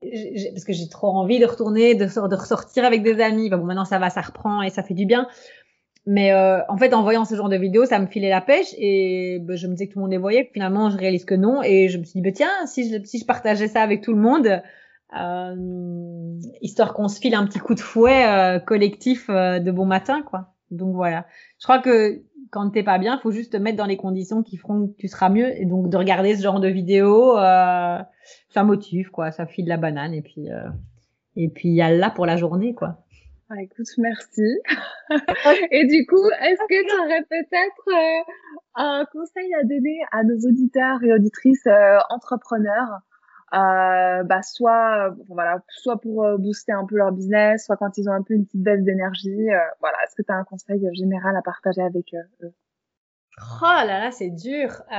parce 0.00 0.64
que 0.64 0.72
j'ai 0.72 0.88
trop 0.88 1.08
envie 1.08 1.38
de 1.38 1.44
retourner, 1.44 1.94
de, 1.94 2.04
de 2.04 2.34
ressortir 2.36 2.84
avec 2.84 3.02
des 3.02 3.20
amis. 3.20 3.50
bon, 3.50 3.58
maintenant 3.58 3.84
ça 3.84 3.98
va, 3.98 4.08
ça 4.08 4.22
reprend 4.22 4.62
et 4.62 4.70
ça 4.70 4.82
fait 4.82 4.94
du 4.94 5.04
bien. 5.04 5.28
Mais 6.12 6.32
euh, 6.32 6.58
en 6.68 6.76
fait, 6.76 6.92
en 6.92 7.04
voyant 7.04 7.24
ce 7.24 7.36
genre 7.36 7.48
de 7.48 7.54
vidéos, 7.54 7.84
ça 7.84 8.00
me 8.00 8.06
filait 8.06 8.30
la 8.30 8.40
pêche 8.40 8.74
et 8.76 9.38
bah, 9.42 9.54
je 9.54 9.68
me 9.68 9.74
disais 9.74 9.86
que 9.86 9.92
tout 9.92 10.00
le 10.00 10.02
monde 10.02 10.10
les 10.10 10.18
voyait. 10.18 10.50
Finalement, 10.52 10.90
je 10.90 10.96
réalise 10.96 11.24
que 11.24 11.36
non 11.36 11.62
et 11.62 11.88
je 11.88 11.98
me 11.98 12.02
suis 12.02 12.20
dit, 12.20 12.28
bah, 12.28 12.34
tiens, 12.34 12.50
si 12.66 12.90
je, 12.90 13.00
si 13.04 13.20
je 13.20 13.24
partageais 13.24 13.68
ça 13.68 13.80
avec 13.80 14.00
tout 14.00 14.12
le 14.12 14.20
monde, 14.20 14.60
euh, 15.16 16.34
histoire 16.62 16.94
qu'on 16.94 17.06
se 17.06 17.20
file 17.20 17.36
un 17.36 17.46
petit 17.46 17.60
coup 17.60 17.76
de 17.76 17.80
fouet 17.80 18.26
euh, 18.26 18.58
collectif 18.58 19.30
euh, 19.30 19.60
de 19.60 19.70
bon 19.70 19.86
matin, 19.86 20.22
quoi. 20.22 20.52
Donc 20.72 20.96
voilà. 20.96 21.26
Je 21.60 21.64
crois 21.64 21.78
que 21.78 22.22
quand 22.50 22.68
t'es 22.70 22.82
pas 22.82 22.98
bien, 22.98 23.16
faut 23.22 23.30
juste 23.30 23.52
te 23.52 23.56
mettre 23.56 23.76
dans 23.76 23.86
les 23.86 23.96
conditions 23.96 24.42
qui 24.42 24.56
feront 24.56 24.88
que 24.88 24.96
tu 24.96 25.06
seras 25.06 25.28
mieux. 25.28 25.56
Et 25.60 25.64
donc 25.64 25.90
de 25.90 25.96
regarder 25.96 26.34
ce 26.34 26.42
genre 26.42 26.58
de 26.58 26.66
vidéos, 26.66 27.38
euh, 27.38 27.98
ça 28.48 28.64
motive, 28.64 29.12
quoi. 29.12 29.30
Ça 29.30 29.46
file 29.46 29.68
la 29.68 29.76
banane 29.76 30.12
et 30.12 30.22
puis 30.22 30.48
et 31.36 31.48
puis 31.48 31.68
y 31.68 31.82
a 31.82 31.92
là 31.92 32.10
pour 32.10 32.26
la 32.26 32.36
journée, 32.36 32.74
quoi. 32.74 32.98
Ah, 33.52 33.60
écoute, 33.62 33.88
merci. 33.98 34.60
et 35.72 35.84
du 35.86 36.06
coup, 36.06 36.24
est-ce 36.40 36.60
que 36.68 36.88
tu 36.88 37.00
aurais 37.00 37.24
peut-être 37.28 37.88
euh, 37.88 38.32
un 38.76 39.04
conseil 39.10 39.52
à 39.56 39.64
donner 39.64 39.98
à 40.12 40.22
nos 40.22 40.38
auditeurs 40.48 41.02
et 41.02 41.12
auditrices 41.12 41.66
euh, 41.66 41.98
entrepreneurs, 42.10 43.00
euh, 43.52 44.22
bah, 44.22 44.42
soit, 44.42 45.16
voilà, 45.26 45.64
soit 45.68 46.00
pour 46.00 46.38
booster 46.38 46.70
un 46.70 46.86
peu 46.86 46.96
leur 46.96 47.10
business, 47.10 47.66
soit 47.66 47.76
quand 47.76 47.98
ils 47.98 48.08
ont 48.08 48.12
un 48.12 48.22
peu 48.22 48.34
une 48.34 48.46
petite 48.46 48.62
baisse 48.62 48.84
d'énergie. 48.84 49.48
voilà, 49.80 49.98
est-ce 50.04 50.14
que 50.14 50.22
tu 50.22 50.32
as 50.32 50.36
un 50.36 50.44
conseil 50.44 50.80
général 50.92 51.36
à 51.36 51.42
partager 51.42 51.82
avec 51.82 52.06
eux? 52.14 52.52
Oh 53.60 53.62
là 53.62 53.84
là, 53.84 54.10
c'est 54.12 54.30
dur. 54.30 54.70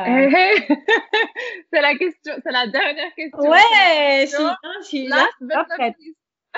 c'est 1.71 1.81
la 1.81 1.95
question, 1.95 2.33
c'est 2.43 2.51
la 2.51 2.67
dernière 2.67 3.13
question. 3.15 3.49
Ouais, 3.49 4.25
je 4.25 4.35
suis, 4.35 4.43
je 4.81 4.85
suis 4.85 5.07
là, 5.07 5.25
je 5.39 5.45
suis 5.45 5.47
pas 5.47 5.63
prête. 5.63 5.95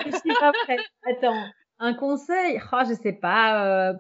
Je 0.07 0.11
suis 0.11 0.33
pas 0.39 0.51
prête. 0.65 0.79
Attends. 1.05 1.43
Un 1.84 1.93
conseil, 1.93 2.61
oh, 2.71 2.77
je 2.88 2.93
sais 2.93 3.11
pas. 3.11 3.89
Euh, 3.89 3.93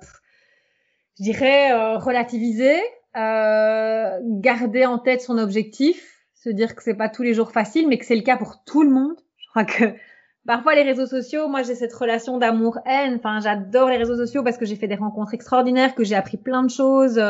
je 1.19 1.23
dirais 1.23 1.73
euh, 1.73 1.97
relativiser, 1.97 2.79
euh, 3.17 4.19
garder 4.23 4.85
en 4.85 4.99
tête 4.99 5.19
son 5.19 5.37
objectif, 5.37 6.01
se 6.33 6.49
dire 6.49 6.75
que 6.75 6.81
c'est 6.81 6.93
pas 6.93 7.09
tous 7.09 7.23
les 7.23 7.33
jours 7.33 7.51
facile, 7.51 7.89
mais 7.89 7.97
que 7.97 8.05
c'est 8.05 8.15
le 8.15 8.21
cas 8.21 8.37
pour 8.37 8.63
tout 8.63 8.83
le 8.83 8.89
monde. 8.89 9.17
Je 9.35 9.49
crois 9.49 9.65
que 9.65 9.83
parfois 10.47 10.75
les 10.75 10.83
réseaux 10.83 11.07
sociaux, 11.07 11.49
moi 11.49 11.63
j'ai 11.63 11.75
cette 11.75 11.93
relation 11.93 12.37
d'amour-haine. 12.37 13.15
Enfin, 13.17 13.41
j'adore 13.41 13.89
les 13.89 13.97
réseaux 13.97 14.15
sociaux 14.15 14.43
parce 14.43 14.57
que 14.57 14.63
j'ai 14.63 14.77
fait 14.77 14.87
des 14.87 14.95
rencontres 14.95 15.33
extraordinaires, 15.33 15.93
que 15.93 16.05
j'ai 16.05 16.15
appris 16.15 16.37
plein 16.37 16.63
de 16.63 16.69
choses. 16.69 17.21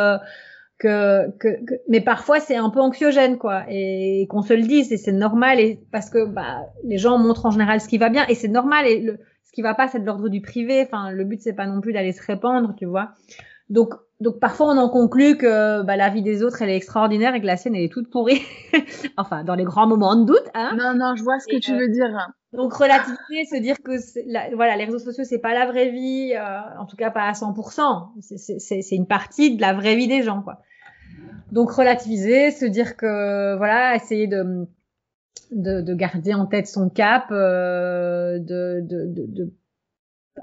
Que, 0.80 1.32
mais 1.88 2.02
parfois 2.02 2.42
c'est 2.42 2.58
un 2.58 2.70
peu 2.70 2.82
anxiogène 2.82 3.38
quoi 3.38 3.64
et 3.70 4.28
qu'on 4.30 4.42
se 4.42 4.54
le 4.54 4.64
dise 4.64 4.92
et 4.92 4.98
c'est 4.98 5.14
normal 5.14 5.62
et 5.62 5.80
parce 5.94 6.10
que 6.10 6.26
bah 6.26 6.66
les 6.84 6.98
gens 6.98 7.18
montrent 7.18 7.46
en 7.46 7.52
général 7.52 7.80
ce 7.80 7.88
qui 7.88 7.98
va 7.98 8.10
bien 8.10 8.26
et 8.28 8.36
c'est 8.36 8.50
normal 8.50 8.88
et 8.88 9.00
le, 9.00 9.18
qui 9.54 9.62
va 9.62 9.74
pas, 9.74 9.88
c'est 9.88 10.00
de 10.00 10.06
l'ordre 10.06 10.30
du 10.30 10.42
privé. 10.42 10.84
Enfin, 10.86 11.12
le 11.12 11.24
but 11.24 11.42
c'est 11.42 11.54
pas 11.54 11.68
non 11.68 11.80
plus 11.80 11.94
d'aller 11.94 12.12
se 12.12 12.24
répandre, 12.26 12.74
tu 12.76 12.86
vois. 12.86 13.12
Donc, 13.70 13.94
donc 14.20 14.40
parfois 14.40 14.68
on 14.68 14.78
en 14.78 14.90
conclut 14.90 15.38
que 15.38 15.84
bah, 15.84 15.96
la 15.96 16.10
vie 16.10 16.22
des 16.22 16.44
autres 16.44 16.62
elle 16.62 16.70
est 16.70 16.76
extraordinaire 16.76 17.34
et 17.36 17.42
que 17.42 17.46
la 17.46 17.58
sienne 17.58 17.76
elle 17.76 17.84
est 17.84 17.92
toute 17.92 18.10
pourrie. 18.10 18.42
enfin, 19.18 19.44
dans 19.44 19.56
les 19.56 19.64
grands 19.64 19.88
moments 19.88 20.16
de 20.16 20.26
doute. 20.26 20.50
Hein. 20.54 20.76
Non, 20.78 20.94
non, 20.96 21.16
je 21.16 21.24
vois 21.24 21.40
ce 21.40 21.48
que 21.48 21.60
tu 21.60 21.72
veux 21.74 21.88
dire. 21.88 22.10
Donc 22.52 22.74
relativiser, 22.74 23.46
se 23.50 23.60
dire 23.60 23.78
que 23.84 24.56
voilà, 24.56 24.76
les 24.76 24.86
réseaux 24.86 25.00
sociaux 25.00 25.24
c'est 25.24 25.40
pas 25.40 25.54
la 25.54 25.66
vraie 25.66 25.90
vie, 25.90 26.34
euh, 26.36 26.80
en 26.80 26.86
tout 26.86 26.96
cas 26.96 27.10
pas 27.10 27.24
à 27.24 27.32
100%. 27.32 28.10
C'est 28.22 28.96
une 28.96 29.08
partie 29.08 29.56
de 29.56 29.62
la 29.62 29.74
vraie 29.74 29.96
vie 29.96 30.08
des 30.08 30.24
gens, 30.24 30.42
quoi. 30.42 30.60
Donc 31.52 31.72
relativiser, 31.72 32.52
se 32.52 32.66
dire 32.66 32.96
que 32.96 33.56
voilà, 33.58 33.96
essayer 33.96 34.28
de 34.28 34.68
de, 35.52 35.82
de, 35.82 35.94
garder 35.94 36.34
en 36.34 36.46
tête 36.46 36.68
son 36.68 36.90
cap, 36.90 37.28
euh, 37.32 38.40
de, 38.40 38.82
de, 38.82 39.06
de, 39.08 39.54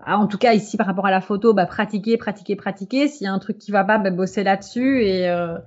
ah, 0.04 0.18
en 0.18 0.26
tout 0.26 0.38
cas 0.38 0.54
ici 0.54 0.76
par 0.76 0.86
rapport 0.86 1.06
à 1.06 1.10
la 1.10 1.20
photo, 1.20 1.52
bah, 1.52 1.66
pratiquer, 1.66 2.16
pratiquer, 2.16 2.56
pratiquer. 2.56 3.08
S'il 3.08 3.24
y 3.24 3.28
a 3.28 3.32
un 3.32 3.38
truc 3.38 3.58
qui 3.58 3.70
va 3.70 3.84
pas, 3.84 3.98
bah, 3.98 4.10
bosser 4.10 4.44
là-dessus 4.44 5.02
et, 5.04 5.28
euh, 5.28 5.58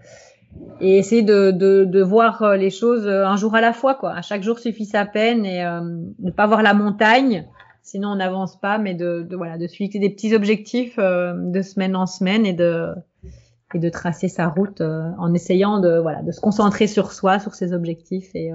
et 0.79 0.97
essayer 0.97 1.23
de, 1.23 2.01
voir 2.01 2.41
euh, 2.41 2.55
les 2.55 2.69
choses 2.69 3.07
euh, 3.07 3.25
un 3.25 3.35
jour 3.35 3.55
à 3.55 3.61
la 3.61 3.73
fois. 3.73 3.95
Quoi. 3.95 4.13
À 4.13 4.21
chaque 4.21 4.43
jour 4.43 4.59
suffit 4.59 4.85
sa 4.85 5.05
peine 5.05 5.45
et 5.45 5.63
euh, 5.63 5.81
ne 6.19 6.31
pas 6.31 6.47
voir 6.47 6.61
la 6.63 6.73
montagne, 6.73 7.47
sinon 7.81 8.09
on 8.09 8.15
n'avance 8.15 8.59
pas, 8.59 8.77
mais 8.77 8.93
de, 8.93 9.27
voilà, 9.33 9.57
de 9.57 9.67
suivre 9.67 9.99
des 9.99 10.09
petits 10.09 10.33
objectifs 10.33 10.95
euh, 10.99 11.33
de 11.35 11.61
semaine 11.61 11.95
en 11.95 12.05
semaine 12.05 12.45
et 12.45 12.53
de 12.53 12.93
et 13.75 13.79
de 13.79 13.89
tracer 13.89 14.27
sa 14.27 14.49
route 14.49 14.81
en 14.81 15.33
essayant 15.33 15.79
de 15.79 15.97
voilà 15.97 16.21
de 16.21 16.31
se 16.31 16.39
concentrer 16.39 16.85
sur 16.85 17.11
soi, 17.11 17.39
sur 17.39 17.55
ses 17.55 17.73
objectifs 17.73 18.29
et 18.35 18.51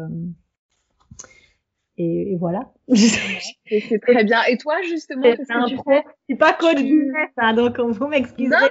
et, 1.98 2.36
voilà. 2.38 2.60
c'est 2.94 4.00
très 4.00 4.24
bien. 4.24 4.42
Et 4.48 4.56
toi, 4.56 4.80
justement, 4.82 5.22
qu'est-ce 5.22 5.42
que 5.42 5.68
tu 5.68 5.78
fais? 5.86 6.04
C'est 6.28 6.36
pas 6.36 6.52
coach 6.52 6.76
business, 6.76 7.30
hein, 7.36 7.54
donc 7.54 7.78
vous 7.78 8.06
m'excusez. 8.06 8.48
Non, 8.48 8.60
non. 8.60 8.68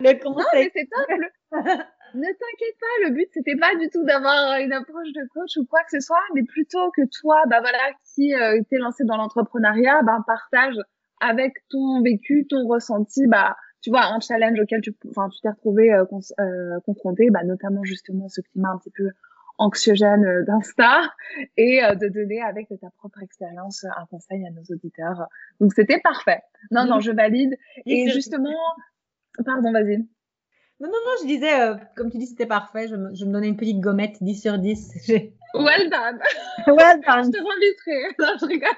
Le 0.00 0.12
conseil. 0.22 0.36
Non, 0.36 0.44
mais 0.54 0.70
c'est 0.74 0.88
top. 0.88 1.20
ne 2.14 2.22
t'inquiète 2.22 2.78
pas, 2.80 3.08
le 3.08 3.10
but 3.14 3.28
c'était 3.32 3.56
pas 3.56 3.74
du 3.76 3.88
tout 3.90 4.04
d'avoir 4.04 4.58
une 4.60 4.72
approche 4.72 5.12
de 5.12 5.28
coach 5.34 5.56
ou 5.56 5.66
quoi 5.66 5.80
que 5.80 5.98
ce 5.98 6.00
soit, 6.00 6.22
mais 6.34 6.42
plutôt 6.42 6.90
que 6.90 7.02
toi, 7.20 7.42
bah 7.48 7.60
voilà, 7.60 7.78
qui 8.14 8.34
euh, 8.34 8.60
t'es 8.70 8.78
lancé 8.78 9.04
dans 9.04 9.16
l'entrepreneuriat, 9.16 10.02
bah 10.02 10.18
partage 10.26 10.76
avec 11.20 11.54
ton 11.68 12.02
vécu, 12.02 12.46
ton 12.48 12.66
ressenti, 12.66 13.26
bah 13.26 13.56
tu 13.82 13.90
vois 13.90 14.06
un 14.06 14.20
challenge 14.20 14.58
auquel 14.60 14.80
tu, 14.80 14.94
enfin 15.10 15.28
tu 15.28 15.40
t'es 15.40 15.50
retrouvé 15.50 15.92
euh, 15.92 16.04
euh, 16.40 16.80
confronté, 16.84 17.30
bah 17.30 17.44
notamment 17.44 17.84
justement 17.84 18.28
ce 18.28 18.40
climat 18.40 18.70
un 18.70 18.78
petit 18.78 18.92
peu 18.96 19.08
anxiogène 19.58 20.24
euh, 20.24 20.44
d'Insta 20.44 21.12
et 21.56 21.84
euh, 21.84 21.94
de 21.94 22.08
donner 22.08 22.40
avec 22.40 22.68
ta 22.80 22.90
propre 22.96 23.22
expérience 23.22 23.84
un 23.84 24.06
conseil 24.06 24.46
à 24.46 24.50
nos 24.50 24.62
auditeurs. 24.70 25.26
Donc 25.60 25.72
c'était 25.74 26.00
parfait. 26.00 26.40
Non, 26.70 26.86
non, 26.86 27.00
je 27.00 27.12
valide. 27.12 27.56
Et 27.86 28.08
justement, 28.10 28.56
pardon, 29.44 29.72
vas-y. 29.72 30.06
Non, 30.80 30.88
non, 30.88 30.98
non, 31.04 31.12
je 31.22 31.26
disais, 31.26 31.60
euh, 31.60 31.74
comme 31.96 32.10
tu 32.10 32.18
dis, 32.18 32.26
c'était 32.26 32.46
parfait. 32.46 32.86
Je 32.86 32.94
me, 32.94 33.12
je 33.14 33.24
me, 33.24 33.32
donnais 33.32 33.48
une 33.48 33.56
petite 33.56 33.80
gommette 33.80 34.22
10 34.22 34.40
sur 34.40 34.58
10. 34.58 34.92
Well 35.54 35.88
done. 35.88 36.20
well 36.66 37.00
done. 37.00 37.24
je 37.24 37.30
te 37.30 37.38
remettrai. 37.38 38.14
Non, 38.18 38.36
je 38.38 38.46
rigole. 38.46 38.68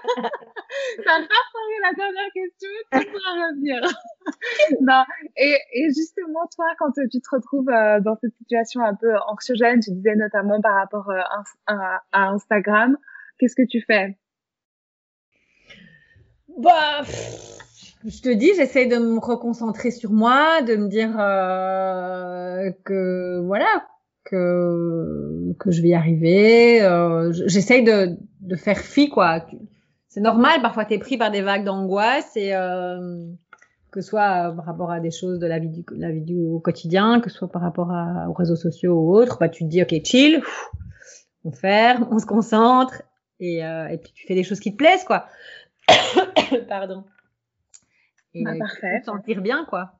Pas 1.04 1.18
parlé 1.26 1.76
la 1.82 1.92
dernière 1.94 2.32
question, 2.32 2.68
tu 2.92 3.06
pourras 3.06 3.48
revenir. 3.48 3.80
non. 4.80 5.04
Et, 5.36 5.58
et, 5.72 5.88
justement, 5.88 6.46
toi, 6.54 6.66
quand 6.78 6.92
tu 6.92 7.20
te 7.20 7.28
retrouves 7.30 7.68
euh, 7.68 8.00
dans 8.00 8.16
cette 8.20 8.36
situation 8.36 8.82
un 8.82 8.94
peu 8.94 9.16
anxiogène, 9.26 9.80
tu 9.80 9.90
disais 9.90 10.14
notamment 10.14 10.60
par 10.60 10.76
rapport 10.76 11.10
euh, 11.10 11.20
à, 11.66 12.02
à, 12.12 12.28
Instagram, 12.28 12.96
qu'est-ce 13.38 13.56
que 13.56 13.66
tu 13.68 13.82
fais? 13.82 14.16
Bah 16.56 17.02
je 18.04 18.22
te 18.22 18.28
dis, 18.30 18.50
j'essaie 18.56 18.86
de 18.86 18.96
me 18.96 19.18
reconcentrer 19.18 19.90
sur 19.90 20.10
moi, 20.10 20.62
de 20.62 20.76
me 20.76 20.88
dire 20.88 21.14
euh, 21.18 22.70
que 22.84 23.40
voilà, 23.40 23.86
que 24.24 25.54
que 25.58 25.70
je 25.70 25.82
vais 25.82 25.88
y 25.88 25.94
arriver. 25.94 26.82
Euh, 26.82 27.32
j'essaie 27.46 27.82
de 27.82 28.16
de 28.40 28.56
faire 28.56 28.78
fi 28.78 29.08
quoi. 29.08 29.44
C'est 30.08 30.20
normal, 30.20 30.62
parfois 30.62 30.84
tu 30.84 30.94
es 30.94 30.98
pris 30.98 31.18
par 31.18 31.30
des 31.30 31.42
vagues 31.42 31.64
d'angoisse 31.64 32.36
et 32.36 32.54
euh, 32.54 33.26
que 33.90 34.00
ce 34.00 34.08
soit 34.08 34.52
par 34.56 34.64
rapport 34.64 34.90
à 34.90 35.00
des 35.00 35.10
choses 35.10 35.38
de 35.38 35.46
la 35.46 35.58
vie 35.58 35.68
du 35.68 35.84
la 35.94 36.10
vie 36.10 36.22
du 36.22 36.42
quotidien, 36.62 37.20
que 37.20 37.30
ce 37.30 37.36
soit 37.36 37.50
par 37.50 37.62
rapport 37.62 37.90
à, 37.92 38.28
aux 38.28 38.32
réseaux 38.32 38.56
sociaux 38.56 38.94
ou 38.94 39.14
autres, 39.14 39.38
bah 39.38 39.48
tu 39.48 39.64
te 39.64 39.68
dis 39.68 39.82
ok 39.82 39.94
chill, 40.04 40.42
on 41.44 41.52
ferme, 41.52 42.08
on 42.10 42.18
se 42.18 42.26
concentre 42.26 43.02
et 43.40 43.64
euh, 43.64 43.88
et 43.88 43.98
puis 43.98 44.12
tu 44.14 44.26
fais 44.26 44.34
des 44.34 44.42
choses 44.42 44.60
qui 44.60 44.72
te 44.72 44.76
plaisent 44.76 45.04
quoi. 45.04 45.26
Pardon. 46.68 47.04
Et 48.34 48.44
bah, 48.44 48.52
parfait. 48.58 49.02
sentir 49.04 49.40
bien, 49.42 49.64
quoi. 49.64 49.92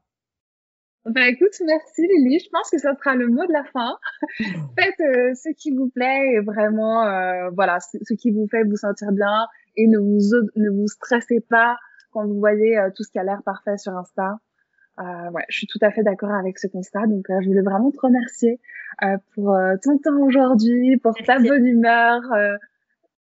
Bah 1.07 1.29
écoute, 1.29 1.55
merci 1.65 2.03
Lily. 2.03 2.41
Je 2.41 2.51
pense 2.51 2.71
que 2.71 2.77
ça 2.77 2.95
sera 2.95 3.17
le 3.17 3.29
mot 3.29 3.47
de 3.47 3.53
la 3.53 3.65
fin. 3.65 3.97
Faites 4.79 5.01
euh, 5.01 5.33
ce 5.35 5.49
qui 5.57 5.75
vous 5.75 5.89
plaît 5.89 6.35
et 6.35 6.41
vraiment, 6.41 7.07
euh, 7.07 7.49
voilà, 7.55 7.81
ce, 7.81 8.15
qui 8.15 8.31
vous 8.31 8.47
fait 8.51 8.65
vous 8.65 8.77
sentir 8.77 9.11
bien 9.13 9.47
et 9.77 9.87
ne 9.87 9.99
vous 9.99 10.19
ne 10.57 10.71
vous 10.71 10.89
stressez 10.89 11.41
pas 11.49 11.79
quand 12.13 12.27
vous 12.27 12.39
voyez 12.39 12.79
euh, 12.79 12.91
tout 12.95 13.03
ce 13.03 13.11
qui 13.11 13.19
a 13.19 13.25
l'air 13.25 13.43
parfait 13.43 13.79
sur 13.79 13.97
Insta. 13.97 14.41
Euh, 14.99 15.31
ouais, 15.31 15.45
je 15.49 15.57
suis 15.57 15.67
tout 15.69 15.79
à 15.81 15.91
fait 15.91 16.03
d'accord 16.03 16.33
avec 16.33 16.59
ce 16.59 16.67
constat. 16.67 17.07
Donc, 17.07 17.25
je 17.29 17.49
voulais 17.49 17.63
vraiment 17.63 17.91
te 17.91 18.01
remercier 18.01 18.61
pour 19.35 19.57
ton 19.83 19.97
temps 19.97 20.21
aujourd'hui, 20.21 20.99
pour 20.99 21.15
ta 21.25 21.39
bonne 21.39 21.65
humeur, 21.65 22.21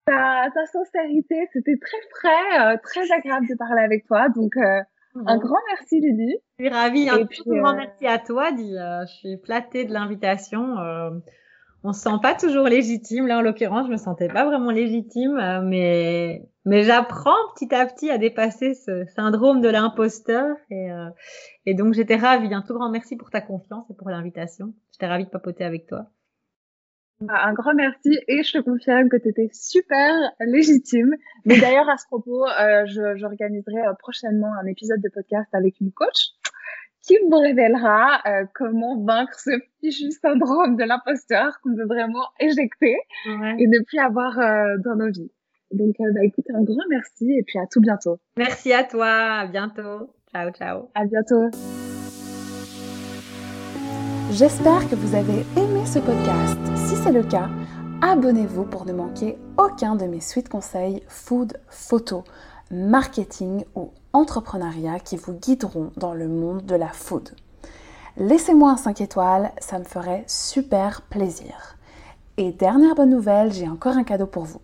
ta, 0.06 0.50
ta 0.52 0.66
sincérité. 0.66 1.48
C'était 1.54 1.78
très 1.78 1.98
frais, 2.10 2.78
très 2.80 3.12
agréable 3.12 3.46
de 3.48 3.56
parler 3.56 3.84
avec 3.84 4.08
toi. 4.08 4.30
Donc 4.30 4.56
un 5.26 5.38
grand 5.38 5.60
merci, 5.70 6.00
Lily. 6.00 6.36
Je 6.60 6.66
suis 6.66 6.74
ravie. 6.74 7.10
Un 7.10 7.26
tout 7.26 7.44
grand 7.46 7.74
euh, 7.74 7.78
merci 7.78 8.06
à 8.08 8.20
toi. 8.20 8.50
Euh, 8.52 9.06
je 9.06 9.14
suis 9.14 9.38
flattée 9.44 9.86
de 9.86 9.94
l'invitation. 9.94 10.78
Euh, 10.80 11.12
on 11.84 11.94
se 11.94 12.02
sent 12.02 12.18
pas 12.22 12.36
toujours 12.36 12.66
légitime. 12.66 13.28
Là, 13.28 13.38
en 13.38 13.42
l'occurrence, 13.42 13.88
je 13.88 13.92
me 13.92 13.98
sentais 13.98 14.28
pas 14.28 14.46
vraiment 14.46 14.72
légitime, 14.72 15.62
mais 15.66 16.44
mais 16.66 16.84
j'apprends 16.84 17.38
petit 17.56 17.74
à 17.74 17.86
petit 17.86 18.10
à 18.10 18.18
dépasser 18.18 18.74
ce 18.74 19.06
syndrome 19.16 19.62
de 19.62 19.70
l'imposteur 19.70 20.56
et 20.70 20.90
et 21.66 21.74
donc 21.76 21.94
j'étais 21.94 22.16
ravie. 22.16 22.54
Un 22.54 22.64
tout 22.64 22.74
grand 22.74 22.90
merci 22.90 23.16
pour 23.16 23.30
ta 23.30 23.42
confiance 23.42 23.86
et 23.90 23.94
pour 23.94 24.10
l'invitation. 24.10 24.74
J'étais 24.92 25.08
ravie 25.08 25.26
de 25.26 25.30
papoter 25.30 25.64
avec 25.64 25.86
toi. 25.88 26.08
Bah, 27.20 27.40
un 27.44 27.54
grand 27.54 27.74
merci 27.74 28.20
et 28.28 28.44
je 28.44 28.54
te 28.54 28.58
confirme 28.60 29.10
que 29.10 29.18
tu 29.18 29.30
étais 29.30 29.50
super 29.52 30.14
légitime. 30.40 31.16
Mais 31.46 31.60
d'ailleurs, 31.60 31.90
à 31.90 31.98
ce 31.98 32.06
propos, 32.06 32.46
euh, 32.46 32.86
j'organiserai 33.16 33.88
euh, 33.88 33.94
prochainement 33.98 34.54
un 34.62 34.68
épisode 34.68 35.02
de 35.02 35.10
podcast 35.10 35.50
avec 35.54 35.80
une 35.82 35.92
coach 35.92 36.34
qui 37.02 37.18
vous 37.30 37.40
révélera 37.40 38.22
euh, 38.28 38.46
comment 38.54 39.02
vaincre 39.04 39.40
ce 39.40 39.52
fichu 39.80 40.12
syndrome 40.12 40.76
de 40.76 40.84
l'imposteur 40.84 41.60
qu'on 41.64 41.74
veut 41.74 41.88
vraiment 41.88 42.26
éjecter 42.40 42.98
et 43.26 43.68
ne 43.68 43.84
plus 43.84 43.98
avoir 43.98 44.38
euh, 44.38 44.78
dans 44.84 44.96
nos 44.96 45.10
vies. 45.10 45.32
Donc, 45.72 45.96
bah, 46.00 46.24
écoute, 46.24 46.46
un 46.54 46.64
grand 46.64 46.84
merci 46.90 47.32
et 47.32 47.44
puis 47.44 47.60
à 47.60 47.66
tout 47.66 47.82
bientôt. 47.82 48.20
Merci 48.38 48.74
à 48.74 48.84
toi, 48.84 49.08
à 49.08 49.48
bientôt. 49.48 50.14
Ciao, 50.32 50.52
ciao. 50.52 50.90
À 50.94 51.06
bientôt. 51.06 51.87
J'espère 54.32 54.90
que 54.90 54.96
vous 54.96 55.16
avez 55.16 55.46
aimé 55.56 55.86
ce 55.86 56.00
podcast. 56.00 56.58
Si 56.76 56.98
c'est 56.98 57.14
le 57.14 57.24
cas, 57.24 57.50
abonnez-vous 58.02 58.66
pour 58.66 58.86
ne 58.86 58.92
manquer 58.92 59.38
aucun 59.58 59.96
de 59.96 60.06
mes 60.06 60.20
suites 60.20 60.50
conseils 60.50 61.02
food, 61.08 61.58
photo, 61.70 62.26
marketing 62.70 63.64
ou 63.74 63.92
entrepreneuriat 64.12 65.00
qui 65.00 65.16
vous 65.16 65.32
guideront 65.32 65.92
dans 65.96 66.14
le 66.14 66.28
monde 66.28 66.66
de 66.66 66.76
la 66.76 66.90
food. 66.90 67.30
Laissez-moi 68.18 68.72
un 68.72 68.78
5 68.78 69.00
étoiles, 69.00 69.54
ça 69.60 69.80
me 69.80 69.86
ferait 69.86 70.26
super 70.28 71.04
plaisir. 71.04 71.78
Et 72.36 72.52
dernière 72.52 72.96
bonne 72.96 73.12
nouvelle, 73.12 73.54
j'ai 73.54 73.70
encore 73.70 73.96
un 73.96 74.04
cadeau 74.04 74.28
pour 74.28 74.44
vous. 74.44 74.62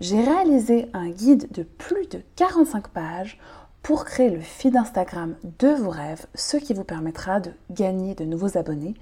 J'ai 0.00 0.22
réalisé 0.22 0.90
un 0.92 1.08
guide 1.08 1.46
de 1.52 1.62
plus 1.62 2.08
de 2.08 2.20
45 2.34 2.88
pages 2.88 3.38
pour 3.84 4.06
créer 4.06 4.30
le 4.30 4.40
feed 4.40 4.76
Instagram 4.76 5.36
de 5.60 5.68
vos 5.68 5.90
rêves, 5.90 6.26
ce 6.34 6.56
qui 6.56 6.72
vous 6.72 6.84
permettra 6.84 7.38
de 7.38 7.52
gagner 7.70 8.14
de 8.14 8.24
nouveaux 8.24 8.56
abonnés 8.56 8.94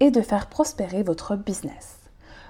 et 0.00 0.10
de 0.10 0.22
faire 0.22 0.48
prospérer 0.48 1.02
votre 1.02 1.36
business. 1.36 1.98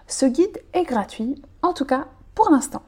Ce 0.07 0.25
guide 0.25 0.63
est 0.73 0.85
gratuit, 0.85 1.43
en 1.63 1.73
tout 1.73 1.85
cas 1.85 2.07
pour 2.37 2.49
l'instant. 2.49 2.83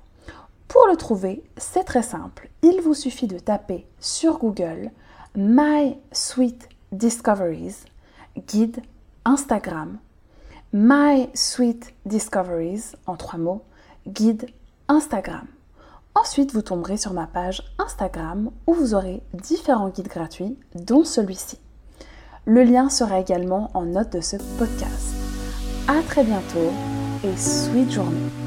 Pour 0.69 0.87
le 0.89 0.97
trouver, 0.97 1.43
c'est 1.57 1.83
très 1.83 2.05
simple. 2.05 2.49
Il 2.63 2.81
vous 2.81 2.95
suffit 2.95 3.27
de 3.27 3.41
taper 3.41 3.87
sur 3.99 4.39
Google 4.39 4.93
My 5.35 5.97
Sweet 6.13 6.69
Discoveries, 6.93 7.85
guide 8.47 8.83
Instagram. 9.25 9.99
My 10.73 11.29
Sweet 11.35 11.93
Discoveries, 12.07 12.93
en 13.07 13.17
trois 13.17 13.41
mots, 13.41 13.65
guide 14.07 14.47
Instagram. 14.87 15.47
Ensuite, 16.15 16.53
vous 16.53 16.63
tomberez 16.63 16.99
sur 16.99 17.15
ma 17.15 17.27
page 17.27 17.63
Instagram 17.79 18.51
où 18.67 18.75
vous 18.75 18.95
aurez 18.95 19.23
différents 19.35 19.89
guides 19.89 20.09
gratuits, 20.09 20.59
dont 20.75 21.05
celui-ci. 21.05 21.59
Le 22.45 22.65
lien 22.65 22.91
sera 22.91 23.21
également 23.21 23.71
en 23.75 23.87
note 23.87 24.13
de 24.13 24.21
ce 24.21 24.37
podcast. 24.59 25.15
À 25.89 26.03
très 26.03 26.25
bientôt 26.25 26.73
et 27.25 27.37
sweet 27.37 27.91
journée. 27.91 28.42